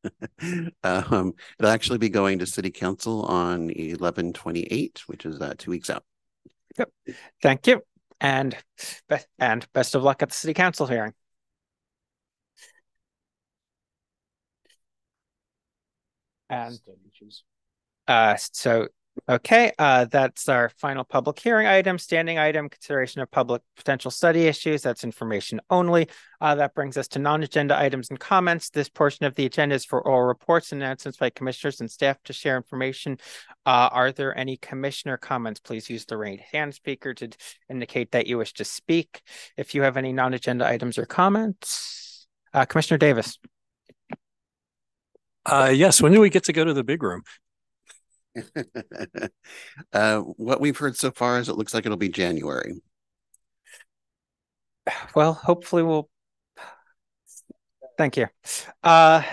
um, 0.84 1.34
it'll 1.60 1.72
actually 1.72 1.98
be 1.98 2.10
going 2.10 2.40
to 2.40 2.46
city 2.46 2.72
council 2.72 3.24
on 3.26 3.68
1128, 3.68 5.04
which 5.08 5.26
is 5.26 5.40
uh, 5.42 5.54
two 5.58 5.72
weeks 5.72 5.90
out. 5.90 6.04
Yep. 6.78 6.90
Thank 7.42 7.68
you. 7.68 7.82
And, 8.22 8.56
and 9.38 9.68
best 9.74 9.96
of 9.96 10.04
luck 10.04 10.22
at 10.22 10.30
the 10.30 10.36
city 10.36 10.54
council 10.54 10.88
hearing. 10.88 11.14
And 16.50 16.80
uh, 18.08 18.36
so 18.38 18.88
Okay, 19.28 19.72
uh, 19.80 20.06
that's 20.06 20.48
our 20.48 20.70
final 20.78 21.04
public 21.04 21.40
hearing 21.40 21.68
item, 21.68 21.98
standing 21.98 22.38
item, 22.38 22.70
consideration 22.70 23.22
of 23.22 23.32
public 23.32 23.62
potential 23.76 24.12
study 24.12 24.46
issues. 24.46 24.82
That's 24.82 25.04
information 25.04 25.60
only. 25.70 26.08
Uh, 26.40 26.56
that 26.56 26.74
brings 26.74 26.98
us 26.98 27.08
to 27.10 27.20
non-agenda 27.20 27.78
items 27.78 28.10
and 28.10 28.20
comments. 28.20 28.70
This 28.70 28.90
portion 28.90 29.26
of 29.26 29.36
the 29.36 29.46
agenda 29.46 29.76
is 29.76 29.86
for 29.86 30.02
oral 30.02 30.28
reports 30.28 30.72
and 30.72 30.82
announcements 30.82 31.18
by 31.18 31.30
commissioners 31.32 31.82
and 31.82 31.90
staff 31.90 32.22
to 32.24 32.34
share 32.34 32.56
information. 32.58 33.18
Uh, 33.66 33.90
are 33.92 34.12
there 34.12 34.38
any 34.38 34.58
commissioner 34.58 35.18
comments? 35.18 35.60
Please 35.60 35.90
use 35.90 36.06
the 36.06 36.18
raised 36.18 36.44
hand 36.52 36.74
speaker 36.74 37.14
to 37.16 37.30
indicate 37.70 38.12
that 38.12 38.28
you 38.28 38.38
wish 38.38 38.54
to 38.54 38.64
speak. 38.64 39.22
If 39.58 39.76
you 39.76 39.82
have 39.82 39.98
any 39.98 40.14
non-agenda 40.14 40.68
items 40.68 40.98
or 40.98 41.06
comments, 41.06 42.28
uh, 42.54 42.66
Commissioner 42.66 42.98
Davis. 42.98 43.38
Uh, 45.46 45.72
yes. 45.74 46.02
When 46.02 46.12
do 46.12 46.20
we 46.20 46.30
get 46.30 46.44
to 46.46 46.54
go 46.54 46.64
to 46.64 46.74
the 46.74 46.84
big 46.84 47.02
room? 47.02 47.24
uh, 49.94 50.20
what 50.20 50.62
we've 50.62 50.78
heard 50.78 50.96
so 50.96 51.12
far 51.12 51.40
is 51.40 51.50
it 51.50 51.56
looks 51.56 51.74
like 51.74 51.86
it'll 51.86 51.98
be 51.98 52.10
January. 52.10 52.82
Well, 55.16 55.34
hopefully 55.34 55.84
we'll. 55.84 56.10
Thank 57.98 58.18
you. 58.18 58.28
Uh, 58.84 59.24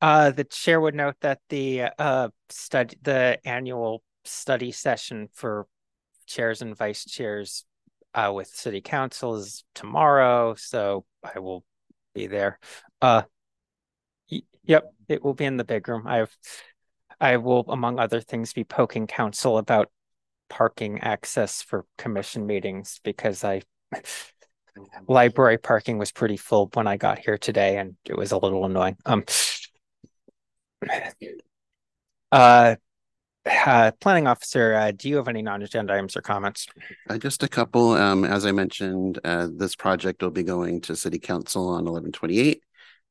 uh, 0.00 0.30
the 0.30 0.44
chair 0.44 0.80
would 0.80 0.94
note 0.94 1.16
that 1.20 1.40
the 1.48 1.84
uh, 1.98 2.28
study, 2.48 2.96
the 3.02 3.38
annual 3.44 4.02
study 4.24 4.70
session 4.70 5.28
for 5.32 5.66
chairs 6.26 6.62
and 6.62 6.76
vice 6.76 7.04
chairs 7.04 7.64
uh, 8.14 8.32
with 8.34 8.48
city 8.48 8.80
council 8.80 9.36
is 9.36 9.64
tomorrow, 9.74 10.54
so 10.54 11.04
I 11.22 11.38
will 11.40 11.64
be 12.14 12.26
there. 12.26 12.58
Uh, 13.00 13.22
yep, 14.64 14.92
it 15.08 15.22
will 15.22 15.34
be 15.34 15.44
in 15.44 15.56
the 15.56 15.64
big 15.64 15.88
room. 15.88 16.06
I've 16.06 16.36
I 17.24 17.38
will, 17.38 17.64
among 17.68 17.98
other 17.98 18.20
things, 18.20 18.52
be 18.52 18.64
poking 18.64 19.06
council 19.06 19.56
about 19.56 19.90
parking 20.50 21.00
access 21.00 21.62
for 21.62 21.86
commission 21.96 22.46
meetings 22.46 23.00
because 23.02 23.42
I 23.42 23.62
library 25.08 25.56
parking 25.56 25.96
was 25.96 26.12
pretty 26.12 26.36
full 26.36 26.68
when 26.74 26.86
I 26.86 26.98
got 26.98 27.18
here 27.18 27.38
today 27.38 27.78
and 27.78 27.96
it 28.04 28.14
was 28.14 28.32
a 28.32 28.36
little 28.36 28.66
annoying. 28.66 28.98
Um 29.06 29.24
uh, 32.30 32.76
uh 33.66 33.90
planning 34.00 34.26
officer, 34.26 34.74
uh, 34.74 34.90
do 34.90 35.08
you 35.08 35.16
have 35.16 35.28
any 35.28 35.40
non-agenda 35.40 35.94
items 35.94 36.18
or 36.18 36.20
comments? 36.20 36.66
Uh, 37.08 37.16
just 37.16 37.42
a 37.42 37.48
couple. 37.48 37.92
Um, 37.92 38.26
as 38.26 38.44
I 38.44 38.52
mentioned, 38.52 39.18
uh, 39.24 39.48
this 39.50 39.74
project 39.74 40.22
will 40.22 40.30
be 40.30 40.42
going 40.42 40.82
to 40.82 40.94
city 40.94 41.18
council 41.18 41.68
on 41.68 41.86
1128 41.86 42.62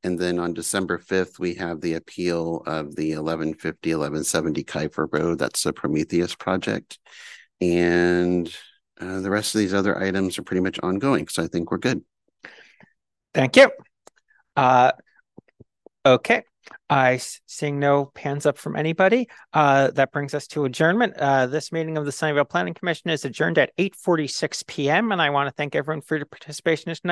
and 0.03 0.19
then 0.19 0.37
on 0.37 0.53
December 0.53 0.97
5th, 0.97 1.39
we 1.39 1.55
have 1.55 1.79
the 1.79 1.93
appeal 1.93 2.63
of 2.65 2.95
the 2.95 3.15
1150, 3.15 3.89
1170 3.89 4.63
Kifer 4.63 5.07
Road. 5.11 5.39
That's 5.39 5.63
the 5.63 5.71
Prometheus 5.71 6.35
project. 6.35 6.99
And 7.61 8.53
uh, 8.99 9.21
the 9.21 9.29
rest 9.29 9.55
of 9.55 9.59
these 9.59 9.73
other 9.73 9.97
items 9.97 10.37
are 10.37 10.43
pretty 10.43 10.61
much 10.61 10.79
ongoing. 10.79 11.29
So 11.29 11.43
I 11.43 11.47
think 11.47 11.71
we're 11.71 11.77
good. 11.77 12.03
Thank 13.33 13.55
you. 13.55 13.71
Uh, 14.57 14.91
okay. 16.05 16.43
I 16.89 17.19
seeing 17.45 17.79
no 17.79 18.11
hands 18.15 18.45
up 18.45 18.57
from 18.57 18.75
anybody. 18.75 19.27
Uh, 19.51 19.91
that 19.91 20.11
brings 20.11 20.33
us 20.33 20.47
to 20.47 20.65
adjournment. 20.65 21.15
Uh, 21.17 21.47
this 21.47 21.71
meeting 21.71 21.97
of 21.97 22.05
the 22.05 22.11
Sunnyvale 22.11 22.47
Planning 22.47 22.73
Commission 22.73 23.09
is 23.09 23.25
adjourned 23.25 23.57
at 23.57 23.75
8:46 23.77 24.67
p.m. 24.67 25.11
And 25.11 25.21
I 25.21 25.29
want 25.29 25.47
to 25.47 25.53
thank 25.53 25.75
everyone 25.75 26.01
for 26.01 26.17
your 26.17 26.25
participation 26.25 26.93
tonight. 26.93 27.11